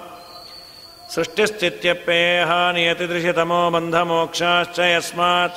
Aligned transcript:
सृष्टिस्थित्यप्येह 1.15 2.73
नियतिदृशितमो 2.73 3.71
बन्धमोक्षाश्च 3.71 4.81
यस्मात्। 4.81 5.53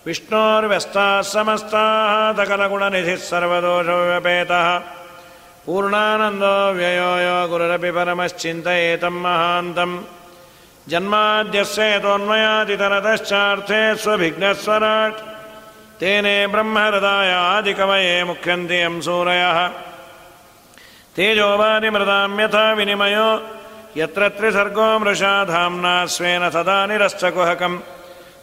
विष्णोर्व्यस्ताः 0.08 1.22
समस्ताः 1.22 2.34
सकलगुणनिधिः 2.34 3.16
सर्वदोषव्यपेतः। 3.16 4.82
पूर्णानन्दो 5.66 6.72
व्ययो 6.72 7.18
यो 7.18 7.48
गुरुरपि 7.48 7.92
परमश्चिन्तयेतं 7.92 9.10
महान्तम्। 9.10 10.04
जन्माद्यस्य 10.90 11.96
यतोन्मयादितरतश्चार्थे 11.96 13.96
स्वभिघ्नस्वराट्। 13.96 15.16
तेने 16.00 16.48
ब्रह्महृदाय 16.48 17.32
आदिकवये 17.32 18.24
मुख्यन्ति 18.24 18.76
यं 18.76 19.02
सूरयः। 19.02 19.70
तेजोवादिमृदां 21.16 22.40
यथा 22.40 22.74
विनिमयो। 22.74 23.50
यत्र 23.98 24.30
त्रिसर्गो 24.30 25.00
मृषा 25.00 25.44
धाम्ना 25.44 26.06
स्वेन 26.06 26.50
सदा 26.50 26.86
निरश्चकुहकम् 26.86 27.80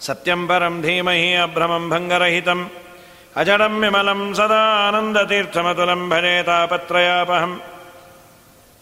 सत्यं 0.00 0.46
परं 0.46 0.82
धीमहि 0.82 1.34
अभ्रमं 1.34 1.90
भङ्गरहितम्। 1.90 2.66
अजडं 3.36 3.80
विमलं 3.80 4.34
सदा 4.34 4.88
आनन्दतीर्थमतुलं 4.88 6.08
भजे 6.08 6.42
तापत्रयापहम्। 6.42 7.58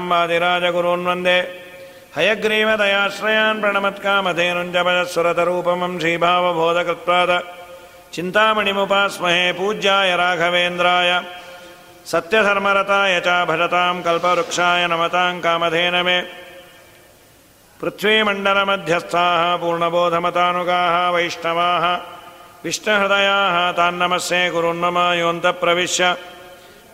वादिराजगुरून् 0.09 1.05
वन्दे 1.05 1.62
हयग्रीवदयाश्रयान् 2.15 3.61
प्रणमत्कामधेनुञ्जपजस्वरतरूपमं 3.61 5.93
श्रीभावबोधकृत्पाद 6.01 7.31
चिन्तामणिमुपास्महे 8.13 9.45
पूज्याय 9.59 10.09
राघवेन्द्राय 10.21 11.11
सत्यधर्मरताय 12.11 13.13
च 13.25 13.27
भजतां 13.49 13.95
कल्पवृक्षाय 14.07 14.81
नमतां 14.91 15.33
कामधेनमे 15.45 16.19
पृथ्वीमण्डलमध्यस्थाः 17.79 19.41
पूर्णबोधमतानुगाः 19.61 20.95
वैष्णवाः 21.17 21.85
विष्णुहृदयाः 22.65 23.57
तान्नमस्ये 23.79 24.43
गुरुन्मम 24.55 24.97
योऽन्तप्रविश्य 25.23 26.03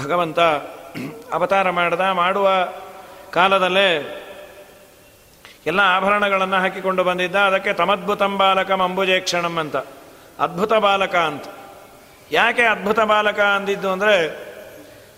ಭಗವಂತ 0.04 0.38
ಅವತಾರ 1.32 1.70
ಮಾಡ್ದ, 1.70 2.00
ಮಾಡುವ 2.00 2.48
ಕಾಲದಲ್ಲೇ 3.30 4.14
ಎಲ್ಲ 5.66 5.80
ಆಭರಣಗಳನ್ನು 5.84 6.56
ಹಾಕಿಕೊಂಡು 6.56 7.04
ಬಂದಿದ್ದ. 7.04 7.36
ಅದಕ್ಕೆ 7.36 7.72
ತಮದ್ಭುತಂ 7.72 8.38
ಬಾಲಕಂ 8.38 8.82
ಅಂಬುಜೇಕ್ಷಣಂ 8.82 9.58
ಅಂತ. 9.58 9.76
ಅದ್ಭುತ 10.38 10.72
ಬಾಲಕ 10.72 11.14
ಅಂತ. 11.14 11.44
ಯಾಕೆ 12.32 12.62
ಅದ್ಭುತ 12.62 13.00
ಬಾಲಕ 13.00 13.40
ಅಂದಿದ್ದು 13.40 13.90
ಅಂದರೆ, 13.90 14.28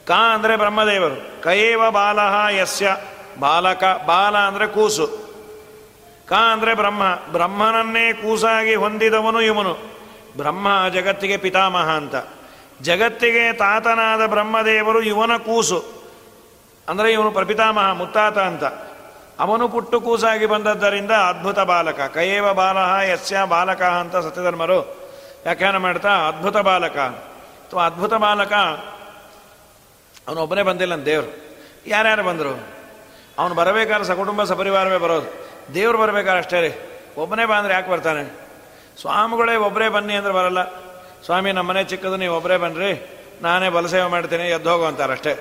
ಕಾ 0.07 0.35
ಅಂದರೆ 0.35 0.57
ಬ್ರಹ್ಮದೇವರು. 0.57 1.43
ಕಯೇವ 1.43 1.91
ಬಾಲಹ 1.91 2.55
ಯಸ್ಯ. 2.55 2.97
ಬಾಲಕ, 3.39 3.85
ಬಾಲ 4.07 4.39
ಅಂದರೆ 4.39 4.67
ಕೂಸು. 4.67 5.07
ಕಾ 6.27 6.53
ಅಂದರೆ 6.53 6.75
ಬ್ರಹ್ಮ. 6.75 7.03
ಬ್ರಹ್ಮನನ್ನೇ 7.33 8.12
ಕೂಸಾಗಿ 8.12 8.75
ಹೊಂದಿದವನು 8.75 9.41
ಇವನು. 9.41 9.79
ಬ್ರಹ್ಮ 10.37 10.89
ಜಗತ್ತಿಗೆ 10.89 11.37
ಪಿತಾಮಹ 11.37 11.91
ಅಂತ. 11.91 12.15
ಜಗತ್ತಿಗೆ 12.83 13.53
ತಾತನಾದ 13.53 14.27
ಬ್ರಹ್ಮದೇವರು 14.27 15.03
ಇವನ 15.03 15.37
ಕೂಸು. 15.37 15.85
ಅಂದರೆ 16.89 17.13
ಇವನು 17.13 17.31
ಪ್ರಪಿತಾಮಹ, 17.31 17.93
ಮುತ್ತಾತ 17.93 18.39
ಅಂತ. 18.39 18.65
ಅವನು 19.41 19.69
ಪುಟ್ಟು 19.69 20.01
ಕೂಸಾಗಿ 20.01 20.47
ಬಂದದ್ದರಿಂದ 20.47 21.11
ಅದ್ಭುತ 21.11 21.59
ಬಾಲಕ. 21.59 22.01
ಕಯೇವ 22.01 22.53
ಬಾಲಹ 22.53 23.09
ಯಸ್ಯ 23.13 23.37
ಬಾಲಕ 23.49 23.83
ಅಂತ 23.83 24.17
ಸತ್ಯಧರ್ಮರು 24.17 24.79
ವ್ಯಾಖ್ಯಾನ 25.43 25.77
ಮಾಡ್ತಾ, 25.77 26.09
ಅದ್ಭುತ 26.09 26.57
ಬಾಲಕ. 26.57 26.97
ಅಥವಾ 26.97 27.87
ಅದ್ಭುತ 27.87 28.15
ಬಾಲಕ 28.15 28.53
ಅವನೊಬ್ಬನೇ 30.29 30.62
ಬಂದಿಲ್ಲ 30.62 31.05
ದೇವರು. 31.05 31.57
ಯಾರ್ಯಾರು 31.87 32.23
ಬಂದರು? 32.23 32.69
ಅವನು 33.39 33.55
ಬರಬೇಕಾದ್ರೆ 33.55 34.05
ಸಕುಟುಂಬ 34.05 34.45
ಸಪರಿವಾರವೇ 34.45 34.97
ಬರೋದು. 34.97 35.51
ದೇವ್ರು 35.75 35.99
ಬರಬೇಕಾದ್ರೆ 35.99 36.39
ಅಷ್ಟೇ 36.39 36.61
ರೀ. 36.61 36.75
ಒಬ್ಬನೇ 37.19 37.45
ಬಾ 37.45 37.69
ಯಾಕೆ 37.71 37.91
ಬರ್ತಾನೆ? 37.91 38.51
ಸ್ವಾಮಿಗಳೇ 39.01 39.57
ಒಬ್ಬರೇ 39.57 39.89
ಬನ್ನಿ 39.89 40.15
ಅಂದ್ರೆ 40.15 40.35
ಬರಲ್ಲ. 40.35 40.90
ಸ್ವಾಮಿ 41.26 41.50
ನಮ್ಮನೆ 41.58 41.82
ಚಿಕ್ಕದು, 41.84 42.16
ನೀವು 42.22 42.34
ಒಬ್ಬರೇ 42.36 42.56
ಬನ್ನಿರಿ 42.64 42.92
ನಾನೇ 43.42 43.69
ಬಲಸೇವೆ 43.76 44.08
ಮಾಡ್ತೀನಿ 44.14 44.47
ಎದ್ದೋಗು 44.56 44.84
ಅಂತಾರೆ 44.84 45.12
ಅಷ್ಟೇ 45.16 45.32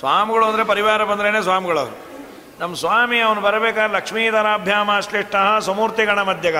ಸ್ವಾಮಿಗಳು 0.00 0.44
ಅಂದರೆ 0.48 0.64
ಪರಿವಾರ 0.72 1.04
ಬಂದ್ರೇ 1.10 1.40
ಸ್ವಾಮಿಗಳು 1.48 1.84
ನಮ್ಮ 2.60 2.72
ಸ್ವಾಮಿ 2.82 3.18
ಅವನು 3.20 3.40
ಬರಬೇಕಾದ್ರೆ 3.40 3.94
ಲಕ್ಷ್ಮೀಧರಾಭ್ಯಾಮಾಶ್ಲಿಷ್ಟ 3.96 5.36
ಸುಮೂರ್ತಿಗಣ 5.66 6.20
ಮಧ್ಯಗ. 6.28 6.58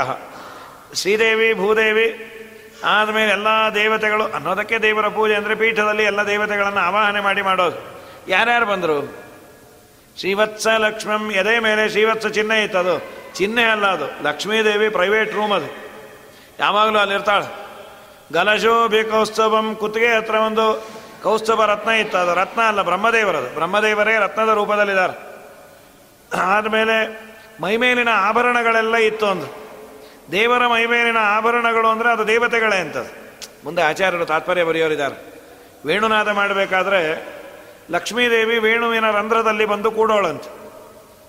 ಶ್ರೀದೇವಿ, 1.01 1.49
ಭೂದೇವಿ, 1.55 2.09
ಆದಮೇಲೆ 2.85 3.31
ಎಲ್ಲ 3.37 3.49
ದೇವತೆಗಳು, 3.75 4.25
ಅನ್ನೋದಕ್ಕೆ 4.37 4.77
ದೇವರ 4.85 5.07
ಪೂಜೆ 5.17 5.35
ಅಂದರೆ 5.35 5.55
ಪೀಠದಲ್ಲಿ 5.55 6.05
ಎಲ್ಲ 6.11 6.21
ದೇವತೆಗಳನ್ನು 6.27 6.83
ಆವಾಹನೆ 6.89 7.21
ಮಾಡಿ 7.21 7.43
ಮಾಡೋದು. 7.43 7.79
ಯಾರ್ಯಾರು 8.29 8.67
ಬಂದರು? 8.67 8.99
ಶ್ರೀವತ್ಸ 10.17 10.67
ಲಕ್ಷ್ಮಂ, 10.85 11.25
ಎದೆ 11.41 11.55
ಮೇಲೆ 11.67 11.83
ಶ್ರೀವತ್ಸ 11.95 12.27
ಚಿಹ್ನೆ 12.37 12.59
ಇತ್ತು 12.65 12.79
ಅದು 12.79 12.95
ಚಿಹ್ನೆ 13.39 13.65
ಅಲ್ಲ 13.65 13.87
ಅದು, 13.97 14.07
ಲಕ್ಷ್ಮೀದೇವಿ 14.27 14.89
ಪ್ರೈವೇಟ್ 14.99 15.33
ರೂಮ್ 15.39 15.53
ಅದು. 15.53 15.69
ಯಾವಾಗಲೂ 16.59 16.99
ಅಲ್ಲಿರ್ತಾಳೆ 16.99 17.49
ಗಲಶೋಭಿ 18.33 19.01
ಕೌಸ್ತವಂ 19.05 19.67
ಕುತ್ತಿಗೆ 19.77 20.11
ಹತ್ರ 20.17 20.37
ಒಂದು 20.49 20.65
ಕೌಸ್ತವ 21.23 21.65
ರತ್ನ 21.65 21.91
ಇತ್ತು. 21.91 22.17
ಅದು 22.19 22.33
ರತ್ನ 22.35 22.61
ಅಲ್ಲ, 22.63 22.81
ಬ್ರಹ್ಮದೇವರದು. 22.83 23.49
ಬ್ರಹ್ಮದೇವರೇ 23.55 24.15
ರತ್ನದ 24.19 24.51
ರೂಪದಲ್ಲಿದ್ದಾರೆ. 24.55 25.15
ಆದಮೇಲೆ 26.49 26.97
ಮೈಮೇಲಿನ 27.61 28.11
ಆಭರಣಗಳೆಲ್ಲ 28.29 28.97
ಇತ್ತು 28.97 29.27
ಅಂದು. 29.27 29.49
ದೇವರ 30.33 30.63
ಮೈಮೇಲಿನ 30.67 31.21
ಆಭರಣಗಳು 31.37 31.89
ಅಂದರೆ 31.89 32.09
ಅದು 32.13 32.25
ದೇವತೆಗಳೇ 32.27 32.77
ಅಂತದ್ದು. 32.77 33.13
ಮುಂದೆ 33.65 33.83
ಆಚಾರ್ಯರು 33.83 34.27
ತಾತ್ಪರ್ಯ 34.27 34.65
ಬರೆಯೋರಿದ್ದಾರೆ. 34.65 35.17
ವೇಣುನಾದ 35.87 36.31
ಮಾಡಬೇಕಾದ್ರೆ 36.31 37.01
ಲಕ್ಷ್ಮೀದೇವಿ 37.91 38.57
ವೇಣುವಿನ 38.59 39.07
ರಂಧ್ರದಲ್ಲಿ 39.11 39.67
ಬಂದು 39.67 39.91
ಕೂಡೋಳಂತೆ. 39.91 40.51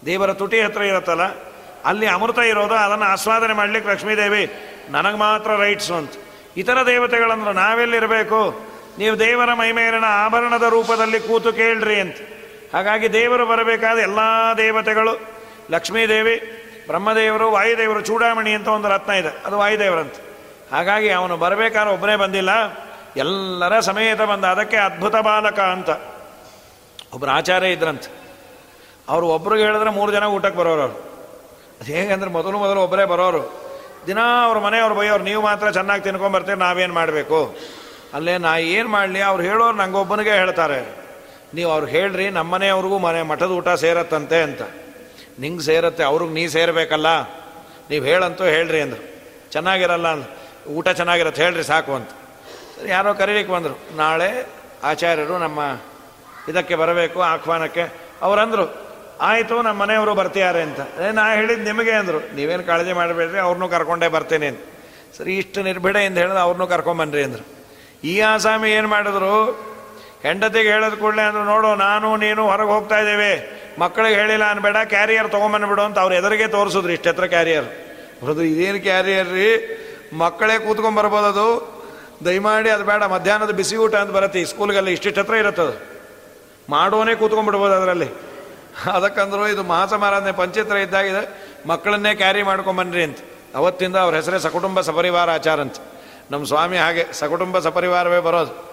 ದೇವರ 0.05 0.31
ತುಟಿ 0.33 0.57
ಹತ್ರ 0.61 0.81
ಇರುತ್ತಲ್ಲ, 0.81 1.25
ಅಲ್ಲಿ 1.85 2.07
ಅಮೃತ 2.07 2.39
ಇರೋದು, 2.51 2.75
ಅದನ್ನು 2.75 3.05
ಆಸ್ವಾದನೆ 3.05 3.53
ಮಾಡಲಿಕ್ಕೆ 3.53 3.87
ಲಕ್ಷ್ಮೀದೇವಿ, 3.91 4.43
ನನಗೆ 4.89 5.17
ಮಾತ್ರ 5.17 5.51
ರೈಟ್ಸು 5.55 5.93
ಅಂತ 5.93 6.15
ಇತರ 6.57 6.77
ದೇವತೆಗಳಂದ್ರೆ 6.85 7.53
ನಾವೆಲ್ಲಿರಬೇಕು? 7.53 8.69
ನೀವು 8.97 9.19
ದೇವರ 9.19 9.53
ಮೈಮೇಲಿನ 9.53 10.03
ಆಭರಣದ 10.07 10.63
ರೂಪದಲ್ಲಿ 10.63 11.19
ಕೂತು 11.19 11.53
ಕೇಳ್ರಿ 11.53 11.99
ಅಂತ. 11.99 12.15
ಹಾಗಾಗಿ 12.73 13.13
ದೇವರು 13.13 13.45
ಬರಬೇಕಾದ 13.45 13.97
ಎಲ್ಲ 13.97 14.19
ದೇವತೆಗಳು, 14.57 15.19
ಲಕ್ಷ್ಮೀದೇವಿ, 15.71 16.65
ಬ್ರಹ್ಮದೇವರು, 16.87 17.51
ವಾಯುದೇವರು, 17.51 18.01
ಚೂಡಾಮಣಿ 18.01 18.51
ಅಂತ 18.51 18.67
ಒಂದು 18.67 18.89
ರತ್ನ 18.89 19.13
ಇದೆ. 19.13 19.43
ಅದು 19.45 19.57
ವಾಯುದೇವರಂತ. 19.57 20.13
ಹಾಗಾಗಿ 20.71 21.09
ಅವನು 21.09 21.37
ಬರಬೇಕಾದ್ರೆ 21.37 21.93
ಒಬ್ಬನೇ 21.93 22.15
ಬಂದಿಲ್ಲ. 22.15 22.49
ಎಲ್ಲರ 23.17 23.79
ಸಮೇತ 23.79 24.21
ಬಂದ. 24.21 24.45
ಅದಕ್ಕೆ 24.45 24.77
ಅದ್ಭುತ 24.77 25.15
ಬಾಲಕ 25.15 25.59
ಅಂತ. 25.59 25.89
ಒಬ್ಬರು 27.13 27.31
ಆಚಾರ್ಯ 27.31 27.67
ಇದ್ರಂತ. 27.67 28.03
ಅವರು 29.09 29.27
ಒಬ್ರಿಗೆ 29.27 29.63
ಹೇಳಿದ್ರೆ 29.63 29.89
ಮೂರು 29.89 30.11
ಜನ 30.11 30.23
ಊಟಕ್ಕೆ 30.23 30.59
ಬರೋರು 30.59 30.83
ಅದು 30.83 31.83
ಹೇಗಂದ್ರೆ 31.83 32.31
ಮೊದಲು 32.31 32.57
ಮೊದಲು 32.57 32.81
ಒಬ್ಬರೇ 32.81 33.05
ಬರೋರು. 33.05 33.68
ದಿನ 34.07 34.17
ಅವ್ರ 34.43 34.59
ಮನೆಯವ್ರು 34.59 34.95
ಬೈಯೋರು, 34.95 35.23
ನೀವು 35.23 35.43
ಮಾತ್ರ 35.43 35.71
ಚೆನ್ನಾಗಿ 35.71 36.03
ತಿನ್ಕೊಂಬರ್ತೀರಿ 36.03 36.57
ನಾವೇನು 36.57 36.93
ಮಾಡಬೇಕು? 36.93 37.57
ಅಲ್ಲೇ 38.13 38.37
ನಾ 38.37 38.57
ಏನು 38.57 38.89
ಮಾಡಲಿ? 38.89 39.21
ಅವ್ರು 39.21 39.43
ಹೇಳೋರು 39.43 39.77
ನಂಗೊಬ್ಬನಿಗೆ 39.77 40.31
ಹೇಳ್ತಾರೆ. 40.31 40.99
ನೀವು 41.53 41.71
ಅವ್ರು 41.71 41.87
ಹೇಳ್ರಿ 41.87 42.29
ನಮ್ಮನೆಯವ್ರಿಗೂ 42.29 42.97
ಮನೆ, 42.97 43.21
ಮಠದ 43.21 43.51
ಊಟ 43.51 43.69
ಸೇರತ್ತಂತೆ 43.69 44.41
ಅಂತ. 44.41 44.61
ನಿಂಗೆ 45.39 45.63
ಸೇರತ್ತೆ, 45.63 46.03
ಅವ್ರಿಗೆ 46.03 46.33
ನೀ 46.33 46.47
ಸೇರಬೇಕಲ್ಲ. 46.47 47.21
ನೀವು 47.89 48.05
ಹೇಳಂತೂ 48.05 48.43
ಹೇಳ್ರಿ 48.43 48.81
ಅಂದರು. 48.81 49.21
ಚೆನ್ನಾಗಿರಲ್ಲ 49.51 50.05
ಊಟ 50.67 50.89
ಚೆನ್ನಾಗಿರತ್ತೆ, 50.89 51.43
ಹೇಳ್ರಿ 51.43 51.63
ಸಾಕು 51.63 51.93
ಅಂತ. 51.93 52.09
ಯಾರೋ 52.87 53.13
ಕರೀಲಿಕ್ಕೆ 53.13 53.53
ಬಂದರು. 53.53 53.97
ನಾಳೆ 53.97 54.47
ಆಚಾರ್ಯರು 54.83 55.37
ನಮ್ಮ 55.37 55.59
ಇದಕ್ಕೆ 56.49 56.75
ಬರಬೇಕು, 56.75 57.21
ಆಹ್ವಾನಕ್ಕೆ. 57.21 57.93
ಅವರಂದರು 58.21 58.88
ಆಯಿತು 59.27 59.55
ನಮ್ಮ 59.61 59.81
ಮನೆಯವರು 59.83 60.15
ಬರ್ತಿದ್ದಾರೆ 60.15 60.61
ಅಂತ. 60.61 60.79
ನಾ 61.13 61.23
ಹೇಳಿದ್ದು 61.33 61.65
ನಿಮಗೆ 61.65 61.91
ಅಂದರು. 61.91 62.19
ನೀವೇನು 62.35 62.63
ಕಾಳಜಿ 62.63 62.93
ಮಾಡಬೇಡ್ರಿ 62.93 63.39
ಅವ್ರನ್ನೂ 63.39 63.67
ಕರ್ಕೊಂಡೇ 63.69 64.07
ಬರ್ತೇನೆ 64.07 64.47
ಅಂತ 64.47 64.61
ಸರಿ, 65.17 65.37
ಇಷ್ಟು 65.37 65.59
ನಿರ್ಭಿಡೆಯಿಂದ 65.63 66.17
ಹೇಳಿದ್ರೆ 66.17 66.39
ಅವ್ರನ್ನೂ 66.39 66.67
ಕರ್ಕೊಂಬನ್ರಿ 66.67 67.23
ಅಂದರು. 67.23 67.45
ಈ 68.03 68.19
ಆಸಾಮಿ 68.19 68.69
ಏನು 68.71 68.87
ಮಾಡಿದ್ರು? 68.87 69.35
ಹೆಂಡತಿಗೆ 70.23 70.69
ಹೇಳೋದು 70.69 70.97
ಕೂಡಲೇ 70.97 71.21
ಅಂದರು, 71.21 71.43
ನೋಡು, 71.43 71.75
ನಾನು, 71.75 72.15
ನೀನು 72.15 72.41
ಹೊರಗೆ 72.47 72.69
ಹೋಗ್ತಾ 72.69 72.97
ಇದ್ದೇವೆ. 72.99 73.33
ಮಕ್ಕಳಿಗೆ 73.79 74.15
ಹೇಳಿಲ್ಲ 74.15 74.45
ಅನ್ಬೇಡ, 74.51 74.77
ಕ್ಯಾರಿಯರ್ 74.85 75.31
ತೊಗೊಂಬಂದ್ಬಿಡು 75.31 75.81
ಅಂತ 75.81 75.99
ಅವ್ರು 75.99 76.15
ಎದುರಿಗೆ 76.15 76.47
ತೋರಿಸಿದ್ರು 76.47 76.91
ಇಷ್ಟೆತ್ರ 76.91 77.25
ಕ್ಯಾರಿಯರ್. 77.25 77.67
ಅವ್ರದ್ದು 78.21 78.43
ಇದೇನು 78.43 78.79
ಕ್ಯಾರಿಯರ್ 78.79 79.29
ರೀ? 79.33 79.49
ಮಕ್ಕಳೇ 80.13 80.59
ಕೂತ್ಕೊಂಡ್ಬರ್ಬೋದು 80.59 81.45
ದಯಮಾಡಿ 82.25 82.69
ಅದು 82.69 82.83
ಬೇಡ, 82.83 83.03
ಮಧ್ಯಾಹ್ನದ 83.03 83.51
ಬಿಸಿ 83.51 83.75
ಊಟ 83.75 83.95
ಅಂತ 83.95 84.11
ಬರುತ್ತೆ, 84.11 84.41
ಈ 84.41 84.43
ಸ್ಕೂಲ್ಗೆಲ್ಲ 84.43 84.87
ಇಷ್ಟಿಷ್ಟು 84.87 85.21
ಹತ್ರ 85.21 85.33
ಇರುತ್ತದು. 85.33 85.75
ಮಾಡೋನೇ 86.69 87.15
ಕೂತ್ಕೊಂಡ್ಬಿಡ್ಬೋದು 87.15 87.73
ಅದರಲ್ಲಿ. 87.73 88.28
ಅದಕ್ಕಂದ್ರು 88.85 89.47
ಇದು 89.47 89.63
ಮಹಾಸಮಾರಾಧನೆ 89.63 90.31
ಪಂಚಿತ್ರ 90.31 90.75
ಇದ್ದಾಗಿದೆ. 90.75 91.51
ಮಕ್ಕಳನ್ನೇ 91.67 92.15
ಕ್ಯಾರಿ 92.15 92.43
ಮಾಡ್ಕೊಂಬನ್ರಿ 92.43 93.03
ಅಂತ. 93.03 93.17
ಅವತ್ತಿಂದ 93.55 93.95
ಅವ್ರ 93.95 94.15
ಹೆಸರೇ 94.15 94.39
ಸಕುಟುಂಬ 94.39 94.81
ಸಪರಿವಾರ 94.81 95.31
ಆಚಾರ 95.31 95.61
ಅಂತ. 95.61 95.75
ನಮ್ಮ 96.31 96.45
ಸ್ವಾಮಿ 96.45 96.77
ಹಾಗೆ 96.77 97.13
ಸಕುಟುಂಬ 97.13 97.59
ಸಪರಿವಾರವೇ 97.59 98.19
ಬರೋದು. 98.19 98.69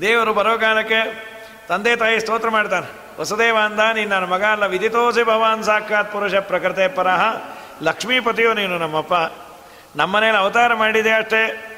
ದೇವರು 0.00 0.34
ಬರೋ 0.34 0.58
ಕಾಲಕ್ಕೆ 0.58 1.26
ತಂದೆ 1.68 1.96
ತಾಯಿ 1.96 2.20
ಸ್ತೋತ್ರ 2.20 2.50
ಮಾಡ್ತಾನೆ. 2.50 3.20
ವಸುದೇವ 3.20 3.56
ಅಂದ, 3.64 3.80
ನೀನು 3.94 4.10
ನನ್ನ 4.10 4.24
ಮಗ 4.24 4.44
ಅಲ್ಲ 4.44 4.66
ವಿದಿತೋಸಿ 4.66 5.22
ಭವಾನ್ 5.22 5.64
ಸಾಕ್ಷಾತ್ 5.64 6.12
ಪುರುಷ 6.12 6.34
ಪ್ರಕೃತೆ 6.34 6.88
ಪರಹ. 6.88 7.22
ಲಕ್ಷ್ಮೀಪತಿಯೋ 7.82 8.52
ನೀನು 8.52 8.78
ನಮ್ಮಪ್ಪ. 8.78 9.14
ನಮ್ಮನೇಲಿ 9.96 10.36
ಅವತಾರ 10.36 10.74
ಮಾಡಿದೆ 10.74 11.10
ಅಷ್ಟೇ. 11.10 11.72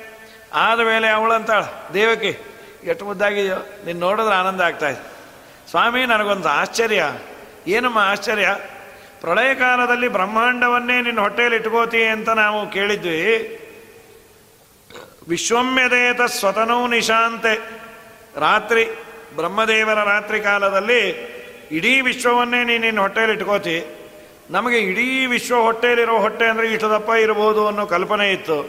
ಆದ 0.55 0.81
ಮೇಲೆ 0.81 1.09
ಅವಳಂತಾಳ. 1.09 1.63
ದೇವಕಿ, 1.95 2.61
ಎಷ್ಟು 2.85 3.05
ಮುದ್ದಾಗಿದೆಯೋ, 3.05 3.57
ನೀನು 3.57 3.99
ನೋಡಿದ್ರೆ 3.99 4.35
ಆನಂದ 4.35 4.61
ಆಗ್ತಾಯಿದೆ 4.61 5.18
ಸ್ವಾಮಿ, 5.71 6.07
ನನಗೊಂದು 6.07 6.49
ಆಶ್ಚರ್ಯ. 6.49 7.05
ಏನಮ್ಮ 7.67 7.99
ಆಶ್ಚರ್ಯ? 7.99 8.57
ಪ್ರಳಯ 9.21 9.55
ಕಾಲದಲ್ಲಿ 9.55 10.09
ಬ್ರಹ್ಮಾಂಡವನ್ನೇ 10.09 11.03
ನಿನ್ನ 11.03 11.21
ಹೊಟ್ಟೆಯಲ್ಲಿ 11.21 11.59
ಇಟ್ಕೋತಿ 11.59 12.05
ಅಂತ 12.05 12.29
ನಾವು 12.29 12.71
ಕೇಳಿದ್ವಿ. 12.71 13.19
ವಿಶ್ವಮ್ಯದೇತ 15.29 16.21
ಸ್ವತನೋ 16.23 16.87
ನಿಶಾಂತೆ. 16.87 17.55
ರಾತ್ರಿ, 18.41 18.85
ಬ್ರಹ್ಮದೇವರ 19.37 20.05
ರಾತ್ರಿ 20.05 20.41
ಕಾಲದಲ್ಲಿ 20.41 21.03
ಇಡೀ 21.71 22.01
ವಿಶ್ವವನ್ನೇ 22.01 22.65
ನೀನು 22.65 22.81
ನಿನ್ನ 22.81 23.01
ಹೊಟ್ಟೆಯಲ್ಲಿ 23.01 23.37
ಇಟ್ಕೋತಿ. 23.37 23.77
ನಮಗೆ 24.51 24.79
ಇಡೀ 24.79 25.27
ವಿಶ್ವ 25.27 25.57
ಹೊಟ್ಟೆಯಲ್ಲಿರೋ 25.57 26.19
ಹೊಟ್ಟೆ 26.19 26.47
ಅಂದರೆ 26.47 26.67
ಇಷ್ಟು 26.73 26.91
ದಪ್ಪ 26.91 27.11
ಇರಬಹುದು 27.11 27.67
ಅನ್ನೋ 27.67 27.87
ಕಲ್ಪನೆ 27.87 28.33
ಇತ್ತು. 28.33 28.61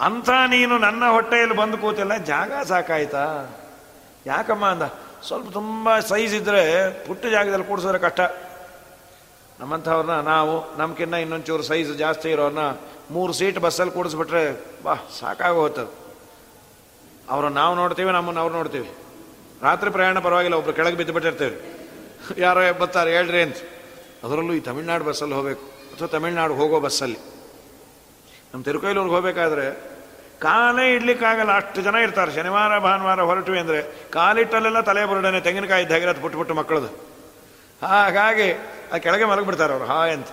ಅಂಥ 0.00 0.30
ನೀನು 0.30 0.78
ನನ್ನ 0.78 1.04
ಹೊಟ್ಟೆಯಲ್ಲಿ 1.06 1.56
ಬಂದು 1.56 1.78
ಕೂತಿಲ್ಲ, 1.78 2.16
ಜಾಗ 2.16 2.52
ಸಾಕಾಯ್ತಾ? 2.62 3.24
ಯಾಕಮ್ಮ 4.26 4.64
ಅಂದ? 4.64 4.82
ಸ್ವಲ್ಪ 5.26 5.48
ತುಂಬ 5.52 5.88
ಸೈಜ್ 6.10 6.32
ಇದ್ದರೆ 6.34 6.62
ಪುಟ್ಟ 7.06 7.26
ಜಾಗದಲ್ಲಿ 7.34 7.66
ಕೂಡಿಸಿದ್ರೆ 7.68 8.00
ಕಷ್ಟ. 8.06 8.20
ನಮ್ಮಂಥವ್ರನ್ನ 9.60 10.14
ನಾವು, 10.32 10.54
ನಮ್ಕಿನ್ನ 10.78 11.16
ಇನ್ನೊಂಚೂರು 11.24 11.64
ಸೈಜ್ 11.68 11.90
ಜಾಸ್ತಿ 11.98 12.28
ಇರೋರನ್ನ 12.30 12.64
ಮೂರು 13.14 13.32
ಸೀಟ್ 13.38 13.58
ಬಸ್ಸಲ್ಲಿ 13.58 13.92
ಕೂಡಿಸ್ಬಿಟ್ರೆ 13.94 14.42
ಬಾ 14.84 14.94
ಸಾಕಾಗೋಗ್ತದೆ 15.20 15.92
ಅವ್ರನ್ನ 17.30 17.54
ನಾವು 17.62 17.74
ನೋಡ್ತೀವಿ, 17.80 18.10
ನಮ್ಮನ್ನು 18.16 18.40
ಅವ್ರು 18.40 18.54
ನೋಡ್ತೀವಿ. 18.54 18.90
ರಾತ್ರಿ 19.62 19.90
ಪ್ರಯಾಣ 19.96 20.18
ಪರವಾಗಿಲ್ಲ, 20.26 20.56
ಒಬ್ರು 20.60 20.72
ಕೆಳಗೆ 20.78 20.96
ಬಿದ್ದುಬಿಟ್ಟಿರ್ತೇವೆ 21.00 21.56
ಯಾರೋ 22.40 22.60
ಬರ್ತಾರೆ 22.80 23.10
ಹೇಳ್ರಿ 23.16 23.40
ಅಂತ. 23.46 23.58
ಅದರಲ್ಲೂ 24.24 24.52
ಈ 24.58 24.60
ತಮಿಳ್ನಾಡು 24.68 25.04
ಬಸ್ಸಲ್ಲಿ 25.04 25.34
ಹೋಗಬೇಕು, 25.34 25.64
ಅಥವಾ 25.94 26.08
ತಮಿಳ್ನಾಡು 26.16 26.54
ಹೋಗೋ 26.60 26.78
ಬಸ್ಸಲ್ಲಿ 26.80 27.20
ನಮ್ಮ 28.52 28.62
ತಿರುಕೈಲೂರಿಗೆ 28.64 29.14
ಹೋಗಬೇಕಾದ್ರೆ 29.14 29.66
ಕಾಲೇ 30.44 30.94
ಇಡ್ಲಿಕ್ಕಾಗಲ್ಲ, 30.94 31.56
ಅಷ್ಟು 31.56 31.82
ಜನ 31.82 31.94
ಇರ್ತಾರೆ. 31.94 32.32
ಶನಿವಾರ, 32.32 32.78
ಭಾನುವಾರ 32.78 33.20
ಹೊರಟ್ವಿ 33.20 33.58
ಅಂದರೆ 33.60 34.10
ಕಾಲಿಟ್ಟಲ್ಲೆಲ್ಲ 34.10 34.80
ತಲೆ 34.80 35.04
ಬುರುಡನೆ, 35.04 35.40
ತೆಂಗಿನಕಾಯಿ 35.40 35.82
ಇದ್ದಾಗಿರೋದು 35.82 36.20
ಪುಟ್ಟು 36.20 36.38
ಪುಟ್ಟು 36.38 36.54
ಮಕ್ಕಳದು. 36.54 37.14
ಹಾಗಾಗಿ 37.86 38.52
ಆ 38.94 38.96
ಕೆಳಗೆ 38.98 39.24
ಮಲಗಿಬಿಡ್ತಾರೆ 39.24 39.72
ಅವರು, 39.72 39.84
ಹಾಯ್ 39.84 40.12
ಅಂತ. 40.12 40.28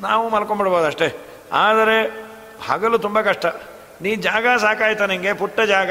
ನಾವು 0.00 0.28
ಮಲ್ಕೊಂಡ್ಬಿಡ್ಬೋದು 0.28 0.86
ಅಷ್ಟೇ. 0.86 1.26
ಆದರೆ 1.52 2.24
ಹಗಲು 2.66 2.98
ತುಂಬ 2.98 3.20
ಕಷ್ಟ. 3.20 3.46
ನೀ 4.00 4.14
ಜಾಗ 4.16 4.46
ಸಾಕಾಯ್ತಾ 4.60 5.06
ನಿಂಗೆ, 5.06 5.32
ಪುಟ್ಟ 5.32 5.60
ಜಾಗ? 5.60 5.90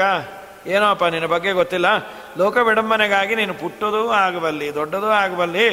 ಏನೋಪ್ಪ, 0.68 1.04
ನಿನ್ನ 1.04 1.26
ಬಗ್ಗೆ 1.26 1.52
ಗೊತ್ತಿಲ್ಲ. 1.52 1.86
ಲೋಕ 2.38 2.56
ವಿಡಂಬನೆಗಾಗಿ 2.56 3.34
ನೀನು 3.34 3.54
ಪುಟ್ಟದೂ 3.54 4.10
ಆಗಬಲ್ಲಿ, 4.10 4.74
ದೊಡ್ಡದೂ 4.74 5.06
ಆಗಬಲ್ಲಿ. 5.06 5.68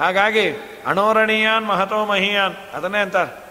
ಹಾಗಾಗಿ 0.00 0.50
ಅಣೋರಣೀಯಾನ್ 0.86 1.66
ಮಹತೋ 1.66 2.04
ಮಹಿಯಾನ್, 2.04 2.54
ಅದನ್ನೇ 2.74 2.98
ಅಂತಾರೆ. 2.98 3.47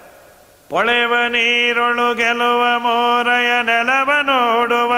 ಪೊಳೆವ 0.69 1.13
ನೀರೊಳು 1.27 2.07
ಗೆಲುವ 2.13 2.63
ಮೋರಯ 2.77 3.49
ನೆಲವ 3.63 4.09
ನೋಡುವ, 4.21 4.93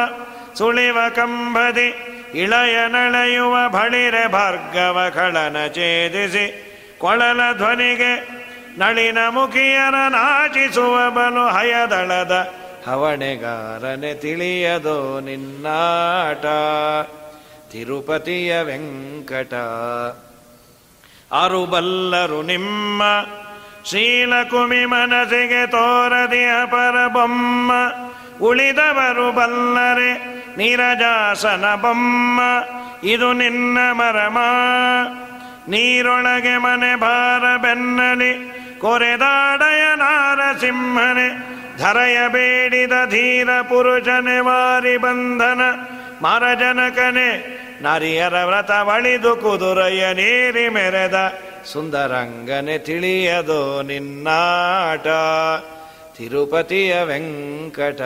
ಸುಳಿವ 0.57 0.97
ಕಂಬದಿ 1.15 1.89
ಇಳಯ 2.33 2.75
ನಳೆಯುವ 2.87 3.55
ಬಳಿರೆ 3.69 4.27
ಭಾರ್ಗವ 4.27 4.97
ಖಳನ 5.15 5.57
ಛೇದಿಸಿ, 5.67 6.45
ಕೊಳಲ 6.99 7.41
ಧ್ವನಿಗೆ 7.57 8.13
ನಳಿನ 8.77 9.19
ಮುಖಿಯರ 9.29 9.95
ನಾಚಿಸುವ 10.09 10.95
ಬಲು 11.09 11.45
ಹಯದಳದ 11.47 12.33
ಹವಣೆಗಾರನೆ 12.87 14.13
ತಿಳಿಯದೋ 14.13 15.19
ನಿನ್ನಾಟ. 15.19 16.45
ತಿರುಪತಿಯ 17.71 18.61
ವೆಂಕಟ 18.61 19.53
ಆರು 21.31 21.65
ಬಲ್ಲರು 21.65 22.41
ನಿಮ್ಮ 22.41 23.03
ಶೀಲಕುಮಿ 23.91 24.85
ಮನಸ್ಸಿಗೆ 24.85 25.67
ತೋರದಿ 25.67 26.45
ಅಪರ 26.45 27.07
ಬೊಮ್ಮ 27.07 27.71
ಉಳಿದವರು 28.41 29.31
ಬಲ್ಲರೆ 29.31 30.11
ನೀರಜಾಸನ 30.57 31.75
ಬೊಮ್ಮ. 31.75 32.41
ಇದು 33.07 33.33
ನಿನ್ನ 33.33 33.77
ಮರಮ, 33.91 34.37
ನೀರೊಳಗೆ 35.69 36.57
ಮನೆ 36.57 36.95
ಭಾರ 36.95 37.57
ಬೆನ್ನಲಿ, 37.57 38.31
ಕೊರೆದಾಡಯ 38.79 39.95
ನಾರಸಿಂಹನೆ, 39.95 41.27
ಧರಯ 41.77 42.17
ಬೇಡಿದ 42.27 42.91
ಧೀರ 43.09 43.61
ಪುರುಷನೆ 43.61 44.39
ವಾರಿ 44.39 44.97
ಬಂಧನ. 44.97 45.61
ಮರಜನಕನೆ, 46.21 47.29
ನರಿಯರ 47.81 48.43
ವ್ರತ 48.43 48.71
ಬಳಿದು 48.71 49.35
ಕುದುರಯ್ಯ 49.35 50.13
ನೀರಿ 50.13 50.69
ಮೆರೆದ 50.69 51.33
ಸುಂದರಂಗನೆ 51.65 52.77
ತಿಳಿಯದೋ 52.77 53.81
ನಿನ್ನಾಟ, 53.81 55.07
ತಿರುಪತಿಯ 56.17 57.03
ವೆಂಕಟ. 57.03 58.01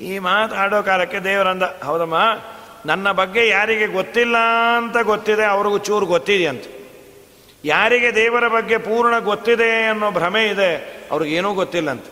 ಈ 0.00 0.18
ಮಾತಾಡೋ 0.18 0.82
ಕಾಲಕ್ಕೆ 0.82 1.20
ದೇವರಂದ, 1.20 1.62
ಹೌದಮ್ಮ, 1.62 2.14
ನನ್ನ 2.86 3.12
ಬಗ್ಗೆ 3.12 3.48
ಯಾರಿಗೆ 3.48 3.86
ಗೊತ್ತಿಲ್ಲ 3.86 4.36
ಅಂತ 4.76 4.96
ಗೊತ್ತಿದೆ, 5.02 5.44
ಅವ್ರಿಗೂ 5.44 5.78
ಚೂರು 5.78 6.06
ಗೊತ್ತಿದೆಯಂತ. 6.06 6.64
ಯಾರಿಗೆ 7.64 8.14
ದೇವರ 8.14 8.48
ಬಗ್ಗೆ 8.48 8.78
ಪೂರ್ಣ 8.78 9.18
ಗೊತ್ತಿದೆ 9.18 9.84
ಅನ್ನೋ 9.86 10.10
ಭ್ರಮೆ 10.10 10.46
ಇದೆ 10.46 11.02
ಅವ್ರಿಗೇನೂ 11.10 11.54
ಗೊತ್ತಿಲ್ಲಂತ. 11.54 12.04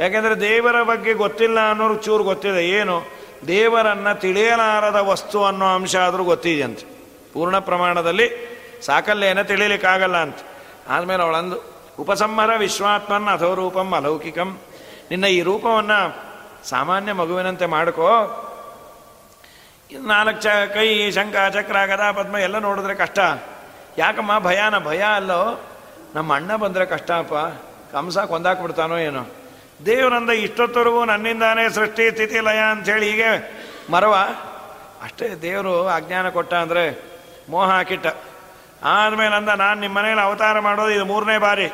ಯಾಕೆಂದರೆ 0.00 0.34
ದೇವರ 0.34 0.82
ಬಗ್ಗೆ 0.82 1.12
ಗೊತ್ತಿಲ್ಲ 1.12 1.70
ಅನ್ನೋರು 1.70 1.94
ಚೂರು 1.94 2.24
ಗೊತ್ತಿದೆ, 2.24 2.68
ಏನು? 2.68 3.02
ದೇವರನ್ನು 3.46 4.20
ತಿಳಿಯಲಾರದ 4.20 4.96
ವಸ್ತು 4.96 5.44
ಅನ್ನೋ 5.44 5.66
ಅಂಶ 5.66 5.96
ಆದರೂ 5.96 6.24
ಗೊತ್ತಿದೆಯಂತೆ. 6.24 6.84
ಪೂರ್ಣ 7.32 7.58
ಪ್ರಮಾಣದಲ್ಲಿ 7.58 8.51
ಸಾಕಲ್ಲೇನ 8.84 9.42
ತಿಳಿಲಿಕ್ಕಾಗಲ್ಲ 9.42 10.16
ಅಂತ. 10.16 10.36
ಆದಮೇಲೆ 10.88 11.22
ಅವಳಂದು, 11.22 11.56
ಉಪಸಂಹರ 11.98 12.56
ವಿಶ್ವಾತ್ಮನ್ 12.56 13.28
ಅಧೋರೂಪಂ 13.28 13.92
ಅಲೌಕಿಕಂ. 13.92 14.58
ನಿನ್ನ 15.10 15.24
ಈ 15.24 15.42
ರೂಪವನ್ನು 15.42 16.32
ಸಾಮಾನ್ಯ 16.68 17.12
ಮಗುವಿನಂತೆ 17.12 17.66
ಮಾಡ್ಕೋ. 17.66 18.08
ನಾಲ್ಕು 20.00 20.42
ಚ, 20.42 20.46
ಕೈ 20.46 21.10
ಶಂಕ 21.10 21.34
ಚಕ್ರ, 21.52 21.86
ಗದಾ, 21.86 22.12
ಪದ್ಮ 22.12 22.36
ಎಲ್ಲ 22.36 22.58
ನೋಡಿದ್ರೆ 22.58 22.94
ಕಷ್ಟ. 22.94 23.18
ಯಾಕಮ್ಮ, 23.98 24.38
ಭಯಾನ, 24.38 24.78
ಭಯ 24.78 25.00
ಅಲ್ಲೋ? 25.00 25.64
ನಮ್ಮ 26.14 26.34
ಅಣ್ಣ 26.34 26.56
ಬಂದರೆ 26.56 26.86
ಕಷ್ಟಪ್ಪ. 26.86 27.34
ಕಂಸ 27.94 28.18
ಕೊಂದಾಕ್ಬಿಡ್ತಾನೋ 28.18 28.96
ಏನೋ. 28.96 29.26
ದೇವರಂದ 29.86 30.30
ಇಷ್ಟೊತ್ತವರೆಗೂ 30.30 31.04
ನನ್ನಿಂದಾನೇ 31.04 31.68
ಸೃಷ್ಟಿ 31.68 32.10
ಸ್ಥಿತಿ 32.10 32.40
ಲಯ 32.40 32.58
ಅಂಥೇಳಿ 32.70 33.10
ಹೀಗೆ 33.10 33.62
ಮರವ. 33.90 34.28
ಅಷ್ಟೇ 35.02 35.34
ದೇವರು 35.34 35.88
ಅಜ್ಞಾನ 35.88 36.28
ಕೊಟ್ಟ 36.28 36.54
ಅಂದರೆ 36.54 37.02
ಮೋಹ 37.48 37.70
ಹಾಕಿಟ್ಟ. 37.70 38.06
ಆದಮೇಲೆ 38.84 39.34
ಅಂದ 39.34 39.48
ನಾನು 39.48 39.80
ನಿಮ್ಮ 39.80 39.98
ಮನೇಲಿ 39.98 40.20
ಅವತಾರ 40.20 40.60
ಮಾಡೋದು 40.60 40.90
ಇದು 40.90 41.04
ಮೂರನೇ 41.04 41.38
ಬಾರಿ. 41.38 41.70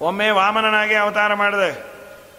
ಒಮ್ಮೆ 0.00 0.30
ವಾಮನನಾಗಿ 0.30 0.94
ಅವತಾರ 0.94 1.34
ಮಾಡಿದೆ. 1.34 1.86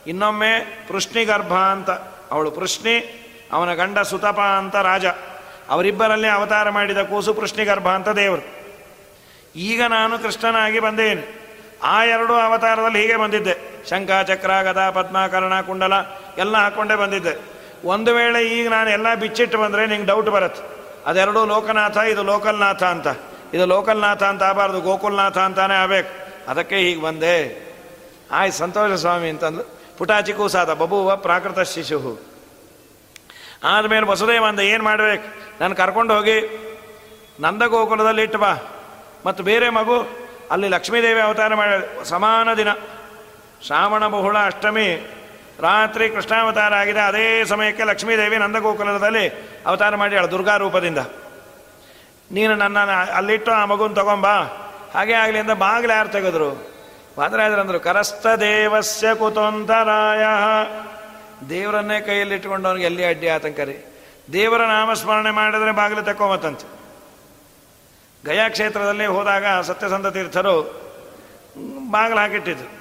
ಇನ್ನೊಮ್ಮೆ 0.07 0.85
ಪೃಷ್ಣಿಗರ್ಭ 0.87 1.53
ಅಂತ. 1.53 1.89
ಅವಳು 2.31 2.51
ಪೃಷ್ಣಿ, 2.51 3.15
ಅವನ 3.51 3.73
ಗಂಡ 3.73 3.99
ಸುತಪ 3.99 4.39
ಅಂತ 4.39 4.75
ರಾಜ. 4.75 5.05
ಅವರಿಬ್ಬರಲ್ಲಿ 5.69 6.27
ಅವತಾರ 6.27 6.69
ಮಾಡಿದ 6.69 6.97
ಕೂಸು 6.97 7.33
ಪೃಷ್ಣಿಗರ್ಭ 7.33 7.87
ಅಂತ 7.87 8.09
ದೇವರು. 8.09 8.59
ಈಗ 9.55 9.83
ನಾನು 9.83 10.19
ಕೃಷ್ಣನಾಗಿ 10.19 10.79
ಬಂದೇನೆ? 10.79 11.39
ಆ 11.83 12.03
ಎರಡು 12.03 12.33
ಅವತಾರದಲ್ಲಿ 12.33 13.01
ಹೀಗೆ 13.01 13.15
ಬಂದಿದ್ದೆ. 13.15 13.85
ಶಂಖ, 13.89 14.09
ಚಕ್ರ, 14.27 14.61
ಗದ 14.61 14.89
ಪದ್ಮಕರಣ 14.89 15.61
ಕುಂಡಲ 15.61 15.93
ಎಲ್ಲ 16.37 16.57
ಹಾಕ್ಕೊಂಡೇ 16.57 16.95
ಬಂದಿದ್ದೆ. 16.95 17.41
ಒಂದು 17.85 18.15
ವೇಳೆ 18.15 18.47
ಈಗ 18.47 18.69
ನಾನು 18.69 18.89
ಎಲ್ಲ 18.89 19.13
ಬಿಚ್ಚಿಟ್ಟು 19.13 19.57
ಬಂದರೆ 19.57 19.87
ನಿಂಗೆ 19.87 20.05
ಡೌಟ್ 20.05 20.29
ಬರುತ್ತೆ. 20.29 20.83
ಅದೆರಡು 21.05 21.45
ಲೋಕನಾಥ, 21.45 21.97
ಇದು 21.97 22.23
ಲೋಕಲ್ನಾಥ 22.23 22.83
ಅಂತ. 22.83 23.07
ಇದು 23.53 23.65
ಲೋಕಲ್ನಾಥ 23.65 24.23
ಅಂತ 24.23 24.43
ಆಗಬಾರ್ದು, 24.43 24.81
ಗೋಕುಲ್ನಾಥ 24.81 25.37
ಅಂತಾನೆ 25.37 25.73
ಆಗ್ಬೇಕು. 25.73 26.29
ಅದಕ್ಕೆ 26.51 26.75
ಹೀಗೆ 26.75 27.01
ಬಂದೆ. 27.01 27.69
ಆಯ್ತು, 28.31 28.57
ಸಂತೋಷ 28.57 28.91
ಸ್ವಾಮಿ 28.91 29.29
ಅಂತಂದು, 29.29 29.79
ಪುಟಾಚಿ 29.97 30.33
ಕೂಸಾದ, 30.33 30.73
ಬಬುವ 30.73 31.15
ಪ್ರಾಕೃತ 31.15 31.59
ಶಿಶು 31.59 32.19
ಆದಮೇಲೆ 33.63 34.05
ವಸುದೇವ 34.05 34.45
ಅಂದ, 34.45 34.59
ಏನು 34.59 34.83
ಮಾಡ್ಬೇಕು? 34.83 35.23
ನಾನು 35.59 35.75
ಕರ್ಕೊಂಡು 35.75 36.15
ಹೋಗಿ 36.15 36.65
ನಂದ 37.39 37.63
ಗೋಕುಲದಲ್ಲಿ 37.63 38.21
ಇಟ್ಟು 38.21 38.37
ಬಾ. 38.37 38.55
ಮತ್ತು 39.25 39.43
ಬೇರೆ 39.43 39.69
ಮಗು, 39.69 40.07
ಅಲ್ಲಿ 40.51 40.67
ಲಕ್ಷ್ಮೀದೇವಿ 40.67 41.21
ಅವತಾರ 41.21 41.55
ಮಾಡ, 41.55 41.69
ಸಮಾನ 42.03 42.53
ದಿನ. 42.53 42.73
ಶ್ರಾವಣ, 43.65 44.07
ಬಹುಳ, 44.07 44.37
ಅಷ್ಟಮಿ, 44.37 45.11
ರಾತ್ರಿ 45.59 46.09
ಕೃಷ್ಣಾವತಾರ 46.09 46.73
ಆಗಿದೆ, 46.73 46.99
ಅದೇ 46.99 47.45
ಸಮಯಕ್ಕೆ 47.45 47.83
ಲಕ್ಷ್ಮೀದೇವಿ 47.83 48.37
ನಂದಗೋಕುಲದಲ್ಲಿ 48.37 49.29
ಅವತಾರ 49.65 49.95
ಮಾಡ್ಯಾಳ 49.95 50.25
ದುರ್ಗಾ 50.25 50.57
ರೂಪದಿಂದ 50.57 50.97
ನೀನು 52.31 52.55
ನನ್ನ 52.55 52.91
ಅಲ್ಲಿಟ್ಟು 53.15 53.51
ಆ 53.51 53.65
ಮಗುನ 53.65 53.93
ತಗೊಂಬಾ. 53.93 54.35
ಹಾಗೆ 54.93 55.13
ಆಗಲಿ 55.13 55.39
ಅಂತ 55.39 55.51
ಬಾಗಿಲು 55.51 55.93
ಯಾರು 55.93 56.09
ತೆಗೆದ್ರು? 56.09 56.79
ಅಂದರು 57.61 57.79
ಕರಸ್ತ 57.79 58.27
ದೇವಸ್ಯ 58.27 59.15
ಕುತೊಂತರಾಯ. 59.15 60.23
ದೇವರನ್ನೇ 61.49 62.01
ಕೈಯಲ್ಲಿ 62.01 62.39
ಅವನಿಗೆ 62.67 62.85
ಎಲ್ಲಿ 62.85 63.05
ಅಡ್ಡಿ 63.05 63.29
ಆತಂಕರಿ? 63.29 63.85
ದೇವರ 64.33 64.61
ನಾಮಸ್ಮರಣೆ 64.61 65.31
ಮಾಡಿದರೆ 65.31 65.71
ಬಾಗಿಲು 65.71 66.01
ತಕ್ಕೊಂಬತ್ತಂತೆ 66.01 66.79
ಗಯಾ 68.25 68.49
ಕ್ಷೇತ್ರದಲ್ಲಿ 68.49 69.05
ಹೋದಾಗ 69.05 69.61
ಸತ್ಯಸಂಧ 69.61 70.07
ತೀರ್ಥರು 70.07 70.61
ಬಾಗಿಲು 71.91 72.19
ಹಾಕಿಟ್ಟಿದ್ರು. 72.19 72.79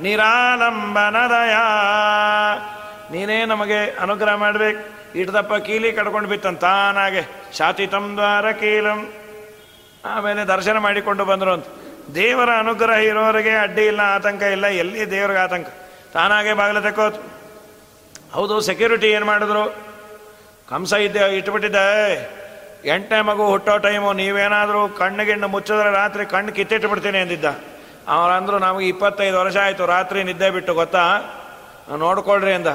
ನಿರಾಲಂಬನದಯ 0.00 1.56
ನೀನೇ 3.11 3.45
ನಮಗೆ 3.45 3.97
ಅನುಗ್ರಹ 4.01 4.35
ಮಾಡ್ಬೇಕು. 4.35 5.01
ಇಟ್ದಪ್ಪ 5.17 5.53
ಕೀಲಿ 5.53 5.91
ಕಡ್ಕೊಂಡು 5.91 6.29
ಬಿತ್ತಂತ 6.29 6.59
ತಾನಾಗೆ. 6.59 7.23
ಶಾತಿತಂ 7.57 8.11
ದ್ವಾರ 8.13 8.51
ಕೀಲಂ. 8.51 9.13
ಆಮೇಲೆ 10.05 10.45
ದರ್ಶನ 10.45 10.77
ಮಾಡಿಕೊಂಡು 10.77 11.25
ಬಂದರು 11.25 11.51
ಅಂತ. 11.51 11.65
ದೇವರ 12.15 12.49
ಅನುಗ್ರಹ 12.59 12.95
ಇರೋರಿಗೆ 12.95 13.49
ಅಡ್ಡಿ 13.49 13.85
ಇಲ್ಲ, 13.85 13.99
ಆತಂಕ 13.99 14.41
ಇಲ್ಲ. 14.41 14.67
ಎಲ್ಲಿ 14.67 15.11
ದೇವ್ರಿಗೆ 15.11 15.39
ಆತಂಕ? 15.39 15.67
ತಾನಾಗೆ 16.13 16.53
ಬಾಗಿಲ 16.53 16.79
ತಕ್ಕೋತು. 16.79 17.41
ಹೌದು 18.31 18.61
ಸೆಕ್ಯೂರಿಟಿ 18.61 19.07
ಏನು 19.07 19.25
ಮಾಡಿದ್ರು? 19.25 19.75
ಕಂಸ 20.69 20.93
ಇದ್ದೆ, 20.93 21.37
ಇಟ್ಬಿಟ್ಟಿದ್ದೆ. 21.37 22.41
ಎಂಟನೇ 22.85 23.21
ಮಗು 23.21 23.47
ಹುಟ್ಟೋ 23.47 23.77
ಟೈಮು, 23.77 24.13
ನೀವೇನಾದರೂ 24.13 24.89
ಕಣ್ಣುಗಿಣ್ಣು 24.89 25.47
ಮುಚ್ಚಿದ್ರೆ 25.47 25.91
ರಾತ್ರಿ 25.91 26.25
ಕಣ್ಣು 26.25 26.51
ಕಿತ್ತಿಟ್ಬಿಡ್ತೀನಿ 26.51 27.17
ಅಂದಿದ್ದ. 27.17 27.45
ಅವರಂದ್ರು, 28.07 28.59
ನಮಗೆ 28.59 28.87
ಇಪ್ಪತ್ತೈದು 28.87 29.39
ವರ್ಷ 29.39 29.57
ಆಯಿತು, 29.57 29.85
ರಾತ್ರಿ 29.85 30.23
ನಿದ್ದೆ 30.23 30.49
ಬಿಟ್ಟು, 30.49 30.73
ಗೊತ್ತಾ? 30.73 31.21
ನೋಡ್ಕೊಳ್ರಿ 31.97 32.53
ಅಂದ. 32.53 32.67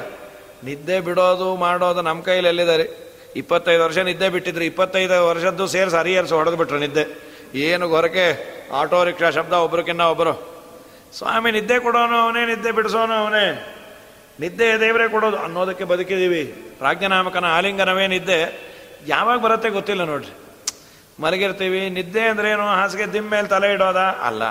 ನಿದ್ದೆ 0.65 1.01
ಬಿಡೋದು 1.01 1.57
ಮಾಡೋದು 1.57 2.03
ನಮ್ಮ 2.03 2.23
ಕೈಲಿ 2.23 2.49
ಎಲ್ಲಿದ್ದಾರೆ? 2.49 3.07
ಇಪ್ಪತ್ತೈದು 3.37 3.85
ವರ್ಷ 3.85 3.99
ನಿದ್ದೆ 3.99 4.29
ಬಿಟ್ಟಿದ್ರು, 4.29 4.65
ಇಪ್ಪತ್ತೈದು 4.65 5.29
ವರ್ಷದ್ದು 5.29 5.67
ಸೇರಿಸಿ 5.67 5.97
ಹರಿಯರ್ಸಿ 5.97 6.35
ಹೊಡೆದು 6.35 6.57
ಬಿಟ್ರು 6.57 6.79
ನಿದ್ದೆ. 6.79 7.37
ಏನು 7.55 7.89
ಗೊರಕೆ 7.89 8.57
ಆಟೋ 8.73 9.05
ರಿಕ್ಷಾ 9.05 9.31
ಶಬ್ದ, 9.31 9.53
ಒಬ್ರಕ್ಕಿನ್ನ 9.53 10.01
ಒಬ್ಬರು 10.01 10.57
ಸ್ವಾಮಿ, 11.19 11.51
ನಿದ್ದೆ 11.51 11.79
ಕೊಡೋನು 11.79 12.17
ಅವನೇ, 12.17 12.47
ನಿದ್ದೆ 12.47 12.73
ಬಿಡಿಸೋನು 12.73 13.13
ಅವನೇ. 13.13 13.73
ನಿದ್ದೆ 14.41 14.81
ದೇವರೇ 14.81 15.09
ಕೊಡೋದು 15.09 15.37
ಅನ್ನೋದಕ್ಕೆ 15.37 15.85
ಬದುಕಿದ್ದೀವಿ. 15.85 16.45
ಪ್ರಾಜ್ಞನಾಮಕನ 16.79 17.45
ಆಲಿಂಗನವೇ 17.45 18.07
ನಿದ್ದೆ. 18.07 18.61
ಯಾವಾಗ 19.07 19.39
ಬರುತ್ತೆ 19.39 19.69
ಗೊತ್ತಿಲ್ಲ 19.69 20.05
ನೋಡ್ರಿ. 20.05 20.37
ಮಲಗಿರ್ತೀವಿ, 21.23 21.91
ನಿದ್ದೆ 21.91 22.21
ಅಂದ್ರೆ 22.21 22.51
ಏನು? 22.51 22.63
ಹಾಸಿಗೆ 22.63 23.13
ದಿಮ್ಮ 23.13 23.31
ಮೇಲೆ 23.31 23.49
ತಲೆ 23.49 23.73
ಇಡೋದಾ? 23.73 24.03
ಅಲ್ಲ. 24.03 24.43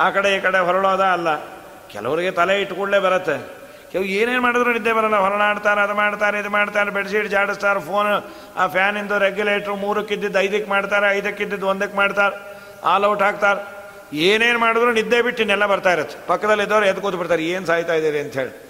ಆ 0.00 0.10
ಕಡೆ 0.10 0.36
ಈ 0.36 0.40
ಕಡೆ 0.40 0.58
ಹೊರಳೋದ? 0.58 1.00
ಅಲ್ಲ. 1.00 1.44
ಕೆಲವರಿಗೆ 1.88 2.30
ತಲೆ 2.30 2.60
ಇಟ್ಕೊಳ್ಳೇ 2.60 2.98
ಬರುತ್ತೆ. 2.98 3.65
ಕೆಲವು 3.96 4.10
ಏನೇನು 4.10 4.40
ಮಾಡಿದ್ರು 4.40 4.72
ನಿದ್ದೆ 4.72 4.92
ಬರಲ್ಲ. 4.92 5.16
ಹೊರನಾಡ್ತಾರೆ 5.16 5.80
ಅದು 5.80 5.94
ಮಾಡ್ತಾರೆ, 5.94 6.38
ಇದು 6.38 6.50
ಮಾಡ್ತಾರೆ 6.50 6.90
ಬೆಡ್ಶೀಟ್ 6.90 7.28
ಜಾಡಿಸ್ತಾರೆ 7.28 7.80
ಫೋನ್ 7.80 8.24
ಆ 8.56 8.66
ಫ್ಯಾನಿಂದು 8.66 9.18
ರೆಗ್ಯುಲೇಟ್ರು 9.18 9.76
ಮೂರಕ್ಕಿದ್ದಿದ್ದು, 9.76 10.38
ಐದಕ್ಕೆ 10.38 10.70
ಮಾಡ್ತಾರೆ, 10.70 11.16
ಐದಕ್ಕಿದ್ದಿದ್ದು, 11.16 11.66
ಒಂದಕ್ಕೆ 11.66 11.96
ಮಾಡ್ತಾರೆ 11.96 12.58
ಆಲ್ 12.84 13.04
ಔಟ್ 13.04 13.22
ಹಾಕ್ತಾರೆ. 13.22 13.76
ಏನೇನು 14.16 14.58
ಮಾಡಿದ್ರು 14.58 14.92
ನಿದ್ದೆ 14.92 15.22
ಬಿಟ್ಟು 15.22 15.42
ಇನ್ನೆಲ್ಲ 15.42 15.66
ಬರ್ತಾ 15.66 15.92
ಇರುತ್ತೆ. 15.92 16.26
ಪಕ್ಕದಲ್ಲಿದ್ದವ್ರು 16.26 16.86
ಎದ್ದು 16.86 17.00
ಕೂತು 17.00 17.16
ಬಿಡ್ತಾರೆ 17.16 17.44
ಏನು 17.44 17.66
ಸಾಯ್ತಾ 17.66 17.94
ಇದ್ದೀರಿ 17.94 18.18
ಅಂತ 18.18 18.34
ಹೇಳಿ. 18.34 18.66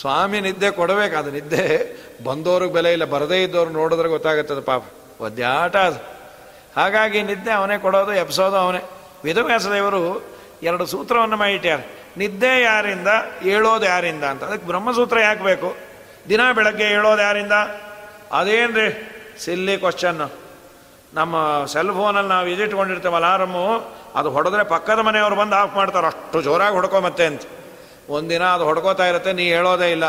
ಸ್ವಾಮಿ 0.00 0.40
ನಿದ್ದೆ 0.40 0.70
ಕೊಡಬೇಕಾದ 0.70 1.28
ನಿದ್ದೆ 1.28 1.96
ಬಂದವ್ರಿಗೆ 2.24 2.72
ಬೆಲೆ 2.72 2.92
ಇಲ್ಲ. 2.92 3.04
ಬರದೇ 3.04 3.42
ಇದ್ದವ್ರು 3.42 3.70
ನೋಡಿದ್ರೆ 3.70 4.08
ಗೊತ್ತಾಗುತ್ತದೆ 4.08 4.60
ಪಾಪ. 4.60 4.84
ಒದ್ಯಾಟ 5.20 5.76
ಅದು. 5.76 6.04
ಹಾಗಾಗಿ 6.76 7.22
ನಿದ್ದೆ 7.22 7.50
ಅವನೇ 7.50 7.78
ಕೊಡೋದು, 7.78 8.12
ಎಬ್ಸೋದು 8.12 8.56
ಅವನೇ. 8.56 8.78
ವೇದವ್ಯಾಸದೇವರು 9.24 10.24
ಎರಡು 10.62 10.86
ಸೂತ್ರವನ್ನು 10.86 11.36
ಮಾಡಿಟ್ಯಾರ. 11.36 11.80
ನಿದ್ದೆ 12.16 12.62
ಯಾರಿಂದ, 12.62 13.08
ಏಳೋದು 13.42 13.86
ಯಾರಿಂದ 13.86 14.24
ಅಂತ. 14.24 14.44
ಅದಕ್ಕೆ 14.44 14.66
ಬ್ರಹ್ಮಸೂತ್ರ 14.66 15.18
ಯಾಕೆ 15.20 15.42
ಬೇಕು? 15.42 15.76
ದಿನ 16.28 16.52
ಬೆಳಗ್ಗೆ 16.52 16.86
ಹೇಳೋದು 16.86 17.22
ಯಾರಿಂದ? 17.22 17.52
ಅದೇನ್ರಿ? 18.32 18.88
ಸಿಲ್ಲಿ 19.44 19.78
ಕ್ವಶನ್ನು 19.78 20.46
ನಮ್ಮ 21.14 21.64
ಸೆಲ್ 21.64 21.90
ಫೋನಲ್ಲಿ 21.90 22.28
ನಾವು 22.28 22.46
ಇದಿಟ್ಕೊಂಡಿರ್ತೇವೆ 22.46 23.14
ಅಲಾರಮು 23.14 23.64
ಅದು 24.14 24.30
ಹೊಡೆದ್ರೆ 24.30 24.64
ಪಕ್ಕದ 24.64 24.98
ಮನೆಯವರು 24.98 25.36
ಬಂದು 25.36 25.56
ಆಫ್ 25.56 25.76
ಮಾಡ್ತಾರೆ. 25.76 26.06
ಅಷ್ಟು 26.06 26.42
ಜೋರಾಗಿ 26.42 26.74
ಹೊಡ್ಕೊ 26.74 27.00
ಮತ್ತೆ 27.00 27.24
ಅಂತ. 27.26 27.42
ಒಂದಿನ 28.08 28.44
ಅದು 28.44 28.64
ಹೊಡ್ಕೋತಾ 28.64 29.06
ಇರುತ್ತೆ, 29.06 29.32
ನೀ 29.32 29.44
ಹೇಳೋದೇ 29.48 29.90
ಇಲ್ಲ. 29.90 30.04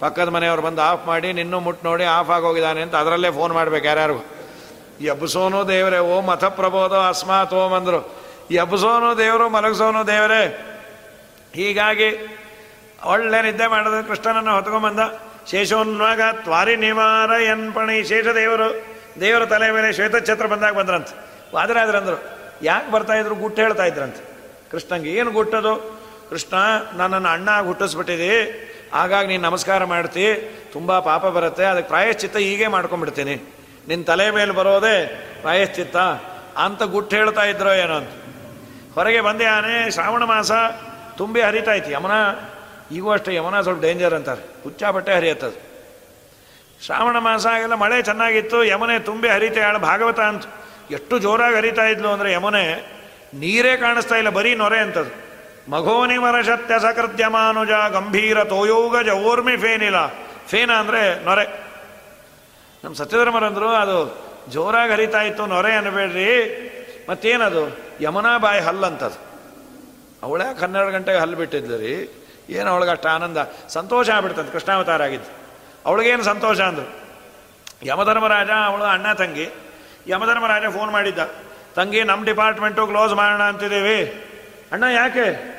ಪಕ್ಕದ 0.00 0.28
ಮನೆಯವರು 0.28 0.62
ಬಂದು 0.62 0.82
ಆಫ್ 0.82 1.06
ಮಾಡಿ, 1.06 1.32
ನಿನ್ನೂ 1.32 1.60
ಮುಟ್ಟು 1.60 1.88
ನೋಡಿ 1.88 2.04
ಆಫ್ 2.04 2.30
ಆಗೋಗಿದ್ದಾನೆ 2.30 2.82
ಅಂತ 2.82 2.94
ಅದರಲ್ಲೇ 2.94 3.30
ಫೋನ್ 3.30 3.52
ಮಾಡ್ಬೇಕು 3.52 3.86
ಯಾರ್ಯಾರು 3.86 4.26
ಎಬ್ಸೋನು 5.00 5.68
ದೇವರೇ, 5.68 5.98
ಓ 5.98 6.20
ಮತ 6.20 6.44
ಪ್ರಬೋಧ 6.44 6.92
ಅಸ್ಮಾತ್ 6.92 7.54
ಓಂ 7.54 7.72
ಅಂದರು 7.72 8.16
ಎಬ್ಸೋನು 8.50 9.18
ದೇವರು, 9.18 9.48
ಮಲಗಿಸೋನು 9.48 10.06
ದೇವರೇ. 10.06 10.72
ಹೀಗಾಗಿ 11.56 12.38
ಒಳ್ಳೆ 13.04 13.42
ನಿದ್ದೆ 13.42 13.66
ಮಾಡಿದ 13.66 14.06
ಕೃಷ್ಣನನ್ನು 14.06 14.54
ಹೊತ್ಕೊಂಡ್ಬಂದ 14.54 15.00
ಶೇಷೋನ್ವಾಗ 15.50 16.20
ತ್ವಾರಿ 16.32 16.76
ನಿವಾರ 16.76 17.40
ಎನ್ಪಣಿ 17.40 18.04
ಶೇಷದೇವರು 18.04 18.84
ದೇವರ 19.20 19.46
ತಲೆ 19.46 19.70
ಮೇಲೆ 19.70 19.92
ಶ್ವೇತಛತ್ರ 19.92 20.46
ಬಂದಾಗ 20.46 20.74
ಬಂದ್ರಂತ. 20.74 21.08
ವಾದರಾದ್ರಂದ್ರು, 21.54 22.24
ಯಾಕೆ 22.62 22.92
ಬರ್ತಾ 22.92 23.14
ಇದ್ರು? 23.14 23.34
ಗುಟ್ಟು 23.34 23.62
ಹೇಳ್ತಾ 23.62 23.84
ಇದ್ರಂತೆ. 23.84 24.36
ಕೃಷ್ಣಂಗೆ, 24.70 25.10
ಏನು 25.10 25.30
ಗುಟ್ಟದು? 25.30 26.00
ಕೃಷ್ಣ, 26.30 26.56
ನನ್ನನ್ನು 26.96 27.28
ಅಣ್ಣ 27.28 27.60
ಹುಟ್ಟಿಸ್ಬಿಟ್ಟಿದಿ. 27.60 28.42
ಹಾಗಾಗಿ 28.92 29.28
ನೀನು 29.28 29.42
ನಮಸ್ಕಾರ 29.42 29.84
ಮಾಡ್ತಿ. 29.84 30.34
ತುಂಬ 30.72 30.98
ಪಾಪ 30.98 31.26
ಬರುತ್ತೆ. 31.26 31.64
ಅದಕ್ಕೆ 31.64 31.88
ಪ್ರಾಯಶ್ಚಿತ್ತ 31.88 32.36
ಹೀಗೆ 32.36 32.66
ಮಾಡ್ಕೊಂಡ್ಬಿಡ್ತೀನಿ. 32.66 33.54
ನಿನ್ನ 33.88 34.04
ತಲೆ 34.04 34.30
ಮೇಲೆ 34.30 34.50
ಬರೋದೇ 34.50 35.28
ಪ್ರಾಯಶ್ಚಿತ್ತ. 35.40 35.96
ಅಂತ 36.58 36.82
ಗುಟ್ಟು 36.82 37.16
ಹೇಳ್ತಾ 37.16 37.44
ಇದ್ರೋ 37.44 37.72
ಏನೋ 37.72 37.94
ಅಂತ. 37.94 38.10
ಹೊರಗೆ 38.94 39.20
ಬಂದೆ 39.20 39.44
ಆನೆ, 39.44 39.90
ಶ್ರಾವಣ 39.90 40.24
ಮಾಸ 40.24 40.52
ತುಂಬಿ 41.18 41.40
ಹರಿತಾ 41.40 41.72
ಇತ್ತು 41.72 41.90
ಯಮನ, 41.90 42.14
ಈಗೂ 42.92 43.10
ಅಷ್ಟೇ, 43.10 43.34
ಯಮನ 43.34 43.60
ಸ್ವಲ್ಪ 43.60 43.82
ಡೇಂಜರ್ 43.82 44.14
ಅಂತಾರೆ. 44.14 44.42
ಹುಚ್ಚಾಪಟ್ಟೆ 44.62 45.12
ಹರಿಯತ್ತದು. 45.14 45.58
ಶ್ರಾವಣ 46.84 47.18
ಮಾಸ 47.18 47.46
ಆಗೆಲ್ಲ, 47.46 47.74
ಮಳೆ 47.74 48.02
ಚೆನ್ನಾಗಿತ್ತು, 48.02 48.64
ಯಮನೆ 48.64 48.98
ತುಂಬಿ 48.98 49.28
ಹರಿತಾ 49.28 49.72
ಭಾಗವತ 49.78 50.20
ಅಂತ. 50.20 50.44
ಎಷ್ಟು 50.90 51.18
ಜೋರಾಗಿ 51.18 51.56
ಹರಿತಾ 51.56 51.84
ಇದ್ಲು 51.84 52.08
ಅಂದರೆ 52.08 52.32
ಯಮನೆ 52.32 52.64
ನೀರೇ 53.34 53.76
ಕಾಣಿಸ್ತಾ 53.76 54.16
ಇಲ್ಲ, 54.16 54.30
ಬರೀ 54.30 54.54
ನೊರೆ 54.54 54.78
ಅಂತದು. 54.78 55.12
ಮಘೋನಿ 55.70 56.16
ಸತ್ಯ 56.46 56.74
ಸಕೃತ್ಯಮಾನುಜ, 56.80 57.70
ಗಂಭೀರ 57.92 58.44
ತೋಯೋಗ 58.44 58.94
ಓರ್ಮಿ 59.10 59.56
ಫೇನಿಲ್ಲ 59.56 60.08
ಫೇನ 60.46 60.70
ಅಂದರೆ 60.72 61.24
ನೊರೆ. 61.24 61.44
ನಮ್ಮ 62.84 62.94
ಸತ್ಯಧರ್ಮರಂದರು 62.94 63.68
ಅದು 63.68 63.98
ಜೋರಾಗಿ 64.50 64.92
ಹರಿತಾ 64.92 65.22
ಇತ್ತು, 65.22 65.46
ನೊರೆ 65.46 65.72
ಅನ್ಬೇಡ್ರಿ 65.72 66.28
ಮತ್ತೇನದು? 67.08 67.62
ಯಮುನಾ 68.00 68.38
ಬಾಯಿ 68.38 68.60
ಹಲ್ಲಂತದು. 68.60 69.35
ಅವಳೇ 70.22 70.58
ಹನ್ನೆರಡು 70.58 70.92
ಗಂಟೆಗೆ 70.92 71.18
ಹಲ್ಲು 71.18 71.36
ಬಿಟ್ಟಿದ್ಲು 71.36 71.76
ರೀ. 71.76 72.08
ಏನು 72.50 72.70
ಅವಳಿಗೆ 72.70 72.90
ಅಷ್ಟು 72.90 73.08
ಆನಂದ? 73.08 73.36
ಸಂತೋಷ 73.68 74.10
ಆಗ್ಬಿಡ್ತದೆ, 74.10 74.52
ಕೃಷ್ಣಾವತಾರ 74.52 75.02
ಆಗಿದ್ದು. 75.02 75.30
ಅವಳಿಗೇನು 75.86 76.22
ಸಂತೋಷ 76.22 76.60
ಅಂದರು? 76.60 77.06
ಯಮಧರ್ಮರಾಜ, 77.82 78.50
ಅವಳು 78.66 78.84
ಅಣ್ಣ 78.84 79.12
ತಂಗಿ. 79.12 79.50
ಯಮಧರ್ಮರಾಜ 80.06 80.62
ಫೋನ್ 80.72 80.90
ಮಾಡಿದ್ದ. 80.90 81.18
ತಂಗಿ 81.74 82.04
ನಮ್ಮ 82.04 82.24
ಡಿಪಾರ್ಟ್ಮೆಂಟು 82.24 82.86
ಕ್ಲೋಸ್ 82.86 83.14
ಮಾಡೋಣ 83.14 83.42
ಅಂತಿದ್ದೀವಿ. 83.42 84.28
ಅಣ್ಣ, 84.72 84.84
ಯಾಕೆ? 84.84 85.56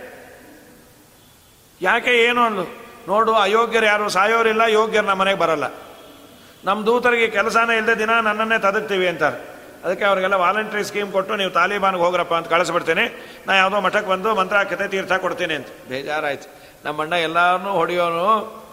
ಯಾಕೆ 1.81 2.11
ಏನು 2.11 2.41
ಅಂದು 2.41 2.63
ನೋಡು, 3.07 3.33
ಅಯೋಗ್ಯರು 3.33 3.85
ಯಾರು? 3.85 4.09
ಸಾಯೋರಿಲ್ಲ, 4.09 4.61
ಯೋಗ್ಯರು 4.61 5.05
ನಮ್ಮ 5.05 5.21
ಮನೆಗೆ 5.21 5.39
ಬರಲ್ಲ. 5.39 5.63
ನಮ್ಮ 6.65 6.85
ದೂತರಿಗೆ 6.85 7.27
ಕೆಲಸನೇ 7.27 7.77
ಇಲ್ಲದೆ 7.77 7.99
ದಿನ 7.99 8.19
ನನ್ನನ್ನೇ 8.19 8.59
ತದಕ್ತೀವಿ 8.59 9.07
ಅಂತಾರೆ. 9.07 9.56
ಅದಕ್ಕೆ 9.83 10.05
ಅವರಿಗೆಲ್ಲ 10.05 10.33
ವಾಲಂಟ್ರಿ 10.33 10.83
ಸ್ಕೀಮ್ 10.83 11.11
ಕೊಟ್ಟು 11.11 11.35
ನೀವು 11.35 11.51
ತಾಲಿಬಾನ್ಗೆ 11.51 12.01
ಹೋಗ್ರಪ್ಪ 12.01 12.33
ಅಂತ 12.33 12.47
ಕಳಿಸ್ಬಿಡ್ತೀನಿ. 12.47 13.27
ನಾ 13.47 13.55
ಯಾವುದೋ 13.55 13.81
ಮಠಕ್ಕೆ 13.81 14.09
ಬಂದು 14.09 14.35
ಮಂತ್ರ 14.35 14.63
ಕತೆ 14.63 14.87
ತೀರ್ಥ 14.87 15.13
ಕೊಡ್ತೀನಿ 15.13 15.53
ಅಂತ. 15.53 15.67
ಬೇಜಾರಾಯ್ತು. 15.89 16.59
ನಮ್ಮ 16.85 17.01
ಅಣ್ಣ 17.01 17.13
ಎಲ್ಲರನ್ನೂ 17.13 17.71
ಹೊಡೆಯೋನು 17.71 18.67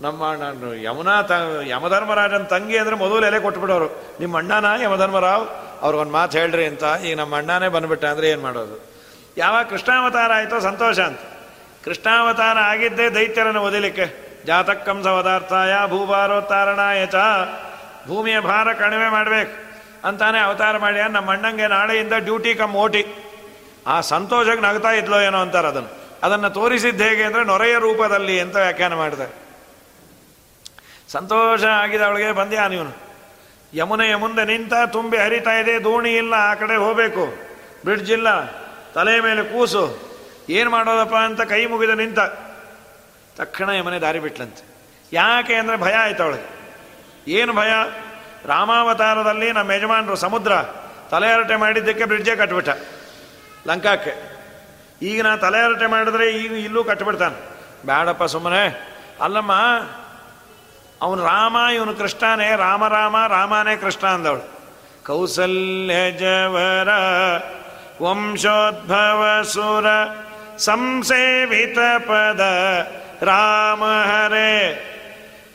ನಮ್ಮ 0.00 0.32
ನಾನು 0.32 0.74
ಯಮುನಾ 0.74 1.22
ತ, 1.22 1.32
ಯಮಧರ್ಮರಾಜನ 1.66 2.42
ತಂಗಿ 2.42 2.78
ಅಂದರೆ 2.78 2.94
ಮೊದಲು 2.96 3.26
ಎಲೆ 3.26 3.40
ಕೊಟ್ಬಿಡೋರು. 3.40 4.16
ನಿಮ್ಮ 4.20 4.38
ಅಣ್ಣನ 4.38 4.64
ಯಮಧರ್ಮರಾವ್? 4.82 5.48
ಅವ್ರಿಗೊಂದು 5.82 6.12
ಮಾತು 6.12 6.38
ಹೇಳ್ರಿ 6.38 6.66
ಅಂತ. 6.66 6.84
ಈಗ 7.04 7.18
ನಮ್ಮ 7.18 7.36
ಅಣ್ಣನೇ 7.36 7.68
ಬಂದ್ಬಿಟ್ಟ 7.68 8.04
ಅಂದರೆ 8.04 8.28
ಏನು 8.28 8.42
ಮಾಡೋದು? 8.42 8.86
ಯಾವಾಗ 9.36 9.64
ಕೃಷ್ಣಾವತಾರ 9.66 10.32
ಆಯಿತೋ 10.34 10.60
ಸಂತೋಷ 10.60 10.98
ಅಂತ. 11.00 11.20
ಕೃಷ್ಣಾವತಾರ 11.84 12.58
ಆಗಿದ್ದೇ 12.58 13.10
ದೈತ್ಯರನ್ನು 13.10 13.60
ಓದಿಲಿಕ್ಕೆ. 13.60 14.38
ಜಾತಕ್ಕಂಸ 14.46 15.06
ಪದಾರ್ಥಾಯ 15.06 15.74
ಭೂಭಾರೋತ್ತಾರಣಾಯ 15.86 17.06
ಚ. 17.06 17.14
ಭೂಮಿಯ 18.06 18.40
ಭಾರ 18.40 18.72
ಕಣಿವೆ 18.72 19.08
ಮಾಡಬೇಕು. 19.08 19.71
ಅಂತಾನೆ 20.04 20.38
ಅವತಾರ 20.46 20.74
ಮಾಡಿ 20.84 20.98
ನಮ್ಮ 21.16 21.30
ಅಣ್ಣಂಗೆ 21.34 21.66
ನಾಳೆಯಿಂದ 21.76 22.14
ಡ್ಯೂಟಿ 22.28 22.52
ಕಮ್ 22.60 22.74
ಓಟಿ. 22.84 23.02
ಆ 23.86 23.96
ಸಂತೋಷಕ್ಕೆ 24.12 24.62
ನಗ್ತಾ 24.66 24.90
ಇದ್ಲೋ 25.00 25.18
ಏನೋ 25.28 25.38
ಅಂತಾರೆ 25.44 25.68
ಅದನ್ನು. 25.68 25.90
ಅದನ್ನು 26.22 26.50
ತೋರಿಸಿದ್ದು 26.50 27.04
ಹೇಗೆ 27.04 27.22
ಅಂದರೆ 27.28 27.42
ನೊರೆಯ 27.44 27.74
ರೂಪದಲ್ಲಿ 27.86 28.34
ಅಂತ 28.40 28.56
ವ್ಯಾಖ್ಯಾನ 28.56 28.94
ಮಾಡ್ತಾರೆ 28.94 29.32
ಸಂತೋಷ 31.08 31.62
ಆಗಿದೆ 31.80 32.04
ಅವಳಿಗೆ 32.04 32.28
ಬಂದ್ಯಾ 32.32 32.64
ನೀನು 32.68 32.92
ಯಮುನೆಯ 33.74 34.14
ಮುಂದೆ 34.16 34.42
ನಿಂತ 34.44 34.74
ತುಂಬಿ 34.92 35.18
ಹರಿತಾ 35.18 35.52
ಇದೆ, 35.60 35.74
ದೋಣಿ 35.84 36.12
ಇಲ್ಲ, 36.16 36.34
ಆ 36.50 36.54
ಕಡೆ 36.54 36.74
ಹೋಗಬೇಕು. 36.76 37.24
ಬ್ರಿಡ್ಜ್ 37.84 38.10
ಇಲ್ಲ, 38.12 38.28
ತಲೆ 38.94 39.14
ಮೇಲೆ 39.20 39.42
ಕೂಸು. 39.52 39.84
ಏನು 40.48 40.70
ಮಾಡೋದಪ್ಪ 40.70 41.16
ಅಂತ 41.28 41.40
ಕೈ 41.52 41.60
ಮುಗಿದು 41.66 41.94
ನಿಂತ. 41.94 42.20
ತಕ್ಷಣ 43.36 43.68
ಯಮನೆ 43.70 43.98
ದಾರಿ 43.98 44.20
ಬಿಟ್ಲಂತೆ. 44.20 44.62
ಯಾಕೆ 45.12 45.54
ಅಂದರೆ 45.54 45.76
ಭಯ 45.76 45.94
ಆಯ್ತು 45.94 46.22
ಅವಳಿಗೆ. 46.22 46.48
ಏನು 47.40 47.52
ಭಯ? 47.52 47.72
ರಾಮಾವತಾರದಲ್ಲಿ 48.46 49.52
ನಮ್ಮ 49.52 49.72
ಯಜಮಾನರು 49.72 50.16
ಸಮುದ್ರ, 50.16 50.52
ತಲೆ 51.10 51.34
ಹರಟೆ 51.34 51.56
ಮಾಡಿದ್ದಕ್ಕೆ 51.56 52.04
ಬ್ರಿಡ್ಜೇ 52.04 52.36
ಕಟ್ಬಿಟ್ಟ. 52.36 52.68
ಲಂಕಾಕ್ಕೆ. 53.66 54.32
ಈಗ 55.02 55.22
ನಾ 55.22 55.36
ತಲೆ 55.36 55.64
ಹರಟೆ 55.64 55.86
ಮಾಡಿದ್ರೆ 55.86 56.30
ಈಗ 56.30 56.52
ಇಲ್ಲೂ 56.52 56.84
ಕಟ್ಬಿಡ್ತಾನೆ. 56.84 57.36
ಬೇಡಪ್ಪ 57.86 58.24
ಸುಮ್ಮನೆ 58.24 58.88
ಅಲ್ಲಮ್ಮ, 59.20 59.52
ಅವನು 61.02 61.24
ರಾಮ, 61.24 61.56
ಇವನು 61.74 61.94
ಕೃಷ್ಣನೇ. 61.94 62.56
ರಾಮ 62.56 62.88
ರಾಮ, 62.88 63.16
ರಾಮನೇ 63.28 63.76
ಕೃಷ್ಣ 63.76 64.06
ಅಂದವಳು. 64.06 64.62
ಕೌಸಲ್ಯ 65.06 66.10
ಜವರ, 66.10 66.88
ವಂಶೋದ್ಭವ 68.02 69.42
ಸುರ, 69.42 69.86
ಸಂಸೇವಿತ 70.58 71.78
ಪದ, 71.98 72.40
ರಾಮ 73.22 73.84
ಹರೇ. 73.84 74.88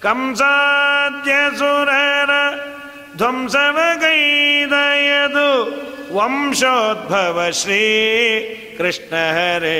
ಕಂಸಾದ್ಯ 0.01 1.31
ಸುರರ 1.57 2.29
ध्वंसमगै 3.17 4.17
वंशोद्भव 6.15 7.37
श्री 7.53 7.79
कृष्ण 8.77 9.15
हरे 9.35 9.79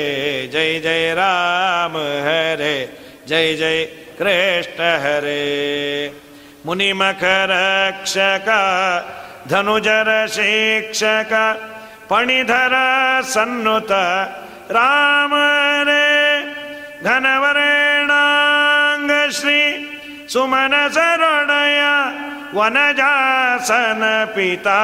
जय 0.52 0.78
जय 0.84 1.14
राम 1.14 1.96
हरे 2.26 2.76
जय 3.28 3.54
जय 3.60 3.84
कृष्ण 4.18 4.80
हरे। 5.04 5.44
मुनिमखरक्षक 6.66 8.48
धनुजर 9.50 10.10
शिक्षक 10.34 11.32
पणिधर 12.10 12.74
सन्नुत 13.34 13.92
राम 14.76 15.32
रे 15.88 16.08
धनवरेणाङ्ग 17.04 17.70
श्री 19.40 19.60
सुमनसरुडया 20.32 21.92
ವನಜಾಸನ 22.54 24.24
ಪಿತಾ 24.24 24.80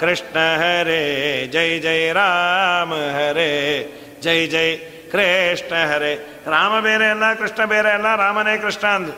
ಕೃಷ್ಣ 0.00 0.38
ಹರೇ, 0.56 1.46
ಜೈ 1.52 1.78
ಜೈ 1.78 2.12
ರಾಮ 2.12 2.94
ಹರೇ, 2.94 3.86
ಜೈ 4.22 4.46
ಜೈ 4.46 4.76
ಕೃಷ್ಣ 5.12 5.94
ಹರೇ. 5.94 6.42
ರಾಮ 6.46 6.80
ಬೇರೆ 6.80 7.06
ಅಲ್ಲ, 7.06 7.34
ಕೃಷ್ಣ 7.34 7.64
ಬೇರೆ 7.64 7.90
ಅಲ್ಲ, 7.90 8.16
ರಾಮನೇ 8.16 8.58
ಕೃಷ್ಣ 8.58 8.86
ಅಂದು. 8.86 9.12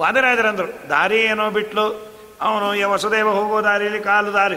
ವಾದರಾಜರಂದರು, 0.00 0.88
ದಾರಿ 0.88 1.20
ಏನೋ 1.20 1.50
ಬಿಟ್ಲು, 1.50 2.12
ಅವನು 2.40 2.74
ಯ 2.74 2.84
ವಸುದೇವ 2.84 3.30
ಹೋಗೋ 3.30 3.64
ದಾರಿಯಲ್ಲಿ 3.64 4.00
ಕಾಲು 4.00 4.32
ದಾರಿ. 4.32 4.56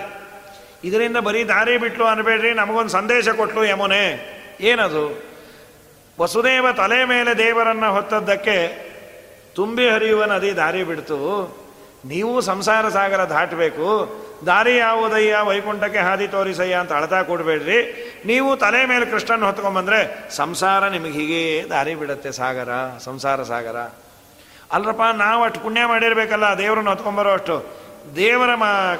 ಇದರಿಂದ 0.84 1.18
ಬರೀ 1.18 1.44
ದಾರಿ 1.44 1.78
ಬಿಟ್ಲು 1.78 2.06
ಅನ್ಬೇಡ್ರಿ, 2.06 2.54
ನಮಗೊಂದು 2.54 2.89
ಸಂದೇಶ 2.89 3.30
ಕೊಟ್ಲು 3.30 3.65
ಯಮುನೆ. 3.65 4.36
ಏನದು? 4.62 5.24
ವಸುದೇವ 6.20 6.72
ತಲೆ 6.72 7.06
ಮೇಲೆ 7.06 7.38
ದೇವರನ್ನು 7.38 7.91
ಹೊತ್ತದ್ದಕ್ಕೆ 7.91 8.86
ತುಂಬಿ 9.56 9.89
ಹರಿಯುವ 9.89 10.26
ನದಿ 10.26 10.56
ದಾರಿ 10.56 10.84
ಬಿಡ್ತು. 10.84 11.64
ನೀವು 12.06 12.41
ಸಂಸಾರ 12.41 12.89
ಸಾಗರ 12.89 13.24
ದಾಟಬೇಕು. 13.24 13.88
ದಾರಿ 14.46 14.78
ಯಾವುದಯ್ಯ? 14.78 15.38
ವೈಕುಂಠಕ್ಕೆ 15.44 16.00
ಹಾದಿ 16.00 16.28
ತೋರಿಸಯ್ಯ 16.28 16.74
ಅಂತ 16.74 16.94
ಅಳತಾ 16.94 17.24
ಕೊಡಬೇಡ್ರಿ. 17.24 17.78
ನೀವು 18.26 18.58
ತಲೆ 18.58 18.86
ಮೇಲೆ 18.86 19.06
ಕೃಷ್ಣನ 19.06 19.46
ಹೊತ್ಕೊಂಡ್ಬಂದ್ರೆ 19.46 20.30
ಸಂಸಾರ 20.36 20.88
ನಿಮಗೆ 20.88 21.12
ಹೀಗೆ 21.12 21.70
ದಾರಿ 21.70 21.96
ಬಿಡುತ್ತೆ 21.96 22.32
ಸಾಗರ, 22.32 22.70
ಸಂಸಾರ 23.00 23.44
ಸಾಗರ. 23.44 23.78
ಅಲ್ರಪ್ಪ, 24.72 25.02
ನಾವು 25.15 25.44
ಅಷ್ಟು 25.44 25.60
ಪುಣ್ಯ 25.60 25.86
ಮಾಡಿರಬೇಕಲ್ಲ, 25.86 26.44
ದೇವರನ್ನು 26.58 26.89
ಹೊತ್ಕೊಂಬರೋ 26.89 27.34
ಅಷ್ಟು. 27.34 27.86
ದೇವರ 28.15 28.56
ಮಾ 28.56 28.96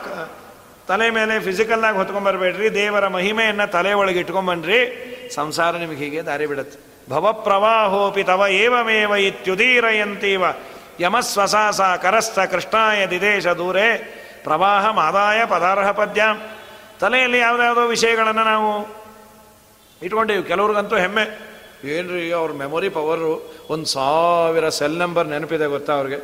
ತಲೆ 0.88 1.10
ಮೇಲೆ 1.10 1.40
ಫಿಸಿಕಲ್ಲಾಗಿ 1.40 1.98
ಹೊತ್ಕೊಂಬರ್ಬೇಡ್ರಿ 1.98 2.74
ದೇವರ 2.74 3.08
ಮಹಿಮೆಯನ್ನು 3.08 3.72
ತಲೆ 3.72 3.94
ಒಳಗೆ 3.94 4.20
ಇಟ್ಕೊಂಬನ್ರಿ 4.20 4.80
ಸಂಸಾರ 5.36 5.76
ನಿಮಗೆ 5.76 5.98
ಹೀಗೆ 5.98 6.22
ದಾರಿ 6.22 6.46
ಬಿಡುತ್ತೆ. 6.46 6.80
ಭವ 7.10 7.32
ಪ್ರವಾಹೋಪಿ 7.32 8.24
ತವ 8.24 8.46
ಏವಮೇವ 8.50 9.12
ಇತ್ಯುದೀರಯಂತೀವ. 9.16 10.44
ಯಮಸ್ವಸಾಸ 11.00 11.82
ಕರಸ್ಥ 11.82 12.40
ಕೃಷ್ಣಾಯ 12.40 13.08
ದಿದೇಶ 13.08 13.48
ದೂರೇ 13.48 13.88
ಪ್ರವಾಹ 14.44 14.92
ಮಾದಾಯ 14.92 15.46
ಪದಾರ್ಹ 15.46 15.92
ಪದ್ಯ. 15.92 16.24
ತಲೆಯಲ್ಲಿ 17.00 17.40
ಯಾವುದ್ಯಾವುದೋ 17.40 17.82
ವಿಷಯಗಳನ್ನು 17.82 18.44
ನಾವು 18.44 18.70
ಇಟ್ಕೊಂಡಿವಿ. 20.02 20.44
ಕೆಲವ್ರಿಗಂತೂ 20.44 20.96
ಹೆಮ್ಮೆ. 20.96 21.56
ಏನ್ರಿ 21.84 22.32
ಅವ್ರ 22.32 22.52
ಮೆಮೊರಿ 22.52 22.90
ಪವರು 22.90 23.56
ಒಂದು 23.70 23.86
ಸಾವಿರ 23.86 24.70
ಸೆಲ್ 24.70 24.98
ನಂಬರ್ 24.98 25.28
ನೆನಪಿದೆ 25.28 25.66
ಗೊತ್ತಾ 25.66 25.94
ಅವ್ರಿಗೆ? 25.94 26.16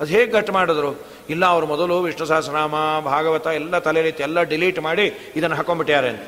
ಅದು 0.00 0.06
ಹೇಗೆ 0.06 0.32
ಕಟ್ 0.32 0.50
ಮಾಡಿದ್ರು? 0.50 1.06
ಇಲ್ಲ, 1.30 1.46
ಅವ್ರು 1.46 1.66
ಮೊದಲು 1.66 2.02
ವಿಷ್ಣು 2.02 2.26
ಸಹಸ್ರನಾಮ, 2.26 2.74
ಭಾಗವತ 3.04 3.46
ಎಲ್ಲ 3.46 3.78
ತಲೆಯಲ್ಲಿ 3.78 4.22
ಎಲ್ಲ 4.22 4.42
ಡಿಲೀಟ್ 4.42 4.80
ಮಾಡಿ 4.80 5.32
ಇದನ್ನು 5.36 5.56
ಹಾಕೊಂಡ್ಬಿಟ್ಟಾರೆ 5.56 6.08
ಅಂತ. 6.08 6.20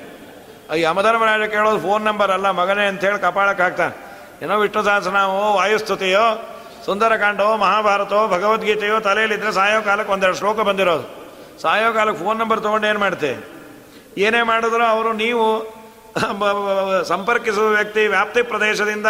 ಈ 0.75 0.81
ಯಮಧರ್ಮರಾಜ 0.81 1.49
ಕೇಳೋದು 1.49 1.81
ಫೋನ್ 1.81 2.05
ನಂಬರ್ 2.05 2.31
ಅಲ್ಲ, 2.31 2.51
ಮಗನೇ 2.51 2.87
ಅಂತೇಳಿ 2.87 3.21
ಕಪಾಳಕ್ಕೆ 3.21 3.63
ಹಾಕ್ತಾನೆ 3.63 3.95
ಏನೋ 4.43 4.61
ವಿಷ್ಣು 4.61 4.83
ಸಹಸ್ರನಾಮೋ 4.83 5.53
ವಾಯುಸ್ತುತಿಯೋ 5.53 6.56
ಸುಂದರಕಾಂಡವೋ 6.85 7.53
ಮಹಾಭಾರತವೋ, 7.65 8.23
ಭಗವದ್ಗೀತೆಯೋ 8.35 8.97
ತಲೆಯಲ್ಲಿದ್ದರೆ 9.07 9.53
ಸಾಯೋ 9.59 9.81
ಕಾಲಕ್ಕೆ 9.89 10.13
ಒಂದೆರಡು 10.17 10.39
ಶ್ಲೋಕ 10.41 10.59
ಬಂದಿರೋದು. 10.69 11.07
ಸಾಯೋ 11.63 11.89
ಕಾಲಕ್ಕೆ 11.97 12.21
ಫೋನ್ 12.25 12.39
ನಂಬರ್ 12.43 12.61
ತೊಗೊಂಡು 12.67 12.87
ಏನು 12.91 13.01
ಮಾಡ್ತೆ? 13.05 13.31
ಏನೇ 14.25 14.41
ಮಾಡಿದ್ರು 14.51 14.85
ಅವರು 14.95 15.11
ನೀವು 15.25 15.47
ಸಂಪರ್ಕಿಸುವ 17.13 17.67
ವ್ಯಕ್ತಿ 17.79 18.03
ವ್ಯಾಪ್ತಿ 18.17 18.43
ಪ್ರದೇಶದಿಂದ 18.51 19.09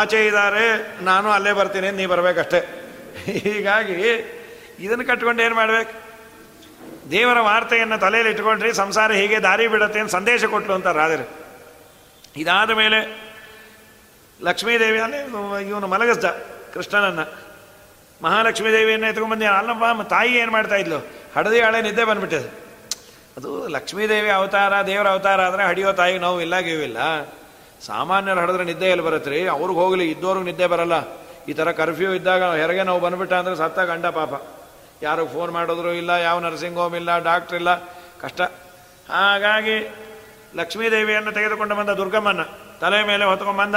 ಆಚೆ 0.00 0.20
ಇದ್ದಾರೆ, 0.26 0.66
ನಾನು 1.08 1.28
ಅಲ್ಲೇ 1.36 1.52
ಬರ್ತೀನಿ 1.58 1.88
ನೀವು 1.98 2.10
ಬರಬೇಕಷ್ಟೇ. 2.12 2.60
ಹೀಗಾಗಿ 3.46 3.96
ಇದನ್ನು 4.84 5.04
ಕಟ್ಕೊಂಡು 5.10 5.42
ಏನು 5.46 5.56
ಮಾಡ್ಬೇಕು? 5.60 5.94
ದೇವರ 7.14 7.38
ವಾರ್ತೆಯನ್ನು 7.48 7.96
ತಲೆಯಲ್ಲಿ 8.04 8.30
ಇಟ್ಕೊಂಡ್ರಿ, 8.34 8.70
ಸಂಸಾರ 8.82 9.10
ಹೀಗೆ 9.20 9.38
ದಾರಿ 9.46 9.66
ಬಿಡುತ್ತೆ 9.72 9.98
ಅಂತ 10.02 10.12
ಸಂದೇಶ 10.18 10.44
ಕೊಟ್ಲು 10.54 10.74
ಅಂತ 10.78 10.88
ರಾಜರು. 11.00 11.26
ಇದಾದ 12.42 12.70
ಮೇಲೆ 12.80 12.98
ಲಕ್ಷ್ಮೀದೇವಿ, 14.40 14.98
ಅಲ್ಲಿ 15.06 15.18
ಇವನು 15.70 15.86
ಮಲಗಿಸ್ದ. 15.94 16.26
ಕೃಷ್ಣನನ್ನು 16.74 17.24
ಮಹಾಲಕ್ಷ್ಮೀ 18.22 18.70
ದೇವಿಯನ್ನು 18.72 19.06
ಎತ್ಕೊಂಡ್ಬಂದು 19.06 19.46
ಅಲ್ಲಪ್ಪ 19.58 20.02
ತಾಯಿ 20.14 20.32
ಏನು 20.42 20.52
ಮಾಡ್ತಾ 20.52 20.76
ಇದ್ಲು? 20.82 20.98
ಹಡದಿ 21.36 21.58
ಹಳೆ 21.60 21.80
ನಿದ್ದೆ 21.88 22.04
ಬಂದ್ಬಿಟ್ಟಿದೆ 22.10 22.48
ಅದು 23.36 23.50
ಲಕ್ಷ್ಮೀದೇವಿ 23.68 24.30
ಅವತಾರ, 24.30 24.72
ದೇವರ 24.86 25.08
ಅವತಾರ 25.14 25.40
ಆದರೆ 25.48 25.64
ಹಡಿಯೋ 25.70 25.90
ತಾಯಿ 25.92 26.14
ನೋವು 26.18 26.40
ಇಲ್ಲ 26.40 26.56
ಗೀವಿಲ್ಲ 26.68 26.98
ಸಾಮಾನ್ಯರು 27.86 28.40
ಹಡಿದ್ರೆ 28.40 28.64
ನಿದ್ದೆ 28.64 28.86
ಎಲ್ಲಿ 28.92 29.04
ಬರುತ್ತೆ 29.04 29.30
ರೀ 29.30 29.40
ಅವ್ರಿಗೆ 29.56 29.78
ಹೋಗಲಿ 29.80 30.04
ಇದ್ದವ್ರಿಗೆ 30.10 30.46
ನಿದ್ದೆ 30.50 30.66
ಬರಲ್ಲ. 30.72 30.96
ಈ 31.48 31.52
ಥರ 31.58 31.68
ಕರ್ಫ್ಯೂ 31.72 32.10
ಇದ್ದಾಗ 32.12 32.42
ಹೆರಿಗೆ 32.60 32.82
ನಾವು 32.88 33.00
ಬಂದ್ಬಿಟ್ಟ 33.00 33.34
ಅಂದರೆ 33.40 33.54
ಸತ್ತ 33.56 33.78
ಗಂಡ 33.90 34.06
ಪಾಪ. 34.18 34.32
ಯಾರು 35.02 35.22
ಫೋನ್ 35.34 35.50
ಮಾಡಿದ್ರು 35.56 35.92
ಇಲ್ಲ, 35.92 36.10
ಯಾವ 36.10 36.36
ನರ್ಸಿಂಗ್ 36.46 36.78
ಹೋಮ್ 36.78 36.96
ಇಲ್ಲ 37.00 37.10
ಡಾಕ್ಟ್ರ್ 37.28 37.56
ಇಲ್ಲ. 37.60 37.70
ಕಷ್ಟ. 38.22 38.40
ಹಾಗಾಗಿ 39.10 39.76
ಲಕ್ಷ್ಮೀದೇವಿಯನ್ನು 40.56 41.32
ತೆಗೆದುಕೊಂಡು 41.32 41.74
ಬಂದ 41.74 41.90
ದುರ್ಗಮ್ಮನ 42.00 42.42
ತಲೆ 42.80 42.98
ಮೇಲೆ 43.10 43.24
ಹೊತ್ಕೊಂಡ್ಬಂದ 43.24 43.76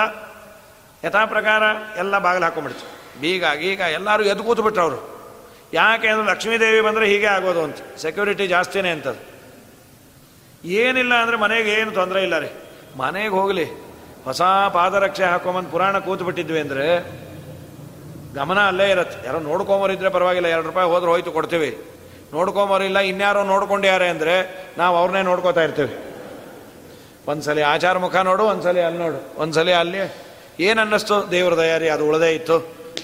ಯಥಾ 1.06 1.26
ಪ್ರಕಾರ 1.26 1.64
ಎಲ್ಲ 1.98 2.20
ಬಾಗಿಲು 2.20 2.46
ಹಾಕೊಂಡ್ಬಿಡ್ತು. 2.46 2.86
ಬೀಗ, 3.22 3.44
ಗೀಗ 3.60 3.80
ಎಲ್ಲರೂ 3.80 4.24
ಎದ್ದು 4.24 4.44
ಕೂತ್ಬಿಟ್ರು 4.44 4.82
ಅವರು. 4.82 5.00
ಯಾಕೆ 5.74 6.08
ಅಂದ್ರೆ 6.08 6.28
ಲಕ್ಷ್ಮೀದೇವಿ 6.32 6.82
ಬಂದರೆ 6.82 7.06
ಹೀಗೆ 7.08 7.26
ಆಗೋದು 7.26 7.64
ಅಂತ. 7.64 7.76
ಸೆಕ್ಯೂರಿಟಿ 7.98 8.48
ಜಾಸ್ತಿನೇ 8.48 8.90
ಅಂತದ್ದು 8.90 9.24
ಏನಿಲ್ಲ 10.70 11.14
ಅಂದರೆ 11.14 11.38
ಮನೆಗೆ 11.38 11.72
ಏನು 11.72 11.92
ತೊಂದರೆ 11.92 12.24
ಇಲ್ಲ 12.24 12.40
ರೀ. 12.40 12.50
ಮನೆಗೆ 12.98 13.30
ಹೋಗಲಿ. 13.30 13.66
ಹೊಸ 14.26 14.42
ಪಾದರಕ್ಷೆ 14.74 15.24
ಹಾಕೊಂಬಂದು 15.24 15.70
ಪುರಾಣ 15.70 16.00
ಕೂತು 16.00 16.24
ಬಿಟ್ಟಿದ್ವಿ 16.24 16.60
ಅಂದರೆ 16.60 16.86
ಗಮನ 18.36 18.60
ಅಲ್ಲೇ 18.68 18.90
ಇರತ್ತೆ. 18.90 19.28
ಯಾರೋ 19.28 19.40
ನೋಡ್ಕೊಂಬರಿದ್ರೆ 19.40 20.10
ಪರವಾಗಿಲ್ಲ, 20.10 20.48
ಎರಡು 20.48 20.68
ರೂಪಾಯಿ 20.68 20.90
ಹೋದ್ರೆ 20.90 21.12
ಹೋಯ್ತು 21.12 21.32
ಕೊಡ್ತೀವಿ. 21.32 21.72
ನೋಡ್ಕೊಂಬರಿಲ್ಲ 22.34 23.00
ಇನ್ಯಾರೋ 23.00 23.44
ನೋಡ್ಕೊಂಡ್ಯಾರೆ 23.44 24.10
ಅಂದರೆ 24.10 24.36
ನಾವು 24.78 24.98
ಅವ್ರನ್ನೇ 24.98 25.22
ನೋಡ್ಕೋತಾ 25.22 25.64
ಇರ್ತೀವಿ. 25.64 25.96
ಒಂದ್ಸಲಿ 27.28 27.62
ಆಚಾರ 27.62 27.98
ಮುಖ 27.98 28.16
ನೋಡು, 28.16 28.44
ಒಂದ್ಸಲಿ 28.44 28.82
ಅಲ್ಲಿ 28.82 29.00
ನೋಡು. 29.00 29.40
ಒಂದ್ಸಲಿ 29.42 29.74
ಅಲ್ಲಿ 29.74 30.31
ಏನು 30.60 30.82
ಅನ್ನಿಸ್ತು 30.82 31.32
ದೇವ್ರ 31.32 31.58
ದಯಾರಿ, 31.58 31.90
ಅದು 31.90 32.04
ಉಳದೇ 32.10 32.32
ಇತ್ತು 32.36 32.58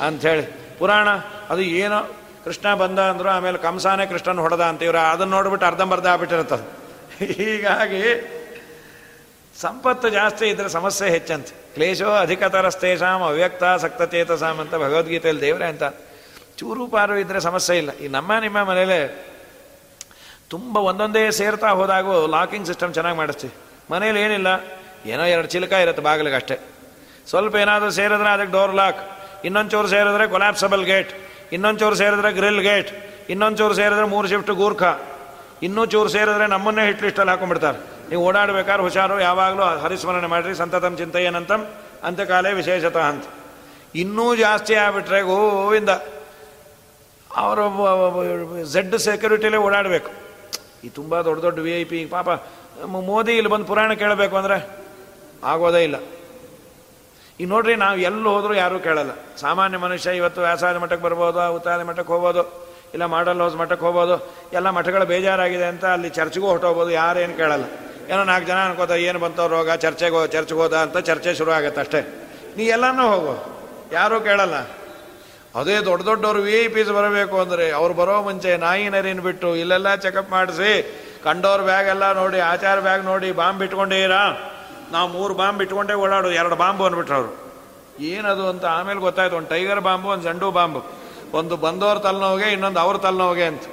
ಅಂಥೇಳಿ 0.08 0.46
ಪುರಾಣ, 0.80 1.08
ಅದು 1.50 1.62
ಏನೋ 1.62 2.00
ಕೃಷ್ಣ 2.46 2.74
ಬಂದ 2.74 3.00
ಅಂದರು, 3.12 3.30
ಆಮೇಲೆ 3.30 3.58
ಕಂಸಾನೇ 3.58 4.06
ಕೃಷ್ಣನ 4.06 4.40
ಹೊಡೆದ 4.40 4.62
ಅಂತ 4.62 4.70
ಅಂತೀವ್ರ 4.72 5.00
ಅದನ್ನು 5.14 5.34
ನೋಡ್ಬಿಟ್ಟು 5.36 5.66
ಅರ್ಧಂಬರ್ಧ 5.66 6.08
ಆಗ್ಬಿಟ್ಟಿರ್ತದೆ 6.08 6.66
ಹೀಗಾಗಿ 7.38 8.04
ಸಂಪತ್ತು 9.62 10.10
ಜಾಸ್ತಿ 10.10 10.46
ಇದ್ರೆ 10.50 10.70
ಸಮಸ್ಯೆ 10.70 11.10
ಹೆಚ್ಚಂತೆ. 11.10 11.54
ಕ್ಲೇಶೋ 11.76 12.10
ಅಧಿಕತರಸ್ತೇಷಾಂ 12.26 13.22
ಅವ್ಯಕ್ತ 13.22 13.64
ಸಕ್ತಚೇತಸಾಮ್ 13.84 14.60
ಅಂತ 14.60 14.74
ಭಗವದ್ಗೀತೆಯಲ್ಲಿ 14.76 15.42
ದೇವರೇ 15.42 15.66
ಅಂತ. 15.66 15.84
ಚೂರು 16.60 16.88
ಪಾರು 16.88 17.16
ಇದ್ದರೆ 17.18 17.40
ಸಮಸ್ಯೆ 17.40 17.78
ಇಲ್ಲ. 17.78 17.92
ಈ 18.04 18.08
ನಮ್ಮ 18.08 18.40
ನಿಮ್ಮ 18.40 18.64
ಮನೇಲೆ 18.64 18.98
ತುಂಬ 20.50 20.78
ಒಂದೊಂದೇ 20.78 21.32
ಸೇರ್ತಾ 21.32 21.70
ಹೋದಾಗೂ 21.70 22.28
ಲಾಕಿಂಗ್ 22.28 22.68
ಸಿಸ್ಟಮ್ 22.68 22.94
ಚೆನ್ನಾಗಿ 22.94 23.18
ಮಾಡಿಸ್ತೀವಿ. 23.18 23.54
ಮನೇಲಿ 23.92 24.22
ಏನಿಲ್ಲ, 24.22 24.48
ಏನೋ 25.06 25.26
ಎರಡು 25.26 25.48
ಚಿಲಕ 25.48 25.74
ಇರುತ್ತೆ 25.74 26.02
ಬಾಗಿಲಿಗೆ 26.02 26.36
ಅಷ್ಟೇ 26.36 26.58
ಸ್ವಲ್ಪ 27.30 27.56
ಏನಾದರೂ 27.64 27.90
ಸೇರಿದ್ರೆ 28.00 28.30
ಅದಕ್ಕೆ 28.36 28.54
ಡೋರ್ 28.58 28.76
ಲಾಕ್ 28.82 29.00
ಇನ್ನೊಂಚೂರು 29.48 29.88
ಸೇರಿದ್ರೆ 29.88 30.26
ಕೊಲಾಪ್ಸಬಲ್ 30.34 30.84
ಗೇಟ್ 30.92 31.12
ಇನ್ನೊಂಚೂರು 31.56 31.96
ಸೇರಿದ್ರೆ 32.02 32.32
ಗ್ರಿಲ್ 32.40 32.62
ಗೇಟ್ 32.70 32.90
ಇನ್ನೊಂದು 33.34 33.58
ಚೂರು 33.58 33.76
ಸೇರಿದ್ರೆ 33.80 34.08
ಮೂರು 34.14 34.28
ಶಿಫ್ಟ್ 34.28 34.52
ಗೂರ್ಖ. 34.62 34.84
ಇನ್ನೂ 35.66 35.82
ಚೂರು 35.94 36.10
ಸೇರಿದ್ರೆ 36.10 36.46
ನಮ್ಮನ್ನೇ 36.48 36.84
ಹಿಟ್ 36.88 37.02
ಲಿಸ್ಟಲ್ಲಿ 37.04 37.32
ಹಾಕೊಂಡ್ಬಿಡ್ತಾರೆ. 37.32 37.78
ನೀವು 38.10 38.22
ಓಡಾಡಬೇಕಾದ್ರೆ 38.28 38.84
ಹುಷಾರು, 38.88 39.16
ಯಾವಾಗಲೂ 39.20 39.64
ಹರಿಸ್ಮರಣೆ 39.84 40.28
ಮಾಡಿರಿ, 40.34 40.54
ಸಂತತಂ 40.56 40.94
ಚಿಂತೆಯೇನಂತಂ 40.98 41.62
ಅಂತ್ಯಕಾಲೇ 42.08 42.52
ವಿಶೇಷತಃ 42.60 43.06
ಅಂತ. 43.14 43.26
ಇನ್ನೂ 44.02 44.26
ಜಾಸ್ತಿ 44.36 44.76
ಆಗ್ಬಿಟ್ರೆ 44.84 45.20
ಗೋವಿಂದ. 45.22 45.92
ಅವರು 47.44 47.64
ಝೆಡ್ 48.74 48.98
ಸೆಕ್ಯೂರಿಟಿಲೇ 49.08 49.58
ಓಡಾಡಬೇಕು. 49.58 50.12
ಈ 50.84 50.90
ತುಂಬ 50.98 51.22
ದೊಡ್ಡ 51.22 51.40
ದೊಡ್ಡ 51.42 51.60
ವಿ 51.60 51.74
ಐ 51.82 51.84
ಪಿ 51.84 52.00
ಪಾಪ 52.06 52.30
ಮೋದಿ 53.12 53.34
ಇಲ್ಲಿ 53.40 53.52
ಬಂದು 53.54 53.66
ಪುರಾಣ 53.66 53.94
ಕೇಳಬೇಕು 54.04 54.36
ಅಂದರೆ 54.42 54.58
ಆಗೋದೇ 55.52 55.84
ಇಲ್ಲ. 55.84 55.98
ಈಗ 57.40 57.48
ನೋಡ್ರಿ, 57.54 57.74
ನಾವು 57.84 57.98
ಎಲ್ಲಿ 58.10 58.28
ಹೋದರೂ 58.34 58.54
ಯಾರೂ 58.64 58.78
ಕೇಳಲ್ಲ. 58.86 59.12
ಸಾಮಾನ್ಯ 59.42 59.78
ಮನುಷ್ಯ 59.84 60.16
ಇವತ್ತು 60.20 60.40
ವ್ಯಾಸಾದ 60.46 60.78
ಮಠಕ್ಕೆ 60.84 61.04
ಬರ್ಬೋದು 61.08 61.42
ಉತ್ತಾದ 61.58 61.82
ಮಠಕ್ಕೆ 61.90 62.12
ಹೋಗ್ಬೋದು, 62.14 62.44
ಇಲ್ಲ 62.96 63.06
ಮಾಡಲ್ 63.16 63.42
ಹೌಸ್ 63.44 63.58
ಮಠಕ್ಕೆ 63.62 63.86
ಹೋಗ್ಬೋದು, 63.88 64.16
ಎಲ್ಲ 64.58 64.68
ಮಠಗಳು 64.78 65.06
ಬೇಜಾರಾಗಿದೆ 65.12 65.68
ಅಂತ 65.74 65.86
ಅಲ್ಲಿ 65.96 66.10
ಚರ್ಚ್ಗೂ 66.18 66.48
ಹೊಟ್ಟೋಗ್ಬೋದು 66.54 66.92
ಯಾರೇನು 67.02 67.36
ಕೇಳಲ್ಲ. 67.42 67.68
ಏನೋ 68.12 68.22
ನಾಲ್ಕು 68.32 68.48
ಜನ 68.50 68.60
ಅನ್ಕೋತ, 68.68 68.94
ಏನು 69.10 69.20
ಬಂತೋ 69.26 69.46
ರೋಗ, 69.54 69.70
ಚರ್ಚೆಗೆ 69.86 70.20
ಚರ್ಚ್ಗೆ 70.36 70.60
ಹೋದ 70.64 70.76
ಅಂತ 70.86 70.98
ಚರ್ಚೆ 71.10 71.32
ಶುರು 71.40 71.52
ಆಗುತ್ತೆ 71.60 71.82
ಅಷ್ಟೇ. 71.86 72.02
ನೀ 72.58 72.66
ಎಲ್ಲನೂ 72.76 73.06
ಹೋಗು, 73.14 73.36
ಯಾರೂ 74.00 74.18
ಕೇಳಲ್ಲ. 74.28 74.58
ಅದೇ 75.60 75.76
ದೊಡ್ಡ 75.90 76.02
ದೊಡ್ಡವರು 76.10 76.40
ವಿ 76.48 76.54
ಐ 76.64 76.66
ಪಿಸ್ 76.76 76.92
ಬರಬೇಕು 76.98 77.36
ಅಂದರೆ, 77.44 77.66
ಅವ್ರು 77.80 77.94
ಬರೋ 78.00 78.16
ಮುಂಚೆ 78.28 78.52
ನಾಯಿ 78.66 78.86
ನರಿನ 78.96 79.22
ಬಿಟ್ಟು 79.28 79.50
ಇಲ್ಲೆಲ್ಲ 79.62 79.90
ಚೆಕಪ್ 80.04 80.32
ಮಾಡಿಸಿ, 80.36 80.72
ಕಂಡೋರ್ 81.26 81.64
ಬ್ಯಾಗ್ 81.70 81.88
ಎಲ್ಲ 81.94 82.06
ನೋಡಿ, 82.22 82.40
ಆಚಾರ 82.52 82.78
ಬ್ಯಾಗ್ 82.88 83.04
ನೋಡಿ, 83.12 83.30
ಬಾಂಬ್ 83.40 83.62
ಇಟ್ಕೊಂಡೀರಾ 83.66 84.22
ನಾವು 84.92 85.10
ಮೂರು 85.10 85.34
ಬಾಂಬ್ 85.34 85.62
ಇಟ್ಕೊಂಡೇ 85.62 85.94
ಓಡಾಡು, 85.94 86.32
ಎರಡು 86.32 86.56
ಬಾಂಬು 86.56 86.86
ಅಂದ್ಬಿಟ್ರು 86.86 87.16
ಅವರು. 87.16 87.48
ಏನದು 88.00 88.48
ಅಂತ 88.48 88.66
ಆಮೇಲೆ 88.66 89.00
ಗೊತ್ತಾಯ್ತು, 89.00 89.36
ಒಂದು 89.36 89.50
ಟೈಗರ್ 89.50 89.82
ಬಾಂಬು, 89.82 90.10
ಒಂದು 90.10 90.24
ಜಂಡು 90.24 90.52
ಬಾಂಬು. 90.52 90.84
ಒಂದು 91.34 91.58
ಬಂದವ್ರ 91.58 91.98
ತಲೆನೋವಿಗೆ, 91.98 92.52
ಇನ್ನೊಂದು 92.52 92.80
ಅವ್ರ 92.80 92.98
ತಲೆನೋವಿಗೆ 92.98 93.46
ಅಂತ. 93.46 93.64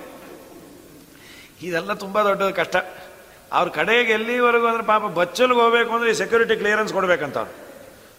ಇದೆಲ್ಲ 1.62 1.92
ತುಂಬ 1.92 2.22
ದೊಡ್ಡ 2.22 2.42
ಕಷ್ಟ. 2.42 2.76
ಅವ್ರ 3.52 3.68
ಕಡೆಗೆ 3.68 4.12
ಎಲ್ಲಿವರೆಗೂ 4.12 4.66
ಅಂದ್ರೆ 4.66 4.84
ಪಾಪ 4.84 5.02
ಬಚ್ಚಲ್ಗೆ 5.02 5.60
ಹೋಗ್ಬೇಕು 5.60 5.92
ಅಂದ್ರೆ 5.92 6.10
ಈ 6.10 6.14
ಸೆಕ್ಯೂರಿಟಿ 6.14 6.56
ಕ್ಲಿಯರೆನ್ಸ್ 6.56 6.92
ಕೊಡಬೇಕಂತ 6.92 7.38
ಅವ್ರು 7.38 7.64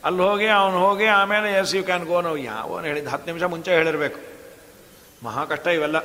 ಅಲ್ಲಿ 0.04 0.22
ಹೋಗಿ, 0.22 0.48
ಅವನು 0.48 0.80
ಹೋಗಿ, 0.80 1.06
ಆಮೇಲೆ 1.06 1.54
ಎಸ್ 1.54 1.76
ಯು 1.76 1.84
ಕ್ಯಾನ್ 1.84 2.06
ಗೋ 2.06 2.22
ನಾವು 2.22 2.38
ಯಾವನು 2.38 2.88
ಹೇಳಿದ್ದು, 2.88 3.10
ಹತ್ತು 3.10 3.26
ನಿಮಿಷ 3.26 3.44
ಮುಂಚೆ 3.44 3.72
ಹೇಳಿರಬೇಕು. 3.72 4.20
ಮಹಾ 5.26 5.46
ಕಷ್ಟ 5.46 5.68
ಇವೆಲ್ಲ. 5.68 5.98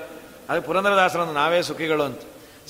ಅದು 0.50 0.62
ಪುರಂದರದಾಸರಂದು 0.62 1.32
ನಾವೇ 1.32 1.62
ಸುಖಿಗಳು 1.62 2.02
ಅಂತ. 2.02 2.20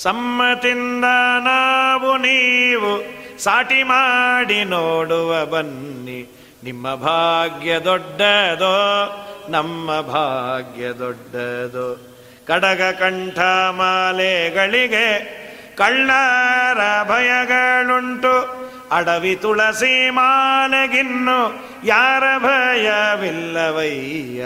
ಸಮ್ಮತಿಂದ 0.02 1.04
ನಾವು 1.44 2.16
ನೀವು 2.16 3.02
ಸಾಟಿ 3.38 3.82
ಮಾಡಿ 3.82 4.64
ನೋಡುವ 4.64 5.46
ಬನ್ನಿ. 5.46 6.36
ನಿಮ್ಮ 6.64 6.94
ಭಾಗ್ಯ 6.94 7.78
ದೊಡ್ಡದೋ, 7.78 9.10
ನಮ್ಮ 9.48 10.00
ಭಾಗ್ಯ 10.00 10.88
ದೊಡ್ಡದೋ. 10.88 12.16
ಕಡಗ 12.46 12.82
ಕಂಠ 12.82 13.38
ಮಾಲೆಗಳಿಗೆ 13.70 15.40
ಕಳ್ಳರ 15.76 17.08
ಭಯಗಳುಂಟು. 17.08 18.60
ಅಡವಿ 18.90 19.36
ತುಳಸಿ 19.36 20.10
ಮಾಲೆಗಿನ್ನು 20.10 21.64
ಯಾರ 21.84 22.38
ಭಯವಿಲ್ಲವಯ್ಯ. 22.38 24.44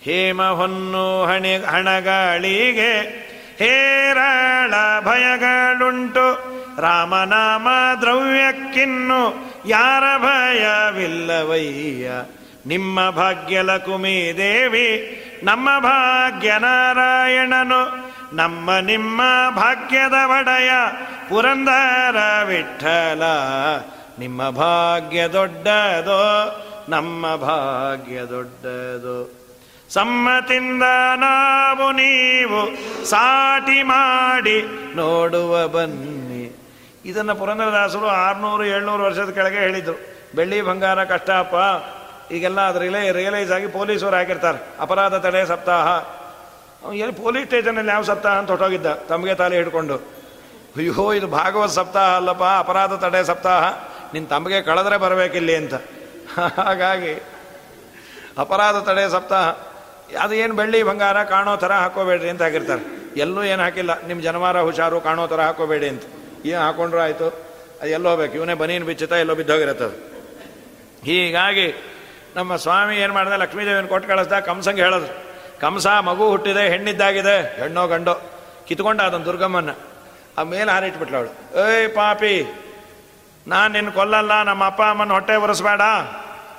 ಹೇಮ 0.00 0.42
ಹೊನ್ನು 0.42 1.24
ಹಣಿ 1.24 1.56
ಹಣಗಳಿಗೆ 1.56 3.26
ಹೇರಾಳ 3.58 4.70
ಭಯಗಳುಂಟು. 5.00 6.56
ರಾಮನಾಮ 6.80 7.68
ದ್ರವ್ಯಕ್ಕಿನ್ನು 8.00 9.52
ಯಾರ 9.66 10.18
ಭಯವಿಲ್ಲವಯ್ಯ? 10.18 12.10
ನಿಮ್ಮ 12.66 13.10
ಭಾಗ್ಯ 13.10 13.62
ಲಕುಮಿ 13.62 14.34
ದೇವಿ 14.36 15.22
ನಮ್ಮ 15.44 15.78
ಭಾಗ್ಯ 15.78 16.58
ನಾರಾಯಣನು. 16.58 18.06
ನಮ್ಮ 18.36 18.70
ನಿಮ್ಮ 18.78 19.20
ಭಾಗ್ಯದ 19.56 20.12
ಒಡೆಯ 20.12 20.70
ಪುರಂದರ 21.28 22.16
ವಿಠಲ. 22.44 23.22
ನಿಮ್ಮ 24.18 24.50
ಭಾಗ್ಯ 24.50 25.28
ದೊಡ್ಡದೋ, 25.28 26.52
ನಮ್ಮ 26.88 27.36
ಭಾಗ್ಯ 27.36 28.20
ದೊಡ್ಡದೋ. 28.20 29.35
ಸಮ್ಮತಿಂದ 29.90 30.82
ನಾವು 31.16 31.92
ನೀವು 31.92 32.60
ಸಾಟಿ 33.04 33.82
ಮಾಡಿ 33.82 34.62
ನೋಡುವ 34.96 35.68
ಬನ್ನಿ. 35.68 36.60
ಇದನ್ನು 37.04 37.34
ಪುರಂದರದಾಸರು 37.34 38.06
ಆರುನೂರು, 38.06 38.64
ಏಳ್ನೂರು 38.64 39.02
ವರ್ಷದ 39.02 39.30
ಕೆಳಗೆ 39.30 39.58
ಹೇಳಿದರು. 39.58 40.00
ಬೆಳ್ಳಿ 40.34 40.62
ಬಂಗಾರ 40.62 41.04
ಕಷ್ಟಪ್ಪ 41.04 41.54
ಈಗೆಲ್ಲ 42.32 42.60
ಅದು 42.60 42.78
ರಿಲೈ 42.78 43.10
ರಿಯಲೈಸ್ 43.10 43.52
ಆಗಿ 43.52 43.66
ಪೊಲೀಸರು 43.66 44.16
ಹಾಕಿರ್ತಾರೆ. 44.16 44.58
ಅಪರಾಧ 44.80 45.14
ತಡೆ 45.14 45.46
ಸಪ್ತಾಹ. 45.46 45.88
ಎಲ್ಲಿ 46.92 47.14
ಪೊಲೀಸ್ 47.14 47.46
ಸ್ಟೇಷನಲ್ಲಿ 47.46 47.92
ಯಾವ 47.92 48.02
ಸಪ್ತಾಹ 48.02 48.38
ಅಂತ 48.38 48.50
ಹೊಟ್ಟೋಗಿದ್ದ 48.50 48.86
ತಮಗೆ 48.86 49.34
ತಾಲಿ 49.34 49.56
ಹಿಡ್ಕೊಂಡು. 49.56 49.94
ಅಯ್ಯೋ, 50.76 51.12
ಇದು 51.12 51.26
ಭಾಗವತ್ 51.26 51.72
ಸಪ್ತಾಹ 51.72 52.16
ಅಲ್ಲಪ್ಪ, 52.16 52.42
ಅಪರಾಧ 52.42 52.92
ತಡೆ 52.92 53.24
ಸಪ್ತಾಹ. 53.24 53.64
ನಿನ್ನ 54.12 54.28
ತಮಗೆ 54.28 54.62
ಕಳೆದ್ರೆ 54.62 54.96
ಬರಬೇಕಿಲ್ಲಿ 54.96 55.54
ಅಂತ. 55.54 55.74
ಹಾಗಾಗಿ 56.60 57.14
ಅಪರಾಧ 58.38 58.76
ತಡೆ 58.76 59.10
ಸಪ್ತಾಹ. 59.10 59.65
ಅದು 60.14 60.34
ಏನು 60.34 60.54
ಬೆಳ್ಳಿ, 60.54 60.82
ಬಂಗಾರ, 60.82 61.24
ಕಾಣೋ 61.24 61.56
ಥರ 61.56 61.72
ಹಾಕೋಬೇಡ್ರಿ 61.72 62.28
ಅಂತ 62.28 62.42
ಹಾಕಿರ್ತಾರೆ 62.42 62.82
ಎಲ್ಲೂ 63.16 63.42
ಏನು 63.42 63.62
ಹಾಕಿಲ್ಲ. 63.62 64.02
ನಿಮ್ಮ 64.06 64.22
ಜನವಾರ 64.22 64.60
ಹುಷಾರು, 64.60 65.00
ಕಾಣೋ 65.00 65.26
ಥರ 65.26 65.40
ಹಾಕೋಬೇಡಿ 65.40 65.88
ಅಂತ. 65.88 66.02
ಏನು 66.44 66.60
ಹಾಕೊಂಡ್ರು 66.60 67.00
ಆಯಿತು? 67.00 67.26
ಅದು 67.80 67.86
ಎಲ್ಲೋ 67.86 68.10
ಹೋಗ್ಬೇಕು. 68.10 68.34
ಇವನೇ 68.34 68.54
ಬನೀನು 68.54 68.86
ಬಿಚ್ಚುತ್ತ 68.86 69.12
ಎಲ್ಲೋ 69.12 69.34
ಬಿದ್ದೋಗಿರತ್ತದು. 69.34 70.16
ಹೀಗಾಗಿ 71.04 71.74
ನಮ್ಮ 72.36 72.56
ಸ್ವಾಮಿ 72.56 72.96
ಏನು 72.96 73.14
ಮಾಡಿದೆ? 73.14 73.36
ಲಕ್ಷ್ಮೀದೇವಿನ 73.36 73.86
ಕೊಟ್ಟು 73.86 74.08
ಕಳಿಸ್ದ. 74.08 74.32
ಕಂಸಂಗೆ 74.32 74.82
ಹೇಳೋದು. 74.82 75.06
ಕಂಸ 75.60 75.86
ಮಗು 75.86 76.28
ಹುಟ್ಟಿದೆ, 76.28 76.68
ಹೆಣ್ಣಿದ್ದಾಗಿದೆ. 76.68 77.60
ಹೆಣ್ಣೋ 77.60 77.86
ಗಂಡೋ. 77.86 78.30
ಕಿತ್ಕೊಂಡ 78.66 79.00
ಅದನ್ನು 79.00 79.26
ದುರ್ಗಮ್ಮನ 79.26 79.70
ಆ 80.38 80.42
ಮೇಲೆ 80.42 80.72
ಹಾರಿಟ್ಬಿಟ್ಲು 80.72 81.16
ಅವಳು. 81.16 81.62
ಏಯ್ 81.68 81.94
ಪಾಪಿ, 81.94 82.64
ನಾನು 83.48 83.72
ನಿನ್ನ 83.72 83.90
ಕೊಲ್ಲಲ್ಲ. 83.90 84.42
ನಮ್ಮ 84.42 84.64
ಅಪ್ಪ 84.64 84.82
ಅಮ್ಮನ 84.82 85.12
ಹೊಟ್ಟೆ 85.12 85.36
ಒರೆಸ್ಬೇಡ. 85.36 85.80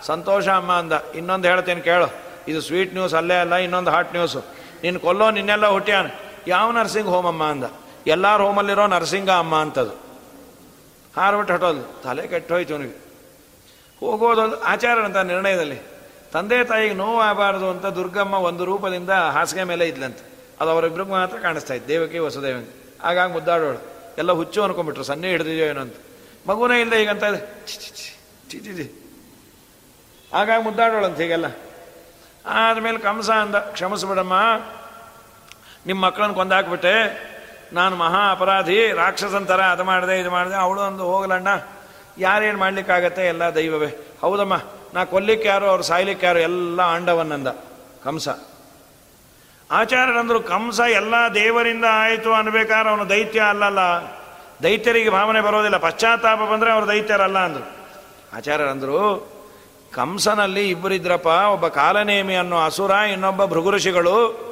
ಸಂತೋಷ 0.02 0.48
ಅಮ್ಮ, 0.48 0.72
ಅಂದ. 0.72 0.94
ಇನ್ನೊಂದು 1.16 1.48
ಹೇಳ್ತೀನಿ, 1.48 1.82
ಕೇಳು. 1.82 2.27
ಇದು 2.48 2.62
ಸ್ವೀಟ್ 2.62 2.94
ನ್ಯೂಸ್ 2.94 3.14
ಅಲ್ಲೇ 3.14 3.38
ಅಲ್ಲ, 3.44 3.56
ಇನ್ನೊಂದು 3.66 3.92
ಹಾಟ್ 3.92 4.12
ನ್ಯೂಸು 4.14 4.42
ನಿನ್ನ 4.84 4.98
ಕೊಲ್ಲೋ, 4.98 5.32
ನಿನ್ನೆಲ್ಲ 5.32 5.68
ಹುಟ್ಟ್ಯಾನ 5.68 6.08
ಯಾವ 6.48 6.72
ನರ್ಸಿಂಗ್ 6.72 7.10
ಹೋಮ್ 7.10 7.28
ಅಮ್ಮ 7.28 7.44
ಅಂದ? 7.44 7.66
ಎಲ್ಲಾರು 8.08 8.42
ಹೋಮಲ್ಲಿರೋ 8.48 8.88
ನರ್ಸಿಂಗ 8.88 9.30
ಅಮ್ಮ 9.30 9.56
ಅಂತದು. 9.56 9.94
ಹಾರ್ಬಿಟ್ಟು 11.18 11.54
ಹಟೋದು 11.54 11.84
ತಲೆ 12.04 12.28
ಕೆಟ್ಟೋಯ್ತು 12.28 12.74
ಅವನಿಗೆ. 12.76 12.98
ಹೋಗೋದು 14.00 14.62
ಆಚಾರ 14.62 14.98
ಅಂತ 15.06 15.18
ನಿರ್ಣಯದಲ್ಲಿ. 15.32 15.80
ತಂದೆ 16.34 16.64
ತಾಯಿಗೆ 16.64 16.96
ನೋವು 16.96 17.68
ಅಂತ 17.70 17.86
ದುರ್ಗಮ್ಮ 17.86 18.36
ಒಂದು 18.50 18.64
ರೂಪದಿಂದ 18.66 19.10
ಹಾಸಿಗೆ 19.10 19.64
ಮೇಲೆ 19.64 19.88
ಇದ್ಲಂತೆ. 19.88 20.24
ಅದು 20.60 20.70
ಅವರಿಬ್ಬರಿಗೆ 20.70 21.10
ಮಾತ್ರ 21.10 21.38
ಕಾಣಿಸ್ತಾ 21.38 21.74
ಇತ್ತು, 21.74 21.90
ದೇವಕಿ 21.90 22.20
ವಸುದೇವನ್ 22.20 22.68
ಆಗಾಗ 23.04 23.32
ಮುದ್ದಾಡೋಳು. 23.32 23.80
ಎಲ್ಲ 24.18 24.32
ಹುಚ್ಚು 24.32 24.60
ಅನ್ಕೊಂಡ್ಬಿಟ್ರು, 24.64 25.04
ಸನ್ನೆ 25.04 25.28
ಹಿಡಿದಿದೆಯೋ 25.30 25.66
ಏನೋ 25.66 25.82
ಅಂತ. 25.82 25.98
ಮಗುನೇ 26.48 26.82
ಇಲ್ಲದೆ 26.82 27.02
ಈಗಂತ 27.04 27.24
ಚಿ 27.68 27.76
ಛಿ 27.82 27.90
ಛಿ 28.50 28.60
ಛಿ 28.78 28.86
ಆಗಾಗ 30.34 30.60
ಮುದ್ದಾಡೋಳಂತ 30.64 31.20
ಹೀಗೆಲ್ಲ. 31.20 31.48
ಆದಮೇಲೆ 32.50 32.98
ಕಂಸ 32.98 33.30
ಅಂದ, 33.30 33.56
ಕ್ಷಮಿಸ್ಬಿಡಮ್ಮ 33.56 34.34
ನಿಮ್ಮ 35.86 36.06
ಮಕ್ಕಳನ್ನು 36.06 36.36
ಕೊಂದಾಕ್ಬಿಟ್ಟೆ. 36.36 37.28
ನಾನು 37.74 37.96
ಮಹಾ 37.96 38.32
ಅಪರಾಧಿ 38.32 38.92
ರಾಕ್ಷಸನ್ 38.92 39.48
ಥರ 39.48 39.62
ಅದು 39.62 39.84
ಮಾಡಿದೆ, 39.84 40.20
ಇದು 40.20 40.32
ಮಾಡಿದೆ. 40.32 40.56
ಅವಳು 40.56 40.82
ಒಂದು 40.82 41.04
ಹೋಗಲಣ್ಣ 41.04 41.48
ಯಾರೇನು 42.18 42.60
ಮಾಡಲಿಕ್ಕಾಗತ್ತೆ? 42.60 43.28
ಎಲ್ಲ 43.28 43.44
ದೈವವೇ. 43.44 44.18
ಹೌದಮ್ಮ, 44.22 44.54
ನಾ 44.94 45.06
ಕೊಲ್ಲಿಕ್ಕೆ 45.06 45.48
ಯಾರು, 45.48 45.66
ಅವ್ರು 45.66 45.84
ಸಾಯ್ಲಿಕ್ಕೆ 45.84 46.26
ಯಾರು, 46.26 46.40
ಎಲ್ಲ 46.40 46.80
ಆಂಡವನ್ನಂದ. 46.80 47.48
ಕಂಸ. 48.04 48.30
ಆಚಾರ್ಯರಂದ್ರು, 49.72 50.40
ಕಂಸ 50.42 50.80
ಎಲ್ಲ 50.80 51.14
ದೇವರಿಂದ 51.34 51.86
ಆಯಿತು 51.92 52.34
ಅನ್ಬೇಕಾದ್ರೆ 52.34 52.90
ಅವನು 52.90 53.10
ದೈತ್ಯ 53.10 53.40
ಅಲ್ಲಲ್ಲ. 53.40 53.80
ದೈತ್ಯರಿಗೆ 54.64 55.10
ಭಾವನೆ 55.10 55.42
ಬರೋದಿಲ್ಲ. 55.42 55.78
ಪಶ್ಚಾತ್ತಾಪ 55.78 56.38
ಬಂದರೆ 56.38 56.72
ಅವರು 56.72 56.88
ದೈತ್ಯರಲ್ಲ 56.88 57.40
ಅಂದರು. 57.40 57.78
ಆಚಾರ್ಯರಂದ್ರು 58.38 59.37
ಕಂಸನಲ್ಲಿ 59.94 60.70
ಇಬ್ಬರಿದ್ರಪ್ಪ, 60.70 61.28
ಒಬ್ಬ 61.28 61.68
ಕಾಲನೇಮಿ 61.68 62.36
ಅನ್ನೋ 62.36 62.66
ಅಸುರ, 62.66 62.92
ಇನ್ನೊಬ್ಬ 62.92 63.46
ಭೃಗುಋಷಿಗಳು 63.46 64.48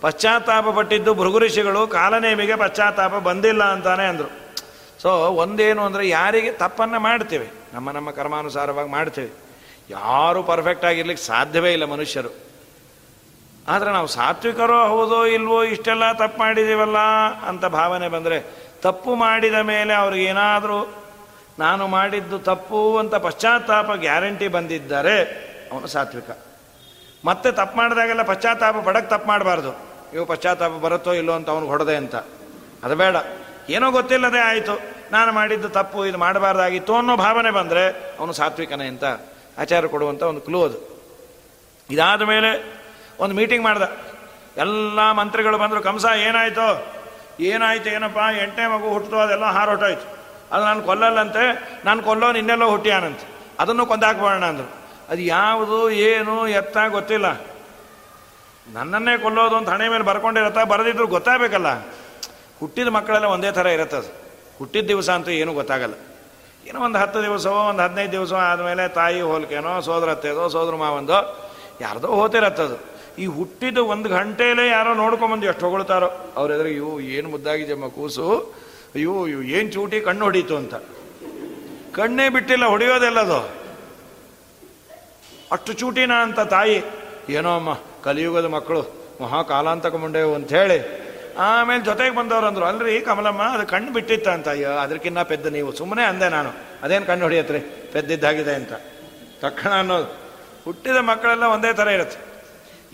ಪಶ್ಚಾತ್ತಾಪ 0.00 0.68
ಪಟ್ಟಿದ್ದು 0.68 1.14
ಭೃಗುಋಷಿಗಳು 1.14 1.86
ಕಾಲನೇಮಿಗೆ 1.86 2.56
ಪಶ್ಚಾತ್ತಾಪ 2.56 3.14
ಬಂದಿಲ್ಲ 3.14 3.64
ಅಂತಾನೆ 3.64 4.06
ಅಂದರು. 4.06 4.56
ಸೊ 5.02 5.10
ಒಂದೇನು 5.10 5.82
ಅಂದರೆ 5.82 6.08
ಯಾರಿಗೆ 6.08 6.52
ತಪ್ಪನ್ನು 6.52 7.00
ಮಾಡ್ತೇವೆ. 7.00 7.48
ನಮ್ಮ 7.74 7.90
ನಮ್ಮ 7.90 8.10
ಕರ್ಮಾನುಸಾರವಾಗಿ 8.10 8.90
ಮಾಡ್ತೇವೆ. 8.90 9.46
ಯಾರು 9.90 10.42
ಪರ್ಫೆಕ್ಟ್ 10.42 10.84
ಆಗಿರ್ಲಿಕ್ಕೆ 10.84 11.24
ಸಾಧ್ಯವೇ 11.24 11.72
ಇಲ್ಲ 11.72 11.84
ಮನುಷ್ಯರು. 11.84 12.46
ಆದರೆ 13.68 13.92
ನಾವು 13.92 14.06
ಸಾತ್ವಿಕರೋ 14.06 14.88
ಹೌದೋ 14.88 15.24
ಇಲ್ವೋ 15.24 15.62
ಇಷ್ಟೆಲ್ಲ 15.62 16.12
ತಪ್ಪು 16.12 16.38
ಮಾಡಿದ್ದೀವಲ್ಲ 16.38 16.98
ಅಂತ 17.48 17.64
ಭಾವನೆ 17.64 18.08
ಬಂದರೆ 18.08 18.54
ತಪ್ಪು 18.82 19.14
ಮಾಡಿದ 19.14 19.54
ಮೇಲೆ 19.54 19.94
ಅವ್ರಿಗೇನಾದರೂ 19.94 20.94
ನಾನು 21.58 21.86
ಮಾಡಿದ್ದು 21.86 22.38
ತಪ್ಪು 22.38 22.98
ಅಂತ 22.98 23.14
ಪಶ್ಚಾತ್ತಾಪ 23.14 23.92
ಗ್ಯಾರಂಟಿ 23.92 24.48
ಬಂದಿದ್ದರೆ 24.48 25.22
ಅವನು 25.72 25.86
ಸಾತ್ವಿಕ. 25.86 26.30
ಮತ್ತೆ 27.24 27.52
ತಪ್ಪು 27.52 27.76
ಮಾಡಿದಾಗೆಲ್ಲ 27.76 28.22
ಪಶ್ಚಾತ್ತಾಪ 28.22 28.76
ಪಡಕ್ಕೆ 28.76 29.10
ತಪ್ಪು 29.10 29.28
ಮಾಡಬಾರ್ದು. 29.28 29.72
ಇವು 30.14 30.26
ಪಶ್ಚಾತ್ತಾಪ 30.26 30.70
ಬರುತ್ತೋ 30.70 31.12
ಇಲ್ಲೋ 31.12 31.32
ಅಂತ 31.32 31.50
ಅವನು 31.50 31.66
ಹೊಡೆದೆ 31.66 31.96
ಅಂತ. 31.96 32.14
ಅದು 32.84 32.96
ಬೇಡ. 32.96 33.16
ಏನೋ 33.68 33.90
ಗೊತ್ತಿಲ್ಲದೆ 33.90 34.38
ಆಯಿತು. 34.38 34.80
ನಾನು 35.12 35.32
ಮಾಡಿದ್ದು 35.32 35.68
ತಪ್ಪು, 35.68 36.06
ಇದು 36.06 36.18
ಮಾಡಬಾರ್ದಾಗಿತ್ತು 36.18 36.96
ಅನ್ನೋ 36.96 37.16
ಭಾವನೆ 37.16 37.50
ಬಂದರೆ 37.50 38.16
ಅವನು 38.18 38.32
ಸಾತ್ವಿಕನೇ 38.32 38.86
ಅಂತ 38.86 39.04
ಆಚಾರ 39.58 39.86
ಕೊಡುವಂಥ 39.86 40.22
ಒಂದು 40.22 40.40
ಕ್ಲೂ 40.40 40.64
ಅದು. 40.64 41.02
ಇದಾದ 41.90 42.22
ಮೇಲೆ 42.22 42.80
ಒಂದು 43.20 43.34
ಮೀಟಿಂಗ್ 43.34 43.64
ಮಾಡ್ದ. 43.64 43.82
ಎಲ್ಲ 44.56 45.12
ಮಂತ್ರಿಗಳು 45.12 45.58
ಬಂದರು, 45.58 45.82
ಕಂಸ, 45.82 46.04
ಏನಾಯ್ತು? 46.16 46.86
ಏನಾಯ್ತು, 47.40 47.90
ಏನಪ್ಪ? 47.90 48.18
ಎಂಟನೇ 48.42 48.66
ಮಗು 48.66 48.88
ಹುಟ್ಟಿತು 48.88 49.18
ಅದೆಲ್ಲ 49.18 49.44
ಹಾರೋಟಾಯ್ತು. 49.44 50.15
ಅದು 50.52 50.64
ನಾನು 50.64 50.82
ಕೊಲ್ಲಲ್ಲಂತೆ. 50.82 51.72
ನಾನು 51.84 52.02
ಕೊಲ್ಲೋ 52.02 52.32
ನಿನ್ನೆಲ್ಲೋ 52.32 52.70
ಹುಟ್ಟಿಯಾನಂತೆ. 52.70 53.28
ಅದನ್ನು 53.58 53.86
ಕೊಂದಾಕ್ಬೋಣ 53.86 54.44
ಅಂದರು. 54.44 54.70
ಅದು 55.08 55.20
ಯಾವುದು, 55.20 55.90
ಏನು, 55.90 56.48
ಎತ್ತ 56.48 56.76
ಗೊತ್ತಿಲ್ಲ. 56.88 57.40
ನನ್ನನ್ನೇ 58.72 59.18
ಕೊಲ್ಲೋದು 59.18 59.56
ಅಂತ 59.56 59.68
ಹಣೆ 59.68 59.88
ಮೇಲೆ 59.88 60.04
ಬರ್ಕೊಂಡಿರತ್ತ 60.04 60.58
ಬರೆದಿದ್ರು 60.58 61.06
ಗೊತ್ತಾಗಬೇಕಲ್ಲ. 61.06 61.80
ಹುಟ್ಟಿದ 62.60 62.88
ಮಕ್ಕಳೆಲ್ಲ 62.88 63.26
ಒಂದೇ 63.26 63.52
ಥರ 63.52 63.66
ಅದು. 63.68 64.26
ಹುಟ್ಟಿದ 64.58 64.86
ದಿವಸ 64.86 65.10
ಅಂತೂ 65.10 65.30
ಏನೂ 65.30 65.52
ಗೊತ್ತಾಗಲ್ಲ. 65.52 65.94
ಏನೋ 66.66 66.80
ಒಂದು 66.80 66.98
ಹತ್ತು 66.98 67.22
ದಿವಸವೋ, 67.22 67.56
ಒಂದು 67.56 67.82
ಹದಿನೈದು 67.82 68.12
ದಿವಸ 68.12 68.32
ಆದಮೇಲೆ 68.32 68.88
ತಾಯಿ 68.88 69.20
ಹೋಲಿಕೆನೋ 69.20 69.80
ಸೋದರತ್ತೆದೋ 69.80 70.48
ಸೋದರ 70.48 70.74
ಮಾವಂದೋ, 70.74 71.50
ಯಾರ್ದೋ 71.80 72.08
ಹೋತಿರತ್ತದು 72.08 72.96
ಈ 73.18 73.26
ಹುಟ್ಟಿದ 73.26 73.78
ಒಂದು 73.78 74.08
ಗಂಟೆಯಲ್ಲೇ 74.08 74.68
ಯಾರೋ 74.68 74.94
ನೋಡ್ಕೊಂಬಂದು 74.94 75.46
ಎಷ್ಟು 75.46 75.70
ಹೊಗಳ್ತಾರೋ. 75.70 76.10
ಅವ್ರ 76.36 76.52
ಎದುರಿಗೆ 76.52 76.76
ಇವು 76.76 77.00
ಏನು 77.00 77.28
ಮುದ್ದಾಗಿದೆಯಮ್ಮ 77.28 77.88
ಕೂಸು? 77.88 78.54
ಅಯ್ಯೋ 78.96 79.24
ಅಯ್ಯೋ, 79.24 79.40
ಏನು 79.42 79.72
ಚೂಟಿ 79.72 80.00
ಕಣ್ಣು 80.00 80.24
ಹೊಡೀತು 80.24 80.56
ಅಂತ. 80.56 80.74
ಕಣ್ಣೇ 81.94 82.28
ಬಿಟ್ಟಿಲ್ಲ 82.28 82.64
ಹೊಡೆಯೋದೆಲ್ಲದು 82.64 83.40
ಅಷ್ಟು 85.52 85.72
ಚೂಟಿನ 85.72 86.12
ಅಂತ 86.12 86.40
ತಾಯಿ, 86.40 86.82
ಏನೋ 87.28 87.56
ಅಮ್ಮ, 87.56 87.70
ಕಲಿಯುಗದ 88.02 88.44
ಮಕ್ಕಳು 88.44 88.82
ಮಹಾ 89.20 89.42
ಕಾಲಾಂತಕ 89.42 89.94
ಮುಂಡೆವು 89.94 90.34
ಅಂತ 90.34 90.52
ಹೇಳಿ, 90.52 90.78
ಆಮೇಲೆ 91.38 91.84
ಜೊತೆಗೆ 91.84 92.14
ಬಂದವ್ರು 92.14 92.46
ಅಂದ್ರು, 92.46 92.64
ಅಲ್ರಿ 92.64 93.00
ಕಮಲಮ್ಮ, 93.00 93.42
ಅದು 93.42 93.66
ಕಣ್ಣು 93.66 93.92
ಬಿಟ್ಟಿತ್ತ 93.92 94.28
ಅಂತ, 94.28 94.48
ಅಯ್ಯೋ 94.48 94.70
ಅದಕ್ಕಿನ್ನ 94.70 95.22
ಪೆದ್ದ 95.22 95.46
ನೀವು 95.46 95.72
ಸುಮ್ಮನೆ 95.72 96.04
ಅಂದೆ 96.04 96.28
ನಾನು, 96.28 96.50
ಅದೇನು 96.82 97.06
ಕಣ್ಣು 97.06 97.24
ಹೊಡಿಯತ್ರಿ, 97.24 97.58
ಪೆದ್ದಿದ್ದಾಗಿದೆ 97.92 98.54
ಅಂತ. 98.54 98.72
ತಕ್ಷಣ 99.40 99.70
ಅನ್ನೋದು. 99.70 100.08
ಹುಟ್ಟಿದ 100.64 100.96
ಮಕ್ಕಳೆಲ್ಲ 100.96 101.44
ಒಂದೇ 101.44 101.72
ಥರ 101.72 101.88
ಇರುತ್ತೆ. 101.88 102.18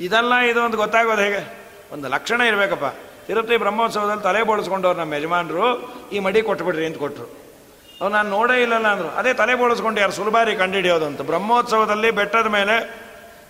ಇದೆಲ್ಲ 0.05 0.35
ಇದು 0.35 0.63
ಒಂದು 0.63 0.77
ಗೊತ್ತಾಗೋದು 0.77 1.23
ಹೇಗೆ? 1.23 1.59
ಒಂದು 1.93 2.09
ಲಕ್ಷಣ 2.09 2.41
ಇರಬೇಕಪ್ಪ. 2.41 3.12
ತಿರುಪತಿ 3.27 3.57
ಬ್ರಹ್ಮೋತ್ಸವದಲ್ಲಿ 3.65 4.25
ತಲೆ 4.29 4.41
ಬೋಳಿಸ್ಕೊಂಡವ್ರು 4.49 4.99
ನಮ್ಮ 5.01 5.15
ಯಜಮಾನರು, 5.19 5.67
ಈ 6.15 6.19
ಮಡಿ 6.27 6.41
ಕೊಟ್ಬಿಡ್ರಿ 6.49 6.87
ಅಂತ 6.89 6.99
ಕೊಟ್ಟರು 7.05 7.27
ಅವ್ರು 8.01 8.13
ನಾನು 8.17 8.29
ನೋಡೇ 8.37 8.57
ಇಲ್ಲಲ್ಲ 8.63 8.89
ಅಂದರು. 8.95 9.11
ಅದೇ 9.19 9.33
ತಲೆ 9.41 9.55
ಬೋಳಿಸ್ಕೊಂಡು 9.61 9.99
ಯಾರು 10.03 10.15
ಸುಲಭಾರಿ 10.19 10.53
ಕಂಡುಹಿಡಿಯೋದು 10.63 11.07
ಅಂತ. 11.11 11.21
ಬ್ರಹ್ಮೋತ್ಸವದಲ್ಲಿ 11.31 12.09
ಬೆಟ್ಟದ 12.19 12.49
ಮೇಲೆ 12.57 12.77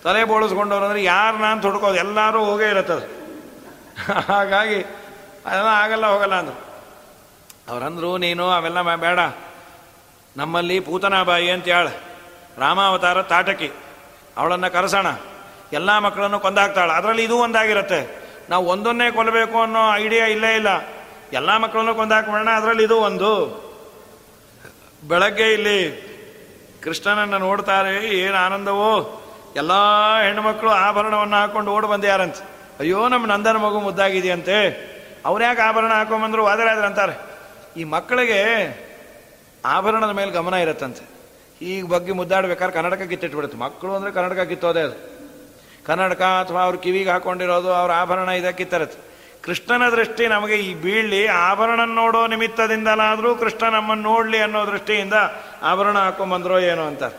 ತಲೆ 0.03 0.21
ಬೋಳಿಸ್ಕೊಂಡವ್ರು 0.31 0.85
ಅಂದರೆ 0.87 1.01
ಯಾರು 1.03 1.37
ನಾನು 1.45 1.59
ತೊಡ್ಕೋದು? 1.65 1.97
ಎಲ್ಲರೂ 2.05 2.39
ಹೋಗೇ 2.49 2.67
ಇರತ್ತದು 2.73 3.07
ಹಾಗಾಗಿ 4.29 4.79
ಅದೆಲ್ಲ 5.47 5.71
ಆಗಲ್ಲ, 5.83 6.05
ಹೋಗಲ್ಲ 6.13 6.35
ಅಂದರು. 6.41 6.59
ಅವರಂದರು, 7.71 8.11
ನೀನು 8.25 8.45
ಅವೆಲ್ಲ 8.57 8.95
ಬೇಡ. 9.05 9.19
ನಮ್ಮಲ್ಲಿ 10.35 10.77
ಪೂತನಾಬಾಯಿ 10.87 11.49
ಅಂತ 11.55 11.65
ಹೇಳ 11.75 11.87
ರಾಮಾವತಾರ 12.63 13.17
ತಾಟಕಿ. 13.31 13.69
ಅವಳನ್ನು 14.37 14.69
ಕರೆಸೋಣ. 14.75 15.07
ಎಲ್ಲ 15.79 15.89
ಮಕ್ಕಳನ್ನು 16.05 16.39
ಕೊಂದಾಗ್ತಾಳೆ 16.45 16.93
ಅದರಲ್ಲಿ 16.99 17.23
ಇದು 17.27 17.35
ಒಂದಾಗಿರುತ್ತೆ. 17.45 18.01
ನಾವು 18.49 18.65
ಒಂದನ್ನೇ 18.65 19.11
ಕೊಲ್ಲಬೇಕು 19.11 19.61
ಅನ್ನೋ 19.61 19.95
ಐಡಿಯಾ 19.95 20.25
ಇಲ್ಲೇ 20.25 20.55
ಇಲ್ಲ. 20.55 20.67
ಎಲ್ಲ 21.33 21.57
ಮಕ್ಕಳನ್ನು 21.57 21.95
ಕೊಂದಾಕೋಣ 21.95 22.49
ಅದರಲ್ಲಿ 22.49 22.83
ಇದು 22.83 22.97
ಒಂದು. 22.97 23.63
ಬೆಳಗ್ಗೆ 25.07 25.53
ಇಲ್ಲಿ 25.53 26.13
ಕೃಷ್ಣನನ್ನು 26.83 27.39
ನೋಡ್ತಾರೆ, 27.39 28.09
ಏನು 28.09 28.35
ಆನಂದವೋ. 28.35 29.19
ಎಲ್ಲ 29.55 29.71
ಹೆಣ್ಣುಮಕ್ಕಳು 30.23 30.69
ಆಭರಣವನ್ನು 30.69 31.35
ಹಾಕೊಂಡು 31.35 31.71
ಓಡಿ 31.71 31.87
ಬಂದ್ಯಾರಂತೆ 31.87 32.53
ಅಯ್ಯೋ, 32.79 33.07
ನಮ್ಮ 33.07 33.25
ನಂದನ 33.25 33.57
ಮಗು 33.57 33.79
ಮುದ್ದಾಗಿದೆಯಂತೆ. 33.79 34.83
ಯಾಕೆ 35.41 35.61
ಆಭರಣ 35.61 35.93
ಹಾಕೊಂಬಂದ್ರು 35.93 36.43
ವಾದರಾದ್ರೆ 36.43 36.87
ಅಂತಾರೆ. 36.87 37.13
ಈ 37.77 37.83
ಮಕ್ಕಳಿಗೆ 37.83 38.41
ಆಭರಣದ 39.65 40.09
ಮೇಲೆ 40.09 40.31
ಗಮನ 40.31 40.53
ಇರುತ್ತಂತೆ. 40.53 41.13
ಈಗ 41.61 41.85
ಬಗ್ಗೆ 41.85 42.11
ಮುದ್ದಾಡ್ಬೇಕಾದ್ರೆ 42.11 42.75
ಕನ್ನಡಕ 42.75 43.01
ಕಿತ್ತಿಟ್ಬಿಡುತ್ತೆ. 43.01 43.57
ಮಕ್ಕಳು 43.57 43.95
ಅಂದರೆ 43.95 44.11
ಕನ್ನಡಕ 44.11 44.39
ಕಿತ್ತೋದೇ 44.39 44.79
ಅದು. 44.79 45.12
ಕನ್ನಡಕ 45.87 46.23
ಅಥವಾ 46.43 46.61
ಅವ್ರ 46.63 46.75
ಕಿವಿಗೆ 46.75 47.09
ಹಾಕೊಂಡಿರೋದು, 47.09 47.69
ಅವ್ರ 47.73 47.91
ಆಭರಣ 48.01 48.29
ಇದಕ್ಕೆ 48.41 48.65
ಕೃಷ್ಣನ 49.45 49.85
ದೃಷ್ಟಿ 49.89 50.23
ನಮಗೆ 50.27 50.57
ಈ 50.65 50.69
ಬೀಳ್ಲಿ 50.73 51.21
ಆಭರಣ 51.27 51.81
ನೋಡೋ 51.95 52.19
ನಿಮಿತ್ತದಿಂದಲಾದರೂ 52.27 53.29
ಕೃಷ್ಣ 53.35 53.63
ನಮ್ಮನ್ನು 53.69 54.03
ನೋಡಲಿ 54.03 54.39
ಅನ್ನೋ 54.41 54.61
ದೃಷ್ಟಿಯಿಂದ 54.67 55.15
ಆಭರಣ 55.61 55.97
ಹಾಕೊಂಬಂದ್ರೋ 55.97 56.57
ಏನೋ 56.59 56.83
ಅಂತಾರೆ. 56.87 57.17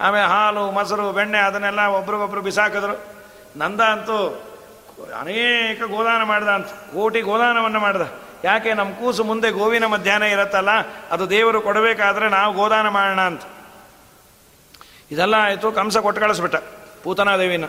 ಆಮೇಲೆ 0.00 0.26
ಹಾಲು, 0.26 0.64
ಮೊಸರು, 0.70 1.04
ಬೆಣ್ಣೆ 1.12 1.38
ಅದನ್ನೆಲ್ಲ 1.38 1.82
ಒಬ್ರಿಗೊಬ್ರು 1.98 2.40
ಬಿಸಾಕಿದ್ರು. 2.40 2.96
ನಂದ 3.56 3.80
ಅಂತೂ 3.80 4.16
ಅನೇಕ 5.20 5.80
ಗೋದಾನ 5.84 6.22
ಮಾಡ್ದ 6.22 6.48
ಅಂತ, 6.48 6.70
ಕೋಟಿ 6.94 7.20
ಗೋದಾನವನ್ನು 7.20 7.80
ಮಾಡ್ದ. 7.80 8.02
ಯಾಕೆ 8.44 8.70
ನಮ್ಮ 8.74 8.90
ಕೂಸು 8.94 9.22
ಮುಂದೆ 9.24 9.48
ಗೋವಿನ 9.50 9.86
ಮಧ್ಯಾಹ್ನ 9.86 10.26
ಇರತ್ತಲ್ಲ, 10.26 10.72
ಅದು 11.10 11.24
ದೇವರು 11.30 11.60
ಕೊಡಬೇಕಾದ್ರೆ 11.60 12.26
ನಾವು 12.28 12.50
ಗೋದಾನ 12.54 12.88
ಮಾಡೋಣ 12.88 13.20
ಅಂತ. 13.20 13.42
ಇದೆಲ್ಲ 15.10 15.36
ಆಯಿತು, 15.46 15.70
ಕಂಸ 15.72 15.96
ಕೊಟ್ಟು 15.98 16.20
ಕಳಿಸ್ಬಿಟ್ಟ 16.20 16.56
ಪೂತನಾದೇವಿನ. 17.04 17.66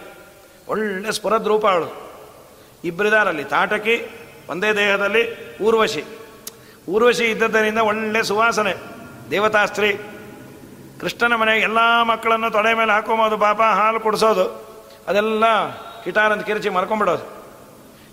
ಒಳ್ಳೆ 0.68 1.12
ಸ್ಫುರದ 1.12 1.48
ರೂಪ 1.48 1.68
ಅವಳು. 1.68 1.90
ಇಬ್ಬರಿದಾರಲ್ಲಿ 2.84 3.44
ತಾಟಕಿ, 3.44 3.96
ಒಂದೇ 4.50 4.74
ದೇಹದಲ್ಲಿ 4.74 5.24
ಊರ್ವಶಿ. 5.58 6.04
ಊರ್ವಶಿ 6.90 7.26
ಇದ್ದದ್ದರಿಂದ 7.26 7.78
ಒಳ್ಳೆ 7.78 8.24
ಸುವಾಸನೆ. 8.24 8.74
ದೇವತಾಸ್ತ್ರಿ, 9.30 9.94
ಕೃಷ್ಣನ 11.02 11.36
ಮನೆಗೆ 11.36 11.64
ಎಲ್ಲ 11.64 12.04
ಮಕ್ಕಳನ್ನು 12.04 12.52
ತೊಡೆ 12.52 12.74
ಮೇಲೆ 12.74 12.92
ಹಾಕೊಂಬೋದು 12.92 13.38
ಪಾಪ 13.38 13.62
ಹಾಲು 13.62 14.00
ಕುಡಿಸೋದು. 14.00 14.46
ಅದೆಲ್ಲ 15.08 15.44
ಕಿಟಾರಂತ 16.04 16.46
ಕಿರಿಚಿ 16.46 16.70
ಮರ್ಕೊಂಬಿಡೋದು 16.70 17.36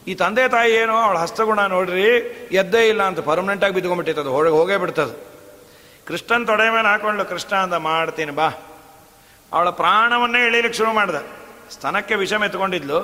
ಈ 0.07 0.15
ತಂದೆ 0.15 0.49
ತಾಯಿ 0.49 0.73
ಏನು 0.73 0.97
ಅವಳ 0.97 1.17
ಹಸ್ತಗುಣ 1.17 1.61
ನೋಡ್ರಿ, 1.61 2.09
ಎದ್ದೇ 2.53 2.89
ಇಲ್ಲ 2.89 3.03
ಅಂತ 3.03 3.21
ಪರ್ಮನೆಂಟಾಗಿ 3.21 3.75
ಬಿದ್ಕೊಂಡ್ಬಿಟ್ಟಿತ್ತದು 3.75 4.31
ಹೊರಗೆ 4.31 4.53
ಹೋಗೇ 4.53 4.77
ಬಿಡ್ತದೆ. 4.77 5.15
ಕೃಷ್ಣನ್ 6.07 6.47
ತೊಡೆ 6.47 6.71
ಮೇಲೆ 6.71 6.89
ಹಾಕೊಂಡು 6.89 7.25
ಕೃಷ್ಣ, 7.25 7.57
ಅಂತ 7.57 7.75
ಮಾಡ್ತೀನಿ 7.75 8.31
ಬಾ. 8.31 8.49
ಅವಳ 9.53 9.71
ಪ್ರಾಣವನ್ನೇ 9.71 10.47
ಎಳೀಲಿಕ್ಕೆ 10.47 10.79
ಶುರು 10.79 10.93
ಮಾಡ್ದ. 10.93 11.15
ಸ್ತನಕ್ಕೆ 11.73 12.15
ವಿಷ 12.15 12.33
ಮೆತ್ಕೊಂಡಿದ್ಲು 12.33 12.99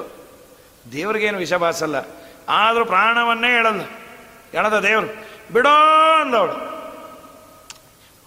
ದೇವ್ರಿಗೇನು 0.93 1.39
ವಿಷ 1.39 1.55
ಬಾಸಲ್ಲ 1.55 1.97
ಆದರೂ 2.49 2.85
ಪ್ರಾಣವನ್ನೇ 2.85 3.49
ಹೇಳಲ್ಲ 3.49 3.81
ಹೇಳದ 4.53 4.79
ದೇವರು, 4.79 5.09
ಬಿಡೋ 5.53 5.75
ಅಂದವಳು. 6.23 6.57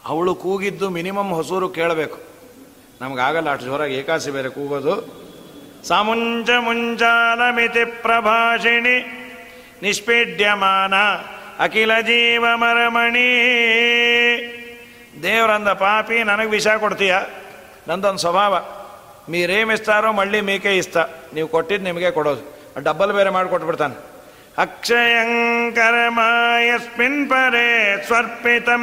ಅವಳು 0.06 0.36
ಕೂಗಿದ್ದು 0.36 0.90
ಮಿನಿಮಮ್ 0.90 1.32
ಹೊಸೂರು 1.34 1.70
ಕೇಳಬೇಕು. 1.70 2.20
ನಮಗಾಗಲ್ಲ, 3.02 3.52
ಅಷ್ಟು 3.52 3.66
ಜೋರಾಗಿ 3.66 3.96
ಏಕಾಸಿ 3.96 4.32
ಬೇರೆ 4.32 4.50
ಕೂಗೋದು. 4.50 4.96
ಸಾಮುಂಜ 5.88 6.50
ಮುಂಜಾಲ 6.60 7.42
ಮಿತಿ 7.52 7.86
ಪ್ರಭಾಷಿಣಿ, 7.86 8.98
ನಿಷ್ಪೀಡ್ಯಮಾನ 9.82 10.96
ಅಖಿಲ 11.60 12.00
ಜೀವ 12.00 12.46
ಮರಮಣಿ. 12.56 13.30
ದೇವರಂದ 15.24 15.68
ಪಾಪಿ, 15.68 16.24
ನನಗೆ 16.24 16.50
ವಿಷ 16.50 16.68
ಕೊಡ್ತೀಯ? 16.68 17.16
ನಂದೊಂದು 17.88 18.20
ಸ್ವಭಾವ. 18.20 18.54
మీరేమిస్తారో 19.29 20.11
మళ్ళీ 20.13 20.41
మీకే 20.49 20.73
ఇస్తా 20.79 21.03
ನೀವು 21.35 21.49
ಕೊಟ್ಟಿದ್ದು 21.49 21.87
ನಿಮಗೆ 21.87 22.11
ಕೊಡೋದು 22.19 22.45
ಡಬ್ಬಲ್ 22.85 23.13
ಬೇರೆ 23.13 23.31
ಮಾಡಿಕೊಟ್ಬಿಡ್ತಾನೆ 23.31 23.97
ಅಕ್ಷಯಂಕರಮಾಯಸ್ಮಿನ್ 25.87 27.21
ಪರೇ 27.31 27.67
ಸ್ವರ್ಪಿತಂ 28.07 28.83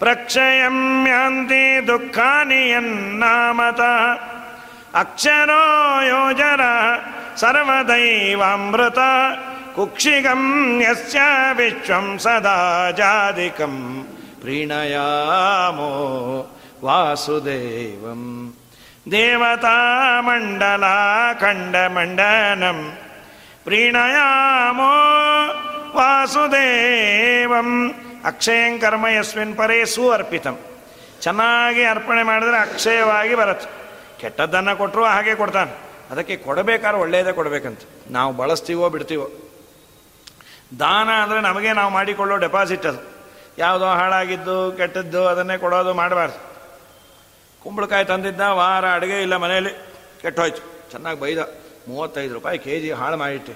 ಪ್ರಕ್ಷಯಂ 0.00 0.76
ಯಾಂತಿ 1.08 1.64
ದುಃಖಾನಿ 1.86 2.60
ಯನ್ನಾಮತ 2.68 3.82
ಅಕ್ಷರೋ 4.94 5.62
ಯೋಜರ 6.08 6.62
ಸರ್ವದೈವಾಮೃತ 7.42 9.00
ಕುಕ್ಷಿಗಂ 9.76 10.42
ಯಸ್ಯ 10.82 11.18
ವಿಶ್ವಂ 11.58 12.06
ಸದಾ 12.18 12.56
ಜಾದಿಕಂ 12.92 13.74
ಪ್ರೀಣಯಾಮೋ 14.40 15.90
ವಾಸುದೇವಂ 16.84 18.22
ದೇವತಾಮಂಡಲ 19.11 20.83
प्रीणयामो 21.41 22.91
ಪ್ರೀಣಯಾಮೋ 23.63 24.91
ವಾಸುದೇವಂ. 25.95 27.89
ಅಕ್ಷಯಂ 28.25 28.79
ಕರ್ಮ 28.79 29.07
ಯಸ್ಮಿನ್ 29.07 29.57
ಪರೇ 29.57 29.85
ಸು 29.85 30.11
ಅರ್ಪಿತಂ 30.11 30.59
ಚೆನ್ನಾಗಿ 31.21 31.83
ಅರ್ಪಣೆ 31.83 32.23
ಮಾಡಿದ್ರೆ 32.23 32.57
ಅಕ್ಷಯವಾಗಿ 32.57 33.35
ಬರುತ್ತೆ. 33.35 33.69
ಕೆಟ್ಟದ್ದನ್ನು 34.19 34.77
ಕೊಟ್ಟರು 34.77 35.05
ಹಾಗೆ 35.05 35.35
ಕೊಡ್ತಾನೆ. 35.35 35.71
ಅದಕ್ಕೆ 36.11 36.37
ಕೊಡಬೇಕಾದ್ರೆ 36.37 37.01
ಒಳ್ಳೆಯದೇ 37.01 37.31
ಕೊಡಬೇಕಂತ. 37.31 37.79
ನಾವು 38.11 38.33
ಬಳಸ್ತೀವೋ 38.33 38.89
ಬಿಡ್ತೀವೋ. 38.89 39.29
ದಾನ 40.79 41.09
ಅಂದರೆ 41.09 41.41
ನಮಗೆ 41.41 41.73
ನಾವು 41.73 41.91
ಮಾಡಿಕೊಳ್ಳೋ 41.91 42.37
ಡೆಪಾಸಿಟ್ 42.37 42.85
ಅದು. 42.85 43.13
ಯಾವುದೋ 43.57 43.85
ಹಾಳಾಗಿದ್ದು 43.85 44.71
ಕೆಟ್ಟದ್ದು 44.77 45.27
ಅದನ್ನೇ 45.27 45.57
ಕೊಡೋದು 45.57 45.93
ಮಾಡಬಾರ್ದು. 45.93 46.52
ಕುಂಬಳಕಾಯಿ 47.63 48.05
ತಂದಿದ್ದ 48.05 48.41
ವಾರ 48.41 48.85
ಅಡುಗೆ 48.93 49.21
ಇಲ್ಲ 49.21 49.35
ಮನೆಯಲ್ಲಿ. 49.35 49.69
ಕೆಟ್ಟೋಯ್ತು. 50.21 50.91
ಚೆನ್ನಾಗಿ 50.91 51.19
ಬೈದ. 51.19 51.37
ಮೂವತ್ತೈದು 51.87 52.33
ರೂಪಾಯಿ 52.33 52.57
ಕೆ 52.57 52.79
ಜಿ 52.79 52.91
ಹಾಳು 52.91 53.17
ಮಾಡಿಟ್ಟೆ. 53.17 53.53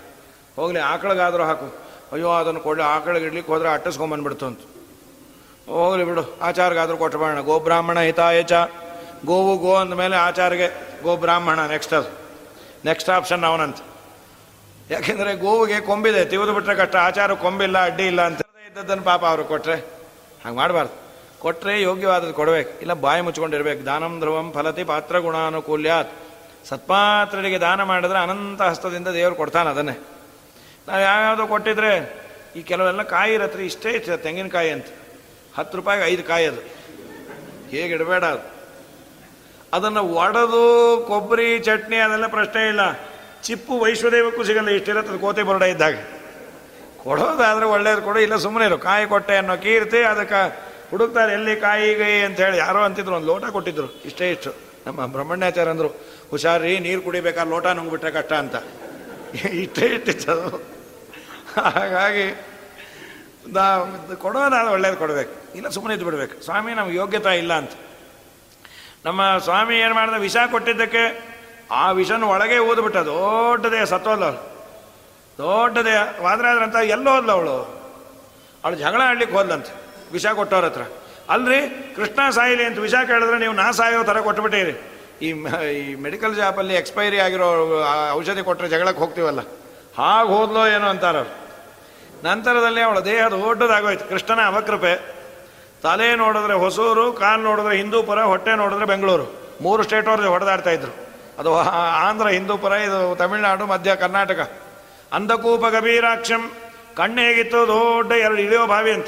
ಹೋಗಲಿ, 0.56 0.80
ಆಕಳಿಗಾದರೂ 0.80 1.44
ಹಾಕು. 1.44 1.76
ಅಯ್ಯೋ, 2.12 2.30
ಅದನ್ನು 2.30 2.60
ಕೊಡಲಿ, 2.60 2.84
ಆಕಳಿಗೆ 2.84 3.26
ಇಡ್ಲಿಕ್ಕೆ 3.26 3.54
ಹೋದ್ರೆ 3.54 3.70
ಅಟ್ಟಿಸ್ಕೊಂಬಂದ್ಬಿಡ್ತು 3.70 4.46
ಅಂತ. 4.46 4.60
ಹೋಗಲಿ 5.70 6.04
ಬಿಡು, 6.04 6.40
ಆಚಾರ್ಗಾದ್ರೂ 6.42 6.98
ಕೊಟ್ಟಬೇಡ 6.98 7.40
ಗೋಬ್ರಾಹ್ಮಣ 7.40 8.00
ಹಿತಾಯ 8.00 8.44
ಚ. 8.44 8.54
ಗೋವು 9.26 9.58
ಗೋ 9.58 9.76
ಅಂದಮೇಲೆ 9.76 10.16
ಆಚಾರ್ಗೆ 10.16 10.68
ಗೋಬ್ರಾಹ್ಮಣ 11.04 11.66
ನೆಕ್ಸ್ಟ್ 11.66 11.94
ಅದು. 11.94 12.10
ನೆಕ್ಸ್ಟ್ 12.86 13.10
ಆಪ್ಷನ್ 13.10 13.44
ಅವನಂತ. 13.44 13.78
ಯಾಕೆಂದರೆ 14.90 15.36
ಗೋವಿಗೆ 15.36 15.82
ಕೊಂಬಿದೆ. 15.82 16.26
ತಿವಿದು 16.26 16.54
ಬಿಟ್ಟರೆ 16.54 16.76
ಕಷ್ಟ. 16.76 16.96
ಆಚಾರ 16.96 17.34
ಕೊಂಬಿಲ್ಲ, 17.34 17.86
ಅಡ್ಡಿ 17.86 18.08
ಇಲ್ಲ 18.08 18.22
ಅಂತ. 18.22 18.42
ಇದ್ದದ್ದನ್ನು 18.70 19.04
ಪಾಪ 19.04 19.26
ಅವರು 19.26 19.46
ಕೊಟ್ಟರೆ 19.46 19.76
ಹಾಗೆ 20.46 20.56
ಮಾಡಬಾರ್ದು. 20.56 21.07
ಕೊಟ್ಟರೆ 21.48 21.82
ಯೋಗ್ಯವಾದದ್ದು 21.82 22.34
ಕೊಡಬೇಕು. 22.34 22.80
ಇಲ್ಲ 22.80 22.94
ಬಾಯಿ 22.94 23.22
ಮುಚ್ಕೊಂಡಿರ್ಬೇಕು. 23.22 23.86
ದಾನಂ 23.86 24.20
ಧ್ರುವಂ 24.20 24.52
ಫಲತಿ 24.52 24.84
ಪಾತ್ರ 24.84 25.20
ಗುಣಾನುಕೂಲ್ಯಾತ್ 25.20 26.12
ಸತ್ಪಾತ್ರರಿಗೆ 26.66 27.58
ದಾನ 27.58 27.84
ಮಾಡಿದ್ರೆ 27.84 28.20
ಅನಂತ 28.20 28.62
ಹಸ್ತದಿಂದ 28.62 29.08
ದೇವರು 29.08 29.36
ಕೊಡ್ತಾನೆ 29.36 29.70
ಅದನ್ನೇ. 29.70 29.92
ನಾವು 30.88 31.02
ಯಾವ್ಯಾವುದೋ 31.02 31.48
ಕೊಟ್ಟಿದ್ರೆ 31.48 32.22
ಈ 32.56 32.62
ಕೆಲವೆಲ್ಲ 32.62 33.02
ಕಾಯಿ 33.02 33.34
ಇರತ್ರಿ 33.34 33.66
ಇಷ್ಟೇ 33.66 33.92
ಇರ್ತದೆ, 33.92 34.18
ತೆಂಗಿನಕಾಯಿ 34.18 34.72
ಅಂತ. 34.72 34.86
ಹತ್ತು 35.58 35.78
ರೂಪಾಯಿಗೆ 35.78 36.06
ಐದು 36.06 36.24
ಕಾಯಿ 36.24 36.46
ಅದು. 36.46 36.62
ಹೇಗೆ 37.70 37.94
ಇಡಬೇಡ 37.94 38.24
ಅದು. 38.24 38.52
ಅದನ್ನು 39.74 40.04
ಒಡೆದು 40.04 41.06
ಕೊಬ್ಬರಿ, 41.08 41.60
ಚಟ್ನಿ 41.60 41.96
ಅದೆಲ್ಲ 41.96 42.28
ಪ್ರಶ್ನೆ 42.28 42.68
ಇಲ್ಲ. 42.68 42.94
ಚಿಪ್ಪು 43.44 43.80
ವೈಶ್ವದೇವಕ್ಕೂ 43.80 44.44
ಸಿಗಲ್ಲ 44.44 44.70
ಇಷ್ಟಿರತ್ತೆ 44.70 45.18
ಕೋತೆ 45.18 45.44
ಬರಡ 45.44 45.62
ಇದ್ದಾಗ. 45.62 45.96
ಕೊಡೋದಾದ್ರೆ 47.04 47.66
ಒಳ್ಳೇದು 47.66 48.02
ಕೊಡೋ, 48.02 48.20
ಇಲ್ಲ 48.20 48.36
ಸುಮ್ಮನೆ 48.36 48.66
ಇರು 48.66 48.78
ಕಾಯಿ 48.78 49.06
ಕೊಟ್ಟೆ 49.08 49.38
ಅನ್ನೋ 49.38 49.58
ಕೀರ್ತಿ, 49.58 49.98
ಅದಕ್ಕೆ 49.98 50.68
ಹುಡುಕ್ತಾರೆ, 50.92 51.34
ಎಲ್ಲಿ 51.34 51.56
ಕಾಯಿ 51.56 51.94
ಗೈ 51.94 52.14
ಅಂತ 52.22 52.40
ಹೇಳಿ 52.40 52.58
ಯಾರೋ 52.58 52.80
ಅಂತಿದ್ರು, 52.80 53.16
ಒಂದು 53.16 53.28
ಲೋಟ 53.28 53.46
ಕೊಟ್ಟಿದ್ರು. 53.46 53.88
ಇಷ್ಟೇ 54.06 54.32
ಇಷ್ಟು. 54.32 54.52
ನಮ್ಮ 54.88 55.06
ಬ್ರಹ್ಮಣ್ಯಾಚಾರ್ಯ 55.06 55.72
ಅಂದರು 55.72 55.90
ಹುಷಾರಿ 56.30 56.80
ನೀರು 56.80 57.02
ಕುಡಿಬೇಕಾದ್ರೆ 57.02 57.52
ಲೋಟ 57.52 57.66
ನುಂಗ್ಬಿಟ್ರೆ 57.66 58.12
ಕಷ್ಟ 58.12 58.34
ಅಂತ. 58.34 58.56
ಇಷ್ಟೇ 59.46 59.86
ಇಟ್ಟಿತ್ತು 59.86 60.36
ಹಾಗಾಗಿ 61.62 62.26
ಕೊಡೋದಾದ್ರೆ 64.16 64.72
ಒಳ್ಳೇದು 64.72 64.98
ಕೊಡಬೇಕು. 64.98 65.34
ಇಲ್ಲ 65.58 65.70
ಸುಮ್ಮನೆ 65.70 65.94
ಇದ್ದು 65.94 66.06
ಬಿಡ್ಬೇಕು. 66.06 66.36
ಸ್ವಾಮಿ 66.46 66.74
ನಮ್ಗೆ 66.74 66.96
ಯೋಗ್ಯತಾ 66.96 67.32
ಇಲ್ಲ 67.32 67.54
ಅಂತ. 67.54 67.72
ನಮ್ಮ 69.06 69.22
ಸ್ವಾಮಿ 69.38 69.76
ಏನು 69.80 69.94
ಮಾಡಿದ, 69.94 70.18
ವಿಷ 70.22 70.38
ಕೊಟ್ಟಿದ್ದಕ್ಕೆ 70.52 71.04
ಆ 71.72 71.92
ವಿಷನ 71.92 72.24
ಒಳಗೆ 72.24 72.58
ಊದ್ಬಿಟ್ಟ. 72.60 72.98
ದೊಡ್ಡದೇ 72.98 73.86
ಸತ್ತೋಲ್ಲ 73.86 74.26
ದೊಡ್ಡದೇ 75.38 75.96
ವಾದ್ರಾದ್ರಂತ 76.22 76.76
ಎಲ್ಲೋ 76.76 77.12
ಹೋದ್ಲ 77.16 77.32
ಅವಳು. 77.32 77.58
ಅವಳು 78.64 78.78
ಜಗಳ 78.78 79.02
ಆಡ್ಲಿಕ್ಕೆ 79.06 79.38
ಹೋದ್ಲಂತೆ. 79.38 79.87
ವಿಷ 80.12 80.28
ಕೊಟ್ಟವ್ರ 80.28 80.66
ಹತ್ರ. 80.66 80.82
ಅಲ್ರಿ, 81.30 81.94
ಕೃಷ್ಣ 81.96 82.30
ಸಾಯಿಲಿ 82.30 82.64
ಅಂತ 82.64 82.80
ವಿಷ 82.80 82.94
ಕೇಳಿದ್ರೆ 83.08 83.40
ನೀವು 83.40 83.54
ನಾ 83.54 83.72
ಸಾಯೋ 83.72 84.04
ಥರ 84.04 84.20
ಕೊಟ್ಬಿಟ್ಟಿರಿ. 84.20 84.74
ಈ 85.22 85.30
ಈ 85.74 85.96
ಮೆಡಿಕಲ್ 85.96 86.36
ಶಾಪಲ್ಲಿ 86.36 86.76
ಎಕ್ಸ್ಪೈರಿ 86.76 87.20
ಆಗಿರೋ 87.20 87.48
ಔಷಧಿ 88.12 88.44
ಕೊಟ್ಟರೆ 88.44 88.70
ಜಗಳಕ್ಕೆ 88.70 89.00
ಹೋಗ್ತೀವಲ್ಲ? 89.00 89.40
ಹಾಗೆ 89.98 90.30
ಹೋದ್ಲೋ 90.30 90.68
ಏನೋ 90.68 90.88
ಅಂತಾರ 90.88 91.16
ನಂತರದಲ್ಲಿ 92.24 92.82
ಅವಳ 92.82 93.00
ದೇಹ 93.00 93.28
ದೊಡ್ಡದಾಗೋಯ್ತು. 93.28 94.10
ಕೃಷ್ಣನ 94.10 94.46
ಅವಕೃಪೆ. 94.46 95.18
ತಲೆ 95.84 96.16
ನೋಡಿದ್ರೆ 96.16 96.54
ಹೊಸೂರು, 96.54 97.14
ಕಾಲು 97.14 97.44
ನೋಡಿದ್ರೆ 97.44 97.78
ಹಿಂದೂಪುರ, 97.78 98.22
ಹೊಟ್ಟೆ 98.22 98.56
ನೋಡಿದ್ರೆ 98.56 98.86
ಬೆಂಗಳೂರು. 98.86 99.58
ಮೂರು 99.62 99.84
ಸ್ಟೇಟ್ 99.84 100.08
ಅವ್ರಿಗೆ 100.08 100.30
ಹೊಡೆದಾಡ್ತಾ 100.30 100.70
ಇದ್ರು. 100.70 101.08
ಅದು 101.40 101.60
ಆಂಧ್ರ, 102.08 102.28
ಹಿಂದೂಪುರ, 102.28 102.72
ಇದು 102.72 103.16
ತಮಿಳುನಾಡು, 103.16 103.66
ಮಧ್ಯ 103.66 103.96
ಕರ್ನಾಟಕ. 103.96 104.52
ಅಂಧಕೂಪ 105.14 105.66
ಗಭೀರಾಕ್ಷಂ. 105.66 106.52
ಕಣ್ಣು 106.98 107.22
ಹೇಗಿತ್ತು 107.22 107.68
ದೊಡ್ಡ 107.68 108.12
ಎರಡು 108.12 108.42
ಇಳಿಯೋ 108.42 108.68
ಬಾವಿ 108.68 108.92
ಅಂತ. 108.92 109.08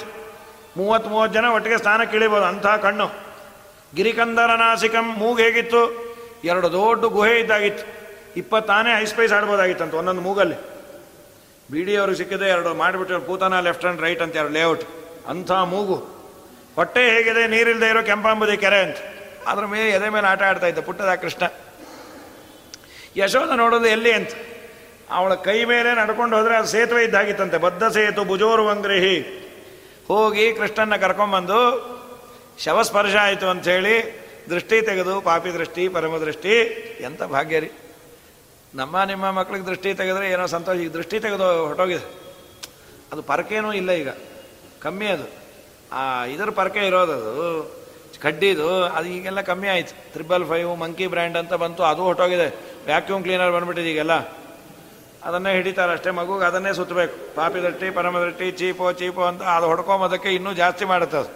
ಮೂವತ್ತು 0.78 1.10
ಮೂವತ್ತು 1.10 1.34
ಜನ 1.34 1.46
ಒಟ್ಟಿಗೆ 1.46 1.78
ಸ್ಥಾನಕ್ಕೆ 1.78 2.18
ಇಳಿಬೋದು 2.18 2.46
ಅಂಥ 2.46 2.68
ಕಣ್ಣು. 2.68 3.08
ಗಿರಿಕಂದರ 3.96 4.56
ನಾಸಿಕಂ 4.56 5.06
ಮೂಗು 5.18 5.42
ಹೇಗಿತ್ತು? 5.42 5.82
ಎರಡು 6.44 6.72
ದೊಡ್ಡ 6.72 7.06
ಗುಹೆ 7.06 7.40
ಇದ್ದಾಗಿತ್ತು. 7.40 7.86
ಇಪ್ಪತ್ತಾನೇ 8.38 9.02
ಐಸ್ 9.02 9.16
ಪೈಸ್ 9.16 9.34
ಆಡ್ಬೋದಾಗಿತ್ತಂತ 9.34 9.94
ಒಂದೊಂದು 9.94 10.22
ಮೂಗಲ್ಲಿ. 10.22 10.56
ಬಿ 11.72 11.84
ಡಿ 11.84 11.98
ಅವ್ರಿಗೆ 11.98 12.18
ಸಿಕ್ಕಿದೆ, 12.18 12.50
ಎರಡು 12.50 12.74
ಮಾಡಿಬಿಟ್ಟು 12.74 13.20
ಪೂತನ 13.20 13.60
ಲೆಫ್ಟ್ 13.60 13.86
ಆ್ಯಂಡ್ 13.86 14.02
ರೈಟ್ 14.02 14.22
ಅಂತ 14.22 14.36
ಎರಡು 14.36 14.54
ಲೇಔಟ್ 14.54 14.84
ಅಂಥ 15.28 15.52
ಮೂಗು. 15.52 15.98
ಹೊಟ್ಟೆ 16.76 17.12
ಹೇಗಿದೆ 17.12 17.48
ನೀರಿಲ್ಲದೆ 17.48 17.90
ಇರೋ 17.90 18.04
ಕೆಂಪಾಂಬುದಿ 18.04 18.58
ಕೆರೆ 18.58 18.82
ಅಂತ. 18.82 18.98
ಅದ್ರ 19.48 19.66
ಮೇಲೆ 19.66 19.90
ಎದೆ 19.90 20.10
ಮೇಲೆ 20.10 20.28
ಆಟ 20.28 20.42
ಆಡ್ತಾ 20.42 20.68
ಇದ್ದ 20.68 20.80
ಪುಟ್ಟದ 20.80 21.14
ಕೃಷ್ಣ. 21.16 21.44
ಯಶೋಧ 23.18 23.52
ನೋಡೋದು 23.52 23.86
ಎಲ್ಲಿ 23.86 24.14
ಅಂತ. 24.14 24.30
ಅವಳ 25.12 25.34
ಕೈ 25.34 25.66
ಮೇಲೆ 25.66 25.96
ನಡ್ಕೊಂಡು 25.96 26.38
ಹೋದರೆ 26.38 26.56
ಅದು 26.56 26.68
ಸೇತುವೆ 26.68 27.04
ಇದ್ದಾಗಿತ್ತಂತೆ, 27.04 27.58
ಬದ್ಧ 27.58 27.84
ಸೇತು 27.84 28.24
ಭುಜೋರು 28.24 28.70
ಅಂಗ್ರಿಹಿ. 28.70 29.49
ಹೋಗಿ 30.10 30.54
ಕೃಷ್ಣನ 30.54 30.96
ಕರ್ಕೊಂಬಂದು 30.96 31.60
ಶವಸ್ಪರ್ಶ 32.60 33.16
ಆಯಿತು 33.16 33.48
ಅಂಥೇಳಿ 33.48 34.20
ದೃಷ್ಟಿ 34.50 34.82
ತೆಗೆದು, 34.82 35.22
ಪಾಪಿ 35.22 35.54
ದೃಷ್ಟಿ, 35.54 35.88
ಪರಮ 35.88 36.18
ದೃಷ್ಟಿ 36.18 36.62
ಎಂಥ 37.02 37.24
ಭಾಗ್ಯ 37.24 37.60
ರೀ. 37.60 37.72
ನಮ್ಮ 38.76 39.04
ನಿಮ್ಮ 39.04 39.32
ಮಕ್ಳಿಗೆ 39.32 39.66
ದೃಷ್ಟಿ 39.66 39.94
ತೆಗೆದ್ರೆ 39.94 40.32
ಏನೋ 40.32 40.46
ಸಂತೋಷ, 40.46 40.78
ಈಗ 40.78 40.92
ದೃಷ್ಟಿ 40.92 41.20
ತೆಗೆದು 41.20 41.68
ಹೊಟ್ಟೋಗಿದೆ 41.68 42.20
ಅದು 43.12 43.22
ಪರಕೇನೂ 43.22 43.74
ಇಲ್ಲ 43.74 43.92
ಈಗ. 43.92 44.10
ಕಮ್ಮಿ 44.82 45.06
ಅದು. 45.06 45.24
ಆ, 45.92 46.26
ಇದರ 46.26 46.50
ಪರಕೆ 46.50 46.88
ಇರೋದದು 46.88 47.80
ಕಡ್ಡಿದು, 48.22 48.84
ಅದು 48.84 49.08
ಈಗೆಲ್ಲ 49.08 49.42
ಕಮ್ಮಿ 49.42 49.68
ಆಯಿತು. 49.68 50.14
ತ್ರಿಬಲ್ 50.14 50.46
ಫೈವ್ 50.50 50.78
ಮಂಕಿ 50.78 51.08
ಬ್ರ್ಯಾಂಡ್ 51.08 51.38
ಅಂತ 51.38 51.54
ಬಂತು, 51.54 51.84
ಅದು 51.84 52.04
ಹೊಟ್ಟೋಗಿದೆ 52.04 52.56
ವ್ಯಾಕ್ಯೂಮ್ 52.86 53.24
ಕ್ಲೀನರ್ 53.24 53.52
ಬಂದ್ಬಿಟ್ಟಿದೆ 53.52 53.92
ಈಗೆಲ್ಲ. 53.92 54.39
ಅದನ್ನೇ 55.26 55.52
ಹಿಡಿತಾರೆ 55.54 55.92
ಅಷ್ಟೇ 55.92 56.10
ಮಗುಗೆ 56.10 56.46
ಅದನ್ನೇ 56.46 56.74
ಸುತ್ತಬೇಕು. 56.74 57.36
ಪಾಪಿ 57.36 57.64
ದೃಷ್ಟಿ 57.64 58.52
ಚೀಪೋ 58.52 58.92
ಚೀಪೋ 58.92 59.24
ಅಂತ 59.24 59.42
ಅದು 59.42 59.66
ಹೊಡ್ಕೊಂಬೋದಕ್ಕೆ 59.66 60.30
ಇನ್ನೂ 60.30 60.54
ಜಾಸ್ತಿ 60.54 60.86
ಮಾಡುತ್ತೆ 60.86 61.18
ಅದು. 61.18 61.32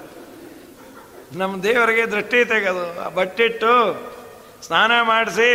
ನಮ್ಮ 1.39 1.63
ದೇವರಿಗೆ 1.63 2.05
ದೃಷ್ಟಿ 2.05 2.45
ತೆಗೆದು 2.45 3.15
ಬಟ್ಟಿಟ್ಟು 3.15 3.73
ಸ್ನಾನ 4.61 5.01
ಮಾಡಿಸಿ 5.01 5.49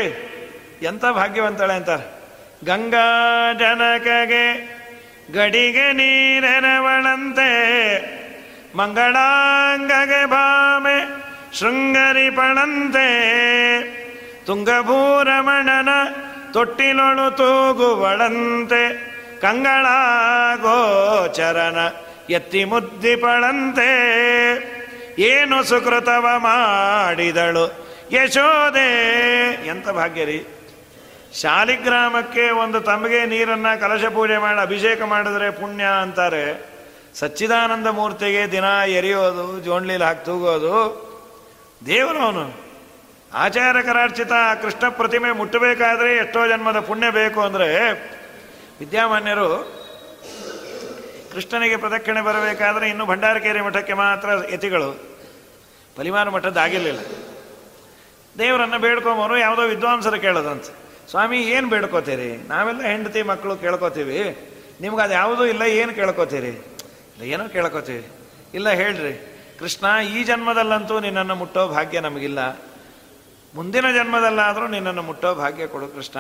ಎಂಥ 0.83 1.05
ಭಾಗ್ಯವಂತಳೆ 1.05 1.75
ಅಂತಾರೆ. 1.75 2.07
ಗಂಗಾ 2.67 3.09
ಜನಕಗೆ 3.53 4.79
ಗಡಿಗೆ 5.33 5.93
ನೀರೆರವಳಂತೆ 5.93 7.51
ಮಂಗಳಾಂಗಗೆ 8.77 10.27
ಭಾಮೆ 10.27 11.29
ಶೃಂಗರಿಪಣಂತೆ 11.59 13.09
ತುಂಗಭೂರಮಣನ 14.47 15.89
ತೊಟ್ಟಿಲೊಳು 16.53 17.37
ತೂಗುವಳಂತೆ 17.37 19.09
ಕಂಗಳ 19.41 19.87
ಗೋಚರನ 20.57 21.79
ಎತ್ತಿ 22.31 22.65
ಮುದ್ದಿಪಳಂತೆ. 22.65 23.91
ಏನು 25.19 25.65
ಸುಕೃತವ 25.65 26.27
ಮಾಡಿದಳು 26.37 27.89
ಯಶೋದೆ 28.13 28.89
ಎಂತ 29.67 29.89
ಭಾಗ್ಯ 29.89 30.25
ರೀ. 30.25 30.47
ಶಾಲಿಗ್ರಾಮಕ್ಕೆ 31.35 32.51
ಒಂದು 32.51 32.81
ತಮಗೆ 32.81 33.27
ನೀರನ್ನ 33.27 33.67
ಕಲಶ 33.81 34.05
ಪೂಜೆ 34.05 34.39
ಮಾಡಿ 34.39 34.61
ಅಭಿಷೇಕ 34.61 35.03
ಮಾಡಿದ್ರೆ 35.03 35.51
ಪುಣ್ಯ 35.51 35.85
ಅಂತಾರೆ. 36.03 36.71
ಸಚ್ಚಿದಾನಂದ 37.15 37.87
ಮೂರ್ತಿಗೆ 37.87 38.51
ದಿನ 38.51 38.65
ಎರಿಯೋದು 38.87 39.61
ಜೋಂಡ್ಲಿಲಿ 39.61 40.05
ಹಾಕಿ 40.05 40.25
ತೂಗೋದು 40.25 41.09
ದೇವರು 41.87 42.19
ಅವನು. 42.19 42.68
ಆಚಾರ 43.35 43.81
ಕರಾರ್ಚಿತ 43.81 44.33
ಕೃಷ್ಣ 44.63 44.89
ಪ್ರತಿಮೆ 44.89 45.33
ಮುಟ್ಟಬೇಕಾದ್ರೆ 45.33 46.17
ಎಷ್ಟೋ 46.17 46.47
ಜನ್ಮದ 46.47 46.81
ಪುಣ್ಯ 46.81 47.11
ಬೇಕು 47.11 47.41
ಅಂದರೆ 47.41 47.91
ವಿದ್ಯಾಮಾನ್ಯರು 48.81 49.79
ಕೃಷ್ಣನಿಗೆ 51.33 51.77
ಪ್ರದಕ್ಷಿಣೆ 51.77 52.21
ಬರಬೇಕಾದ್ರೆ 52.21 52.89
ಇನ್ನು 52.89 53.07
ಭಂಡಾರಕೇರಿ 53.07 53.61
ಮಠಕ್ಕೆ 53.61 53.93
ಮಾತ್ರ 53.93 54.29
ಯತಿಗಳು. 54.53 55.19
ಪಲಿಮಾನ 55.97 56.29
ಮಠದ್ದಾಗಿರಲಿಲ್ಲ 56.29 57.01
ದೇವರನ್ನು 58.39 58.79
ಬೇಡ್ಕೊಂಬರು 58.79 59.39
ಯಾವುದೋ 59.39 59.63
ವಿದ್ವಾಂಸರು 59.63 60.21
ಕೇಳೋದಂತೆ. 60.21 60.73
ಸ್ವಾಮಿ, 61.11 61.43
ಏನು 61.43 61.69
ಬೇಡ್ಕೋತೀರಿ? 61.69 62.49
ನಾವೆಲ್ಲ 62.49 62.83
ಹೆಂಡತಿ 62.83 63.23
ಮಕ್ಕಳು 63.23 63.57
ಕೇಳ್ಕೊತೀವಿ. 63.57 64.39
ನಿಮ್ಗೆ 64.81 65.03
ಅದು 65.03 65.13
ಯಾವುದೂ 65.13 65.45
ಇಲ್ಲ, 65.45 65.63
ಏನು 65.63 65.95
ಕೇಳ್ಕೊತೀರಿ? 65.95 66.49
ಇಲ್ಲ, 66.49 67.23
ಏನೋ 67.23 67.49
ಕೇಳ್ಕೊತೀವಿ. 67.49 68.07
ಇಲ್ಲ, 68.55 68.69
ಹೇಳ್ರಿ. 68.69 69.39
ಕೃಷ್ಣ, 69.59 70.09
ಈ 70.09 70.25
ಜನ್ಮದಲ್ಲಂತೂ 70.25 71.01
ನಿನ್ನನ್ನು 71.01 71.35
ಮುಟ್ಟೋ 71.35 71.69
ಭಾಗ್ಯ 71.69 72.01
ನಮಗಿಲ್ಲ. 72.01 72.68
ಮುಂದಿನ 73.59 73.87
ಜನ್ಮದಲ್ಲಾದರೂ 73.97 74.67
ನಿನ್ನನ್ನು 74.75 75.03
ಮುಟ್ಟೋ 75.03 75.31
ಭಾಗ್ಯ 75.35 75.65
ಕೊಡು 75.73 75.87
ಕೃಷ್ಣ 75.95 76.19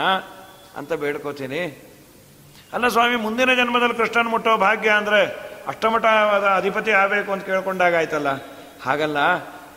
ಅಂತ 0.78 0.92
ಬೇಡ್ಕೋತೀನಿ. 1.02 1.60
ಅಲ್ಲ 2.74 2.86
ಸ್ವಾಮಿ, 2.94 3.16
ಮುಂದಿನ 3.26 3.50
ಜನ್ಮದಲ್ಲಿ 3.58 3.96
ಕೃಷ್ಣನ 4.00 4.28
ಮುಟ್ಟೋ 4.34 4.52
ಭಾಗ್ಯ 4.64 4.90
ಅಂದರೆ 5.00 5.20
ಅಷ್ಟಮಠವಾದ 5.70 6.46
ಅಧಿಪತಿ 6.60 6.92
ಆಗಬೇಕು 7.02 7.30
ಅಂತ 7.34 7.44
ಕೇಳ್ಕೊಂಡಾಗ 7.50 7.94
ಆಯ್ತಲ್ಲ? 8.00 8.30
ಹಾಗಲ್ಲ, 8.86 9.18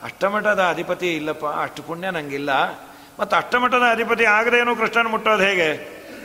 ಅಷ್ಟಮಠದ 0.08 0.62
ಅಧಿಪತಿ 0.74 1.10
ಇಲ್ಲಪ್ಪ, 1.18 1.46
ಅಷ್ಟು 1.66 1.84
ಪುಣ್ಯ 1.84 2.10
ನನಗಿಲ್ಲ 2.18 2.52
ಮತ್ತು 3.20 3.36
ಅಷ್ಟಮಠದ 3.42 3.86
ಅಧಿಪತಿ 3.96 4.26
ಆಗದೇನು 4.38 4.74
ಕೃಷ್ಣನ 4.82 5.08
ಮುಟ್ಟೋದು 5.08 5.44
ಹೇಗೆ? 5.50 5.70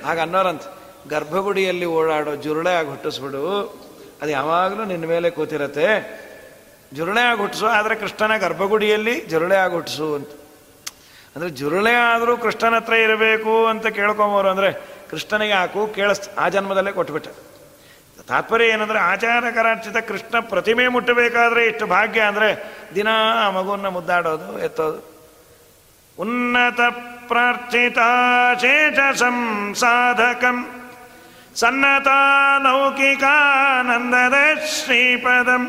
ಆಗ 0.09 0.19
ಅನ್ನೋರಂತ, 0.27 0.65
ಗರ್ಭಗುಡಿಯಲ್ಲಿ 1.09 1.87
ಓಡಾಡೋ 1.97 2.35
ಜುರುಳೆ 2.47 2.73
ಆಗಿ 2.79 2.91
ಹುಟ್ಟಿಸ್ಬಿಡು. 2.95 3.45
ಅದು 4.23 4.31
ಯಾವಾಗಲೂ 4.31 4.83
ನಿನ್ನ 4.85 5.05
ಮೇಲೆ 5.15 5.31
ಕೂತಿರತ್ತೆ. 5.39 5.89
ಜುರುಳೆ 6.97 7.23
ಆಗಿ 7.31 7.41
ಹುಟ್ಟಿಸು, 7.45 7.69
ಆದರೆ 7.77 7.95
ಕೃಷ್ಣನ 7.95 8.35
ಗರ್ಭಗುಡಿಯಲ್ಲಿ 8.47 9.17
ಜುರುಳೆ 9.33 9.59
ಆಗಿ 9.67 9.75
ಹುಟ್ಟಿಸು 9.75 10.09
ಅಂತ. 10.15 10.33
ಅಂದರೆ 11.37 11.51
ಜುರುಳೆ 11.51 11.93
ಆದರೂ 12.11 12.35
ಕೃಷ್ಣನ 12.43 12.77
ಹತ್ರ 12.77 12.95
ಇರಬೇಕು 13.07 13.55
ಅಂತ 13.71 13.87
ಕೇಳ್ಕೊಂಬೋರು 13.97 14.49
ಅಂದರೆ 14.53 14.69
ಕೃಷ್ಣನಿಗೆ 15.11 15.53
ಹಾಕು 15.53 15.81
ಕೇಳಿಸ್ 15.97 16.23
ಆ 16.43 16.45
ಜನ್ಮದಲ್ಲೇ 16.55 16.93
ಕೊಟ್ಬಿಟ್ಟೆ. 16.99 17.33
ತಾತ್ಪರ್ಯ 18.29 18.67
ಏನಂದ್ರೆ 18.75 18.99
ಆಚಾರಕರಾರ್ಚಿತ 18.99 19.99
ಕೃಷ್ಣ 20.11 20.41
ಪ್ರತಿಮೆ 20.53 20.85
ಮುಟ್ಟಬೇಕಾದ್ರೆ 20.95 21.63
ಇಷ್ಟು 21.71 21.87
ಭಾಗ್ಯ 21.87 22.21
ಅಂದರೆ 22.21 22.49
ದಿನ 22.95 23.09
ಆ 23.43 23.45
ಮಗುವನ್ನು 23.51 23.91
ಮುದ್ದಾಡೋದು, 23.97 24.49
ಎತ್ತೋದು. 24.59 24.99
ಉನ್ನತ 26.19 26.81
ಪ್ರಾರ್ಥಿತ 27.29 27.99
ಶೇಷ 28.63 28.99
ಸಂಸಾಧಕಂ. 29.23 30.57
ಸನ್ನತ 31.61 32.09
ಲೌಕಿಕಾನಂದದ 32.67 34.35
ಶ್ರೀಪದಂ. 34.77 35.63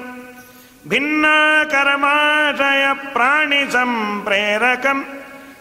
ಭಿನ್ನ 0.87 1.25
ಕರ್ಮಾಶಯ 1.71 2.85
ಪ್ರಾಣಿ 3.13 3.63
ಸಂಪ್ರೇರಕಂ. 3.71 4.99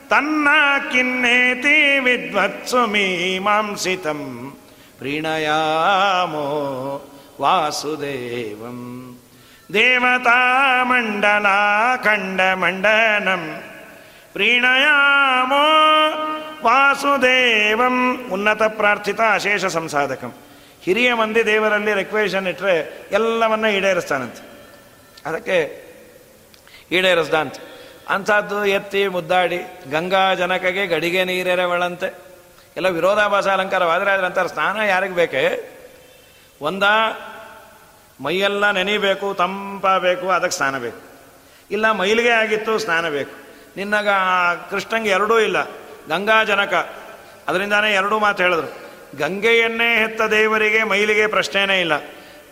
ತನ್ನ 0.09 0.49
ಕಿನ್ನೇತಿ 0.93 1.99
ವಿದ್ವತ್ಸು 1.99 2.87
ಮೀಮಾಂಸಿತಂ 2.87 4.53
ಪ್ರೀಣಯಾಮೋ 4.99 6.45
ವಾಸುದೇವಂ 7.41 9.03
ದೇವತಾ 9.73 10.83
ಮಂಡಲ 10.85 11.47
ಖಂಡ 12.05 12.41
ಮಂಡನಂ 12.41 13.63
ಪ್ರೀಣಯಾಮೋ 14.33 15.65
ವಾಸುದೇವಂ 16.65 18.27
ಉನ್ನತ 18.33 18.63
ಪ್ರಾರ್ಥಿತ 18.63 19.21
ಅಶೇಷ 19.35 19.65
ಸಂಸಾಧಕಂ 19.65 20.35
ಹಿರಿಯ 20.83 21.15
ಮಂದಿ 21.15 21.47
ದೇವರಲ್ಲಿ 21.47 21.95
ರಿಕ್ವೇಷನ್ 21.95 22.47
ಇಟ್ಟರೆ 22.47 23.07
ಎಲ್ಲವನ್ನ 23.13 23.67
ಈಡೇರಿಸ್ತಾನಂತೆ. 23.67 24.43
ಅದಕ್ಕೆ 25.27 25.87
ಈಡೇರಿಸ್ದ 26.93 27.35
ಅಂತ. 27.35 27.55
ಅಂಥದ್ದು 28.09 28.67
ಎತ್ತಿ 28.67 29.09
ಮುದ್ದಾಡಿ 29.09 29.59
ಗಂಗಾ 29.91 30.35
ಜನಕಗೆ 30.35 30.87
ಗಡಿಗೆ 30.87 31.25
ನೀರೆರವಳಂತೆ. 31.25 32.15
ಎಲ್ಲ 32.77 32.89
ವಿರೋಧಾಭಾಸ 32.89 33.49
ಅಲಂಕಾರವಾದರೆ 33.49 34.11
ಆದರೆ 34.11 34.27
ಅಂತಾರೆ 34.27 34.49
ಸ್ನಾನ 34.49 34.81
ಯಾರಿಗೆ 34.81 35.15
ಬೇಕೆ? 35.15 35.43
ಒಂದ 36.61 36.83
ಮೈಯೆಲ್ಲ 38.21 38.71
ನೆನಿಬೇಕು 38.71 39.35
ತಂಪಾಗಬೇಕು 39.35 40.29
ಅದಕ್ಕೆ 40.29 40.57
ಸ್ನಾನ 40.57 40.79
ಬೇಕು. 40.79 41.01
ಇಲ್ಲ 41.71 41.91
ಮೈಲಿಗೆ 41.91 42.31
ಆಗಿತ್ತು, 42.31 42.79
ಸ್ನಾನ 42.79 43.09
ಬೇಕು. 43.09 43.31
ನಿನ್ನಾಗ 43.77 44.09
ಕೃಷ್ಣಂಗೆ 44.71 45.11
ಎರಡೂ 45.11 45.39
ಇಲ್ಲ, 45.39 45.65
ಗಂಗಾ 46.09 46.45
ಜನಕ. 46.45 46.75
ಅದರಿಂದಾನೇ 47.49 47.93
ಎರಡೂ 47.93 48.19
ಮಾತು 48.19 48.43
ಹೇಳಿದ್ರು. 48.43 48.69
ಗಂಗೆಯನ್ನೇ 49.19 49.99
ಹೆತ್ತ 49.99 50.23
ದೇವರಿಗೆ 50.23 50.85
ಮೈಲಿಗೆ 50.85 51.27
ಪ್ರಶ್ನೆನೇ 51.27 51.81
ಇಲ್ಲ. 51.81 51.93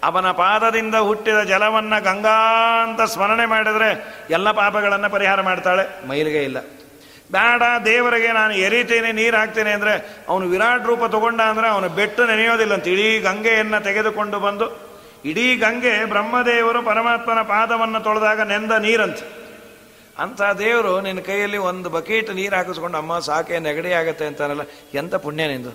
ಅವನ 0.07 0.29
ಪಾದದಿಂದ 0.41 0.97
ಹುಟ್ಟಿದ 1.09 1.41
ಜಲವನ್ನು 1.51 1.99
ಗಂಗಾ 2.07 2.39
ಅಂತ 2.87 3.03
ಸ್ಮರಣೆ 3.15 3.47
ಮಾಡಿದರೆ 3.53 3.91
ಎಲ್ಲ 4.37 4.49
ಪಾಪಗಳನ್ನು 4.61 5.09
ಪರಿಹಾರ 5.17 5.41
ಮಾಡ್ತಾಳೆ, 5.49 5.85
ಮೈಲಿಗೆ 6.09 6.43
ಇಲ್ಲ. 6.49 6.59
ಬೇಡ, 7.35 7.63
ದೇವರಿಗೆ 7.87 8.31
ನಾನು 8.39 8.55
ಎರಿತೇನೆ, 8.65 9.11
ನೀರು 9.21 9.37
ಹಾಕ್ತೇನೆ 9.41 9.71
ಅಂದರೆ 9.77 9.95
ಅವನು 10.31 10.45
ವಿರಾಟ್ 10.53 10.85
ರೂಪ 10.91 11.05
ತಗೊಂಡ 11.15 11.41
ಅಂದರೆ 11.53 11.69
ಅವನು 11.75 11.89
ಬೆಟ್ಟು 11.99 12.23
ನೆನೆಯೋದಿಲ್ಲ 12.31 12.75
ಅಂತ 12.79 12.89
ಇಡೀ 12.95 13.07
ಗಂಗೆಯನ್ನು 13.29 13.81
ತೆಗೆದುಕೊಂಡು 13.87 14.39
ಬಂದು, 14.47 14.67
ಇಡೀ 15.31 15.47
ಗಂಗೆ 15.63 15.95
ಬ್ರಹ್ಮದೇವರು 16.13 16.83
ಪರಮಾತ್ಮನ 16.91 17.43
ಪಾದವನ್ನು 17.55 18.01
ತೊಳೆದಾಗ 18.07 18.41
ನೆಂದ 18.53 18.73
ನೀರಂತ. 18.87 19.21
ಅಂಥ 20.23 20.41
ದೇವರು 20.59 20.91
ನಿನ್ನ 21.07 21.21
ಕೈಯಲ್ಲಿ 21.29 21.61
ಒಂದು 21.71 21.89
ಬಕೀಟ್ 21.95 22.29
ನೀರು 22.41 22.55
ಹಾಕಿಸ್ಕೊಂಡು, 22.57 22.99
ಅಮ್ಮ, 22.99 23.13
ಸಾಕೆ, 23.29 23.57
ನೆಗಡಿ 23.67 23.93
ಆಗುತ್ತೆ 24.01 24.25
ಅಂತಾನಲ್ಲ, 24.31 24.65
ಎಂಥ 25.01 25.15
ಪುಣ್ಯ 25.25 25.47
ನಿಂದು. 25.53 25.73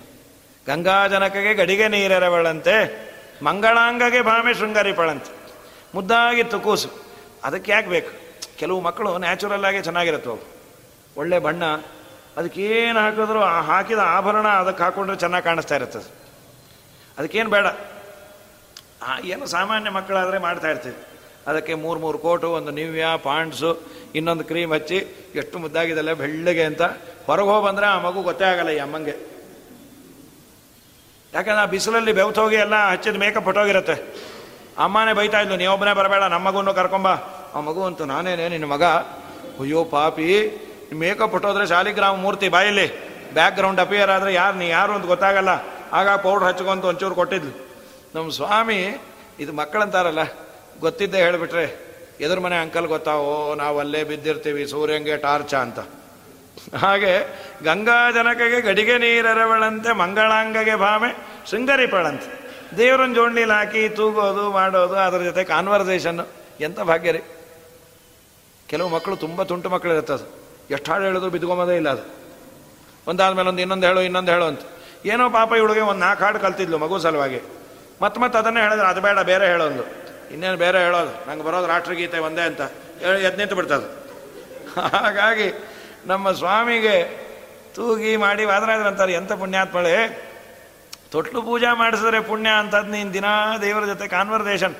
ಗಂಗಾಜನಕಗೆ 0.66 1.52
ಗಡಿಗೆ 1.54 1.86
ನೀರೆರವಳಂತೆ. 1.94 2.76
ಮಂಗಳಾಂಗಗೆ 3.42 4.20
ಭಾಮೆ 4.22 4.52
ಶೃಂಗಾರಿ 4.54 4.58
ಶೃಂಗಾರಿಪಳಂತೆ 4.58 5.30
ಮುದ್ದಾಗಿತ್ತು 5.94 6.60
ಕೂಸು 6.60 6.88
ಅದಕ್ಕೆ 7.44 7.72
ಯಾಕೆ 7.72 7.88
ಬೇಕು? 7.88 8.10
ಕೆಲವು 8.58 8.80
ಮಕ್ಕಳು 8.80 9.18
ನ್ಯಾಚುರಲ್ 9.18 9.64
ಆಗಿ 9.64 9.80
ಚೆನ್ನಾಗಿರುತ್ತೆ 9.82 10.30
ಅವು 10.30 10.40
ಒಳ್ಳೆ 11.16 11.38
ಬಣ್ಣ, 11.38 11.64
ಅದಕ್ಕೇನು 12.36 13.00
ಹಾಕಿದ್ರು 13.00 13.40
ಆ 13.40 13.60
ಹಾಕಿದ 13.60 13.98
ಆಭರಣ 13.98 14.48
ಅದಕ್ಕೆ 14.48 14.82
ಹಾಕೊಂಡ್ರೆ 14.82 15.16
ಚೆನ್ನಾಗಿ 15.18 15.44
ಕಾಣಿಸ್ತಾ 15.44 15.76
ಇರ್ತದೆ. 15.76 16.08
ಅದಕ್ಕೇನು 17.18 17.50
ಬೇಡ. 17.50 17.66
ಏನು 19.24 19.46
ಸಾಮಾನ್ಯ 19.46 19.90
ಮಕ್ಕಳಾದರೆ 19.90 20.38
ಮಾಡ್ತಾ 20.38 20.68
ಇರ್ತೀವಿ. 20.70 20.96
ಅದಕ್ಕೆ 21.46 21.74
ಮೂರು 21.74 22.00
ಮೂರು 22.00 22.18
ಕೋಟು, 22.18 22.48
ಒಂದು 22.48 22.70
ನಿವ್ಯ, 22.70 23.06
ಪಾಂಡ್ಸು, 23.22 23.70
ಇನ್ನೊಂದು 24.14 24.44
ಕ್ರೀಮ್ 24.44 24.72
ಹಚ್ಚಿ 24.72 24.96
ಎಷ್ಟು 25.34 25.58
ಮುದ್ದಾಗಿದೆಲ್ಲ 25.58 26.12
ಬೆಳ್ಳಿಗೆ 26.12 26.64
ಅಂತ 26.64 26.82
ಹೊರಗೆ 27.26 27.46
ಹೋಗಿ 27.46 27.66
ಬಂದರೆ 27.66 27.86
ಆ 27.86 27.98
ಮಗು 27.98 28.22
ಗೊತ್ತೇ 28.22 28.44
ಆಗಲ್ಲ 28.44 28.70
ಈ 28.70 28.78
ಅಮ್ಮಂಗೆ. 28.78 29.14
ಯಾಕಂದ್ರೆ 31.34 31.62
ಆ 31.62 31.64
ಬಿಸಿಲಲ್ಲಿ 31.64 32.12
ಬೆವ್ತೋಗಿ 32.12 32.56
ಎಲ್ಲ 32.56 32.76
ಹಚ್ಚಿದ 32.90 33.16
ಮೇಕಪ್ 33.16 33.44
ಹೊಟ್ಟೋಗಿರುತ್ತೆ. 33.44 33.96
ಅಮ್ಮನೇ 34.78 35.12
ಬೈತಾ 35.12 35.40
ಇದ್ಲು 35.40 35.56
ನೀವೊಬ್ಬನೇ 35.56 35.92
ಬರಬೇಡ, 35.92 36.22
ನಮ್ಮ 36.22 36.48
ಮಗುನು 36.48 36.74
ಕರ್ಕೊಂಬ. 36.74 37.08
ಆ 37.54 37.60
ಮಗು 37.60 37.82
ಅಂತೂ, 37.84 38.04
ನಾನೇನೇ 38.04 38.48
ನಿನ್ನ 38.48 38.64
ಮಗ? 38.64 38.84
ಅಯ್ಯೋ 39.60 39.84
ಪಾಪಿ 39.84 40.26
ಮೇಕಪ್ 40.92 41.30
ಹೊಟ್ಟೋದ್ರೆ 41.30 41.66
ಶಾಲಿಗ್ರಾಮ 41.66 42.16
ಮೂರ್ತಿ 42.16 42.48
ಬಾಯಲ್ಲಿ 42.48 42.86
ಬ್ಯಾಕ್ 43.34 43.56
ಗ್ರೌಂಡ್ 43.56 43.80
ಅಪಿಯರ್ 43.80 44.10
ಆದರೆ 44.10 44.34
ಯಾರು, 44.34 44.56
ನೀ 44.56 44.68
ಯಾರು 44.68 44.92
ಅಂತ 44.92 45.06
ಗೊತ್ತಾಗಲ್ಲ. 45.06 45.48
ಆಗ 45.92 46.08
ಪೌಡ್ರ್ 46.08 46.48
ಹಚ್ಕೊಂತ 46.48 46.84
ಒಂಚೂರು 46.84 47.14
ಕೊಟ್ಟಿದ್ಲು. 47.14 47.52
ನಮ್ಮ 48.14 48.30
ಸ್ವಾಮಿ, 48.30 48.78
ಇದು 49.40 49.52
ಮಕ್ಕಳಂತಾರಲ್ಲ, 49.52 50.22
ಗೊತ್ತಿದ್ದೆ 50.80 51.18
ಹೇಳಿಬಿಟ್ರೆ, 51.18 51.64
ಎದುರು 52.20 52.40
ಮನೆ 52.40 52.56
ಅಂಕಲ್ 52.56 52.86
ಗೊತ್ತಾ? 52.86 53.14
ಓ 53.14 53.54
ನಾವು 53.54 53.78
ಅಲ್ಲೇ 53.78 54.04
ಬಿದ್ದಿರ್ತೀವಿ, 54.04 54.66
ಸೂರ್ಯಂಗೆ 54.66 55.16
ಟಾರ್ಚ 55.16 55.54
ಅಂತ. 55.54 55.78
ಹಾಗೆ 56.78 57.40
ಗಂಗಾಜನಕಗೆ 57.64 58.60
ಗಡಿಗೆ 58.60 58.98
ನೀರರವಳಂತೆ 58.98 59.92
ಮಂಗಳಾಂಗಗೆ 59.92 60.74
ಭಾವೆ 60.74 61.16
ಶೃಂಗರಿಪಳಂತೆ. 61.50 62.40
ದೇವರನ್ನ 62.78 63.14
ಜೋಡ್ನೀಲಿ 63.14 63.52
ಹಾಕಿ 63.52 63.88
ತೂಗೋದು, 63.88 64.50
ಮಾಡೋದು, 64.50 64.94
ಅದರ 64.94 65.18
ಜೊತೆ 65.18 65.44
ಕಾನ್ವರ್ಸೇಷನ್ನು. 65.44 66.26
ಎಂಥ 66.60 66.80
ಭಾಗ್ಯ 66.80 67.12
ರೀ. 67.12 67.18
ಕೆಲವು 68.66 68.88
ಮಕ್ಕಳು 68.88 69.16
ತುಂಬ 69.16 69.42
ತುಂಟು 69.42 69.68
ಮಕ್ಕಳು 69.68 69.94
ಇರ್ತದೆ 69.94 70.40
ಎಷ್ಟು 70.70 70.92
ಹಾಡು 70.92 71.04
ಹೇಳೋದು 71.04 71.30
ಬಿದ್ಕೊಂಬೋದೇ 71.30 71.76
ಇಲ್ಲ 71.76 71.88
ಅದು. 71.88 72.02
ಒಂದಾದ್ಮೇಲೆ 73.06 73.48
ಒಂದು 73.48 73.60
ಇನ್ನೊಂದು 73.60 73.86
ಹೇಳು 73.86 74.00
ಇನ್ನೊಂದು 74.00 74.32
ಹೇಳು 74.32 74.44
ಅಂತ. 74.44 74.60
ಏನೋ 75.06 75.30
ಪಾಪ 75.30 75.52
ಇವಳಿಗೆ 75.52 75.80
ಒಂದು 75.80 76.00
ನಾಲ್ಕು 76.00 76.24
ಹಾಡು 76.24 76.38
ಕಲ್ತಿದ್ಲು 76.38 76.78
ಮಗು 76.78 76.98
ಸಲುವಾಗಿ. 76.98 77.40
ಮತ್ತೆ 78.02 78.20
ಮತ್ತೆ 78.20 78.38
ಅದನ್ನೇ 78.38 78.60
ಹೇಳಿದ್ರೆ 78.60 78.88
ಅದು 78.88 79.00
ಬೇಡ, 79.00 79.18
ಬೇರೆ 79.18 79.46
ಹೇಳೋದು 79.46 79.82
ಇನ್ನೇನು 80.32 80.56
ಬೇರೆ 80.56 80.78
ಹೇಳೋದು? 80.78 81.30
ನಂಗೆ 81.30 81.44
ಬರೋದು 81.44 81.66
ರಾಷ್ಟ್ರಗೀತೆ 81.66 82.18
ಒಂದೇ 82.18 82.40
ಅಂತ 82.40 82.60
ಹೇಳಿ 82.98 83.24
ಎದ್ 83.24 83.38
ನಿಂತು 83.38 83.54
ಬಿಡ್ತದೆ 83.54 84.00
ಹಾಗಾಗಿ 84.80 85.69
ನಮ್ಮ 86.06 86.32
ಸ್ವಾಮಿಗೆ 86.32 87.30
ತೂಗಿ 87.74 88.16
ಮಾಡಿ 88.16 88.44
ಅಂತಾರೆ 88.44 89.12
ಎಂಥ 89.12 89.32
ಪುಣ್ಯಾತ್ಮಳೆ 89.32 90.30
ತೊಟ್ಲು 91.10 91.42
ಪೂಜಾ 91.42 91.74
ಮಾಡಿಸಿದ್ರೆ 91.74 92.20
ಪುಣ್ಯ 92.20 92.48
ಅಂತದ್ 92.48 92.90
ನೀನು 92.90 93.14
ದಿನಾ 93.14 93.56
ದೇವರ 93.56 93.84
ಜೊತೆ 93.84 94.08
ಕಾನ್ವರ್ಸೇಷನ್. 94.08 94.74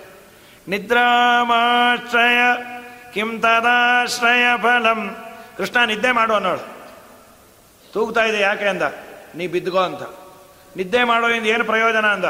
ನಿದ್ರಾಮಾಶ್ರಯ, 0.68 2.38
ಕಿಂ 3.14 3.40
ತದಾಶ್ರಯ 3.40 4.44
ಫಲಂ. 4.62 5.16
ಕೃಷ್ಣ 5.56 5.84
ನಿದ್ದೆ 5.84 6.12
ಮಾಡು 6.12 6.34
ಅನ್ನೋಳು. 6.34 6.80
ತೂಗ್ತಾ 7.92 8.24
ಇದೆ, 8.24 8.40
ಯಾಕೆ 8.40 8.68
ಅಂದ? 8.68 8.82
ನೀ 9.34 9.46
ಬಿದ್ದುಗೋ 9.46 9.78
ಅಂತ. 9.78 10.02
ನಿದ್ದೆ 10.76 11.04
ಮಾಡೋದ್ರಿಂದ 11.04 11.46
ಏನು 11.46 11.64
ಪ್ರಯೋಜನ 11.64 12.06
ಅಂದ? 12.06 12.24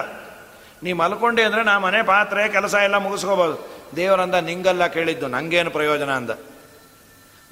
ನೀ 0.83 0.93
ಮಲ್ಕೊಂಡೆ 0.93 1.43
ಅಂದರೆ 1.43 1.63
ನಾ 1.63 1.79
ಮನೆ 1.79 2.03
ಪಾತ್ರೆ, 2.03 2.49
ಕೆಲಸ 2.49 2.75
ಎಲ್ಲ 2.75 2.97
ಮುಗಿಸ್ಕೋಬೋದು. 2.97 3.87
ದೇವರಂದ 3.97 4.35
ನಿಂಗಲ್ಲ 4.35 4.87
ಕೇಳಿದ್ದು, 4.87 5.29
ನಂಗೇನು 5.29 5.71
ಪ್ರಯೋಜನ? 5.71 6.11
ಅಂದ. 6.11 6.31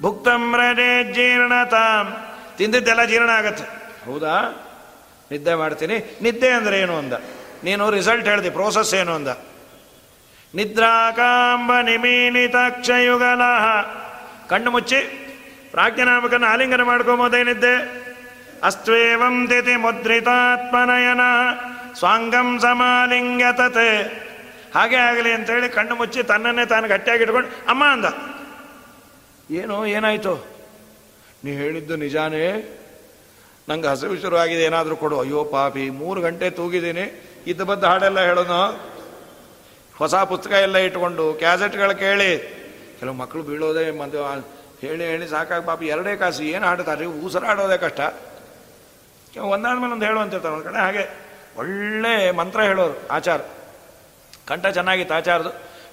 ಭುಕ್ತಂ 0.01 0.55
ರಜೇ 0.55 1.13
ಜೀರ್ಣತಾಂ. 1.13 2.17
ತಿಂದಿದ್ದೆಲ್ಲ 2.57 3.03
ಜೀರ್ಣ 3.03 3.29
ಆಗತ್ತೆ. 3.29 3.63
ಹೌದಾ? 4.05 4.65
ನಿದ್ದೆ 5.31 5.55
ಮಾಡ್ತೀನಿ. 5.55 6.17
ನಿದ್ದೆ 6.21 6.49
ಅಂದ್ರೆ 6.49 6.79
ಏನು 6.79 6.97
ಅಂದ? 6.97 7.13
ನೀನು 7.63 7.89
ರಿಸಲ್ಟ್ 7.89 8.27
ಹೇಳ್ದಿ 8.27 8.49
ಪ್ರೋಸೆಸ್ 8.49 8.93
ಏನು 8.93 9.13
ಅಂದ? 9.13 9.27
ನಿದ್ರಾಕಾಂಬ 10.55 11.79
ನಿಮೀನಿತಾಕ್ಷಯುಗಲ 11.79 13.41
ಕಣ್ಣು 14.49 14.71
ಮುಚ್ಚಿ, 14.71 14.99
ಪ್ರಾಜ್ಞಾನಾಮಕನ 15.71 16.43
ಆಲಿಂಗನ 16.45 16.81
ಮಾಡ್ಕೊಂಬೋದೇನಿದ್ದೆ 16.81 18.03
ಅಸ್ತ್ವೇವಂ 18.63 19.47
ತಿಥಿ 19.47 19.75
ಮುದ್ರಿತಾತ್ಮನಯನ. 19.75 21.19
ಸ್ವಾಂಗಂ 21.93 22.59
ಸಮಾಲಿಂಗತತೆ. 22.59 24.01
ಹಾಗೆ 24.75 24.95
ಆಗಲಿ 24.95 25.33
ಅಂತೇಳಿ 25.33 25.69
ಕಣ್ಣು 25.69 25.95
ಮುಚ್ಚಿ 25.95 26.23
ತನ್ನನ್ನೇ 26.23 26.65
ತಾನು 26.65 26.87
ಗಟ್ಟಿಯಾಗಿ 26.87 27.23
ಇಟ್ಕೊಂಡು, 27.23 27.49
ಅಮ್ಮ 27.69 27.85
ಅಂದ. 27.85 28.05
ಏನು, 29.51 29.85
ಏನಾಯಿತು? 29.85 30.45
ನೀ 31.43 31.51
ಹೇಳಿದ್ದು 31.51 31.95
ನಿಜಾನೇ? 31.95 32.75
ನಂಗೆ 33.69 33.87
ಹಸಿವು 33.87 34.35
ಆಗಿದೆ, 34.35 34.63
ಏನಾದರೂ 34.63 34.95
ಕೊಡು. 34.95 35.19
ಅಯ್ಯೋ 35.19 35.43
ಪಾಪಿ, 35.43 35.89
ಮೂರು 35.89 36.21
ಗಂಟೆ 36.21 36.49
ತೂಗಿದ್ದೀನಿ. 36.49 37.23
ಇದ್ದ 37.47 37.61
ಬದ್ದ 37.61 37.83
ಹಾಡೆಲ್ಲ 37.83 38.19
ಹೇಳೋನು? 38.19 38.89
ಹೊಸ 39.97 40.15
ಪುಸ್ತಕ 40.15 40.51
ಎಲ್ಲ 40.51 40.77
ಇಟ್ಕೊಂಡು, 40.77 41.33
ಕ್ಯಾಸೆಟ್ಗಳು 41.33 41.99
ಕೇಳಿ. 41.99 42.59
ಕೆಲವು 42.99 43.15
ಮಕ್ಕಳು 43.15 43.43
ಬೀಳೋದೇ 43.43 43.91
ಮದ್ದು 43.91 44.23
ಹೇಳಿ 44.81 45.05
ಹೇಳಿ 45.05 45.27
ಸಾಕಾಗಿ 45.27 45.65
ಪಾಪಿ. 45.65 45.87
ಎರಡೇ 45.87 46.15
ಕಾಸು, 46.15 46.43
ಏನು 46.43 46.65
ಹಾಡ್ತಾರೆ 46.65 47.05
ಉಸಿರಾಡೋದೇ 47.05 47.77
ಕಷ್ಟ. 47.77 47.99
ಒಂದಾದ್ಮೇಲೆ 49.37 49.93
ಒಂದು 49.93 50.05
ಹೇಳುವಂತಿರ್ತಾರೆ 50.05 50.53
ಒಂದು 50.53 50.63
ಕಡೆ. 50.63 50.77
ಹಾಗೆ 50.77 51.09
ಒಳ್ಳೆ 51.57 52.31
ಮಂತ್ರ 52.31 52.61
ಹೇಳೋರು, 52.61 53.07
ಆಚಾರ. 53.11 53.41
ಕಂಠ 54.47 54.67
ಚೆನ್ನಾಗಿತ್ತು, 54.67 55.15
ಆಚಾರದು. 55.15 55.49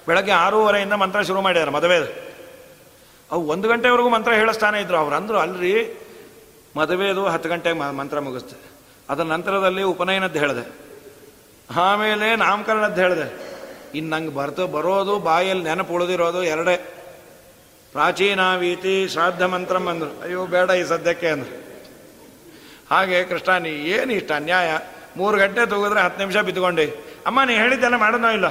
ಬೆಳಗ್ಗೆ 0.07 0.31
ಆರೂವರೆಯಿಂದ 0.31 0.93
ಮಂತ್ರ 0.93 1.21
ಶುರು 1.21 1.41
ಮಾಡಿದ್ದಾರೆ, 1.41 1.71
ಮದುವೆದು. 1.71 2.26
ಅವು 3.31 3.47
ಒಂದು 3.47 3.67
ಗಂಟೆವರೆಗೂ 3.67 4.09
ಮಂತ್ರ 4.09 4.33
ಹೇಳಿಸ್ತಾನೆ 4.33 4.81
ಇದ್ರು. 4.81 4.97
ಅವ್ರು 4.97 5.15
ಅಂದರು, 5.15 5.37
ಅಲ್ರಿ 5.37 6.01
ಮದುವೆದು 6.77 7.25
ಹತ್ತು 7.25 7.49
ಗಂಟೆಗೆ 7.49 7.91
ಮಂತ್ರ 7.91 8.19
ಮುಗಿಸ್ತೆ 8.19 8.57
ಅದರ 9.09 9.23
ನಂತರದಲ್ಲಿ 9.23 9.83
ಉಪನಯನದ್ದು 9.83 10.39
ಹೇಳಿದೆ. 10.39 10.71
ಆಮೇಲೆ 11.75 12.35
ನಾಮಕರಣದ್ದು 12.35 13.01
ಹೇಳಿದೆ. 13.01 13.57
ಇನ್ನು 13.95 14.17
ನಂಗೆ 14.17 14.33
ಬರ್ತು 14.33 14.67
ಬರೋದು, 14.67 15.19
ಬಾಯಲ್ಲಿ 15.19 15.63
ನೆನಪು 15.63 15.93
ಉಳಿದಿರೋದು 15.93 16.43
ಎರಡೇ. 16.43 16.93
ಪ್ರಾಚೀನ 17.91 18.55
ವೀತಿ 18.55 19.07
ಶ್ರಾದ್ದ 19.07 19.41
ಮಂತ್ರ 19.41 19.77
ಅಂದರು. 19.77 20.21
ಅಯ್ಯೋ, 20.21 20.45
ಬೇಡ 20.45 20.69
ಈ 20.69 20.83
ಸದ್ಯಕ್ಕೆ 20.83 21.27
ಅಂದರು. 21.27 21.67
ಹಾಗೆ 22.91 23.23
ಕೃಷ್ಣ, 23.23 23.57
ನೀ 23.57 23.69
ಏನು 23.69 24.13
ಇಷ್ಟ 24.13 24.31
ಅನ್ಯಾಯ? 24.31 24.77
ಮೂರು 25.17 25.37
ಗಂಟೆ 25.37 25.65
ತಗೋದ್ರೆ 25.65 26.01
ಹತ್ತು 26.01 26.19
ನಿಮಿಷ 26.19 26.37
ಬಿದ್ದುಕೊಂಡೆ. 26.37 26.85
ಅಮ್ಮ, 27.25 27.43
ನೀ 27.43 27.55
ಹೇಳಿದ್ದೆಲ್ಲ 27.55 27.95
ಮಾಡೋಣ 27.95 28.23
ಇಲ್ಲ? 28.23 28.47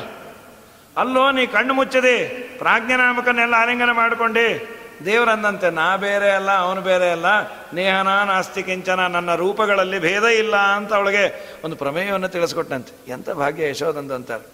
ಅಲ್ಲೋ 0.97 1.31
ನೀ 1.31 1.47
ಕಣ್ಣು 1.47 1.75
ಮುಚ್ಚದೆ 1.75 2.29
ಪ್ರಾಜ್ಞಾನಾಮಕನ್ನೆಲ್ಲ 2.59 3.55
ಆಲಿಂಗನ 3.59 3.93
ಮಾಡಿಕೊಂಡೆ, 3.93 4.77
ದೇವರಂದಂತೆ 5.05 5.71
ನಾ 5.71 5.97
ಬೇರೆ 5.97 6.31
ಅಲ್ಲ, 6.31 6.51
ಅವನು 6.51 6.81
ಬೇರೆ 6.81 7.11
ಅಲ್ಲ, 7.11 7.27
ನೇಹನ, 7.75 8.09
ನಾಸ್ತಿ, 8.25 8.63
ಕಿಂಚನ, 8.63 9.07
ನನ್ನ 9.07 9.35
ರೂಪಗಳಲ್ಲಿ 9.35 9.99
ಭೇದ 9.99 10.25
ಇಲ್ಲ 10.25 10.57
ಅಂತ 10.57 10.95
ಅವಳಿಗೆ 10.95 11.55
ಒಂದು 11.65 11.77
ಪ್ರಮೇಯವನ್ನು 11.77 12.29
ತಿಳಿಸ್ಕೊಟ್ಟಂತೆ 12.29 13.13
ಎಂಥ 13.13 13.31
ಭಾಗ್ಯ 13.31 13.69
ಯಶೋದಂದಂತಾರೆ 13.69 14.47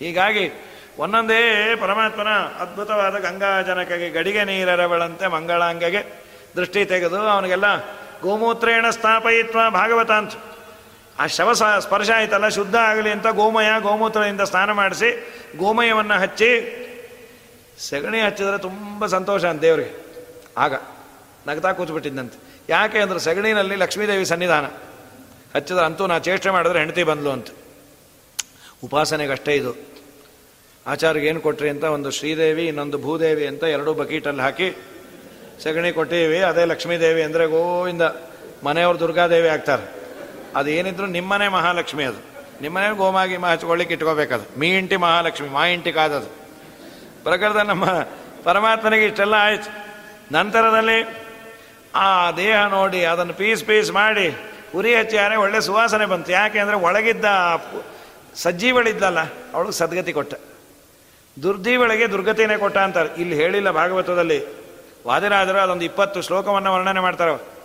ಹೀಗಾಗಿ 0.00 0.44
ಒಂದೊಂದೇ 0.98 1.74
ಪರಮಾತ್ಮನ 1.80 2.28
ಅದ್ಭುತವಾದ 2.60 3.18
ಗಂಗಾಜನಕಗೆ 3.18 4.10
ಗಡಿಗೆ 4.10 4.44
ನೀರರವಳಂತೆ 4.44 5.26
ಮಂಗಳಾಂಗಗೆ 5.26 6.02
ದೃಷ್ಟಿ 6.56 6.84
ತೆಗೆದು 6.84 7.28
ಅವನಿಗೆಲ್ಲ 7.28 7.64
ಗೋಮೂತ್ರೇಣ 8.22 8.90
ಸ್ಥಾಪಯಿತ್ವ 8.90 9.58
ಭಾಗವತ 9.70 10.10
ಅಂತ 10.10 10.32
ಆ 11.18 11.24
ಶವ 11.26 11.52
ಸ್ಪರ್ಶ 11.52 12.10
ಆಯ್ತಲ್ಲ, 12.16 12.48
ಶುದ್ಧ 12.48 12.76
ಆಗಲಿ 12.76 13.10
ಅಂತ 13.10 13.26
ಗೋಮಯ 13.26 13.70
ಗೋಮೂತ್ರದಿಂದ 13.80 14.40
ಸ್ನಾನ 14.40 14.70
ಮಾಡಿಸಿ 14.72 15.08
ಗೋಮಯವನ್ನು 15.56 16.16
ಹಚ್ಚಿ 16.20 16.50
ಸಗಣಿ 17.78 18.20
ಹಚ್ಚಿದ್ರೆ 18.20 18.58
ತುಂಬ 18.58 19.06
ಸಂತೋಷ 19.06 19.44
ಅಂತ 19.44 19.60
ದೇವರಿಗೆ. 19.62 19.94
ಆಗ 20.56 20.74
ನಗ್ತಾ 21.46 21.72
ಕೂತ್ಬಿಟ್ಟಿದ್ದಂತೆ 21.72 22.38
ಯಾಕೆ 22.68 22.98
ಅಂದ್ರೆ 22.98 23.18
ಸಗಣಿನಲ್ಲಿ 23.18 23.76
ಲಕ್ಷ್ಮೀದೇವಿ 23.76 24.24
ಸನ್ನಿಧಾನ. 24.24 24.66
ಹಚ್ಚಿದ್ರೆ 25.56 25.84
ಅಂತೂ 25.84 26.06
ನಾ 26.06 26.18
ಚೇಷ್ಟೆ 26.18 26.50
ಮಾಡಿದ್ರೆ 26.50 26.78
ಹೆಂಡತಿ 26.78 27.02
ಬಂದ್ಲು 27.02 27.30
ಅಂತ. 27.30 27.48
ಉಪಾಸನೆಗಷ್ಟೇ 28.84 29.52
ಇದು. 29.54 29.72
ಆಚಾರ್ಯ 30.86 31.20
ಏನು 31.20 31.40
ಕೊಟ್ರಿ 31.40 31.68
ಅಂತ 31.68 31.84
ಒಂದು 31.84 32.10
ಶ್ರೀದೇವಿ, 32.10 32.66
ಇನ್ನೊಂದು 32.66 32.98
ಭೂದೇವಿ 32.98 33.46
ಅಂತ 33.46 33.62
ಎರಡೂ 33.62 33.94
ಬಕೀಟಲ್ಲಿ 33.94 34.42
ಹಾಕಿ 34.42 34.68
ಸಗಣಿ 35.62 35.92
ಕೊಟ್ಟಿವಿ. 35.92 36.40
ಅದೇ 36.40 36.64
ಲಕ್ಷ್ಮೀದೇವಿ 36.64 37.22
ಅಂದರೆ 37.22 37.46
ಗೋವಿಂದ 37.46 38.02
ಮನೆಯವರು 38.64 39.00
ದುರ್ಗಾದೇವಿ 39.00 39.48
ಆಗ್ತಾರೆ. 39.48 39.97
ಅದು 40.56 40.68
ಏನಿದ್ರು 40.68 41.06
ನಿಮ್ಮನೆ 41.06 41.48
ಮಹಾಲಕ್ಷ್ಮಿ 41.48 42.04
ಅದು. 42.04 42.20
ನಿಮ್ಮನೆ 42.62 42.96
ಗೋಮಾಗಿ 42.96 43.36
ಹಚ್ಕೊಳ್ಳಿಕ್ಕೆ 43.36 43.94
ಇಟ್ಕೋಬೇಕದು. 43.94 44.60
ಮೀ 44.60 44.68
ಇಂಟಿ 44.68 44.96
ಮಹಾಲಕ್ಷ್ಮಿ, 44.96 45.48
ಮಾ 45.48 45.66
ಇಂಟಿ 45.66 45.92
ಕಾದದು. 45.92 46.26
ಪ್ರಕೃತ 47.24 47.56
ನಮ್ಮ 47.56 47.84
ಪರಮಾತ್ಮನಿಗೆ 48.44 49.04
ಇಷ್ಟೆಲ್ಲ 49.04 49.34
ಆಯ್ತು. 49.38 49.70
ನಂತರದಲ್ಲಿ 50.32 51.28
ಆ 51.94 52.30
ದೇಹ 52.30 52.66
ನೋಡಿ 52.66 53.04
ಅದನ್ನು 53.04 53.34
ಪೀಸ್ 53.34 53.64
ಪೀಸ್ 53.64 53.92
ಮಾಡಿ 53.92 54.38
ಉರಿ 54.74 54.94
ಹಚ್ಚಿಯಾರೆ 54.94 55.36
ಒಳ್ಳೆ 55.36 55.60
ಸುವಾಸನೆ 55.60 56.06
ಬಂತು. 56.06 56.32
ಯಾಕೆ 56.32 56.58
ಅಂದರೆ 56.58 56.76
ಒಳಗಿದ್ದ 56.76 57.24
ಸಜ್ಜೀವಳಿದ್ದಲ್ಲ 58.34 59.18
ಅವಳು 59.54 59.70
ಸದ್ಗತಿ 59.70 60.12
ಕೊಟ್ಟ. 60.12 60.34
ದುರ್ದೀವಳಿಗೆ 61.42 62.10
ದುರ್ಗತಿನೇ 62.10 62.56
ಕೊಟ್ಟ 62.56 62.78
ಅಂತಾರೆ. 62.78 63.20
ಇಲ್ಲಿ 63.20 63.36
ಹೇಳಿಲ್ಲ 63.36 63.70
ಭಾಗವತದಲ್ಲಿ. 63.70 64.46
ವಾದಿರಾಜರು 65.06 65.58
ಅದೊಂದು 65.58 65.84
ಇಪ್ಪತ್ತು 65.84 66.22
ಶ್ಲೋಕವನ್ನು 66.22 66.74
ವರ್ಣನೆ 66.74 67.00
ಮಾಡ್ತಾರೆ 67.00 67.57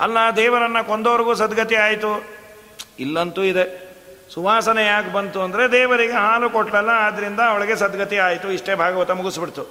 ಅಲ್ಲ, 0.00 0.18
ದೇವರನ್ನ 0.36 0.80
ಕೊಂದವ್ರಿಗೂ 0.80 1.34
ಸದ್ಗತಿ 1.34 1.74
ಆಯಿತು. 1.74 2.24
ಇಲ್ಲಂತೂ 2.98 3.42
ಇದೆ. 3.42 3.90
ಸುವಾಸನೆ 4.34 4.86
ಯಾಕೆ 4.86 5.12
ಬಂತು 5.12 5.42
ಅಂದರೆ 5.42 5.72
ದೇವರಿಗೆ 5.72 6.12
ಹಾಲು 6.12 6.50
ಕೊಟ್ಟಲ್ಲ 6.50 6.88
ಆದ್ದರಿಂದ 6.94 7.40
ಅವಳಿಗೆ 7.40 7.76
ಸದ್ಗತಿ 7.76 8.18
ಆಯಿತು. 8.18 8.52
ಇಷ್ಟೇ 8.52 8.74
ಭಾಗವತ 8.74 9.10
ಮುಗಿಸ್ಬಿಡ್ತು. 9.10 9.62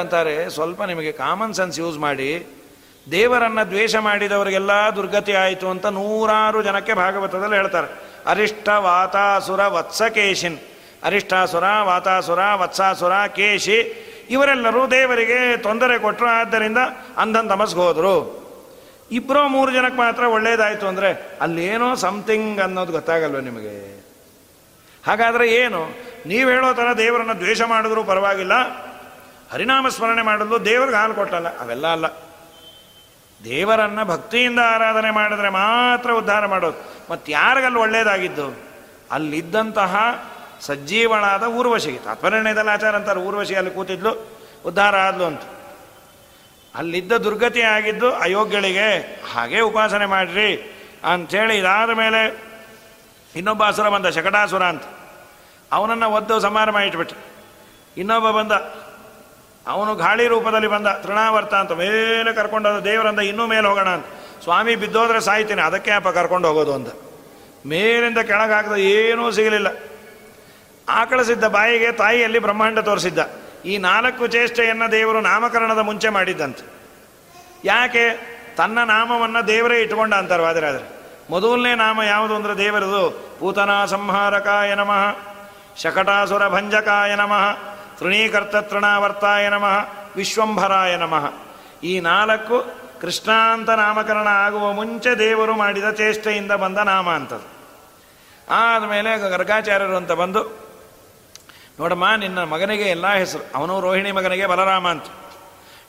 ಅಂತಾರೆ, 0.00 0.50
ಸ್ವಲ್ಪ 0.50 0.82
ನಿಮಗೆ 0.82 1.12
ಕಾಮನ್ 1.12 1.54
ಸೆನ್ಸ್ 1.54 1.78
ಯೂಸ್ 1.78 1.98
ಮಾಡಿ, 1.98 2.46
ದೇವರನ್ನು 3.10 3.70
ದ್ವೇಷ 3.70 3.96
ಮಾಡಿದವರಿಗೆಲ್ಲ 3.96 4.70
ದುರ್ಗತಿ 4.96 5.32
ಆಯಿತು 5.32 5.68
ಅಂತ 5.68 5.86
ನೂರಾರು 5.86 6.62
ಜನಕ್ಕೆ 6.62 6.94
ಭಾಗವತದಲ್ಲಿ 6.94 7.56
ಹೇಳ್ತಾರೆ. 7.56 7.88
ಅರಿಷ್ಟ 8.26 8.68
ವಾತಾಸುರ 8.68 9.66
ವತ್ಸಕೇಶಿನ್. 9.66 10.58
ಅರಿಷ್ಟಾಸುರ, 11.04 11.64
ವಾತಾಸುರ, 11.82 12.38
ವತ್ಸಾಸುರ, 12.54 13.26
ಕೇಶಿ, 13.26 13.78
ಇವರೆಲ್ಲರೂ 14.30 14.86
ದೇವರಿಗೆ 14.86 15.56
ತೊಂದರೆ 15.56 15.98
ಕೊಟ್ಟರು 15.98 16.28
ಆದ್ದರಿಂದ 16.28 16.78
ಅಂಧನ್ 17.16 17.48
ತಮಸ್ಗೆ 17.48 17.80
ಹೋದರು. 17.80 18.47
ಇಬ್ಬರೋ 19.10 19.48
ಮೂರು 19.48 19.72
ಜನಕ್ಕೆ 19.72 19.98
ಮಾತ್ರ 19.98 20.22
ಒಳ್ಳೇದಾಯಿತು 20.22 20.86
ಅಂದರೆ 20.86 21.38
ಅಲ್ಲೇನೋ 21.40 21.94
ಸಮಥಿಂಗ್ 21.94 22.60
ಅನ್ನೋದು 22.60 22.92
ಗೊತ್ತಾಗಲ್ವ 22.92 23.38
ನಿಮಗೆ? 23.38 23.98
ಹಾಗಾದರೆ 25.06 25.48
ಏನು? 25.48 25.88
ನೀವು 26.26 26.50
ಹೇಳೋ 26.50 26.74
ಥರ 26.74 26.92
ದೇವರನ್ನು 26.98 27.36
ದ್ವೇಷ 27.36 27.62
ಮಾಡಿದ್ರೂ 27.62 28.04
ಪರವಾಗಿಲ್ಲ. 28.04 28.52
ಹರಿನಾಮ 29.52 29.88
ಸ್ಮರಣೆ 29.88 30.22
ಮಾಡಲು 30.22 30.64
ದೇವ್ರಿಗೆ 30.64 30.96
ಹಾಲು 30.96 31.14
ಕೊಟ್ಟಲ್ಲ. 31.14 31.58
ಅವೆಲ್ಲ 31.58 31.86
ಅಲ್ಲ. 31.86 32.06
ದೇವರನ್ನು 33.44 34.04
ಭಕ್ತಿಯಿಂದ 34.04 34.58
ಆರಾಧನೆ 34.58 35.10
ಮಾಡಿದ್ರೆ 35.10 35.48
ಮಾತ್ರ 35.48 36.12
ಉದ್ಧಾರ 36.12 36.46
ಮಾಡೋದು. 36.46 36.94
ಮತ್ತು 37.10 37.32
ಯಾರಿಗಲ್ಲಿ 37.32 37.78
ಒಳ್ಳೇದಾಗಿದ್ದು? 37.78 38.56
ಅಲ್ಲಿದ್ದಂತಹ 39.10 39.96
ಸಜ್ಜೀವಳಾದ 40.60 41.42
ಊರ್ವಶಿ 41.42 41.98
ತಾತ್ಪರ್ಯದಲ್ಲಿ 42.04 42.70
ಆಚಾರ 42.70 42.96
ಅಂತಾರೆ. 42.96 43.20
ಊರ್ವಶಿ 43.20 43.54
ಅಲ್ಲಿ 43.54 43.70
ಕೂತಿದ್ಲು, 43.70 44.28
ಉದ್ಧಾರ 44.66 44.96
ಆದ್ಲು 44.96 45.24
ಅಂತ. 45.24 45.40
ಅಲ್ಲಿದ್ದ 46.74 47.12
ದುರ್ಗತಿ 47.12 47.62
ಆಗಿದ್ದು 47.76 48.08
ಅಯೋಗ್ಯಳಿಗೆ 48.14 48.88
ಹಾಗೆ 49.32 49.60
ಉಪಾಸನೆ 49.60 50.06
ಮಾಡಿರಿ 50.06 50.50
ಅಂಥೇಳಿ 51.12 51.54
ಇದಾದ 51.58 51.90
ಮೇಲೆ 51.90 52.20
ಇನ್ನೊಬ್ಬ 53.36 53.62
ಅಸುರ 53.64 53.88
ಬಂದ, 53.88 54.06
ಶಕಟಾಸುರ 54.06 54.64
ಅಂತ. 54.64 54.84
ಅವನನ್ನು 55.72 56.08
ಒದ್ದು 56.10 56.40
ಸಮಾರಂಭ 56.40 56.78
ಇಟ್ಬಿಟ್ಟು 56.78 57.16
ಇನ್ನೊಬ್ಬ 57.96 58.30
ಬಂದ, 58.30 58.52
ಅವನು 59.66 59.92
ಗಾಳಿ 59.94 60.26
ರೂಪದಲ್ಲಿ 60.26 60.68
ಬಂದ, 60.68 60.88
ತೃಣಾವರ್ತ 61.02 61.54
ಅಂತ 61.54 61.72
ಮೇಲೆ 61.72 62.32
ಕರ್ಕೊಂಡು 62.32 62.84
ದೇವರಂದ 62.84 63.22
ಇನ್ನೂ 63.30 63.46
ಮೇಲೆ 63.46 63.66
ಹೋಗೋಣ 63.68 63.88
ಅಂತ. 63.88 64.06
ಸ್ವಾಮಿ 64.44 64.76
ಬಿದ್ದೋದ್ರೆ 64.76 65.20
ಸಾಯ್ತೀನಿ, 65.20 65.62
ಅದಕ್ಕೆ 65.62 65.90
ಅಪ್ಪ 65.90 66.08
ಕರ್ಕೊಂಡು 66.08 66.48
ಹೋಗೋದು 66.48 66.74
ಅಂತ 66.74 66.90
ಮೇಲಿಂದ 67.66 68.18
ಕೆಳಗೆ 68.18 68.52
ಹಾಕಿದ 68.52 68.72
ಏನೂ 68.72 69.30
ಸಿಗಲಿಲ್ಲ. 69.30 69.68
ಆಕಳಿಸಿದ್ದ 70.88 71.46
ಬಾಯಿಗೆ 71.48 71.92
ತಾಯಿಯಲ್ಲಿ 71.92 72.38
ಬ್ರಹ್ಮಾಂಡ 72.38 72.78
ತೋರಿಸಿದ್ದ. 72.78 73.20
ಈ 73.68 73.78
ನಾಲ್ಕು 73.78 74.26
ಚೇಷ್ಟೆಯನ್ನು 74.26 74.92
ದೇವರು 74.92 75.20
ನಾಮಕರಣದ 75.20 75.78
ಮುಂಚೆ 75.78 76.08
ಮಾಡಿದ್ದಂತೆ. 76.08 76.66
ಯಾಕೆ? 77.64 78.38
ತನ್ನ 78.56 78.82
ನಾಮವನ್ನು 78.82 79.46
ದೇವರೇ 79.46 79.80
ಇಟ್ಕೊಂಡ 79.80 80.14
ಅಂತಾರೆ 80.14 80.42
ವಾದಿರಾದ್ರೆ. 80.42 80.98
ಮೊದಲನೇ 81.30 81.74
ನಾಮ 81.74 82.02
ಯಾವುದು 82.02 82.34
ಅಂದರೆ 82.34 82.58
ದೇವರದು? 82.58 83.36
ಪೂತನಾ 83.40 83.86
ಸಂಹಾರಕಾಯ 83.86 84.74
ನಮಃ, 84.74 85.16
ಶಕಟಾಸುರ 85.76 86.48
ಭಂಜಕಾಯ 86.48 87.14
ನಮಃ, 87.14 87.52
ತೃಣೀಕರ್ತ 87.98 88.56
ತೃಣಾವರ್ತಾಯ 88.56 89.48
ನಮಃ, 89.48 89.88
ವಿಶ್ವಂಭರಾಯ 90.16 90.96
ನಮಃ. 90.96 91.32
ಈ 91.82 92.00
ನಾಲ್ಕು 92.00 92.66
ಕೃಷ್ಣಾಂತ 93.00 93.70
ನಾಮಕರಣ 93.70 94.26
ಆಗುವ 94.26 94.72
ಮುಂಚೆ 94.72 95.18
ದೇವರು 95.18 95.56
ಮಾಡಿದ 95.56 95.90
ಚೇಷ್ಟೆಯಿಂದ 95.90 96.52
ಬಂದ 96.52 96.78
ನಾಮ 96.78 97.10
ಅಂತದ್ದು. 97.10 97.58
ಆದಮೇಲೆ 98.54 99.18
ಗರ್ಗಾಚಾರ್ಯರು 99.18 99.96
ಅಂತ 99.96 100.12
ಬಂದು 100.12 100.67
ನೋಡಮ್ಮ, 101.78 102.14
ನಿನ್ನ 102.16 102.42
ಮಗನಿಗೆ 102.42 102.82
ಎಲ್ಲ 102.82 103.14
ಹೆಸರು, 103.14 103.42
ಅವನು 103.54 103.80
ರೋಹಿಣಿ 103.80 104.12
ಮಗನಿಗೆ 104.12 104.46
ಬಲರಾಮ 104.46 104.88
ಅಂತ. 104.88 105.04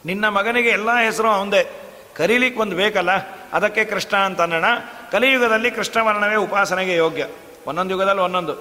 ನಿನ್ನ 0.05 0.29
ಮಗನಿಗೆ 0.29 0.69
ಎಲ್ಲ 0.69 0.95
ಹೆಸರು 0.95 1.29
ಅವಂದೇ. 1.29 1.85
ಕರೀಲಿಕ್ಕೆ 2.17 2.61
ಒಂದು 2.61 2.75
ಬೇಕಲ್ಲ, 2.75 3.11
ಅದಕ್ಕೆ 3.53 3.85
ಕೃಷ್ಣ 3.85 4.17
ಅಂತ 4.17 4.41
ಅನ್ನೋಣ. 4.41 4.65
ಕಲಿಯುಗದಲ್ಲಿ 5.11 5.71
ಕೃಷ್ಣವರ್ಣವೇ 5.71 6.35
ಉಪಾಸನೆಗೆ 6.35 6.95
ಯೋಗ್ಯ. 6.95 7.27
ಒಂದೊಂದು 7.67 7.91
ಯುಗದಲ್ಲಿ 7.91 8.21
ಒಂದೊಂದು. 8.21 8.53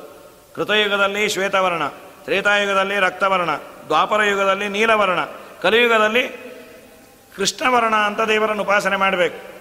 ಕೃತಯುಗದಲ್ಲಿ 0.54 1.28
ಶ್ವೇತವರ್ಣ, 1.28 1.88
ತ್ರೇತಾಯುಗದಲ್ಲಿ 2.24 3.00
ರಕ್ತವರ್ಣ, 3.00 3.50
ದ್ವಾಪರ 3.86 4.22
ಯುಗದಲ್ಲಿ 4.22 4.68
ನೀಲವರ್ಣ, 4.68 5.18
ಕಲಿಯುಗದಲ್ಲಿ 5.62 6.28
ಕೃಷ್ಣವರ್ಣ 7.36 7.94
ಅಂತ 7.94 8.20
ದೇವರನ್ನು 8.20 8.62
ಉಪಾಸನೆ 8.62 8.96
ಮಾಡಬೇಕು. 8.96 9.58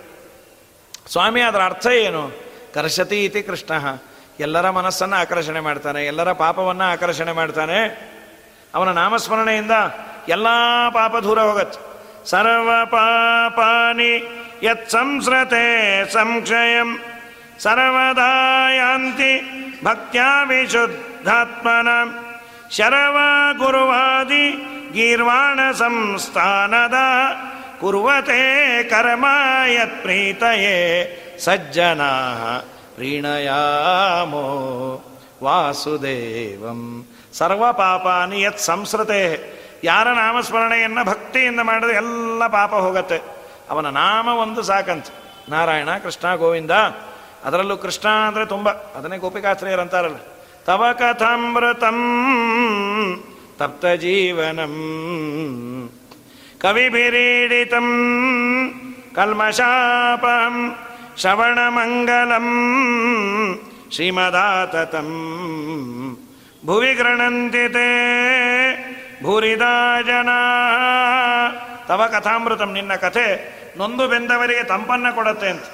ಸ್ವಾಮಿ, 1.12 1.42
ಅದರ 1.42 1.64
ಅರ್ಥ 1.64 1.88
ಏನು? 1.88 2.32
ಕರ್ಷತಿ 2.74 3.26
ಇತಿ 3.26 3.44
ಕೃಷ್ಣ. 3.44 3.74
ಎಲ್ಲರ 4.40 4.70
ಮನಸ್ಸನ್ನು 4.70 5.16
ಆಕರ್ಷಣೆ 5.16 5.60
ಮಾಡ್ತಾನೆ, 5.60 6.06
ಎಲ್ಲರ 6.06 6.32
ಪಾಪವನ್ನು 6.32 6.86
ಆಕರ್ಷಣೆ 6.92 7.32
ಮಾಡ್ತಾನೆ. 7.32 7.80
ಅವನ 8.76 8.90
ನಾಮಸ್ಮರಣೆಯಿಂದ 8.92 9.72
ಎಲ್ಲ 10.28 10.48
ಪಾಪ 10.90 11.16
ದೂರ 11.16 11.40
ಹೋಗತ್ತೆ. 11.40 11.80
ಸರ್ವ 12.32 12.70
ಪಾಪಾನಿ 12.86 14.14
ಯತ್ 14.64 14.90
ಸಂಸ್ರತೆ 14.90 15.66
ಸಂಕ್ಷಯಂ 16.14 16.90
ಸರ್ವದಾಯಾಂತಿ 17.60 19.34
ಭಕ್ತ್ಯಾ 19.84 20.30
ವಿಶುದ್ಧಾತ್ಮನ 20.44 21.90
ಶರವ 22.78 23.18
ಗುರುವಾದಿ 23.58 24.46
ಗೀರ್ವಾಣ 24.94 25.60
ಸಂಸ್ಥಾನದ 25.72 26.98
ಕುರುವತೆ 27.80 28.42
ಕರ್ಮ 28.84 29.26
ಯತ್ 29.68 30.02
ಪ್ರೀತಯೇ 30.02 30.78
ಸಜ್ಜನಾ 31.46 32.12
ಪ್ರೀಣಯಾಮೋ 32.98 34.44
ವಾಸುದೇವಂ. 35.44 37.06
ಸರ್ವ 37.34 37.74
ಪಾಪಾನಿ 37.74 38.42
ಯತ್ 38.42 38.60
ಸಂಸ್ಕೃತೆ 38.60 39.54
ಯಾರ 39.84 40.08
ನಾಮಸ್ಮರಣೆಯನ್ನು 40.08 41.06
ಭಕ್ತಿಯಿಂದ 41.06 41.60
ಮಾಡಿದ್ರೆ 41.60 41.96
ಎಲ್ಲ 41.96 42.48
ಪಾಪ 42.48 42.74
ಹೋಗತ್ತೆ. 42.74 43.22
ಅವನ 43.70 43.90
ನಾಮ 43.90 44.28
ಒಂದು 44.28 44.62
ಸಾಕಂತ. 44.62 45.06
ನಾರಾಯಣ, 45.50 45.98
ಕೃಷ್ಣ, 46.04 46.36
ಗೋವಿಂದ. 46.36 46.72
ಅದರಲ್ಲೂ 47.46 47.78
ಕೃಷ್ಣ 47.78 48.08
ಅಂದರೆ 48.08 48.46
ತುಂಬ. 48.46 48.70
ಅದನ್ನೇ 48.70 49.18
ಅಂತಾರಲ್ಲ. 49.82 50.16
ತವ 50.66 50.86
ಕಥಾಮೃತಂ 50.94 52.00
ತಪ್ತ 53.58 53.86
ಜೀವನಂ. 53.86 54.76
ಕವಿಭಿರೀಡಿತಂ 56.62 57.88
ಕಲ್ಮಶಾಪಂ 59.16 60.76
ಶ್ರವಣಮಂಗಲಂ 61.18 62.48
ಶ್ರೀಮದಾತತಂ 63.92 65.10
ಭುವಿ 66.66 66.94
ಗೃಣಂತಿ 66.94 67.64
ತೇ 67.70 67.90
ಭೂರಿದಾ 69.24 70.02
ಜನ. 70.02 70.30
ತವ 71.88 72.02
ಕಥಾಮೃತಂ 72.12 72.72
ನಿನ್ನ 72.74 72.96
ಕಥೆ 72.96 73.26
ನೊಂದು 73.78 74.08
ಬೆಂದವರಿಗೆ 74.08 74.64
ತಂಪನ್ನ 74.64 75.08
ಕೊಡತ್ತೆ 75.16 75.50
ಅಂತ. 75.50 75.66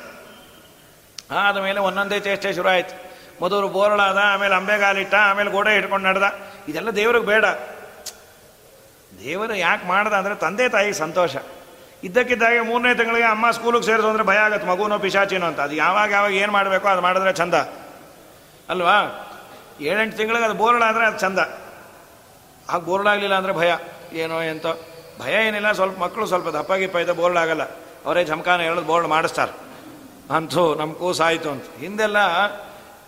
ಆದ 1.32 1.58
ಮೇಲೆ 1.58 1.80
ಒಂದೊಂದೇ 1.80 2.20
ಚೇಷ್ಟೆ 2.20 2.54
ಶುರು 2.54 2.70
ಆಯ್ತು 2.70 2.96
ಮೊದಲು 3.42 3.68
ಬೋರಳಾದ 3.70 4.20
ಆಮೇಲೆ 4.24 4.56
ಅಂಬೆಗಾಲಿಟ್ಟ, 4.56 5.16
ಆಮೇಲೆ 5.16 5.50
ಗೋಡೆ 5.52 5.76
ಇಟ್ಕೊಂಡು 5.76 6.06
ನಡೆದ. 6.08 6.28
ಇದೆಲ್ಲ 6.68 6.90
ದೇವ್ರಿಗೆ 6.90 7.26
ಬೇಡ. 7.26 7.46
ದೇವರು 9.26 9.56
ಯಾಕೆ 9.56 9.86
ಮಾಡ್ದ 9.88 10.14
ಅಂದರೆ 10.14 10.36
ತಂದೆ 10.36 10.68
ತಾಯಿಗೆ 10.70 10.94
ಸಂತೋಷ. 10.94 11.36
ಇದ್ದಕ್ಕಿದ್ದಾಗೆ 12.04 12.60
ಮೂರನೇ 12.60 12.96
ತಿಂಗಳಿಗೆ 12.96 13.26
ಅಮ್ಮ 13.26 13.52
ಸ್ಕೂಲಿಗೆ 13.52 13.86
ಸೇರಿಸು 13.86 14.08
ಅಂದರೆ 14.08 14.24
ಭಯ 14.24 14.38
ಆಗುತ್ತೆ, 14.38 14.68
ಮಗುನೋ 14.68 15.00
ಪಿಶಾಚಿನೋ 15.00 15.46
ಅಂತ. 15.46 15.60
ಅದು 15.60 15.76
ಯಾವಾಗ 15.76 16.12
ಯಾವಾಗ 16.12 16.34
ಏನು 16.34 16.52
ಮಾಡಬೇಕೋ 16.52 16.88
ಅದು 16.88 17.02
ಮಾಡಿದ್ರೆ 17.02 17.34
ಚಂದ. 17.34 17.54
ಅಲ್ವಾ? 18.70 19.30
ಏಳೆಂಟು 19.82 20.18
ತಿಂಗಳಿಗೆ 20.18 20.46
ಅದು 20.46 20.54
ಬೋರ್ಡ್ 20.54 20.84
ಆದರೆ 20.84 21.06
ಅದು 21.06 21.20
ಚಂದ. 21.20 21.40
ಆಗ 22.70 22.80
ಬೋರ್ಡಾಗಲಿಲ್ಲ 22.82 23.36
ಅಂದರೆ 23.36 23.54
ಭಯ. 23.54 23.78
ಏನೋ 24.14 24.42
ಎಂತೋ. 24.42 24.88
ಭಯ 25.20 25.48
ಏನಿಲ್ಲ, 25.48 25.72
ಸ್ವಲ್ಪ 25.72 26.00
ಮಕ್ಕಳು 26.00 26.26
ಸ್ವಲ್ಪ 26.26 26.50
ದಪ್ಪಾಗಿ 26.50 26.84
ಇದೆ 26.84 27.12
ಬೋರ್ಡ್ 27.12 27.38
ಆಗಲ್ಲ. 27.38 27.64
ಅವರೇ 28.06 28.24
ಜಮಖಾನ 28.24 28.62
ಹೇಳೋದು 28.62 28.82
ಬೋರ್ಡ್ 28.82 29.08
ಮಾಡಿಸ್ತಾರೆ. 29.08 29.52
ಅಂತೂ 30.36 30.76
ನಮ್ಮ 30.76 30.94
ಕೂಸಾಯಿತು 30.94 31.50
ಅಂತ. 31.50 31.64
ಹಿಂದೆಲ್ಲ 31.80 32.18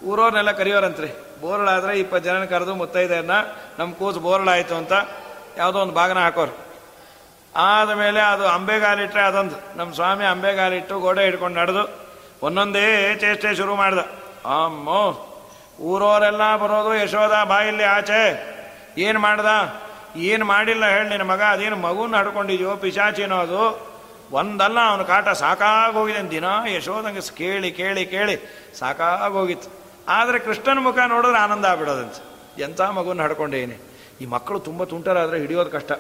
ಊರವ್ರನ್ನೆಲ್ಲ 0.04 0.52
ಕರೆಯೋರಂತ್ರಿ. 0.52 1.08
ಬೋರ್ಡ್ 1.42 1.70
ಆದರೆ 1.70 2.00
ಇಪ್ಪತ್ತು 2.00 2.30
ಜನ 2.30 2.44
ಕರೆದು 2.44 2.76
ಮುತ್ತೈದೆಯನ್ನ 2.76 3.32
ನಮ್ಮ 3.80 3.94
ಕೂಸು 3.94 4.20
ಬೋರ್ಡ್ 4.20 4.50
ಆಯಿತು 4.50 4.76
ಅಂತ 4.76 4.94
ಯಾವುದೋ 5.58 5.80
ಒಂದು 5.80 5.94
ಭಾಗನ 5.94 6.20
ಹಾಕೋರು. 6.20 6.65
ಆದಮೇಲೆ 7.56 8.20
ಅದು 8.20 8.48
ಅಂಬೆಗಾಲಿಟ್ಟರೆ 8.48 9.22
ಅದೊಂದು. 9.22 9.78
ನಮ್ಮ 9.78 9.94
ಸ್ವಾಮಿ 9.94 10.26
ಅಂಬೆಗಾಲಿಟ್ಟು 10.26 11.00
ಗೋಡೆ 11.00 11.24
ಹಿಡ್ಕೊಂಡು 11.24 11.60
ನಡೆದು 11.60 12.06
ಒಂದೊಂದೇ 12.42 13.16
ಚೇಷ್ಟೆ 13.20 13.56
ಶುರು 13.56 13.76
ಮಾಡ್ದ. 13.76 14.00
ಅಮ್ಮೋ, 14.46 15.32
ಊರವರೆಲ್ಲ 15.80 16.58
ಬರೋದು 16.58 16.96
ಯಶೋದ 16.96 17.44
ಬಾಯಿಲ್ಲಿ 17.44 17.84
ಆಚೆ. 17.84 18.56
ಏನು 18.98 19.20
ಮಾಡ್ದ? 19.20 19.46
ಏನು 20.16 20.46
ಮಾಡಿಲ್ಲ 20.46 20.86
ಹೇಳಿ 20.86 21.10
ನಿನ್ನ 21.10 21.24
ಮಗ, 21.24 21.42
ಅದೇನು 21.42 21.76
ಮಗುನ 21.76 22.16
ಹಡ್ಕೊಂಡಿದ್ಯೋ 22.16 22.76
ಪಿಶಾಚಿನೋ 22.76 23.36
ಅದು? 23.36 23.96
ಒಂದಲ್ಲ, 24.32 24.80
ಅವನ 24.80 25.02
ಕಾಟ 25.02 25.30
ಸಾಕಾಗೋಗಿದೆ. 25.30 26.32
ದಿನ 26.32 26.44
ಯಶೋದಂಗೆ 26.68 27.36
ಕೇಳಿ 27.36 27.72
ಕೇಳಿ 27.72 28.06
ಕೇಳಿ 28.06 28.36
ಸಾಕಾಗೋಗಿತ್ತು. 28.80 29.70
ಆದರೆ 30.08 30.40
ಕೃಷ್ಣನ 30.40 30.80
ಮುಖ 30.80 30.98
ನೋಡಿದ್ರೆ 31.08 31.38
ಆನಂದ 31.38 31.66
ಆಗ್ಬಿಡೋದಂತೆ. 31.66 32.36
ಎಂಥ 32.62 32.82
ಮಗುನ 32.82 33.22
ಹಡ್ಕೊಂಡೇನೆ 33.22 33.78
ಈ 34.22 34.26
ಮಕ್ಕಳು 34.26 34.60
ತುಂಬ 34.60 34.84
ತುಂಟರಾದರೆ 34.84 35.40
ಹಿಡಿಯೋದು 35.40 35.72
ಕಷ್ಟ. 35.72 35.92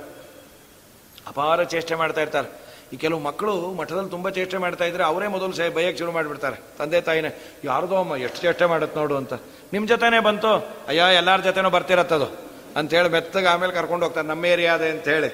ಅಪಾರ 1.28 1.64
ಚೇಷ್ಟೆ 1.64 1.96
ಮಾಡ್ತಾ 1.96 2.22
ಇರ್ತಾರೆ. 2.22 2.66
ಈ 2.94 2.96
ಕೆಲವು 2.96 3.20
ಮಕ್ಕಳು 3.20 3.74
ಮಠದಲ್ಲಿ 3.74 4.10
ತುಂಬ 4.10 4.30
ಚೇಷ್ಟೆ 4.30 4.58
ಮಾಡ್ತಾ 4.58 4.86
ಇದ್ರೆ 4.86 5.04
ಅವರೇ 5.04 5.28
ಮೊದಲು 5.28 5.54
ಸೇ 5.54 5.70
ಬಯಕ್ಕೆ 5.70 6.00
ಶುರು 6.00 6.12
ಮಾಡಿಬಿಡ್ತಾರೆ. 6.12 6.58
ತಂದೆ 6.80 7.02
ತಾಯಿನೇ, 7.02 7.60
ಯಾರ್ದೋ 7.64 7.96
ಅಮ್ಮ 7.96 8.16
ಎಷ್ಟು 8.16 8.42
ಚೇಷ್ಟೆ 8.42 8.66
ಮಾಡುತ್ತೆ 8.66 9.00
ನೋಡು 9.00 9.18
ಅಂತ. 9.18 9.34
ನಿಮ್ಮ 9.74 9.88
ಜೊತೆನೇ 9.88 10.20
ಬಂತು. 10.20 10.54
ಅಯ್ಯೋ, 10.88 11.08
ಎಲ್ಲರ 11.08 11.40
ಜೊತೆನೂ 11.40 11.70
ಬರ್ತಿರತ್ತದು. 11.70 12.28
ಅಂತೇಳಿ 12.76 13.10
ಮೆತ್ತಗೆ 13.10 13.48
ಆಮೇಲೆ 13.48 13.74
ಕರ್ಕೊಂಡು 13.74 14.06
ಹೋಗ್ತಾರೆ, 14.06 14.28
ನಮ್ಮ 14.28 14.46
ಏರಿಯಾದೆ 14.46 14.90
ಅಂತೇಳಿ 14.90 15.30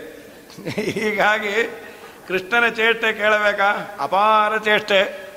ಹೀಗಾಗಿ 0.82 1.70
ಕೃಷ್ಣನ 2.28 2.68
ಚೇಷ್ಟೆ 2.68 3.14
ಕೇಳಬೇಕಾ? 3.14 3.98
ಅಪಾರ 4.00 4.58
ಚೇಷ್ಟೆ. 4.58 5.32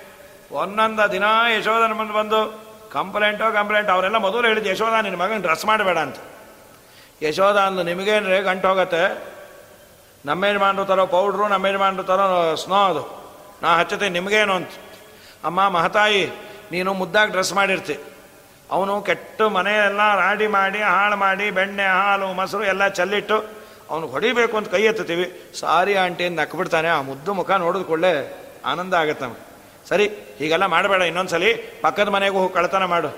ಒಂದೊಂದು 0.53 1.13
ದಿನ 1.13 1.25
ಯಶೋಧನ 1.59 1.93
ಬಂದು 1.93 2.13
ಬಂದು, 2.13 2.65
ಕಂಪ್ಲೇಂಟೋ, 2.93 3.53
ಕಂಪ್ಲೇಂಟ್, 3.53 3.91
ಅವರೆಲ್ಲ 3.91 4.17
ಮೊದಲು 4.17 4.49
ಹೇಳಿದ್ದು 4.49 4.71
ಯಶೋಧ 4.71 5.03
ನಿನ್ನ 5.03 5.17
ಮಗನ 5.17 5.41
ಡ್ರೆಸ್ 5.41 5.65
ಮಾಡಬೇಡ 5.65 5.99
ಅಂತ. 5.99 6.17
ಯಶೋಧ 7.23 7.57
ಅಂದು, 7.57 7.83
ನಿಮಗೇನ್ರಿ 7.83 8.43
ಗಂಟು 8.43 8.69
ಹೋಗತ್ತೆ 8.69 9.34
ನಮ್ಮ 10.25 10.45
ಯಜಮಾನ್ರು 10.45 10.85
ತರೋ 10.85 11.07
ಪೌಡ್ರು, 11.07 11.49
ನಮ್ಮ 11.49 11.67
ಯಜಮಾನ್ರು 11.67 12.03
ತರೋ 12.03 12.27
ಸ್ನೋ 12.55 12.79
ಅದು. 12.91 13.03
ನಾ 13.63 13.71
ಹಚ್ಚತೆ 13.79 14.09
ನಿಮಗೇನು 14.09 14.53
ಅಂತ. 14.53 14.69
ಅಮ್ಮ, 15.45 15.69
ಮಹತಾಯಿ, 15.69 16.23
ನೀನು 16.73 16.93
ಮುದ್ದಾಗಿ 16.95 17.31
ಡ್ರೆಸ್ 17.31 17.53
ಮಾಡಿರ್ತಿ. 17.53 17.97
ಅವನು 18.71 19.03
ಕೆಟ್ಟ 19.03 19.43
ಮನೆಯೆಲ್ಲ 19.43 20.03
ರಾಡಿ 20.21 20.47
ಮಾಡಿ, 20.47 20.81
ಹಾಳು 20.83 21.17
ಮಾಡಿ, 21.17 21.51
ಬೆಣ್ಣೆ, 21.51 21.87
ಹಾಲು, 21.99 22.27
ಮೊಸರು 22.33 22.65
ಎಲ್ಲ 22.65 22.89
ಚೆಲ್ಲಿಟ್ಟು 22.89 23.37
ಅವನು 23.91 24.07
ಹೊಡಿಬೇಕು 24.07 24.57
ಅಂತ 24.57 24.69
ಕೈ 24.69 24.83
ಎತ್ತುತ್ತೀವಿ. 24.83 25.27
ಸಾರಿ 25.61 25.95
ಆಂಟಿ 25.95 26.25
ಅಂತ 26.25 26.41
ನಕ್ಬಿಡ್ತಾನೆ. 26.41 26.89
ಆ 26.89 27.01
ಮುದ್ದು 27.01 27.35
ಮುಖ 27.35 27.51
ನೋಡಿದ 27.65 27.83
ಕೂಡಲೇ 27.83 28.13
ಆನಂದ 28.65 28.95
ಆಗುತ್ತೆ 28.95 29.25
ನಮಗೆ. 29.27 29.43
ಸರಿ, 29.89 30.07
ಹೀಗೆಲ್ಲ 30.39 30.67
ಮಾಡಬೇಡ, 30.67 31.03
ಇನ್ನೊಂದ್ಸಲಿ 31.03 31.51
ಪಕ್ಕದ 31.83 32.09
ಮನೆಗೂ 32.09 32.39
ಹೋಗಿ 32.39 32.55
ಕಳ್ತನ 32.55 32.85
ಮಾಡು. 32.85 33.11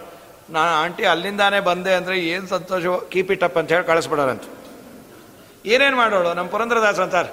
ನಾ 0.51 0.61
ಆಂಟಿ 0.83 1.05
ಅಲ್ಲಿಂದಾನೇ 1.05 1.61
ಬಂದೆ 1.61 1.95
ಅಂದರೆ 1.95 2.19
ಏನು 2.19 2.47
ಸಂತೋಷವೋ? 2.47 2.99
ಕೀಪ್ 3.13 3.31
ಇಟ್ 3.31 3.45
ಅಪ್ 3.45 3.59
ಅಂತ 3.59 3.73
ಹೇಳಿ 3.73 3.87
ಕಳಿಸ್ಬಿಡೋರಂತ. 3.87 4.45
ಏನೇನು 5.73 5.97
ಮಾಡೋಳು? 5.97 6.31
ನಮ್ಮ 6.35 6.49
ಪುರಂದ್ರದಾಸ 6.55 6.99
ಅಂತಾರೆ. 7.01 7.31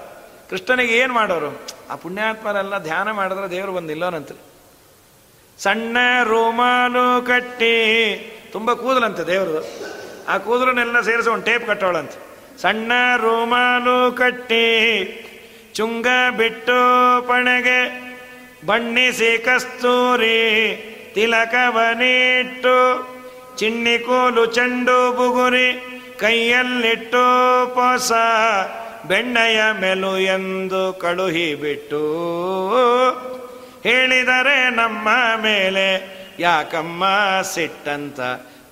ಕೃಷ್ಣನಿಗೆ 0.49 0.93
ಏನು 1.01 1.13
ಮಾಡೋರು? 1.13 1.49
ಆ 1.89 1.95
ಪುಣ್ಯಾತ್ಮರೆಲ್ಲ 2.03 2.75
ಧ್ಯಾನ 2.87 3.07
ಮಾಡಿದ್ರೆ 3.11 3.47
ದೇವರು 3.51 3.71
ಬಂದಿಲ್ಲೋನಂತೆ 3.71 4.35
ಸಣ್ಣ 5.59 5.97
ರೋಮಾಲು 6.23 7.05
ಕಟ್ಟಿ, 7.27 7.75
ತುಂಬ 8.53 8.73
ಕೂದಲಂತೆ 8.73 9.23
ದೇವರು 9.23 9.59
ಆ 10.27 10.37
ಕೂದಲನ್ನೆಲ್ಲ 10.37 11.01
ಸೇರಿಸಿ 11.01 11.29
ಒಂದು 11.29 11.45
ಟೇಪ್ 11.45 11.65
ಕಟ್ಟೋಳಂತೆ. 11.67 12.17
ಸಣ್ಣ 12.61 12.91
ರೋಮಾಲು 13.17 13.97
ಕಟ್ಟಿ, 14.11 14.65
ಚುಂಗ 15.77 16.07
ಬಿಟ್ಟು 16.37 16.79
ಪಣೆಗೆ 17.27 17.79
ಬಣ್ಣಿಸಿ 18.65 19.31
ಕಸ್ತೂರಿ 19.45 20.37
ತಿಲಕವನಿಟ್ಟು 21.13 22.75
ಚಿಣ್ಣಿ 23.57 23.95
ಕೋಲು 23.99 24.43
ಚೆಂಡು 24.57 24.97
ಬುಗುರಿ 25.17 25.67
ಕೈಯಲ್ಲಿಟ್ಟು 26.19 27.23
ಪೊಸ, 27.75 28.11
ಬೆಣ್ಣೆಯ 29.07 29.61
ಮೆಲು 29.79 30.17
ಎಂದು 30.17 30.93
ಕಳುಹಿ 30.93 31.55
ಬಿಟ್ಟು 31.55 31.99
ಹೇಳಿದರೆ 33.83 34.69
ನಮ್ಮ 34.69 35.07
ಮೇಲೆ 35.41 36.13
ಯಾಕಮ್ಮ 36.39 37.03
ಸಿಟ್ಟಂತ 37.41 38.19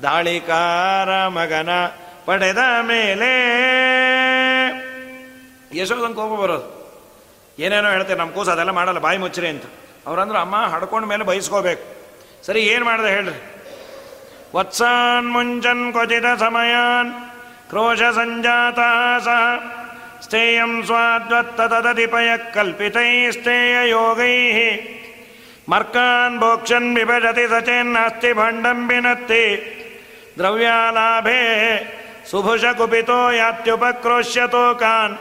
ದಾಳಿಕಾರ 0.02 1.28
ಮಗನ 1.28 1.70
ಪಡೆದ 2.26 2.58
ಮೇಲೆ? 2.82 3.32
ಯಶೋಧನ 5.78 6.14
ಕೋಪ 6.14 6.42
ಬರೋದು. 6.42 6.82
ಏನೇನೋ 7.60 7.90
ಹೇಳ್ತಾರೆ, 7.90 8.20
ನಮ್ಮ 8.20 8.32
ಕೂಸು 8.32 8.52
ಅದೆಲ್ಲ 8.52 8.72
ಮಾಡಲ್ಲ, 8.72 9.00
ಬಾಯಿ 9.00 9.18
ಮುಚ್ಚ್ರಿ 9.18 9.48
ಅಂತ. 9.48 9.64
ಅವ್ರಂದ್ರೆ, 10.08 10.40
ಅಮ್ಮ, 10.40 10.56
ಹಡ್ಕೊಂಡ 10.56 11.06
ಮೇಲೆ 11.06 11.24
ಬಯಸ್ಕೋಬೇಕು 11.24 11.84
ಸರಿ, 12.46 12.62
ಏನು 12.62 12.86
ಮಾಡಿದೆ 12.86 13.10
ಹೇಳ್ರಿ. 13.10 13.56
ವತ್ಸಾನ್ 14.56 15.32
ಮುಂಜನ್ 15.32 15.94
ಕೊಚಿತ 15.94 16.40
ಸಮಯಾನ್ 16.40 17.31
ಕ್ರೋಶ 17.72 18.02
ಸಂಜಾತ 18.02 18.80
ಸಹ 19.24 19.42
ಸ್ಥೇಯಂ 20.22 20.84
ಕಲ್ಪಿತೈ 22.54 23.32
ಸ್ಥೇಯ 23.32 23.90
ಯೋಗೈ 23.90 24.36
ಮರ್ಕಾನ್ 25.70 26.40
ಭೋಕ್ಷನ್ 26.40 26.96
ವಿಭಜತಿ 26.96 28.34
ಭಂಡಂ 28.34 28.88
ಬಿನತ್ತಿ 28.88 29.46
ದ್ರವ್ಯಾಲಾಭೆ 30.38 31.42
ಸುಭುಷ 32.32 32.66
ಕುಪಿತೋ 32.66 33.32
ಯಾತ್ಯುಪಕ್ರೋಶ್ಯತೋ 33.32 34.74
ಕಾನ್ 34.74 35.18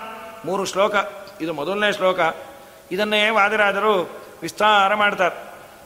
ಮೂರು 0.47 0.65
ಶ್ಲೋಕ, 0.65 0.95
ಇದು 1.41 1.53
ಮೊದಲನೇ 1.53 1.93
ಶ್ಲೋಕ. 1.93 2.21
ಇದನ್ನೇ 2.91 3.31
ವಾದಿರಾಜರು 3.31 4.23
ವಿಸ್ತಾರ 4.43 4.95
ಮಾಡ್ತಾರೆ. 4.95 5.35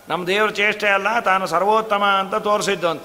ನಮ್ಮ 0.08 0.26
ದೇವ್ರ 0.26 0.50
ಚೇಷ್ಟೆ 0.50 0.88
ಅಲ್ಲ, 0.88 1.20
ತಾನು 1.20 1.46
ಸರ್ವೋತ್ತಮ 1.46 2.04
ಅಂತ 2.04 2.34
ತೋರಿಸಿದ್ದು 2.34 2.88
ಅಂತ. 2.88 3.02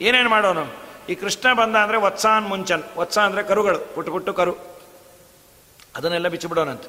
ಏನೇನು 0.00 0.30
ಮಾಡೋನು? 0.30 0.85
ಈ 1.10 1.14
ಕೃಷ್ಣ 1.22 1.52
ಬಂದ 1.60 1.76
ಅಂದರೆ 1.84 1.98
ವತ್ಸಾನ್ 2.06 2.46
ಮುಂಚನ್. 2.52 2.82
ವತ್ಸ 3.00 3.16
ಅಂದರೆ 3.26 3.42
ಕರುಗಳು. 3.50 3.78
ಪುಟ್ಟು 3.94 4.10
ಪುಟ್ಟು 4.14 4.32
ಕರು. 4.40 4.54
ಅದನ್ನೆಲ್ಲ 5.96 6.28
ಬಿಚ್ಚಿಬಿಡೋನಂತೆ 6.34 6.88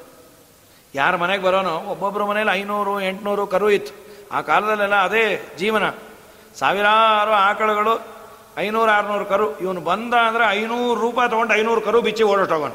ಯಾರ 0.94 1.12
ಮನೆಗೆ 1.22 1.42
ಬರೋನೋ 1.46 1.72
ಒಬ್ಬೊಬ್ಬರ 1.92 2.22
ಮನೇಲಿ 2.30 2.52
ಐನೂರು, 2.60 2.94
ಎಂಟುನೂರು 3.08 3.44
ಕರು 3.54 3.68
ಇತ್ತು. 3.78 3.92
ಆ 4.32 4.38
ಕಾಲದಲ್ಲೆಲ್ಲ 4.48 4.96
ಅದೇ 5.08 5.24
ಜೀವನ. 5.60 5.84
ಸಾವಿರಾರು 6.60 7.32
ಆಕಳುಗಳು, 7.46 7.94
ಐನೂರು, 8.64 8.90
ಆರುನೂರು 8.96 9.26
ಕರು. 9.32 9.46
ಇವನು 9.64 9.80
ಬಂದ 9.90 10.14
ಅಂದರೆ 10.28 10.44
ಐನೂರು 10.58 10.98
ರೂಪಾಯಿ 11.00 11.30
ತೊಗೊಂಡು 11.32 11.54
ಐನೂರು 11.54 11.80
ಕರು 11.88 11.98
ಬಿಚ್ಚಿ 12.06 12.24
ಓಡೋಟೋಗೋಣ 12.32 12.72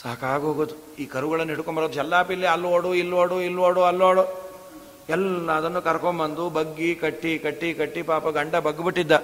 ಸಾಕಾಗೋಗೋದು. 0.00 0.74
ಈ 1.02 1.04
ಕರುಗಳನ್ನು 1.14 1.52
ಹಿಡ್ಕೊಂಬರೋದು 1.54 1.94
ಜಲ್ಲಾಪಿಲ್ಲಿ 2.00 2.46
ಅಲ್ಲಿ 2.54 2.68
ಓಡು, 2.76 2.90
ಇಲ್ಲಿ 3.00 3.14
ಓಡು 3.22 3.36
ಇಲ್ಲಿ 3.48 3.60
ಓಡು 3.68 3.82
ಅಲ್ಲೋಡು 3.90 4.24
ಎಲ್ಲ 5.14 5.52
ಅದನ್ನು 5.52 5.80
ಕರ್ಕೊಂಬಂದು 5.88 6.44
ಬಗ್ಗಿ, 6.58 6.90
ಕಟ್ಟಿ 6.94 7.32
ಕಟ್ಟಿ 7.44 7.68
ಕಟ್ಟಿ 7.80 8.02
ಪಾಪ 8.12 8.28
ಗಂಡ 8.38 8.54
ಬಗ್ಬಿಟ್ಟಿದ್ದ 8.68 9.14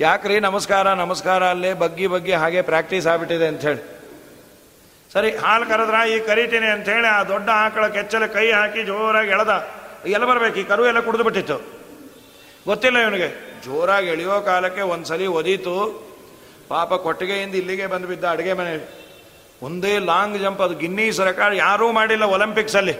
ಯಾಕ್ರಿ 0.00 0.34
ನಮಸ್ಕಾರ 0.46 0.86
ನಮಸ್ಕಾರ 1.02 1.42
ಅಲ್ಲೇ 1.54 1.68
ಬಗ್ಗಿ 1.82 2.06
ಬಗ್ಗಿ 2.14 2.32
ಹಾಗೆ 2.32 2.62
ಪ್ರಾಕ್ಟೀಸ್ 2.70 3.06
ಆಗ್ಬಿಟ್ಟಿದೆ 3.10 3.46
ಅಂಥೇಳಿ 3.46 3.82
ಸರಿ, 5.12 5.30
ಹಾಲು 5.44 5.64
ಕರೆದ್ರ, 5.70 5.98
ಈ 6.14 6.16
ಕರಿತೀನಿ 6.26 6.66
ಅಂಥೇಳಿ 6.66 7.08
ಆ 7.08 7.22
ದೊಡ್ಡ 7.22 7.48
ಆಕಳ 7.64 7.84
ಕೆಚ್ಚಲ 7.88 8.26
ಕೈ 8.26 8.44
ಹಾಕಿ 8.52 8.82
ಜೋರಾಗಿ 8.82 9.30
ಎಳೆದ. 9.36 9.52
ಎಲ್ಲ 10.16 10.24
ಬರಬೇಕು, 10.30 10.58
ಈ 10.62 10.64
ಕರು 10.70 10.86
ಎಲ್ಲ 10.86 11.00
ಕುಡಿದು 11.00 11.24
ಬಿಟ್ಟಿತ್ತು. 11.24 11.56
ಗೊತ್ತಿಲ್ಲ 12.66 12.98
ಇವನಿಗೆ. 12.98 13.28
ಜೋರಾಗಿ 13.64 14.08
ಎಳೆಯೋ 14.14 14.40
ಕಾಲಕ್ಕೆ 14.40 14.82
ಒಂದ್ಸಲಿ 14.94 15.26
ಒದೀತು. 15.38 15.76
ಪಾಪ 16.68 16.92
ಕೊಟ್ಟಿಗೆಯಿಂದ 17.06 17.54
ಇಲ್ಲಿಗೆ 17.54 17.86
ಬಂದು 17.86 18.08
ಬಿದ್ದ 18.08 18.24
ಅಡುಗೆ 18.24 18.52
ಮನೆ. 18.52 18.74
ಒಂದೇ 19.62 19.98
ಲಾಂಗ್ 20.10 20.38
ಜಂಪ್, 20.42 20.62
ಅದು 20.66 20.74
ಗಿನ್ನೀಸ್ 20.82 21.20
ರೆಕಾರ್ಡ್ 21.20 21.56
ಯಾರೂ 21.56 21.92
ಮಾಡಿಲ್ಲ 21.92 22.24
ಒಲಿಂಪಿಕ್ಸಲ್ಲಿ. 22.36 22.96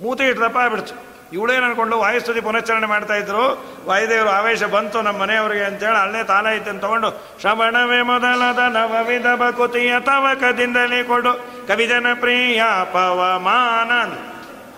ಮೂತಿ 0.00 0.24
ಇಟ್ಟದಪ್ಪ 0.24 0.58
ಆಗ್ಬಿಡ್ತು. 0.64 0.96
ಇವಳೇನು 1.32 1.64
ಅನ್ಕೊಂಡು 1.64 1.98
ವಾಯುಸ್ತುತಿ 1.98 2.40
ಪುನಶ್ಚರಣೆ 2.40 2.86
ಮಾಡ್ತಾ 2.86 3.14
ಇದ್ರು. 3.14 3.64
ವಾಯುದೇವರು 3.86 4.30
ಆವೇಶ 4.30 4.62
ಬಂತು 4.62 5.02
ನಮ್ಮ 5.02 5.18
ಮನೆಯವರಿಗೆ 5.18 5.64
ಅಂತೇಳಿ 5.64 6.00
ಅಲ್ಲೇ 6.02 6.24
ತಾಲ 6.24 6.46
ಐತೆ 6.50 6.80
ತಗೊಂಡು, 6.80 7.40
ಶ್ರವಣವೇ 7.40 8.02
ಮೊದಲಾದ 8.02 8.58
ನವವಿಧ 8.58 9.26
ಬಕುತಿಯ 9.26 9.94
ತವಕದಿಂದಲೇ 10.00 11.02
ಕೊಡು, 11.02 11.34
ಕವಿಜನ 11.68 12.06
ಪ್ರಿಯ 12.14 12.62
ಪವಮಾನ 12.92 13.90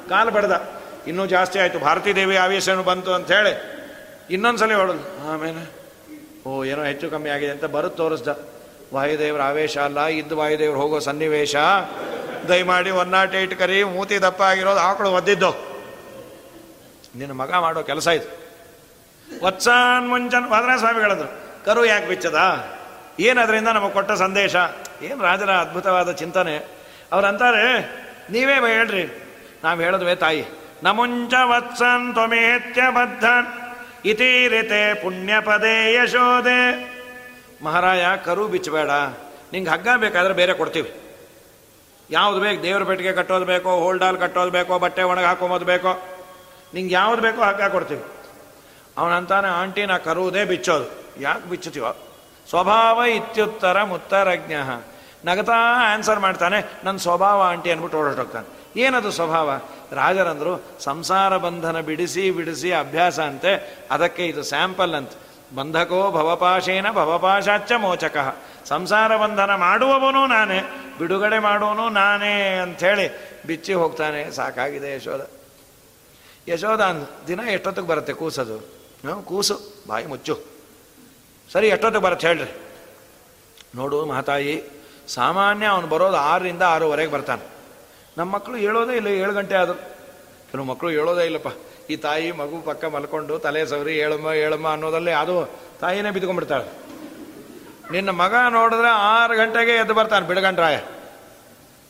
ಕಾಲು 0.09 0.30
ಬಡ್ದ. 0.30 0.53
ಇನ್ನೂ 1.07 1.26
ಜಾಸ್ತಿ 1.26 1.59
ಆಯಿತು. 1.59 1.78
ಭಾರತೀ 1.78 2.12
ದೇವಿ 2.12 2.36
ಆವೇಶನು 2.36 2.82
ಬಂತು 2.82 3.14
ಅಂತ 3.14 3.32
ಹೇಳಿ 3.32 3.53
ಇನ್ನೊಂದ್ಸಲಿ 4.30 4.74
ಹೊಡೋದು, 4.74 5.32
ಆಮೇಲೆ, 5.32 5.62
ಓ, 6.46 6.64
ಏನೋ 6.64 6.84
ಹೆಚ್ಚು 6.84 7.11
ಕಮ್ಮಿ 7.11 7.30
ಆಗಿದೆ 7.30 7.51
ಅಂತ 7.51 7.64
ಬರುತ್ತೆ 7.64 7.96
ತೋರಿಸ್ದ. 7.96 8.28
ವಾಯುದೇವರ 8.94 9.42
ಆವೇಶ 9.42 9.78
ಅಲ್ಲ, 9.78 10.07
ಇದ್ದು 10.07 10.36
ವಾಯುದೇವ್ರು 10.36 10.80
ಹೋಗೋ 10.80 10.99
ಸನ್ನಿವೇಶ. 10.99 11.57
ದಯಮಾಡಿ 12.49 12.90
ಒನ್ 12.90 13.09
ನಾಟ್ 13.09 13.34
ಏಟ್ 13.34 13.59
ಕರಿ 13.59 13.84
ಮೂತಿ 13.84 14.22
ದಪ್ಪ 14.22 14.42
ಆಗಿರೋದು 14.42 14.80
ಆಕಳು 14.80 15.11
ಒದ್ದಿದ್ದು. 15.11 15.68
ನಿನ್ನ 17.19 17.33
ಮಗ 17.33 17.55
ಮಾಡೋ 17.55 17.83
ಕೆಲಸ 17.83 18.07
ಇದು. 18.09 18.29
ವತ್ಸಾನ್ 19.45 20.09
ಮುಂಚನ್ 20.09 20.47
ವಾದನ 20.49 20.77
ಸ್ವಾಮಿಗಳಂದ್ರು 20.77 21.29
ಕರು 21.64 21.85
ಯಾಕೆ 21.85 22.07
ಬಿಚ್ಚದ? 22.07 22.39
ಏನು 23.21 23.41
ಅದರಿಂದ 23.41 23.69
ನಮಗೆ 23.69 23.93
ಕೊಟ್ಟ 23.93 24.12
ಸಂದೇಶ? 24.12 24.57
ಏನು 25.03 25.23
ರಾಜರ 25.23 25.51
ಅದ್ಭುತವಾದ 25.51 26.12
ಚಿಂತನೆ? 26.12 26.57
ಅವ್ರಂತಾರೆ, 27.12 27.64
ನೀವೇ 28.33 28.55
ಹೇಳ್ರಿ. 28.55 29.05
ನಾವು 29.64 29.81
ಹೇಳಿದ್ವೇ 29.81 30.14
ತಾಯಿ. 30.14 30.45
ನಮುಂಚ 30.83 31.35
ವತ್ಸನ್ 31.45 32.12
ತ್ವಮೇತ್ಯ 32.12 32.83
ಬದ್ಧನ್ 32.91 33.47
ಇತೀರಿತೆ 34.05 34.95
ಪುಣ್ಯಪದೇ 34.95 35.95
ಯಶೋದೆ 35.95 36.61
ಮಹಾರಾಯ, 37.64 38.07
ಕರು 38.25 38.49
ಬಿಚ್ಚಬೇಡ. 38.49 38.91
ನಿಂಗೆ 39.53 39.71
ಹಗ್ಗ 39.71 39.89
ಬೇಕಾದ್ರೆ 39.97 40.35
ಬೇರೆ 40.35 40.53
ಕೊಡ್ತೀವಿ. 40.53 40.93
ಯಾವ್ದು 42.11 42.41
ಬೇಕು? 42.41 42.62
ದೇವ್ರ 42.62 42.83
ಪೆಟ್ಟಿಗೆ 42.85 43.12
ಕಟ್ಟೋದು 43.12 43.45
ಬೇಕೋ, 43.45 43.71
ಹೋಲ್ಡಾಲ್ 43.71 44.19
ಕಟ್ಟೋದು 44.19 44.51
ಬೇಕೋ, 44.51 44.79
ಬಟ್ಟೆ 44.79 45.03
ಒಣಗಿ 45.03 45.27
ಹಾಕೊಂಬೋದು 45.27 45.64
ಬೇಕೋ? 45.64 46.18
ನಿಂಗೆ 46.75 46.95
ಯಾವ್ದು 46.95 47.23
ಬೇಕೋ 47.23 47.43
ಹಾಕ 47.43 47.62
ಕೊಡ್ತೀವಿ 47.62 48.03
ಅವನಂತಾನೆ, 48.99 49.49
ಆಂಟಿ, 49.49 49.87
ನಾ 49.87 49.99
ಕರುವುದೇ 49.99 50.45
ಬಿಚ್ಚೋದು. 50.45 50.87
ಯಾಕೆ 51.21 51.51
ಬಿಚ್ಚುತ್ತೀವ? 51.51 51.93
ಸ್ವಭಾವ 52.49 53.05
ಇತ್ಯುತ್ತರ 53.05 53.83
ಮುತ್ತರಜ್ಞ. 53.83 54.53
ನಗತಾ 55.25 55.93
ಆನ್ಸರ್ 55.93 56.21
ಮಾಡ್ತಾನೆ 56.21 56.73
ನನ್ನ 56.85 56.97
ಸ್ವಭಾವ 56.97 57.43
ಆಂಟಿ 57.43 57.71
ಅಂದ್ಬಿಟ್ಟು 57.71 57.99
ಓಡಾಟೋಗ್ತಾನೆ 57.99 58.81
ಏನದು 58.81 59.11
ಸ್ವಭಾವ? 59.11 59.51
ರಾಜರಂದರು, 59.93 60.79
ಸಂಸಾರ 60.81 61.37
ಬಂಧನ 61.37 61.81
ಬಿಡಿಸಿ 61.81 62.31
ಬಿಡಿಸಿ 62.31 62.73
ಅಭ್ಯಾಸ 62.73 63.21
ಅಂತೆ, 63.21 63.79
ಅದಕ್ಕೆ 63.91 64.27
ಇದು 64.27 64.43
ಸ್ಯಾಂಪಲ್ 64.43 64.95
ಅಂತ. 64.95 65.12
ಬಂಧಕೋ 65.57 66.11
ಭವಪಾಶೇನ 66.11 66.91
ಭವಪಾಶಾಚ್ಚ 66.91 67.73
ಮೋಚಕ. 67.73 68.39
ಸಂಸಾರ 68.64 69.16
ಬಂಧನ 69.16 69.55
ಮಾಡುವವನು 69.55 70.27
ನಾನೇ, 70.27 70.61
ಬಿಡುಗಡೆ 70.99 71.39
ಮಾಡುವನು 71.39 71.89
ನಾನೇ 71.89 72.59
ಅಂಥೇಳಿ 72.62 73.37
ಬಿಚ್ಚಿ 73.47 73.75
ಹೋಗ್ತಾನೆ. 73.75 74.31
ಸಾಕಾಗಿದೆ 74.31 74.95
ಯಶೋಧ. 74.95 75.21
ಯಶೋಧ, 76.49 76.80
ದಿನ 77.26 77.40
ಎಷ್ಟೊತ್ತಿಗೆ 77.40 77.88
ಬರುತ್ತೆ 77.88 78.12
ಕೂಸದು? 78.12 78.57
ಹ್ಞೂ 78.59 79.22
ಕೂಸು, 79.22 79.61
ಬಾಯಿ 79.88 80.07
ಮುಚ್ಚು. 80.07 80.40
ಸರಿ, 81.53 81.68
ಎಷ್ಟೊತ್ತಿಗೆ 81.68 82.05
ಬರುತ್ತೆ 82.05 82.26
ಹೇಳ್ರಿ. 82.26 82.51
ನೋಡು 83.74 84.07
ಮಹಾತಾಯಿ, 84.07 84.62
ಸಾಮಾನ್ಯ 85.09 85.66
ಅವನು 85.66 85.86
ಬರೋದು 85.86 86.16
ಆರರಿಂದ 86.16 86.62
ಆರೂವರೆಗೆ 86.62 87.11
ಬರ್ತಾನೆ. 87.11 87.42
ನಮ್ಮ 88.18 88.34
ಮಕ್ಕಳು 88.34 88.57
ಹೇಳೋದೇ 88.57 88.96
ಇಲ್ಲ, 88.96 89.07
ಏಳು 89.07 89.32
ಗಂಟೆ 89.32 89.55
ಆದರು. 89.55 89.74
ಕೆಲವು 90.51 90.66
ಮಕ್ಕಳು 90.66 90.90
ಹೇಳೋದೇ 90.90 91.24
ಇಲ್ಲಪ್ಪ. 91.24 91.49
ಈ 91.90 91.96
ತಾಯಿ 91.96 92.32
ಮಗು 92.32 92.61
ಪಕ್ಕ 92.61 92.84
ಮಲ್ಕೊಂಡು 92.84 93.38
ತಲೆ 93.38 93.66
ಸವರಿ 93.66 93.96
ಏಳಮ್ಮ 93.96 94.32
ಏಳಮ್ಮ 94.32 94.70
ಅನ್ನೋದಲ್ಲೇ 94.70 95.12
ಅದು 95.12 95.51
ತಾಯಿನೇ 95.80 96.11
ಬಿದ್ಕೊಂಡ್ಬಿಡ್ತಾಳೆ 96.11 96.88
ನಿನ್ನ 97.90 98.11
ಮಗ 98.11 98.34
ನೋಡಿದ್ರೆ 98.51 98.88
ಆರು 98.88 99.36
ಗಂಟೆಗೆ 99.36 99.70
ಎದ್ದು 99.70 99.94
ಬರ್ತಾನೆ 99.94 100.26
ಬಿಡಗಂಡ್ರಾಯ 100.26 100.80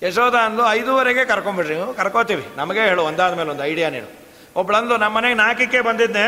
ಯಶೋಧ 0.02 0.34
ಅಂದು 0.34 0.68
ಐದೂವರೆಗೆ 0.68 1.24
ಕರ್ಕೊಂಬಿಡ್ರಿ 1.24 1.74
ನೀವು 1.74 1.94
ಕರ್ಕೋತೀವಿ. 1.94 2.46
ನಮಗೆ 2.56 2.80
ಹೇಳು 2.80 3.02
ಒಂದಾದ 3.02 3.34
ಮೇಲೆ 3.34 3.50
ಒಂದು 3.50 3.64
ಐಡಿಯಾ 3.64 3.90
ನೀನು. 3.90 4.17
ಒಬ್ಳಂದು 4.58 4.96
ನಮ್ಮ 4.96 5.16
ಮನೆಗೆ 5.16 5.34
ನಾಲ್ಕಕ್ಕೆ 5.34 5.80
ಬಂದಿದ್ದೆ 5.80 6.26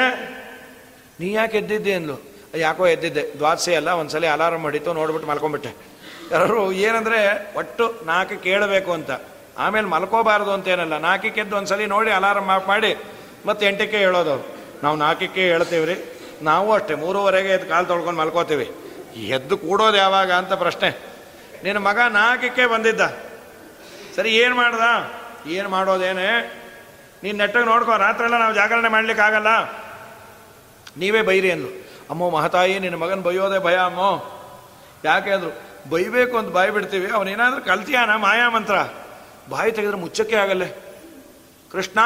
ನೀ 1.20 1.32
ಯಾಕೆ 1.32 1.58
ಎದ್ದಿದ್ದೆ? 1.58 1.94
ಅಂದ್ಲು. 1.94 2.16
ಯಾಕೋ 2.54 2.86
ಎದ್ದಿದ್ದೆ. 2.86 3.22
ದ್ವಾದಸೆ 3.38 3.74
ಅಲ್ಲ, 3.74 3.90
ಒಂದ್ಸಲ 3.90 4.26
ಅಲಾರಂ 4.26 4.62
ಹೊಡಿತು, 4.62 4.92
ನೋಡ್ಬಿಟ್ಟು 4.92 5.30
ಮಲ್ಕೊಂಡ್ಬಿಟ್ಟೆ 5.30 5.70
ಯಾರು, 6.32 6.72
ಏನಂದ್ರೆ 6.72 7.20
ಒಟ್ಟು 7.56 8.00
ನಾಲ್ಕು 8.06 8.42
ಕೇಳಬೇಕು 8.42 8.92
ಅಂತ. 8.92 9.10
ಆಮೇಲೆ 9.58 9.86
ಮಲ್ಕೋಬಾರದು 9.86 10.52
ಅಂತೇನಲ್ಲ. 10.52 10.98
ನಾಲ್ಕಕ್ಕೆ 10.98 11.40
ಎದ್ದು 11.40 11.56
ಒಂದ್ಸಲಿ 11.56 11.86
ನೋಡಿ 11.86 12.10
ಅಲಾರಂ 12.10 12.48
ಆಫ್ 12.48 12.68
ಮಾಡಿ, 12.68 12.96
ಮತ್ತೆ 13.46 13.66
ಎಂಟಕ್ಕೆ 13.66 13.96
ಹೇಳೋದು 13.96 14.56
ನಾವು 14.82 14.96
ನಾಲ್ಕಕ್ಕೆ 14.96 15.42
ಹೇಳ್ತೀವಿ 15.42 15.84
ರೀ 15.84 15.96
ನಾವು 16.42 16.72
ಅಷ್ಟೇ, 16.72 16.94
ಮೂರುವರೆಗೆ 16.94 17.48
ಎದ್ದು 17.48 17.68
ಕಾಲು 17.68 17.86
ತೊಳ್ಕೊಂಡು 17.86 18.20
ಮಲ್ಕೋತೀವಿ. 18.20 18.70
ಎದ್ದು 19.16 19.56
ಕೂಡೋದು 19.58 19.96
ಯಾವಾಗ 19.96 20.32
ಅಂತ 20.32 20.52
ಪ್ರಶ್ನೆ. 20.52 20.90
ನಿನ್ನ 21.64 21.78
ಮಗ 21.78 21.98
ನಾಲ್ಕಕ್ಕೆ 22.08 22.66
ಬಂದಿದ್ದ. 22.66 23.00
ಸರಿ, 24.16 24.30
ಏನು 24.36 24.54
ಮಾಡ್ದ? 24.54 24.84
ಏನು 25.48 25.68
ಮಾಡೋದೇನೆ? 25.68 26.59
ನೀನು 27.22 27.38
ನೆಟ್ಟಗೆ 27.38 27.64
ನೋಡ್ಕೋ, 27.64 27.96
ರಾತ್ರೆಲ್ಲ 27.96 28.38
ನಾವು 28.38 28.54
ಜಾಗರಣೆ 28.54 28.88
ಮಾಡ್ಲಿಕ್ಕೆ 28.88 29.24
ಆಗಲ್ಲ 29.24 29.46
ನೀವೇ 30.96 31.22
ಬೈರಿ 31.22 31.50
ಅಂದರು. 31.50 31.90
ಅಮ್ಮೋ, 32.10 32.30
ಮಹತಾಯಿ, 32.30 32.78
ನಿನ್ನ 32.78 32.96
ಮಗನ 32.96 33.20
ಬೈಯೋದೇ 33.20 33.58
ಭಯ, 33.58 33.76
ಅಮ್ಮ. 33.76 34.22
ಯಾಕೆ 35.04 35.30
ಅಂದ್ರು, 35.30 35.50
ಬೈಬೇಕು 35.90 36.38
ಅಂತ 36.38 36.48
ಬಾಯಿ 36.48 36.70
ಬಿಡ್ತೀವಿ 36.70 37.10
ಅವನೇನಾದ್ರೂ 37.10 37.60
ಕಲ್ತಿಯಾನ, 37.60 38.16
ಮಾಯಾ 38.16 38.48
ಮಂತ್ರ? 38.48 38.74
ಬಾಯಿ 39.48 39.72
ತೆಗೆದ್ರೆ 39.72 39.96
ಮುಚ್ಚಕ್ಕೆ 39.96 40.36
ಆಗಲ್ಲ. 40.36 40.62
ಕೃಷ್ಣ, 41.72 41.98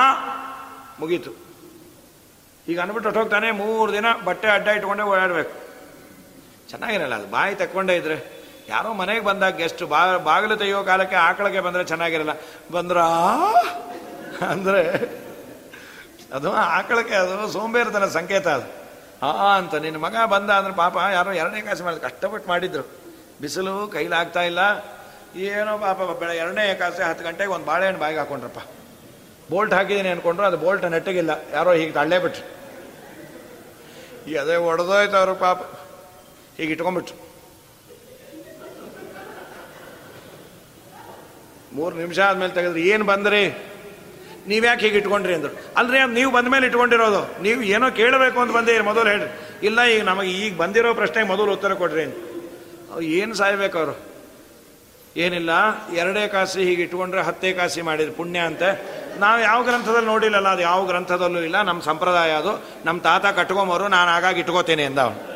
ಮುಗೀತು. 1.01 1.31
ಈಗ 2.69 2.81
ಅಂದ್ಬಿಟ್ಟು 2.81 3.09
ಹೊಟ್ಟೋಗ್ತಾನೆ, 3.09 3.51
ಮೂರು 3.51 3.93
ದಿನ 3.93 4.05
ಬಟ್ಟೆ 4.25 4.49
ಅಡ್ಡ 4.49 4.69
ಇಟ್ಕೊಂಡೆ 4.69 5.03
ಓಡಾಡಬೇಕು. 5.03 5.65
ಚೆನ್ನಾಗಿರಲ್ಲ, 6.69 7.15
ಅದು 7.15 7.31
ಬಾಯಿ 7.31 7.55
ತಕ್ಕೊಂಡೇ 7.55 7.97
ಇದ್ರೆ. 7.97 8.45
ಯಾರೋ 8.69 8.93
ಮನೆಗೆ 8.93 9.21
ಬಂದಾಗ 9.21 9.57
ಗೆಸ್ಟ್ 9.57 9.83
ಬಾ 9.83 10.17
ಬಾಗಿಲು 10.17 10.57
ತೆಗೆಯೋ 10.57 10.83
ಕಾಲಕ್ಕೆ 10.83 11.17
ಆಕಳಕ್ಕೆ 11.17 11.61
ಬಂದರೆ 11.61 11.85
ಚೆನ್ನಾಗಿರಲ್ಲ. 11.85 12.31
ಬಂದ್ರ? 12.73 12.99
ಅಂದರೆ 14.41 14.89
ಅದು 16.35 16.53
ಆಕಳಕ್ಕೆ 16.53 17.15
ಅದು 17.15 17.53
ಸೋಂಬೇರಿತನ 17.53 18.07
ಸಂಕೇತ 18.07 18.49
ಅದು. 18.49 18.85
ಆ, 19.27 19.57
ಅಂತ, 19.57 19.75
ನಿನ್ನ 19.75 19.97
ಮಗ 19.97 20.17
ಬಂದ 20.27 20.51
ಅಂದ್ರೆ 20.51 20.75
ಪಾಪ 20.75 20.97
ಯಾರೋ 21.13 21.33
ಎರಡನೇ 21.33 21.61
ಕಾಸು 21.61 21.85
ಮಾಡಿದ್ರು 21.85 22.11
ಕಷ್ಟಪಟ್ಟು 22.11 22.49
ಮಾಡಿದ್ರು. 22.49 22.91
ಬಿಸಿಲು 23.41 23.89
ಕೈಲಾಗ್ತಾ 23.93 24.43
ಇಲ್ಲ. 24.43 24.59
ಏನೋ 25.37 25.79
ಪಾಪ 25.79 25.97
ಬೆಳೆ 25.97 26.37
ಎರಡನೇ 26.37 26.71
ಏಕಾಸೆ 26.71 27.03
ಹತ್ತು 27.03 27.25
ಗಂಟೆಗೆ 27.25 27.51
ಒಂದು 27.51 27.67
ಬಾಳೆಹಣ್ಣು 27.67 28.01
ಬಾಯಿಗೆ 28.01 28.19
ಹಾಕೊಂಡ್ರಪ್ಪ. 28.19 28.59
ಬೋಲ್ಟ್ 29.51 29.75
ಹಾಕಿದ್ದೀನಿ 29.75 30.09
ಅನ್ಕೊಂಡ್ರು, 30.09 30.47
ಅದು 30.47 30.57
ಬೋಲ್ಟ್ 30.57 30.91
ನೆಟ್ಟಗಿಲ್ಲ. 30.91 31.31
ಯಾರೋ 31.53 31.73
ಹೀಗೆ 31.73 31.93
ತಳ್ಳೇ 31.93 32.19
ಬಿಟ್ರು 32.19 32.55
ಈ 34.31 34.35
ಅದೇ 34.35 34.57
ಒಡೆದೋಯ್ತು 34.57 35.17
ಅವರು 35.17 35.35
ಪಾಪ. 35.35 35.63
ಹೀಗೆ 36.57 36.73
ಇಟ್ಕೊಂಡ್ಬಿಟ್ರು. 36.73 37.25
ಮೂರು 41.77 41.97
ನಿಮಿಷ 41.97 42.19
ಆದಮೇಲೆ 42.19 42.53
ತೆಗೆದ್ರೆ, 42.53 42.81
ಏನು 42.81 43.05
ಬಂದ್ರಿ? 43.05 43.74
ನೀವ್ಯಾಕೆ 44.49 44.87
ಹೀಗೆ 44.87 44.99
ಇಟ್ಕೊಂಡ್ರಿ 44.99 45.35
ಅಂದರು. 45.35 45.53
ಅಲ್ರಿ 45.77 45.99
ನೀವು 46.15 46.33
ಬಂದ 46.33 46.49
ಮೇಲೆ 46.49 46.67
ಇಟ್ಕೊಂಡಿರೋದು. 46.67 47.43
ನೀವು 47.43 47.63
ಏನೋ 47.63 47.91
ಕೇಳಬೇಕು 47.91 48.41
ಅಂತ 48.41 48.53
ಬಂದಿರಿ 48.53 48.85
ಮೊದಲು 48.85 49.11
ಹೇಳ್ರಿ. 49.11 49.31
ಇಲ್ಲ, 49.67 49.85
ಈಗ 49.85 50.03
ನಮಗೆ 50.03 50.31
ಈಗ 50.31 50.57
ಬಂದಿರೋ 50.57 50.95
ಪ್ರಶ್ನೆಗೆ 50.95 51.29
ಮೊದಲು 51.29 51.53
ಉತ್ತರ 51.53 51.75
ಕೊಡ್ರಿ 51.75 52.03
ಅಂತ. 52.03 52.15
ಏನು 53.03 53.35
ಸಾಯ್ಬೇಕು 53.35 53.79
ಅವರು? 53.79 53.95
ಏನಿಲ್ಲ, 55.17 55.51
ಎರಡೇ 55.95 56.29
ಕಾಸಿ 56.29 56.65
ಹೀಗೆ 56.65 56.83
ಇಟ್ಕೊಂಡ್ರೆ 56.83 57.23
ಹತ್ತೇ 57.23 57.53
ಕಾಸಿ 57.53 57.83
ಮಾಡಿದ್ರು 57.83 58.15
ಪುಣ್ಯ 58.15 58.39
ಅಂತೆ. 58.39 58.71
ನಾವು 59.19 59.41
ಯಾವ 59.41 59.63
ಗ್ರಂಥದಲ್ಲಿ 59.63 60.07
ನೋಡಿಲ್ಲಲ್ಲ, 60.07 60.49
ಅದು 60.49 60.63
ಯಾವ 60.63 60.87
ಗ್ರಂಥದಲ್ಲೂ 60.87 61.41
ಇಲ್ಲ. 61.41 61.63
ನಮ್ಮ 61.63 61.83
ಸಂಪ್ರದಾಯ 61.83 62.33
ಅದು. 62.33 62.65
ನಮ್ಮ 62.85 63.01
ತಾತ 63.01 63.27
ಕಟ್ಕೊಂಬರು, 63.27 63.89
ನಾನು 63.89 64.11
ಆಗಾಗಿ 64.11 64.41
ಇಟ್ಕೋತೇನೆ 64.41 64.85
ಅಂದ 64.85 64.99
ಅವನು. 64.99 65.35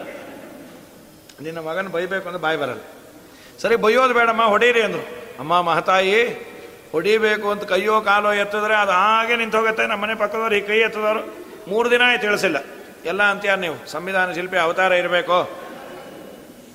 ನಿನ್ನ 1.43 1.59
ಮಗನ 1.59 1.89
ಬೈಬೇಕು 1.89 2.27
ಅಂದ್ರೆ 2.29 2.43
ಬಾಯಿ 2.43 2.59
ಬರಲ್ಲ. 2.59 2.81
ಸರಿ, 3.63 3.77
ಬೈಯೋದು 3.77 4.15
ಬೇಡಮ್ಮ, 4.15 4.45
ಹೊಡೀರಿ 4.45 4.83
ಅಂದರು. 4.83 5.05
ಅಮ್ಮ, 5.39 5.61
ಮಹತಾಯಿ 5.61 6.15
ಹೊಡಿಬೇಕು 6.93 7.51
ಅಂತ 7.51 7.65
ಕೈಯೋ 7.65 8.01
ಕಾಲೋ 8.01 8.33
ಎತ್ತಿದ್ರೆ 8.33 8.75
ಅದು 8.75 8.93
ಹಾಗೆ 8.93 9.37
ನಿಂತು 9.37 9.59
ಹೋಗುತ್ತೆ. 9.59 9.87
ನಮ್ಮ 9.87 10.03
ಮನೆ 10.03 10.15
ಪಕ್ಕದವ್ರು 10.15 10.55
ಈ 10.55 10.61
ಕೈ 10.61 10.79
ಎತ್ತದವರು. 10.79 11.49
ಮೂರು 11.69 11.91
ದಿನ 11.91 12.03
ತಿಳಿಸಿಲ್ಲ 12.21 12.57
ಎಲ್ಲ 13.05 13.23
ಅಂತೀಯ 13.23 13.57
ನೀವು. 13.57 13.87
ಸಂವಿಧಾನ 13.87 14.33
ಶಿಲ್ಪಿ 14.33 14.57
ಅವತಾರ 14.57 14.93
ಇರಬೇಕು. 14.93 15.69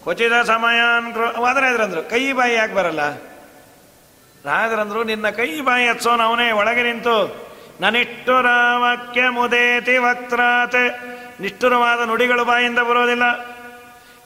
ಕೊಚಿದ 0.04 0.42
ಸಮಯ 0.46 0.80
ಅಂದ್ರೆ 0.98 1.72
ಇದ್ರಂದ್ರು 1.72 2.04
ಕೈ 2.04 2.32
ಬಾಯಿ 2.32 2.56
ಯಾಕೆ 2.56 2.74
ಬರಲ್ಲ? 2.74 3.14
ರಾಜರಂದ್ರು, 4.46 5.04
ನಿನ್ನ 5.04 5.30
ಕೈ 5.30 5.62
ಬಾಯಿ 5.62 5.88
ಹತ್ಸೋನು 5.88 6.24
ಅವನೇ, 6.24 6.52
ಒಳಗೆ 6.52 6.84
ನಿಂತು. 6.84 7.48
ನನಿಷ್ಠುರ 7.82 8.46
ವಾಕ್ಯ 8.78 9.30
ಮುದೇತಿ 9.30 9.98
ವಕ್ರಾತೆ. 9.98 10.90
ನಿಷ್ಠುರವಾದ 11.42 12.08
ನುಡಿಗಳು 12.08 12.46
ಬಾಯಿಂದ 12.46 12.80
ಬರೋದಿಲ್ಲ. 12.80 13.44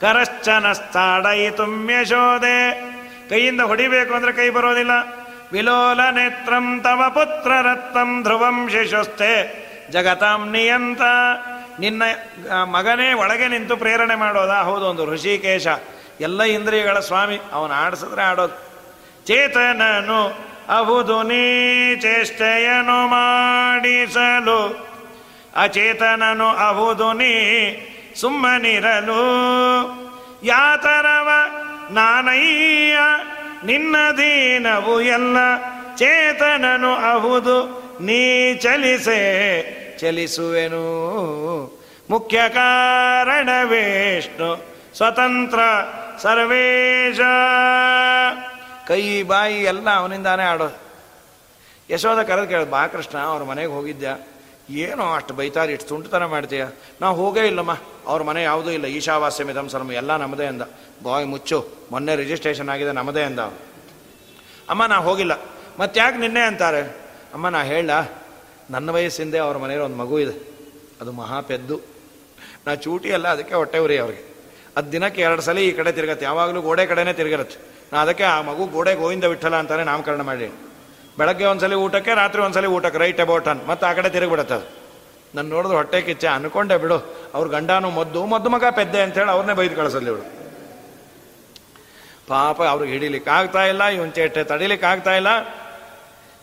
ಕರಶ್ಚನ 0.00 0.72
ತುಂಬೆ 1.50 2.04
ಶೋದೆ 2.04 2.80
ಕೈಯಿಂದ 3.28 3.60
ಹೊಡಿಬೇಕು 3.60 4.14
ಅಂದ್ರೆ 4.14 4.32
ಕೈ 4.32 4.50
ಬರೋದಿಲ್ಲ. 4.50 5.17
ವಿಲೋಲ 5.52 6.00
ನೇತ್ರಂ 6.10 6.80
ತವ 6.80 7.02
ಪುತ್ರ 7.08 7.52
ರತ್ನಂ 7.62 8.22
ಧ್ರುವಂ 8.22 8.68
ಶಿಶುಸ್ಥೆ 8.68 9.32
ಜಗತಾಂ 9.90 10.50
ನಿಯಂತ. 10.50 11.00
ನಿನ್ನ 11.80 12.02
ಮಗನೇ 12.64 13.12
ಒಳಗೆ 13.12 13.48
ನಿಂತು 13.48 13.76
ಪ್ರೇರಣೆ 13.76 14.14
ಮಾಡೋದಾ? 14.14 14.62
ಹೌದು, 14.62 14.84
ಒಂದು 14.84 15.04
ಋಷಿಕೇಶ. 15.06 15.66
ಎಲ್ಲ 16.20 16.42
ಇಂದ್ರಿಯಗಳ 16.42 16.98
ಸ್ವಾಮಿ, 16.98 17.40
ಅವನು 17.52 17.74
ಆಡಿಸಿದ್ರೆ 17.74 18.22
ಆಡೋದು. 18.22 18.56
ಚೇತನನು 19.26 20.48
ಅಹುದು 20.78 21.22
ನೀ 21.22 21.44
ಚೇಷ್ಟೆಯನು 21.96 23.08
ಮಾಡಿಸಲು. 23.08 24.88
ಅಚೇತನನು 25.56 26.48
ಅಹುದು 26.48 27.12
ನೀ 27.12 27.32
ಸುಮ್ಮನಿರಲು. 28.14 29.22
ಯಾತರವ 30.42 31.28
ನಾನಯ್ಯ 31.90 32.98
ನಿನ್ನ 33.64 33.96
ದೀನವು 34.16 35.00
ಎಲ್ಲ 35.00 35.36
ಚೇತನನು 35.96 36.94
ಅಹುದು, 36.94 37.88
ನೀ 38.00 38.54
ಚಲಿಸೆ 38.54 39.98
ಚಲಿಸುವೆನು. 39.98 40.88
ಮುಖ್ಯ 42.10 42.40
ಕಾರಣವೇಷ್ಣು 42.48 44.64
ಸ್ವತಂತ್ರ 44.96 45.58
ಸರ್ವೇಶ. 46.18 47.20
ಕೈ, 48.86 49.22
ಬಾಯಿ 49.22 49.54
ಎಲ್ಲ 49.54 49.90
ಅವನಿಂದಾನೇ 49.90 50.42
ಆಡೋದು. 50.42 50.88
ಯಶೋಧ 51.94 52.18
ಕರೆದು 52.18 52.46
ಕೇಳ 52.46 52.64
ಬಾ 52.64 52.86
ಕೃಷ್ಣ 52.86 53.18
ಅವ್ರ 53.18 53.42
ಮನೆಗೆ 53.42 53.68
ಹೋಗಿದ್ಯಾ? 53.68 54.16
ಏನೋ 54.70 55.14
ಅಷ್ಟು 55.14 55.34
ಬೈತಾರಿ, 55.34 55.72
ಇಷ್ಟು 55.72 55.88
ತುಂಟತನ 55.88 56.24
ಮಾಡ್ತೀಯ? 56.24 56.66
ನಾವು 57.00 57.16
ಹೋಗೇ 57.16 57.46
ಇಲ್ಲಮ್ಮ. 57.46 57.78
ಅವ್ರ 58.06 58.22
ಮನೆ 58.22 58.42
ಯಾವುದೂ 58.42 58.70
ಇಲ್ಲ. 58.70 58.86
ಈಶಾವಾಸ್ಯ 58.86 59.44
ಮಿಧಮ್ 59.44 59.68
ಸರ್ಮ. 59.68 59.92
ಎಲ್ಲ 59.92 60.16
ನಮ್ಮದೇ 60.16 60.46
ಅಂದ. 60.46 60.62
ಬಾಯ್ 61.02 61.26
ಮುಚ್ಚು. 61.26 61.68
ಮೊನ್ನೆ 61.90 62.16
ರಿಜಿಸ್ಟ್ರೇಷನ್ 62.16 62.68
ಆಗಿದೆ 62.68 62.92
ನಮ್ಮದೇ 62.92 63.22
ಅಂದ. 63.22 63.40
ಅಮ್ಮ, 64.68 64.86
ನಾ 64.86 64.96
ಹೋಗಿಲ್ಲ. 64.96 65.32
ಮತ್ತ್ಯಾಕೆ 65.80 66.18
ನಿನ್ನೆ 66.18 66.40
ಅಂತಾರೆ. 66.40 66.82
ಅಮ್ಮ, 67.34 67.48
ನಾ 67.48 67.62
ಹೇಳ 67.62 67.90
ನನ್ನ 68.70 68.90
ವಯಸ್ಸಿಂದೆ 68.90 69.38
ಅವ್ರ 69.38 69.56
ಮನೆಯಲ್ಲಿ 69.56 69.86
ಒಂದು 69.86 69.96
ಮಗು 69.96 70.18
ಇದೆ. 70.18 70.48
ಅದು 71.00 71.12
ಮಹಾ 71.12 71.40
ಪೆದ್ದು. 71.40 71.80
ನಾ 72.66 72.74
ಚೂಟಿ 72.74 73.12
ಅಲ್ಲ 73.12 73.28
ಅದಕ್ಕೆ 73.28 73.54
ಹೊಟ್ಟೆ 73.54 73.78
ಉರಿ 73.78 73.98
ಅವ್ರಿಗೆ. 73.98 74.28
ಅದು 74.76 74.92
ದಿನಕ್ಕೆ 74.92 75.22
ಎರಡು 75.22 75.42
ಸಲ 75.42 75.58
ಈ 75.58 75.72
ಕಡೆ 75.72 75.92
ತಿರುಗತ್ತೆ. 75.92 76.24
ಯಾವಾಗಲೂ 76.24 76.60
ಗೋಡೆ 76.60 76.86
ಕಡೆನೇ 76.86 77.12
ತಿರುಗಿರುತ್ತೆ. 77.12 77.78
ನಾ 77.92 78.02
ಅದಕ್ಕೆ 78.02 78.24
ಆ 78.24 78.40
ಮಗು 78.40 78.66
ಗೋಡೆ 78.66 78.94
ಗೋವಿಂದ 78.94 79.24
ವಿಠಲ 79.24 79.56
ಅಂತಾನೆ 79.56 79.84
ನಾಮಕರಣ 79.84 80.20
ಮಾಡಿ 80.20 80.52
ಬೆಳಗ್ಗೆ 81.18 81.44
ಒಂದ್ಸಲಿ 81.44 81.74
ಊಟಕ್ಕೆ, 81.74 82.14
ರಾತ್ರಿ 82.14 82.42
ಒಂದ್ಸಲಿ 82.42 82.66
ಊಟಕ್ಕೆ. 82.66 82.98
ರೈಟ್ 82.98 83.20
ಅಬೌಟ್ 83.20 83.48
ಅನ್ 83.48 83.66
ಮತ್ತೆ 83.66 83.86
ಆ 83.86 83.92
ಕಡೆ 83.92 84.08
ತಿರುಗಿಬಿಡತ್ತೆ 84.08 84.54
ಅದು. 84.54 84.76
ನಾನು 85.34 85.48
ನೋಡಿದ್ರೆ 85.48 85.76
ಹೊಟ್ಟೆ 85.76 86.02
ಕಿಚ್ಚ. 86.02 86.24
ಅನ್ಕೊಂಡೆ 86.24 86.76
ಬಿಡು. 86.76 87.30
ಅವ್ರ 87.34 87.48
ಗಂಡನೂ 87.48 87.90
ಮದ್ದು 87.90 88.26
ಮದ್ದು 88.26 88.50
ಮಗ 88.50 88.64
ಪೆದ್ದೆ 88.70 89.00
ಅಂತೇಳಿ 89.00 89.30
ಅವ್ರನ್ನೇ 89.30 89.54
ಬೈದು 89.54 89.76
ಕಳಿಸಲ್ಲಿ 89.76 90.10
ಇವಳು. 90.10 90.38
ಪಾಪ 92.28 92.62
ಅವ್ರಿಗೆ 92.62 92.92
ಹಿಡಿಲಿಕ್ಕೆ 92.92 93.30
ಆಗ್ತಾ 93.30 93.64
ಇಲ್ಲ, 93.64 93.84
ಇವನ್ 93.84 94.12
ಚೇಟೆ 94.12 94.44
ತಡಿಲಿಕ್ಕೆ 94.44 94.86
ಆಗ್ತಾ 94.86 95.14
ಇಲ್ಲ. 95.14 95.26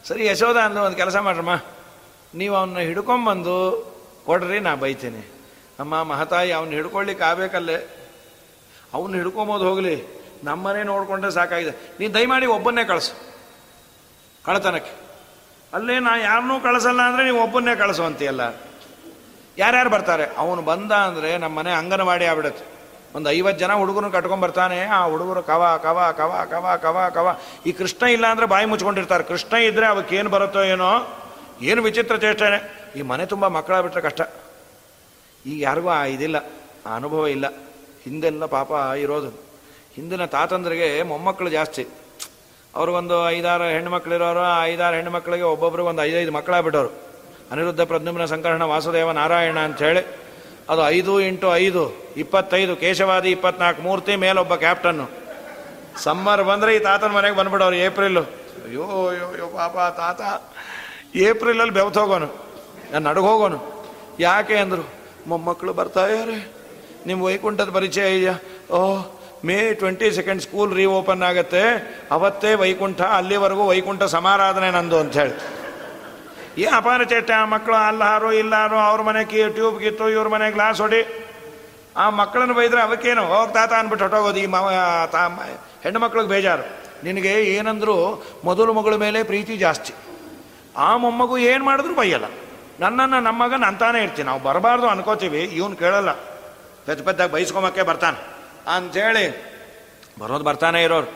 ಸರಿ, 0.03 0.26
ಯಶೋಧ 0.26 0.57
ಅಂದು 0.57 0.82
ಒಂದು 0.82 0.97
ಕೆಲಸ 0.97 1.15
ಮಾಡ್ರಮ್ಮ. 1.15 1.55
ನೀವು 2.36 2.55
ಅವನ್ನ 2.55 2.80
ಹಿಡ್ಕೊಂಬಂದು 2.80 3.86
ಕೊಡ್ರಿ, 4.26 4.59
ನಾ 4.59 4.76
ಬೈತೀನಿ. 4.76 5.32
ಅಮ್ಮ 5.80 6.03
ಮಹತಾಯಿ 6.03 6.51
ಅವ್ನ 6.51 6.71
ಹಿಡ್ಕೊಳ್ಳಿಕ್ಕೆ 6.71 7.26
ಆಗ್ಬೇಕಲ್ಲೇ. 7.26 7.88
ಅವನ್ನ 8.93 9.15
ಹಿಡ್ಕೊಂಬೋದು 9.15 9.69
ಹೋಗಲಿ. 9.69 10.23
ನಮ್ಮನೆ 10.43 10.84
ನೋಡ್ಕೊಂಡ್ರೆ 10.84 11.32
ಸಾಕಾಗಿದೆ. 11.32 11.71
ನೀನು 11.99 12.13
ದಯಮಾಡಿ 12.13 12.45
ಒಬ್ಬನ್ನೇ 12.45 12.84
ಕಳಿಸು. 12.84 13.34
ಕಳತನಕ್ಕೆ 14.45 14.93
ಅಲ್ಲೇ 15.73 15.95
ನಾ 15.99 16.11
ಯಾರನ್ನೂ 16.17 16.55
ಕಳಿಸಲ್ಲ 16.59 17.01
ಅಂದರೆ 17.01 17.23
ನೀವು 17.23 17.39
ಒಬ್ಬನ್ನೇ 17.43 17.73
ಕಳಿಸು 17.75 18.03
ಅಂತೀಯಲ್ಲ. 18.03 18.43
ಯಾರ್ಯಾರು 19.57 19.89
ಬರ್ತಾರೆ? 19.89 20.25
ಅವನು 20.37 20.61
ಬಂದ 20.61 20.91
ಅಂದರೆ 21.07 21.29
ನಮ್ಮ 21.37 21.53
ಮನೆ 21.59 21.71
ಅಂಗನವಾಡಿ 21.71 22.25
ಆಗ್ಬಿಡುತ್ತೆ. 22.25 22.63
ಒಂದು 23.15 23.27
ಐವತ್ತು 23.29 23.59
ಜನ 23.59 23.73
ಹುಡುಗರು 23.73 24.11
ಕಟ್ಕೊಂಡು 24.11 24.43
ಬರ್ತಾನೆ, 24.45 24.85
ಆ 24.85 24.99
ಹುಡುಗರು 25.05 25.41
ಕವ 25.43 25.63
ಕವ 25.83 25.99
ಕವ 26.17 26.31
ಕವ 26.51 26.65
ಕವ 26.81 26.97
ಕವ. 27.13 27.27
ಈ 27.65 27.71
ಕೃಷ್ಣ 27.71 28.03
ಇಲ್ಲ 28.15 28.25
ಅಂದರೆ 28.27 28.45
ಬಾಯಿ 28.45 28.65
ಮುಚ್ಕೊಂಡಿರ್ತಾರೆ. 28.65 29.23
ಕೃಷ್ಣ 29.23 29.53
ಇದ್ದರೆ 29.55 29.85
ಅವಕ್ಕೆ 29.85 30.15
ಏನು 30.15 30.29
ಬರುತ್ತೋ 30.29 30.63
ಏನೋ? 30.63 30.89
ಏನು 31.61 31.81
ವಿಚಿತ್ರ 31.81 32.15
ಚೇಷ್ಟನೆ. 32.15 32.59
ಈ 32.95 33.01
ಮನೆ 33.01 33.25
ತುಂಬ 33.25 33.47
ಮಕ್ಕಳ 33.47 33.81
ಬಿಟ್ಟರೆ 33.81 34.01
ಕಷ್ಟ. 34.01 34.21
ಈಗ 35.45 35.57
ಯಾರಿಗೂ 35.61 35.89
ಆ 35.89 36.03
ಇದಿಲ್ಲ, 36.15 36.37
ಆ 36.85 36.95
ಅನುಭವ 36.95 37.27
ಇಲ್ಲ. 37.27 37.45
ಹಿಂದೆಲ್ಲ 38.03 38.45
ಪಾಪ 38.45 38.71
ಇರೋದು. 38.97 39.29
ಹಿಂದಿನ 39.95 40.25
ತಾತಂದ್ರಿಗೆ 40.25 41.03
ಮೊಮ್ಮಕ್ಕಳು 41.03 41.49
ಜಾಸ್ತಿ. 41.49 41.85
ಅವ್ರಿಗೊಂದು 42.76 43.17
ಐದಾರು 43.30 43.65
ಹೆಣ್ಮಕ್ಳಿರೋರು 43.76 44.43
ಐದಾರು 44.71 44.95
ಹೆಣ್ಮಕ್ಳಿಗೆ 44.95 45.45
ಒಬ್ಬೊಬ್ರಿಗೆ 45.53 45.89
ಒಂದು 45.91 46.03
ಐದೈದು 46.03 46.32
ಮಕ್ಕಳಾಗ್ಬಿಟ್ಟವ್ರು. 46.38 46.91
ಅನಿರುದ್ಧ 47.51 47.82
ಪ್ರದ್ಯುಮ್ನ 47.82 48.26
ಸಂಕರ್ಷಣ 48.26 48.63
ವಾಸುದೇವ 48.73 49.11
ನಾರಾಯಣ 49.11 49.59
ಅಂತ 49.67 49.80
ಹೇಳಿ 49.88 50.03
ಅದು 50.69 50.82
ಐದು 50.89 51.13
ಇಂಟು 51.21 51.47
ಐದು, 51.55 51.82
ಇಪ್ಪತ್ತೈದು, 52.17 52.76
ಕೇಶವಾದಿ 52.76 53.30
ಇಪ್ಪತ್ನಾಲ್ಕು, 53.32 53.82
ಮೂರ್ತಿ 53.82 54.13
ಮೇಲೊಬ್ಬ 54.15 54.55
ಕ್ಯಾಪ್ಟನ್ನು. 54.55 55.05
ಸಮ್ಮರ್ 56.03 56.43
ಬಂದರೆ 56.43 56.76
ಈ 56.76 56.80
ತಾತನ 56.80 57.11
ಮನೆಗೆ 57.17 57.36
ಬಂದ್ಬಿಡೋರು 57.36 57.76
ಏಪ್ರಿಲ್ಲು. 57.76 58.23
ಅಯ್ಯೋ 58.65 58.86
ಅಯ್ಯೋ 59.09 59.28
ಅಯ್ಯೋ, 59.34 59.47
ಪಾಪ 59.59 59.76
ತಾತ. 59.99 60.21
ಏಪ್ರಿಲಲ್ಲಿ 61.15 61.73
ಬೆವ್ತೋಗೋನು 61.73 62.30
ನಾನು 62.91 63.03
ನಡುಗೋಗೋನು 63.09 63.59
ಯಾಕೆ 64.19 64.55
ಅಂದರು 64.55 64.86
ಮೊಮ್ಮಕ್ಕಳು 65.28 65.73
ಬರ್ತಾ 65.73 66.07
ಇದ್ದಾರೆ 66.07 66.38
ನಿಮ್ಮ 67.07 67.23
ವೈಕುಂಠದ 67.23 67.69
ಪರಿಚಯ 67.69 68.17
ಇದೆಯಾ? 68.17 68.36
ಓ 68.71 68.80
May 69.45 69.73
twenty 69.73 70.11
second 70.11 70.41
school 70.41 70.75
reopen 70.75 71.23
ಆಗುತ್ತೆ. 71.23 71.61
ಅವತ್ತೇ 72.11 72.53
ವೈಕುಂಠ, 72.53 73.01
ಅಲ್ಲಿವರೆಗೂ 73.01 73.67
ವೈಕುಂಠ 73.67 74.03
ಸಮಾರಾಧನೆ 74.03 74.71
ನಂದು 74.71 74.97
ಅಂತ 74.97 75.17
ಹೇಳಿ. 75.17 75.65
ಈ 76.61 76.65
ಅಪಾರ 76.65 77.03
ಚೇಟ 77.03 77.31
ಆ 77.31 77.45
ಮಕ್ಕಳು 77.45 77.75
ಅಲ್ಲಾರೋ 77.75 78.31
ಇಲ್ಲಾರೋ 78.31 78.77
ಅವ್ರ 78.77 79.01
ಮನೆ 79.01 79.25
ಕಿ, 79.25 79.49
ಟ್ಯೂಬ್ 79.49 79.81
ಕಿತ್ತು, 79.81 80.09
ಇವ್ರ 80.09 80.27
ಮನೆ 80.27 80.51
ಗ್ಲಾಸ್ 80.51 80.81
ಹೊಡಿ. 80.81 81.31
ಆ 81.97 82.09
ಮಕ್ಕಳನ್ನು 82.09 82.53
ಬೈದ್ರೆ 82.53 82.81
ಅವಕ್ಕೇನು? 82.81 83.25
ಹೋಗಿ 83.25 83.53
ತಾತ 83.53 83.73
ಅಂದ್ಬಿಟ್ಟು 83.73 84.05
ಹೊಟ್ಟೋಗೋದು 84.05 84.39
ಈ 84.39 84.45
ಮಾವ 84.45 84.71
ತಾ 85.11 85.27
ಹೆಣ್ಣು 85.83 85.99
ಮಕ್ಳಿಗೆ 85.99 86.29
ಬೇಜಾರು. 86.29 86.85
ನಿನಗೆ 87.03 87.41
ಏನಂದ್ರು 87.41 88.23
ಮೊದಲು 88.43 88.73
ಮಗಳ 88.73 88.95
ಮೇಲೆ 88.95 89.23
ಪ್ರೀತಿ 89.23 89.57
ಜಾಸ್ತಿ. 89.57 89.93
ಆ 90.77 90.97
ಮೊಮ್ಮಗು 90.97 91.37
ಏನು 91.37 91.65
ಮಾಡಿದ್ರು 91.65 91.95
ಬೈಯಲ್ಲ. 91.95 92.25
ನನ್ನನ್ನು 92.79 93.19
ನಮ್ಮ 93.19 93.43
ಮಗನ 93.43 93.63
ಅಂತಾನೆ 93.63 94.03
ಇರ್ತೀನಿ. 94.03 94.25
ನಾವು 94.25 94.43
ಬರಬಾರ್ದು 94.43 94.87
ಅನ್ಕೋತೀವಿ. 94.87 95.39
ಇವನು 95.39 95.75
ಕೇಳಲ್ಲ. 95.75 96.11
ಪೆದ್ದ 96.85 97.01
ಪೆದ್ದಾಗ 97.01 97.81
ಬರ್ತಾನೆ. 97.81 98.34
ಅಂಥೇಳಿ 98.74 99.26
ಬರೋದು 100.20 100.43
ಬರ್ತಾನೆ 100.43 100.80
ಇರೋರು. 100.84 101.09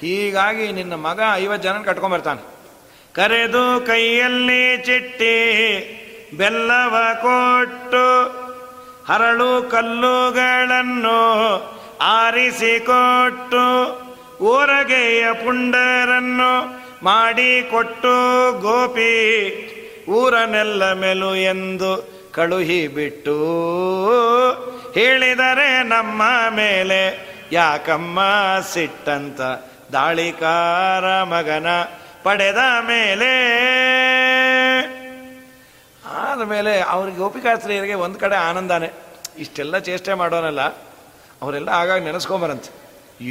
ಹೀಗಾಗಿ 0.00 0.66
ನಿನ್ನ 0.72 0.94
ಮಗ 1.06 1.20
ಐವತ್ತು 1.34 1.64
ಜನ 1.66 1.82
ಕಟ್ಕೊಂಡ್ಬರ್ತಾನೆ 1.88 2.42
ಕರೆದು 3.14 3.64
ಕೈಯಲ್ಲಿ 3.86 4.64
ಚಿಟ್ಟಿ, 4.86 5.36
ಬೆಲ್ಲವ 6.38 6.94
ಕೊಟ್ಟು 7.22 8.06
ಹರಳು 9.10 9.70
ಕಲ್ಲುಗಳನ್ನು 9.70 11.18
ಆರಿಸಿಕೊಟ್ಟು 12.14 13.64
ಊರಗೆಯ 14.52 15.24
ಪುಂಡರನ್ನು 15.44 16.50
ಮಾಡಿಕೊಟ್ಟು 17.04 18.14
ಗೋಪಿ, 18.60 19.14
ಊರನೆಲ್ಲ 20.08 20.92
ಮೆಲು 20.92 21.34
ಎಂದು 21.52 21.92
ಕಳುಹಿ 22.36 22.80
ಬಿಟ್ಟು 22.96 23.36
ಹೇಳಿದರೆ 24.96 25.68
ನಮ್ಮ 25.94 26.22
ಮೇಲೆ 26.56 27.00
ಯಾಕಮ್ಮ 27.52 28.20
ಸಿಟ್ಟಂತ 28.72 29.40
ದಾಳಿಕಾರ 29.92 31.06
ಮಗನ 31.32 31.68
ಪಡೆದ 32.24 32.60
ಮೇಲೆ? 32.90 33.32
ಆದಮೇಲೆ 36.20 36.72
ಅವ್ರಿಗೆ 36.94 37.18
ಗೋಪಿಕಾಸ್ತ್ರೀಯರಿಗೆ 37.18 37.96
ಒಂದು 38.06 38.18
ಕಡೆ 38.18 38.36
ಆನಂದಾನೆ. 38.48 38.88
ಇಷ್ಟೆಲ್ಲ 39.38 39.78
ಚೇಷ್ಟೆ 39.88 40.14
ಮಾಡೋನಲ್ಲ, 40.14 40.62
ಅವರೆಲ್ಲ 41.42 41.70
ಆಗಾಗ 41.80 41.98
ನೆನೆಸ್ಕೊಂಬರಂತೆ. 42.08 42.70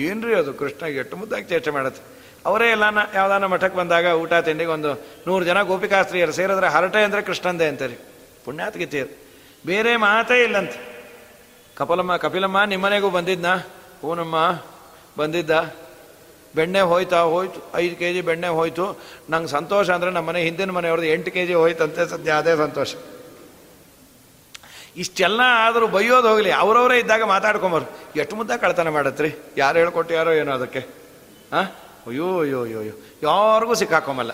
ಏನ್ರಿ 0.06 0.34
ಅದು 0.36 0.54
ಕೃಷ್ಣ, 0.54 0.84
ಎಟ್ಟು 1.02 1.18
ಮುದ್ದಾಗಿ 1.18 1.46
ಚೇಷ್ಟೆ 1.52 1.72
ಮಾಡತ್ತೆ. 1.72 2.02
ಅವರೇ 2.46 2.68
ಎಲ್ಲಾನ, 2.70 3.00
ಯಾವ್ದಾನ 3.14 3.46
ಮಠಕ್ಕೆ 3.46 3.78
ಬಂದಾಗ 3.78 4.06
ಊಟ 4.22 4.34
ತಿಂಡಿಗೆ 4.48 4.72
ಒಂದು 4.78 4.92
ನೂರು 5.28 5.44
ಜನ 5.46 5.62
ಗೋಪಿಕಾಸ್ತ್ರೀಯರು 5.72 6.34
ಸೇರಿದ್ರೆ 6.40 6.68
ಹರಟೆ 6.68 7.04
ಅಂದರೆ 7.04 7.22
ಕೃಷ್ಣಂದೇ 7.22 7.68
ಅಂತಾರೆ. 7.74 8.13
ಪುಣ್ಯಾತ್ಗಿತೀರು 8.46 9.18
ಬೇರೆ 9.66 9.96
ಮಾತೇ 9.96 10.44
ಇಲ್ಲಂತೆ. 10.44 10.94
ಕಪಲಮ್ಮ, 11.76 12.18
ಕಪಿಲಮ್ಮ, 12.18 12.64
ನಿಮ್ಮನೆಗೂ 12.64 13.10
ಬಂದಿದ್ನಾ? 13.10 13.56
ಹೂನಮ್ಮ, 14.02 14.62
ಬಂದಿದ್ದ? 15.18 15.76
ಬೆಣ್ಣೆ 16.56 16.82
ಹೋಯ್ತಾ? 16.82 17.22
ಹೋಯ್ತು. 17.22 17.72
ಐದು 17.76 17.96
ಕೆ 17.96 18.14
ಜಿ 18.14 18.22
ಬೆಣ್ಣೆ 18.22 18.48
ಹೋಯ್ತು. 18.48 19.02
ನಂಗೆ 19.30 19.48
ಸಂತೋಷ 19.48 19.90
ಅಂದರೆ 19.90 20.12
ನಮ್ಮ 20.12 20.30
ಮನೆ 20.30 20.42
ಹಿಂದಿನ 20.42 20.72
ಮನೆಯವ್ರದ್ದು 20.72 21.10
ಎಂಟು 21.10 21.32
ಕೆ 21.32 21.46
ಜಿ 21.46 21.54
ಹೋಯ್ತಂತೆ 21.54 22.10
ಸದ್ಯ 22.10 22.32
ಅದೇ 22.32 22.56
ಸಂತೋಷ. 22.56 22.96
ಇಷ್ಟೆಲ್ಲ 24.98 25.42
ಆದರೂ 25.46 25.88
ಬೈಯೋದು 25.88 26.28
ಹೋಗಲಿ. 26.28 26.52
ಅವರವರೇ 26.52 27.00
ಇದ್ದಾಗ 27.00 27.24
ಮಾತಾಡ್ಕೊಂಬರು. 27.24 27.86
ಎಷ್ಟು 28.16 28.36
ಮುದ್ದ 28.36 28.52
ಕಳ್ತನ 28.52 28.90
ಮಾಡತ್ರಿ? 28.90 29.36
ಯಾರು 29.58 29.78
ಹೇಳ್ಕೊಟ್ಟು 29.78 30.14
ಯಾರೋ 30.14 30.32
ಏನೋ 30.32 30.52
ಅದಕ್ಕೆ? 30.52 30.80
ಹಾಂ 31.52 31.66
ಅಯ್ಯೋ 32.08 32.40
ಅಯ್ಯೋ 32.40 32.64
ಅಯ್ಯೋ 32.64 32.80
ಅಯ್ಯೋ. 32.80 32.94
ಯಾರಿಗೂ 33.24 33.74
ಸಿಕ್ಕಾಕೊಂಬಲ್ಲ. 33.74 34.32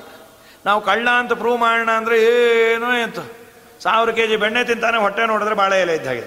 ನಾವು 0.65 0.81
ಕಳ್ಳ 0.81 1.09
ಅಂತ 1.09 1.33
ಪ್ರೂವ್ 1.33 1.59
ಮಾಡೋಣ 1.59 1.91
ಅಂದರೆ 1.91 2.23
ಏನೋ 2.23 2.93
ಎಂತ. 2.93 3.19
ಸಾವಿರ 3.83 4.11
ಕೆ 4.11 4.27
ಜಿ 4.27 4.35
ಬೆಣ್ಣೆ 4.35 4.63
ತಿಂತಾನೆ 4.63 4.97
ಹೊಟ್ಟೆ 4.97 5.25
ನೋಡಿದ್ರೆ 5.25 5.55
ಬಾಳೆ 5.55 5.81
ಎಲೆ 5.81 5.95
ಇದ್ದಾಗೆ 5.95 6.23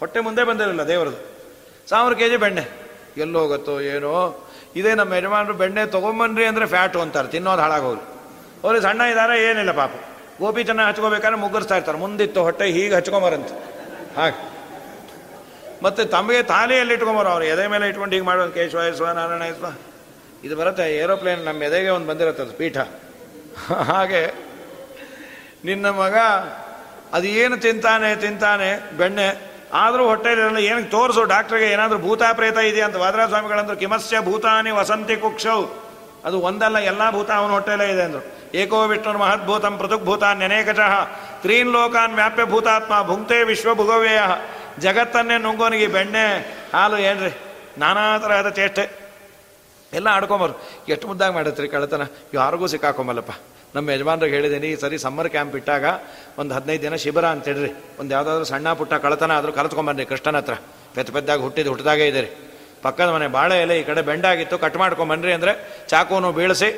ಹೊಟ್ಟೆ 0.00 0.20
ಮುಂದೆ 0.20 0.44
ಬಂದಿರಲಿಲ್ಲ 0.44 0.82
ದೇವರದು. 0.88 1.18
ಸಾವಿರ 1.88 2.14
ಕೆ 2.14 2.28
ಜಿ 2.28 2.36
ಬೆಣ್ಣೆ 2.36 2.64
ಎಲ್ಲೋಗುತ್ತೋ 3.16 3.80
ಏನೋ. 3.80 4.46
ಇದೇ 4.76 4.94
ನಮ್ಮ 4.94 5.14
ಯಜಮಾನರು 5.14 5.54
ಬೆಣ್ಣೆ 5.54 5.86
ತೊಗೊಂಬನ್ರಿ 5.86 6.44
ಅಂದರೆ 6.44 6.66
ಫ್ಯಾಟು 6.66 7.00
ಅಂತಾರೆ, 7.00 7.28
ತಿನ್ನೋದು 7.28 7.62
ಹಾಳಾಗೋದು 7.62 8.02
ಅವ್ರಿಗೆ 8.64 8.82
ಸಣ್ಣ 8.82 9.00
ಇದ್ದಾರೆ 9.00 9.44
ಏನಿಲ್ಲ 9.44 9.70
ಪಾಪ. 9.70 9.90
ಗೋಪಿ 10.38 10.64
ಚೆನ್ನಾಗಿ 10.64 10.88
ಹಚ್ಕೋಬೇಕಾದ್ರೆ 10.88 11.40
ಮುಗ್ಗರಿಸ್ತಾ 11.40 11.76
ಇರ್ತಾರೆ. 11.76 11.98
ಮುಂದಿತ್ತು 11.98 12.42
ಹೊಟ್ಟೆ 12.42 12.66
ಹೀಗೆ 12.66 12.94
ಹಚ್ಕೊಂಬರಂತ. 12.94 13.50
ಹಾಗೆ. 14.18 14.50
ಮತ್ತೆ 15.82 16.04
ತಮಗೆ 16.04 16.42
ತಾಲಿಯಲ್ಲಿ 16.42 16.94
ಇಟ್ಕೊಂಬರು 16.94 17.28
ಅವ್ರು? 17.28 17.44
ಎದೆ 17.44 17.66
ಮೇಲೆ 17.66 17.88
ಇಟ್ಕೊಂಡು 17.88 18.14
ಹೀಗೆ 18.14 18.26
ಮಾಡೋದು 18.26 18.52
ಕೇಶವ, 18.52 18.82
ಯಸ್ವ, 18.82 19.10
ನಾರಾಯಣ, 19.10 19.42
ಯಸ್ವ. 19.42 19.66
ಇದು 20.44 20.56
ಬರುತ್ತೆ, 20.56 20.96
ಏರೋಪ್ಲೇನ್ 20.96 21.44
ನಮ್ಮ 21.44 21.62
ಎದೆಗೆ 21.62 21.88
ಒಂದು 21.88 22.06
ಬಂದಿರುತ್ತೆ 22.06 22.42
ಅದು 22.42 22.52
ಪೀಠ. 22.52 22.78
ಹಾಗೆ 23.72 24.43
ನಿನ್ನ 25.64 25.90
ಮಗ 25.90 26.16
ಅದು 27.12 27.26
ಏನು 27.26 27.56
ತಿಂತಾನೆ 27.56 28.16
ತಿಂತಾನೆ, 28.16 28.96
ಬೆಣ್ಣೆ, 28.96 29.54
ಆದರೂ 29.74 30.06
ಹೊಟ್ಟೆಲಿರಲ್ಲ, 30.06 30.58
ಏನಕ್ಕೆ 30.58 30.90
ತೋರಿಸು? 30.90 31.24
ಡಾಕ್ಟ್ರಿಗೆ 31.24 31.66
ಏನಾದರೂ 31.66 31.98
ಭೂತ 31.98 32.22
ಪ್ರೇತ 32.32 32.56
ಇದೆಯಾ 32.56 32.86
ಅಂತ? 32.86 32.96
ವಾದರಾಜ 32.96 33.28
ಸ್ವಾಮಿಗಳಂದ್ರು 33.28 33.76
ಕಿಮಸ್ಯ 33.76 34.20
ಭೂತಾನಿ 34.20 34.70
ವಸಂತಿ 34.70 35.16
ಕುಕ್ಷೌ. 35.16 35.64
ಅದು 36.24 36.40
ಒಂದಲ್ಲ, 36.40 36.78
ಎಲ್ಲ 36.78 37.10
ಭೂತ 37.10 37.30
ಅವನ 37.30 37.50
ಹೊಟ್ಟೆಲೇ 37.50 37.92
ಇದೆ 37.92 38.02
ಅಂದರು. 38.02 38.22
ಏಕೋ 38.54 38.86
ವಿಷ್ಣುರ್ 38.86 39.18
ಮಹದ್ಭೂತಂ 39.18 39.78
ಪೃಥುಗ್ಭೂತಾನ್ 39.78 40.38
ನೆನೇಕಚಃ 40.38 41.04
ತ್ರೀನ್ 41.42 41.72
ಲೋಕಾನ್ 41.72 42.14
ವ್ಯಾಪ್ಯ 42.14 42.44
ಭೂತಾತ್ಮ, 42.44 43.02
ಭುಂಕ್ತೆ 43.02 43.44
ವಿಶ್ವಭುಗವ್ಯಯ 43.44 44.20
ಜಗತ್ತನ್ನೇ 44.78 45.38
ನುಂಗೋನಿಗೆ 45.38 45.86
ಬೆಣ್ಣೆ, 45.86 46.26
ಹಾಲು, 46.74 46.98
ಏನ್ರಿ? 46.98 47.38
ನಾನಾ 47.78 48.18
ತರಹದ 48.18 48.48
ಚೇಷ್ಟೆ. 48.48 49.04
ಎಲ್ಲ 49.92 50.08
ಆಡ್ಕೊಂಬರು. 50.08 50.62
ಎಷ್ಟು 50.88 51.06
ಮುದ್ದಾಗಿ 51.06 51.34
ಮಾಡತ್ರಿ 51.34 51.68
ಕಳತನ 51.68 52.02
ಯಾರಿಗೂ 52.34 52.66
ಸಿಕ್ಕಾಕೊಂಬಲ್ಲಪ್ಪ. 52.66 53.30
ನಮ್ಮ 53.74 53.86
ಯಜಮಾನ್ರಿಗೆ 53.94 54.34
ಹೇಳಿದ್ದೀನಿ, 54.38 54.68
ಈ 54.74 54.76
ಸರಿ 54.82 54.96
ಸಮ್ಮರ್ 55.04 55.28
ಕ್ಯಾಂಪ್ 55.34 55.54
ಇಟ್ಟಾಗ 55.60 55.84
ಒಂದು 56.40 56.52
ಹದಿನೈದು 56.56 56.82
ದಿನ 56.86 56.96
ಶಿಬಿರ 57.04 57.26
ಅಂತ 57.34 57.44
ಹೇಳ್ರಿ. 57.50 57.70
ಒಂದು 58.00 58.10
ಯಾವುದಾದ್ರೂ 58.14 58.46
ಸಣ್ಣ 58.52 58.66
ಪುಟ್ಟ 58.80 58.94
ಕಳತನ 59.04 59.32
ಆದರೂ 59.38 59.52
ಕಲ್ತ್ಕೊಂಬನ್ರಿ 59.58 60.04
ಕೃಷ್ಣನ 60.12 60.38
ಹತ್ರ. 60.42 60.56
ಪೆತ್ತ 60.94 61.10
ಪೆದ್ದಾಗಿ 61.16 61.42
ಹುಟ್ಟಿದ್ದು 61.46 61.70
ಹುಟ್ಟಿದಾಗೆ 61.72 62.06
ಇದೆ 62.12 62.22
ಪಕ್ಕದ 62.84 63.08
ಮನೆ, 63.16 63.26
ಬಾಳೆ 63.36 63.56
ಎಲೆ 63.64 63.74
ಈ 63.80 63.84
ಕಡೆ 63.90 64.00
ಬೆಂಡಾಗಿತ್ತು, 64.08 64.56
ಕಟ್ 64.64 64.78
ಮಾಡ್ಕೊಂಬನ್ರಿ 64.82 65.32
ಅಂದರೆ 65.36 65.52
ಚಾಕುನು 65.92 66.30
ಬೀಳಿಸಿ 66.38 66.68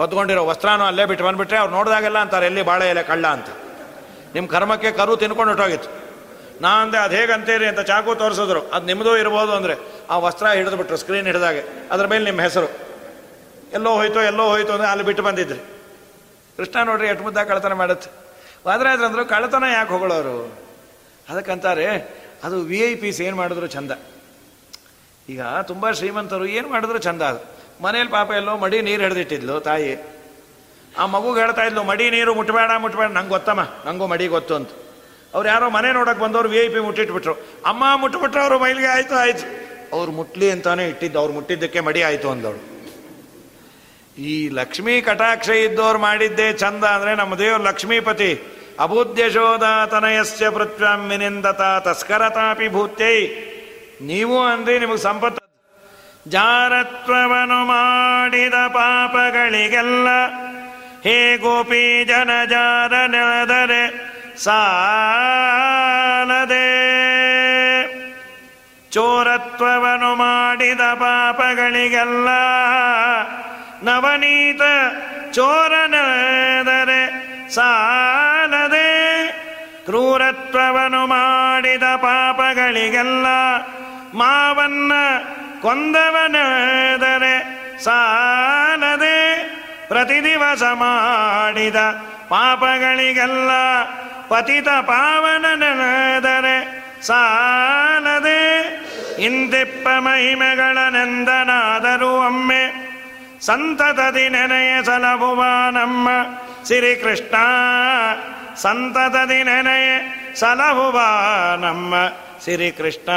ಹೊತ್ಕೊಂಡಿರೋ 0.00 0.42
ವಸ್ತ್ರನೂ 0.50 0.84
ಅಲ್ಲೇ 0.90 1.04
ಬಿಟ್ಟು 1.10 1.24
ಬಂದುಬಿಟ್ರೆ 1.26 1.58
ಅವ್ರು 1.62 1.72
ನೋಡಿದಾಗೆಲ್ಲ 1.76 2.18
ಅಂತಾರೆ, 2.24 2.46
ಎಲ್ಲಿ 2.50 2.62
ಬಾಳೆ 2.70 2.86
ಎಲೆ 2.94 3.02
ಕಳ್ಳ 3.10 3.26
ಅಂತ. 3.36 3.48
ನಿಮ್ಮ 4.34 4.46
ಕರ್ಮಕ್ಕೆ 4.54 4.90
ಕರು 4.98 5.12
ತಿನ್ಕೊಂಡು 5.22 5.50
ಹೊಟ್ಟೋಗಿತ್ತು 5.52 5.90
ನಾ 6.64 6.70
ಅಂದೆ, 6.82 6.98
ಅದು 7.04 7.14
ಹೇಗೆ 7.18 7.32
ಅಂತೀರಿ 7.36 7.66
ಅಂತ 7.70 7.82
ಚಾಕು 7.90 8.10
ತೋರಿಸಿದ್ರು. 8.22 8.60
ಅದು 8.74 8.84
ನಿಮ್ಮದು 8.90 9.12
ಇರ್ಬೋದು 9.22 9.52
ಅಂದರೆ 9.58 9.74
ಆ 10.12 10.16
ವಸ್ತ್ರ 10.26 10.46
ಹಿಡಿದು 10.58 10.76
ಬಿಟ್ರು 10.80 10.98
ಸ್ಕ್ರೀನ್ 11.02 11.26
ಹಿಡಿದಾಗೆ. 11.30 11.62
ಅದ್ರ 11.94 12.04
ಮೇಲೆ 12.12 12.24
ನಿಮ್ಮ 12.30 12.40
ಹೆಸರು. 12.46 12.68
ಎಲ್ಲೋ 13.78 13.90
ಹೋಯ್ತು 14.00 14.20
ಎಲ್ಲೋ 14.30 14.44
ಹೋಯ್ತು 14.52 14.72
ಅಂದರೆ 14.76 14.88
ಅಲ್ಲಿ 14.92 15.04
ಬಿಟ್ಟು 15.08 15.24
ಬಂದಿದ್ರಿ. 15.28 15.60
ಕೃಷ್ಣ 16.56 16.82
ನೋಡ್ರಿ 16.82 17.06
ಎಷ್ಟು 17.06 17.24
ಮುದ್ದ 17.24 17.38
ಕಳ್ಳತನ 17.38 17.72
ಮಾಡುತ್ತೆ. 17.72 18.10
ವಾದರಾಜ್ 18.66 19.00
ಅಂದ್ರು 19.00 19.26
ಕಳ್ಳತನ 19.26 19.64
ಯಾಕೆ 19.72 19.92
ಹೊಗಳೋರು? 19.92 20.58
ಅದಕ್ಕಂತಾರೆ 21.28 21.86
ಅದು 22.44 22.60
ವಿ 22.60 22.80
ಐ 22.80 22.94
ಪಿಸ್ 22.94 23.20
ಏನು 23.20 23.36
ಮಾಡಿದ್ರು 23.36 23.66
ಚಂದ. 23.66 23.92
ಈಗ 25.28 25.42
ತುಂಬ 25.42 25.90
ಶ್ರೀಮಂತರು 25.90 26.46
ಏನು 26.46 26.68
ಮಾಡಿದ್ರು 26.68 26.98
ಚಂದ 26.98 27.22
ಅದು. 27.22 27.56
ಮನೇಲಿ 27.82 28.08
ಪಾಪ 28.08 28.30
ಎಲ್ಲೋ 28.30 28.56
ಮಡಿ 28.56 28.82
ನೀರು 28.82 29.02
ಹಿಡ್ದಿಟ್ಟಿದ್ಲು 29.02 29.60
ತಾಯಿ. 29.60 30.16
ಆ 30.98 31.06
ಮಗುಗೆ 31.06 31.40
ಹೇಳ್ತಾ 31.40 31.62
ಇದ್ಲು, 31.62 31.82
ಮಡಿ 31.82 32.10
ನೀರು 32.10 32.34
ಮುಟ್ಬೇಡ 32.34 32.70
ಮುಟ್ಬೇಡ. 32.78 33.10
ನಂಗೆ 33.10 33.28
ಗೊತ್ತಮ್ಮ, 33.28 33.60
ನಂಗೂ 33.60 34.06
ಮಡಿ 34.06 34.26
ಗೊತ್ತು 34.26 34.54
ಅಂತ. 34.54 34.68
ಅವ್ರು 35.34 35.48
ಯಾರೋ 35.48 35.70
ಮನೆ 35.70 35.92
ನೋಡಕ್ 35.92 36.18
ಬಂದವ್ರು 36.18 36.48
ವಿ 36.48 36.58
ಐ 36.58 36.68
ಪಿ 36.68 36.80
ಮುಟ್ಟಿಟ್ಬಿಟ್ರು. 36.80 37.34
ಅಮ್ಮ, 37.66 37.84
ಮುಟ್ಬಿಟ್ರು, 37.96 38.40
ಅವರು 38.42 38.58
ಮೈಲಿಗೆ 38.58 38.86
ಆಯಿತು, 38.86 39.14
ಆಯ್ತು. 39.14 39.44
ಅವ್ರು 39.96 40.12
ಮುಟ್ಲಿ 40.12 40.50
ಅಂತಾನೆ 40.50 40.88
ಇಟ್ಟಿದ್ದು, 40.88 41.18
ಅವ್ರು 41.18 41.32
ಮುಟ್ಟಿದ್ದಕ್ಕೆ 41.32 41.80
ಮಡಿ 41.80 42.02
ಆಯಿತು 42.02 42.30
ಅಂದವಳು. 42.30 42.75
ಈ 44.18 44.48
ಲಕ್ಷ್ಮೀ 44.48 45.00
ಕಟಾಕ್ಷ 45.00 45.48
ಇದ್ದವ್ರು 45.48 45.98
ಮಾಡಿದ್ದೇ 45.98 46.52
ಚಂದ 46.52 46.84
ಅಂದ್ರೆ 46.84 47.14
ನಮ್ಮ 47.14 47.34
ದೇವರು 47.34 47.62
ಲಕ್ಷ್ಮೀಪತಿ. 47.62 48.42
ಅಬುದ್ಯಶೋಧ 48.80 49.88
ತನಯಸ್ಯ 49.90 50.50
ಪೃಥ್ವ್ಯಾಂ 50.50 51.08
ವಿನಿಂದತ 51.08 51.60
ತಸ್ಕರತಾಪಿ 51.60 52.68
ಭೂತ್ಯೈ. 52.68 53.26
ನೀವು 54.00 54.46
ಅಂದ್ರೆ 54.46 54.78
ನಿಮಗೆ 54.78 54.98
ಸಂಪತ್ತು. 54.98 55.46
ಜಾರತ್ವವನ್ನು 56.30 57.64
ಮಾಡಿದ 57.64 58.54
ಪಾಪಗಳಿಗೆಲ್ಲ 58.54 60.08
ಹೇ 61.04 61.36
ಗೋಪಿ 61.36 62.04
ಜನ 62.04 62.30
ಜಾರ 62.50 63.06
ನೆಳೆದರೆ 63.06 63.82
ಸಾಲದೆ. 64.38 65.26
ಚೋರತ್ವವನ್ನು 68.90 70.14
ಮಾಡಿದ 70.14 70.80
ಪಾಪಗಳಿಗೆಲ್ಲ 70.80 72.28
ನವನೀತ 73.86 74.62
ಚೋರನದರೆ 75.32 77.02
ಸಾಲದೆ 77.48 78.88
ಕ್ರೂರತ್ವವನ್ನು 79.84 81.02
ಮಾಡಿದ 81.06 81.86
ಪಾಪಗಳಿಗೆಲ್ಲ 81.96 83.26
ಮಾವನ್ನ 84.14 84.92
ಕೊಂದವನದರೆ 85.62 87.34
ಸಾಲದೆ 87.84 89.18
ಪ್ರತಿ 89.88 90.18
ದಿವಸ 90.24 90.62
ಮಾಡಿದ 90.74 91.76
ಪಾಪಗಳಿಗೆಲ್ಲ 92.28 93.50
ಪತಿತ 94.28 94.68
ಪಾವನನಾದರೆ 94.86 96.56
ಸಾಲದೆ 97.02 98.40
ಮಹಿಮೆಗಳ 99.96 100.78
ನಂದನಾದರೂ 100.88 102.10
ಒಮ್ಮೆ 102.26 102.62
ಸಂತತದಿ 103.46 104.28
ನೆನೆಯ 104.28 104.82
ಸಲಭುವ 104.82 105.42
ನಮ್ಮ 105.70 106.08
ಶ್ರೀಕೃಷ್ಣ 106.66 107.34
ಸಂತತದಿ 108.54 109.42
ನೆನೆಯ 109.42 109.90
ಸಲಹುವ 110.34 111.00
ನಮ್ಮ 111.60 111.94
ಶ್ರೀಕೃಷ್ಣ 112.42 113.10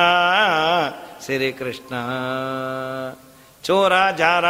ಶ್ರೀಕೃಷ್ಣ. 1.26 1.94
ಚೋರ, 3.64 4.12
ಜಾರ 4.18 4.46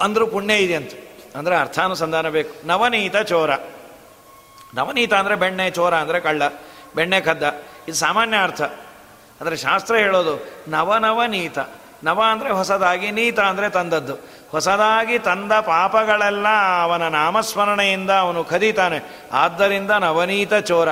ಅಂದರೂ 0.00 0.26
ಪುಣ್ಯ 0.26 0.54
ಇದೆ 0.54 0.74
ಅಂತ 0.74 0.92
ಅಂದ್ರೆ 1.36 1.56
ಅರ್ಥಾನುಸಂಧಾನ 1.56 2.28
ಬೇಕು. 2.28 2.66
ನವನೀತ 2.66 3.16
ಚೋರ. 3.16 3.50
ನವನೀತ 4.74 5.14
ಅಂದರೆ 5.14 5.34
ಬೆಣ್ಣೆ, 5.34 5.70
ಚೋರ 5.70 5.94
ಅಂದರೆ 5.94 6.20
ಕಳ್ಳ, 6.20 6.42
ಬೆಣ್ಣೆ 6.94 7.20
ಕದ್ದ. 7.20 7.42
ಇದು 7.88 7.94
ಸಾಮಾನ್ಯ 7.94 8.36
ಅರ್ಥ. 8.36 8.62
ಆದರೆ 9.40 9.56
ಶಾಸ್ತ್ರ 9.56 9.96
ಹೇಳೋದು 9.96 10.62
ನವನವನೀತ. 10.68 11.58
ನವ 12.04 12.22
ಅಂದರೆ 12.30 12.50
ಹೊಸದಾಗಿ, 12.50 13.10
ನೀತ 13.10 13.40
ಅಂದರೆ 13.40 13.68
ತಂದದ್ದು. 13.68 14.16
ಹೊಸದಾಗಿ 14.50 15.16
ತಂದ 15.18 15.52
ಪಾಪಗಳೆಲ್ಲ 15.52 16.48
ಅವನ 16.82 17.04
ನಾಮಸ್ಮರಣೆಯಿಂದ 17.08 18.10
ಅವನು 18.10 18.44
ಕದೀತಾನೆ. 18.44 18.98
ಆದ್ದರಿಂದ 19.32 19.90
ನವನೀತ 19.90 20.54
ಚೋರ. 20.54 20.88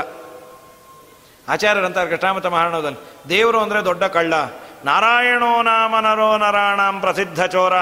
ಆಚಾರ್ಯರಂತಾರೆ 1.49 2.11
ಕೃಷ್ಣಾಮತ 2.11 2.47
ಮಹಾರಣದಲ್ಲಿ 2.47 3.01
ದೇವರು 3.29 3.59
ಅಂದರೆ 3.61 3.81
ದೊಡ್ಡ 3.85 4.05
ಕಳ್ಳ. 4.05 4.35
ನಾರಾಯಣೋ 4.85 5.51
ನಾಮ 5.63 5.95
ನರೋ 6.01 6.31
ನರಾಣಾಂ 6.39 6.97
ಪ್ರಸಿದ್ಧ 7.01 7.43
ಚೋರ, 7.45 7.75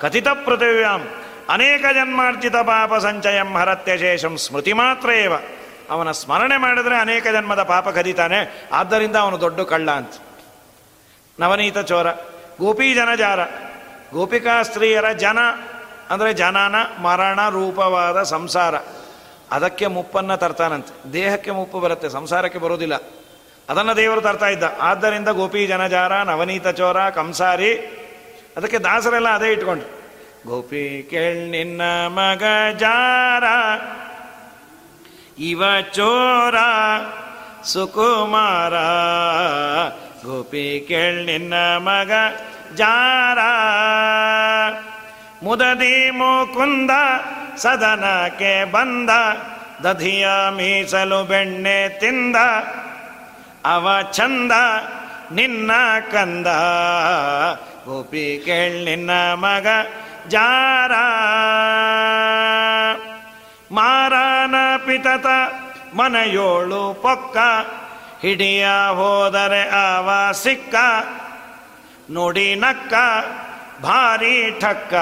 ಕಥಿತ 0.00 0.28
ಪೃಥಿವ್ಯಾಂ, 0.28 1.02
ಅನೇಕ 1.48 1.84
ಜನ್ಮಾರ್ಜಿತ 1.94 2.56
ಪಾಪ 2.56 2.94
ಸಂಚಯಂ 2.94 3.50
ಹರತ್ಯಶೇಷಂ 3.54 4.34
ಸ್ಮೃತಿ 4.36 4.72
ಮಾತ್ರ 4.72 5.10
ಏವ. 5.10 5.34
ಅವನ 5.90 6.10
ಸ್ಮರಣೆ 6.10 6.56
ಮಾಡಿದರೆ 6.56 6.96
ಅನೇಕ 6.96 7.24
ಜನ್ಮದ 7.26 7.62
ಪಾಪ 7.62 7.88
ಕದೀತಾನೆ, 7.88 8.40
ಆದ್ದರಿಂದ 8.72 9.16
ಅವನು 9.16 9.36
ದೊಡ್ಡ 9.40 9.60
ಕಳ್ಳ 9.60 9.90
ಅಂತ. 9.90 10.14
ನವನೀತ 11.38 11.78
ಚೋರ 11.78 12.08
ಗೋಪಿ 12.60 12.88
ಜನಜಾರ 12.94 13.40
ಗೋಪಿಕಾ 14.14 14.62
ಸ್ತ್ರೀಯರ 14.62 15.08
ಜನ, 15.12 15.38
ಅಂದರೆ 16.10 16.32
ಜನನ 16.32 16.76
ಮರಣ 17.02 17.40
ರೂಪವಾದ 17.48 18.22
ಸಂಸಾರ. 18.22 18.74
ಅದಕ್ಕೆ 19.50 19.86
ಮುಪ್ಪನ್ನು 19.86 20.36
ತರ್ತಾನಂತೆ. 20.36 21.12
ದೇಹಕ್ಕೆ 21.12 21.50
ಮುಪ್ಪು 21.50 21.80
ಬರುತ್ತೆ, 21.80 22.08
ಸಂಸಾರಕ್ಕೆ 22.08 22.58
ಬರೋದಿಲ್ಲ. 22.58 22.94
ಅದನ್ನು 23.68 23.96
ದೇವರು 23.96 24.20
ತರ್ತಾ 24.20 24.48
ಇದ್ದ. 24.48 24.62
ಆದ್ದರಿಂದ 24.80 25.28
ಗೋಪಿ 25.28 25.66
ಜನಜಾರ, 25.66 26.22
ನವನೀತ 26.22 26.68
ಚೋರ, 26.68 27.10
ಕಂಸಾರಿ, 27.10 27.72
ಅದಕ್ಕೆ 28.56 28.78
ದಾಸರೆಲ್ಲ 28.78 29.28
ಅದೇ 29.28 29.52
ಇಟ್ಕೊಂಡ್ರು. 29.52 29.90
ಗೋಪಿ 30.48 31.06
ಕೇಳ್ 31.10 31.50
ನಿನ್ನ 31.50 31.82
ಮಗ 32.06 32.42
ಜಾರ, 32.76 33.44
ಇವ 35.38 35.62
ಚೋರ, 35.92 36.56
ಸುಕುಮಾರ. 37.64 38.74
ಗೋಪಿ 40.26 40.84
ಕೇಳ್ 40.88 41.26
ನಿನ್ನ 41.26 41.54
ಮಗ 41.76 42.12
ಜಾರ. 42.74 43.38
ಮುದದಿ 45.42 46.10
ಮುಕುಂದ 46.10 46.90
ಸದನಕ್ಕೆ 47.56 48.72
ಬಂದ, 48.72 49.10
ದಧಿಯ 49.84 50.26
ಮೀಸಲು 50.50 51.24
ಬೆಣ್ಣೆ 51.24 51.88
ತಿಂದ, 51.88 52.36
ಅವ 53.64 54.02
ಚಂದ 54.12 54.52
ನಿನ್ನ 55.32 55.70
ಕಂದ. 56.12 56.46
ಗೋಪಿ 57.84 58.42
ಕೇಳ್ 58.44 58.84
ನಿನ್ನ 58.84 59.10
ಮಗ 59.34 59.66
ಜಾರ. 60.28 60.92
ಮಾರನ 63.72 64.54
ಪಿತತ 64.86 65.26
ಮನೆಯೋಳು 65.94 66.94
ಪೊಕ್ಕ, 67.02 67.36
ಹಿಡಿಯ 68.22 68.66
ಹೋದರೆ 68.90 69.62
ಅವ 69.68 70.32
ಸಿಕ್ಕ. 70.32 70.74
ನುಡಿ 72.12 72.54
ನಕ್ಕ, 72.54 72.94
ಭಾರಿ 73.82 74.60
ಠಕ್ಕ. 74.60 74.94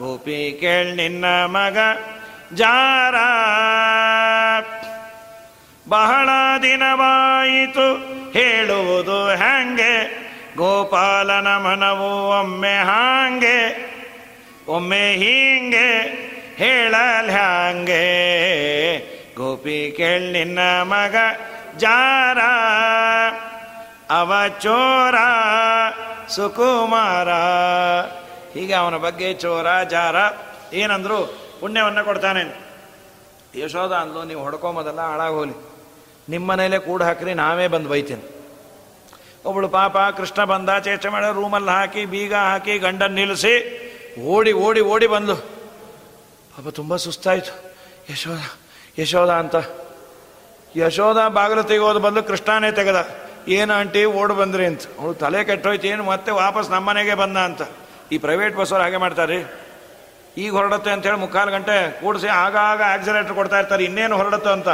ಗೋಪಿ 0.00 0.56
ಕೇಳ್ 0.60 0.96
ನಿನ್ನ 0.96 1.24
ಮಗ 1.26 1.78
ಜಾರ. 2.54 3.14
ಬಹಳ 5.88 6.28
ದಿನವಾಯಿತು 6.62 7.96
ಹೇಳುವುದು 8.30 9.26
ಹ್ಯಾಂಗೆ? 9.26 10.20
ಗೋಪಾಲನ 10.56 11.48
ಮನವು 11.48 12.40
ಒಮ್ಮೆ 12.40 12.76
ಹಾಂಗೆ? 12.76 13.90
ಒಮ್ಮೆ 14.68 15.12
ಹೀಂಗೆ 15.12 15.98
ಹೇಳಲ್ 16.56 17.30
ಹ್ಯಾಂಗೆ? 17.30 18.06
ಗೋಪಿ 19.34 19.94
ಕೇಳ್ 19.96 20.32
ನಿನ್ನ 20.32 20.58
ಮಗ 20.82 21.16
ಜಾರ. 21.76 22.38
ಅವ 24.10 24.32
ಚೋರ 24.60 25.14
ಸುಕುಮಾರ. 26.28 27.28
ಹೀಗೆ 28.54 28.72
ಅವನ 28.72 28.96
ಬಗ್ಗೆ 28.96 29.34
ಚೋರ, 29.34 29.82
ಜಾರ 29.82 30.16
ಏನಂದ್ರು 30.72 31.50
ಪುಣ್ಯವನ್ನು 31.60 32.04
ಕೊಡ್ತಾನೆ. 32.04 32.70
ಯಶೋಧ 33.58 33.92
ಅಂದ್ಲು, 33.92 34.24
ನೀವು 34.24 34.42
ಹೊಡ್ಕೊಂಬೋದಲ್ಲ 34.42 35.00
ಹಾಳಾಗೋಲಿ. 35.00 35.52
ನಿಮ್ಮ 36.28 36.52
ಮನೇಲೆ 36.52 36.78
ಕೂಡ 36.78 37.02
ಹಾಕ್ರಿ, 37.02 37.34
ನಾವೇ 37.34 37.68
ಬಂದು 37.68 37.88
ಬೈತೀನಿ. 37.88 38.36
ಒಬ್ಬಳು 39.44 39.68
ಪಾಪ 39.68 39.96
ಕೃಷ್ಣ 39.98 40.44
ಬಂದ 40.44 40.70
ಚೇಷ್ಟೆ 40.78 41.08
ಮಾಡ, 41.08 41.24
ರೂಮಲ್ಲಿ 41.24 41.70
ಹಾಕಿ, 41.70 42.04
ಬೀಗ 42.04 42.34
ಹಾಕಿ, 42.34 42.78
ಗಂಡನ್ 42.78 43.12
ನಿಲ್ಲಿಸಿ 43.12 43.80
ಓಡಿ 44.22 44.52
ಓಡಿ 44.52 44.80
ಓಡಿ 44.80 45.06
ಬಂದು 45.06 45.36
ಪಾಪ 46.56 46.68
ತುಂಬ 46.68 46.96
ಸುಸ್ತಾಯಿತು. 46.96 47.74
ಯಶೋಧ 48.12 48.40
ಯಶೋಧ 48.98 49.30
ಅಂತ. 49.30 49.56
ಯಶೋಧ 50.76 51.16
ಬಾಗಿಲು 51.28 51.62
ತೆಗೋದು 51.62 51.98
ಬಂದು 51.98 52.22
ಕೃಷ್ಣನೇ 52.22 52.72
ತೆಗೆದ. 52.72 53.19
ಏನು 53.48 53.74
ಆಂಟಿ, 53.74 54.04
ಓಡ್ 54.04 54.32
ಬಂದ್ರಿ 54.32 54.66
ಅಂತ. 54.66 54.82
ಅವಳು 55.00 55.14
ತಲೆ 55.14 55.44
ಕೆಟ್ಟೋಯ್ತು, 55.44 55.86
ಏನು 55.86 56.04
ಮತ್ತೆ 56.04 56.32
ವಾಪಸ್ 56.32 56.70
ನಮ್ಮನೆಗೆ 56.70 57.14
ಬಂದ 57.14 57.36
ಅಂತ. 57.36 57.62
ಈ 58.12 58.18
ಪ್ರೈವೇಟ್ 58.18 58.56
ಬಸ್ಸವ್ರು 58.56 58.82
ಹಾಗೆ 58.82 58.96
ಮಾಡ್ತಾರೆ. 58.96 59.70
ಈಗ 60.36 60.52
ಹೊರಡುತ್ತೆ 60.52 60.90
ಅಂತೇಳಿ 60.90 61.16
ಮುಕ್ಕಾಲು 61.16 61.50
ಗಂಟೆ 61.50 62.00
ಕೂಡಿಸಿ 62.00 62.26
ಆಗಾಗ 62.26 62.82
ಆಕ್ಸಿಲೇಟರ್ 62.82 63.34
ಕೊಡ್ತಾ 63.34 63.58
ಇರ್ತಾರೆ. 63.58 63.84
ಇನ್ನೇನು 63.84 64.16
ಹೊರಡುತ್ತೆ 64.16 64.50
ಅಂತ. 64.50 64.68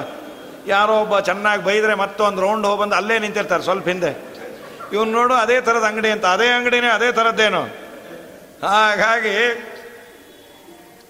ಯಾರೋ 0.67 1.01
ಒಬ್ಬ 1.01 1.21
ಚೆನ್ನಾಗಿ 1.21 1.64
ಬೈದರೆ 1.64 1.95
ಮತ್ತೊಂದು 1.95 2.43
ರೌಂಡ್ 2.43 2.67
ಹೋಗಿ 2.67 2.81
ಬಂದು 2.81 2.95
ಅಲ್ಲೇ 2.95 3.19
ನಿಂತಿರ್ತಾರೆ 3.19 3.62
ಸ್ವಲ್ಪ 3.62 3.89
ಹಿಂದೆ. 3.89 4.37
ಇವ್ನು 4.93 5.12
ನೋಡು 5.12 5.35
ಅದೇ 5.35 5.61
ಥರದ 5.61 5.85
ಅಂಗಡಿ 5.85 6.11
ಅಂತ. 6.11 6.27
ಅದೇ 6.27 6.49
ಅಂಗಡಿನೇ 6.49 6.87
ಅದೇ 6.87 7.12
ಥರದ್ದೇನು. 7.12 7.62
ಹಾಗಾಗಿ 8.67 9.64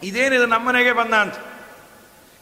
ಇದೇನಿದು 0.02 0.46
ನಮ್ಮನೆಗೆ 0.46 0.92
ಬಂದ 0.92 1.14
ಅಂತ. 1.14 1.34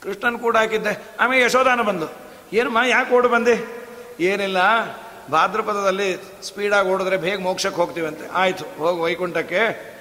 ಕೃಷ್ಣನ್ 0.03 0.39
ಕೂಡ 0.39 0.57
ಹಾಕಿದ್ದೆ. 0.57 1.03
ಆಮೇಲೆ 1.21 1.45
ಯಶೋಧಾನ 1.45 1.83
ಬಂದು. 1.83 2.07
ಏನಮ್ಮ, 2.53 2.79
ಯಾಕೆ 2.87 3.15
ಓಡು 3.15 3.29
ಬಂದೆ? 3.29 3.85
ಏನಿಲ್ಲ. 4.21 4.59
ಭಾದ್ರಪದದಲ್ಲಿ 5.31 6.17
ಸ್ಪೀಡಾಗಿ 6.43 6.89
ಓಡಿದ್ರೆ 6.89 7.17
ಬೇಗ 7.17 7.41
ಮೋಕ್ಷಕ್ಕೆ 7.41 7.81
ಹೋಗ್ತೀವಂತೆ. 7.81 8.29
ಆಯಿತು, 8.29 8.65
ಹೋಗಿ 8.79 9.01
ವೈಕುಂಠಕ್ಕೆ. 9.01 9.95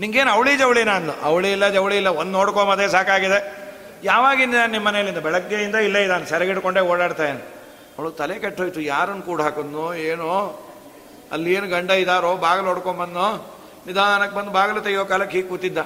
ನಿಂಗೇನು 0.00 0.30
ಅವಳಿ 0.30 0.56
ಜವಳಿ 0.56 0.84
ನಾನು? 0.84 1.12
ಅವಳಿ 1.22 1.52
ಇಲ್ಲ, 1.52 1.68
ಜವಳಿ 1.68 1.96
ಇಲ್ಲ, 1.96 2.08
ಒಂದು 2.08 2.32
ನೋಡ್ಕೊಂಬೋದೇ 2.32 2.88
ಸಾಕಾಗಿದೆ. 2.88 3.68
ಯಾವಾಗಿಂದ 4.04 4.54
ನಿಮ್ಮ 4.66 4.88
ಮನೆಯಲ್ಲಿಂದ 4.88 5.18
ಬೆಳಗ್ಗೆಯಿಂದ 5.18 5.74
ಇಲ್ಲೇ 5.74 6.02
ಇದ್ದಾನೆ, 6.02 6.26
ಸೆರಗಿಡ್ಕೊಂಡೇ 6.26 6.80
ಓಡಾಡ್ತಾ 6.80 7.24
ಇದ್ದಾನೆ. 7.24 7.58
ಅವಳು 7.98 8.10
ತಲೆ 8.10 8.38
ಕೆಟ್ಟೋಯ್ತು, 8.38 8.80
ಯಾರನ್ನು 8.80 9.22
ಕೂಡ 9.22 9.42
ಹಾಕೋದ್ನೋ, 9.42 9.94
ಏನೋ? 9.94 10.64
ಅಲ್ಲಿ 11.32 11.52
ಏನು 11.52 11.68
ಗಂಡ 11.68 11.90
ಇದ್ದಾರೋ 11.90 12.36
ಬಾಗಿಲು 12.36 12.68
ಹೊಡ್ಕೊಂಬಂದೋ 12.68 13.56
ನಿಧಾನಕ್ಕೆ 13.86 14.36
ಬಂದು 14.36 14.50
ಬಾಗಿಲು 14.50 14.80
ತೆಗಿಯೋ 14.80 15.04
ಕಾಲಕ್ಕೆ 15.04 15.36
ಹೀಗೆ 15.36 15.48
ಕೂತಿದ್ದ. 15.48 15.78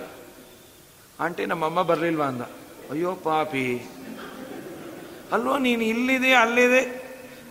ಆಂಟಿ, 1.21 1.47
ನಮ್ಮಮ್ಮ 1.47 1.83
ಬರಲಿಲ್ವಾ 1.83 2.27
ಅಂದ. 2.27 2.43
ಅಯ್ಯೋ, 2.91 3.13
ಪಾಪಿ. 3.13 3.91
ಅಲ್ವೋ 5.33 5.59
ನೀನು 5.59 5.83
ಇಲ್ಲಿದೆ, 5.83 6.35
ಅಲ್ಲಿದೆ. 6.35 7.02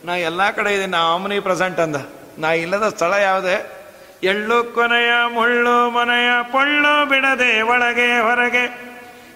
ನಾ 0.05 0.15
ಎಲ್ಲ 0.15 0.51
ಕಡೆ 0.51 0.73
ಇದ್ದೀನಿ 0.73 0.91
ನಾ 0.91 0.97
ಆಮ್ನಿ 0.97 1.39
ಪ್ರೆಸೆಂಟ್ 1.39 1.79
ಅಂದ. 1.79 1.95
ನಾ 2.37 2.51
ಇಲ್ಲದ 2.51 2.89
ಸ್ಥಳ 2.89 3.13
ಯಾವುದೇ? 3.21 3.71
ಎಳ್ಳು 4.23 4.63
ಕೊನೆಯ, 4.63 5.11
ಮುಳ್ಳು 5.33 5.89
ಮನೆಯ, 5.89 6.29
ಪೊಳ್ಳು 6.51 7.05
ಬಿಡದೆ, 7.05 7.61
ಒಳಗೆ, 7.61 8.19
ಹೊರಗೆ. 8.19 8.91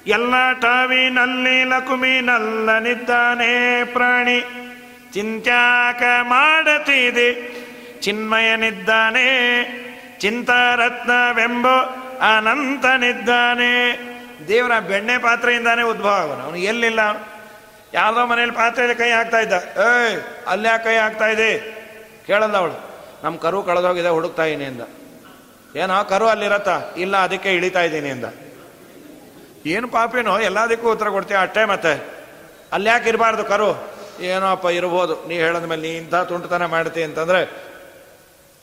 ಎಲ್ಲ 0.07 0.53
ಟಾವಿನಲ್ಲಿ 0.53 1.63
ಲಕುಮಿನಲ್ಲನಿದ್ದಾನೆ 1.63 3.86
ಪ್ರಾಣಿ. 3.86 4.43
ಚಿಂತ್ಯಾಕ 5.13 6.03
ಮಾಡತಿದೆ? 6.22 7.55
ಚಿನ್ಮಯನಿದ್ದಾನೆ 8.01 9.26
ಚಿಂತಾರತ್ನವೆಂಬ 10.20 11.68
ಅನಂತನಿದ್ದಾನೆ 12.38 13.99
ದೇವರ 14.47 14.80
ಬೆಣ್ಣೆ 14.80 15.18
ಪಾತ್ರೆಯಿಂದಾನೆ 15.18 15.84
ಉದ್ಭವ 15.84 16.09
ಅವನು. 16.09 16.43
ಅವನು 16.43 16.57
ಎಲ್ಲಿಲ್ಲ? 16.57 17.34
ಯಾವುದೋ 17.95 18.25
ಮನೇಲಿ 18.25 18.51
ಪಾತ್ರೆಯಲ್ಲಿ 18.51 18.97
ಕೈ 18.97 19.09
ಹಾಕ್ತಾ 19.11 19.39
ಇದ್ದ. 19.39 19.53
ಏಯ್, 19.79 20.21
ಅಲ್ಲೇ 20.47 20.69
ಕೈ 20.83 20.95
ಹಾಕ್ತಾ 20.95 21.27
ಇದೆ 21.27 21.49
ಕೇಳಲ್ಲ 22.27 22.57
ಅವಳು. 22.57 22.75
ನಮ್ಮ 23.23 23.37
ಕರು 23.37 23.63
ಕಳೆದೋಗಿದೆ, 23.63 24.07
ಹುಡುಕ್ತಾ 24.07 24.43
ಇದೀನಿ 24.43 24.65
ಅಂದ. 24.65 24.81
ಏನೋ 25.75 26.03
ಕರು 26.03 26.27
ಅಲ್ಲಿರತ್ತ? 26.27 26.69
ಇಲ್ಲ, 26.97 27.17
ಅದಕ್ಕೆ 27.17 27.55
ಇಳಿತಾ 27.55 27.81
ಇದ್ದೀನಿ 27.81 28.09
ಅಂದ. 28.09 28.25
ಏನು 29.65 29.87
ಪಾಪೇನೋ, 29.87 30.39
ಎಲ್ಲದಕ್ಕೂ 30.39 30.91
ಉತ್ತರ 30.91 31.09
ಕೊಡ್ತೀಯ 31.09 31.37
ಅಷ್ಟೇ 31.37 31.65
ಮತ್ತೆ? 31.65 31.93
ಅಲ್ಲಿ 32.71 32.89
ಯಾಕೆ 32.89 33.09
ಇರಬಾರ್ದು 33.09 33.45
ಕರು? 33.45 33.69
ಏನೋಪ್ಪ 34.19 34.65
ಇರ್ಬೋದು. 34.65 35.27
ನೀ 35.27 35.35
ಹೇಳದ 35.35 35.63
ಮೇಲೆ 35.63 35.81
ನೀ 35.81 35.87
ಇಂಥ 35.87 36.15
ತುಂಟತನ 36.15 36.65
ಮಾಡ್ತಿ 36.65 37.03
ಅಂತಂದ್ರೆ, 37.03 37.41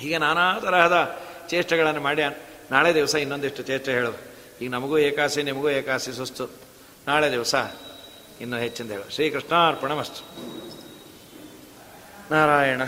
ಹೀಗೆ 0.01 0.18
ನಾನಾ 0.18 0.59
ತರಹದ 0.59 1.18
ಚೇಷ್ಟೆಗಳನ್ನು 1.49 2.01
ಮಾಡಿ 2.01 2.22
ನಾಳೆ 2.70 2.95
ದಿವಸ 2.95 3.14
ಇನ್ನೊಂದಿಷ್ಟು 3.14 3.62
ಚೇಷ್ಟೆ 3.62 3.93
ಹೇಳೋದು 3.93 4.20
ಈಗ 4.61 4.70
ನಮಗೂ 4.70 4.99
ಏಕಾಸಿ, 4.99 5.43
ನಿಮಗೂ 5.43 5.70
ಏಕಾಸಿ 5.70 6.12
ಸುಸ್ತು. 6.12 6.45
ನಾಳೆ 7.09 7.30
ದಿವಸ. 7.30 7.55
ಇನ್ನೂ 8.43 8.57
ಹೆಚ್ಚಿಂದ 8.57 8.90
ಹೇಳ 8.90 9.03
ಶ್ರೀಕೃಷ್ಣಾರ್ಪಣ 9.11 9.93
ಮಸ್ತು 9.93 10.22
ನಾರಾಯಣ. 12.34 12.82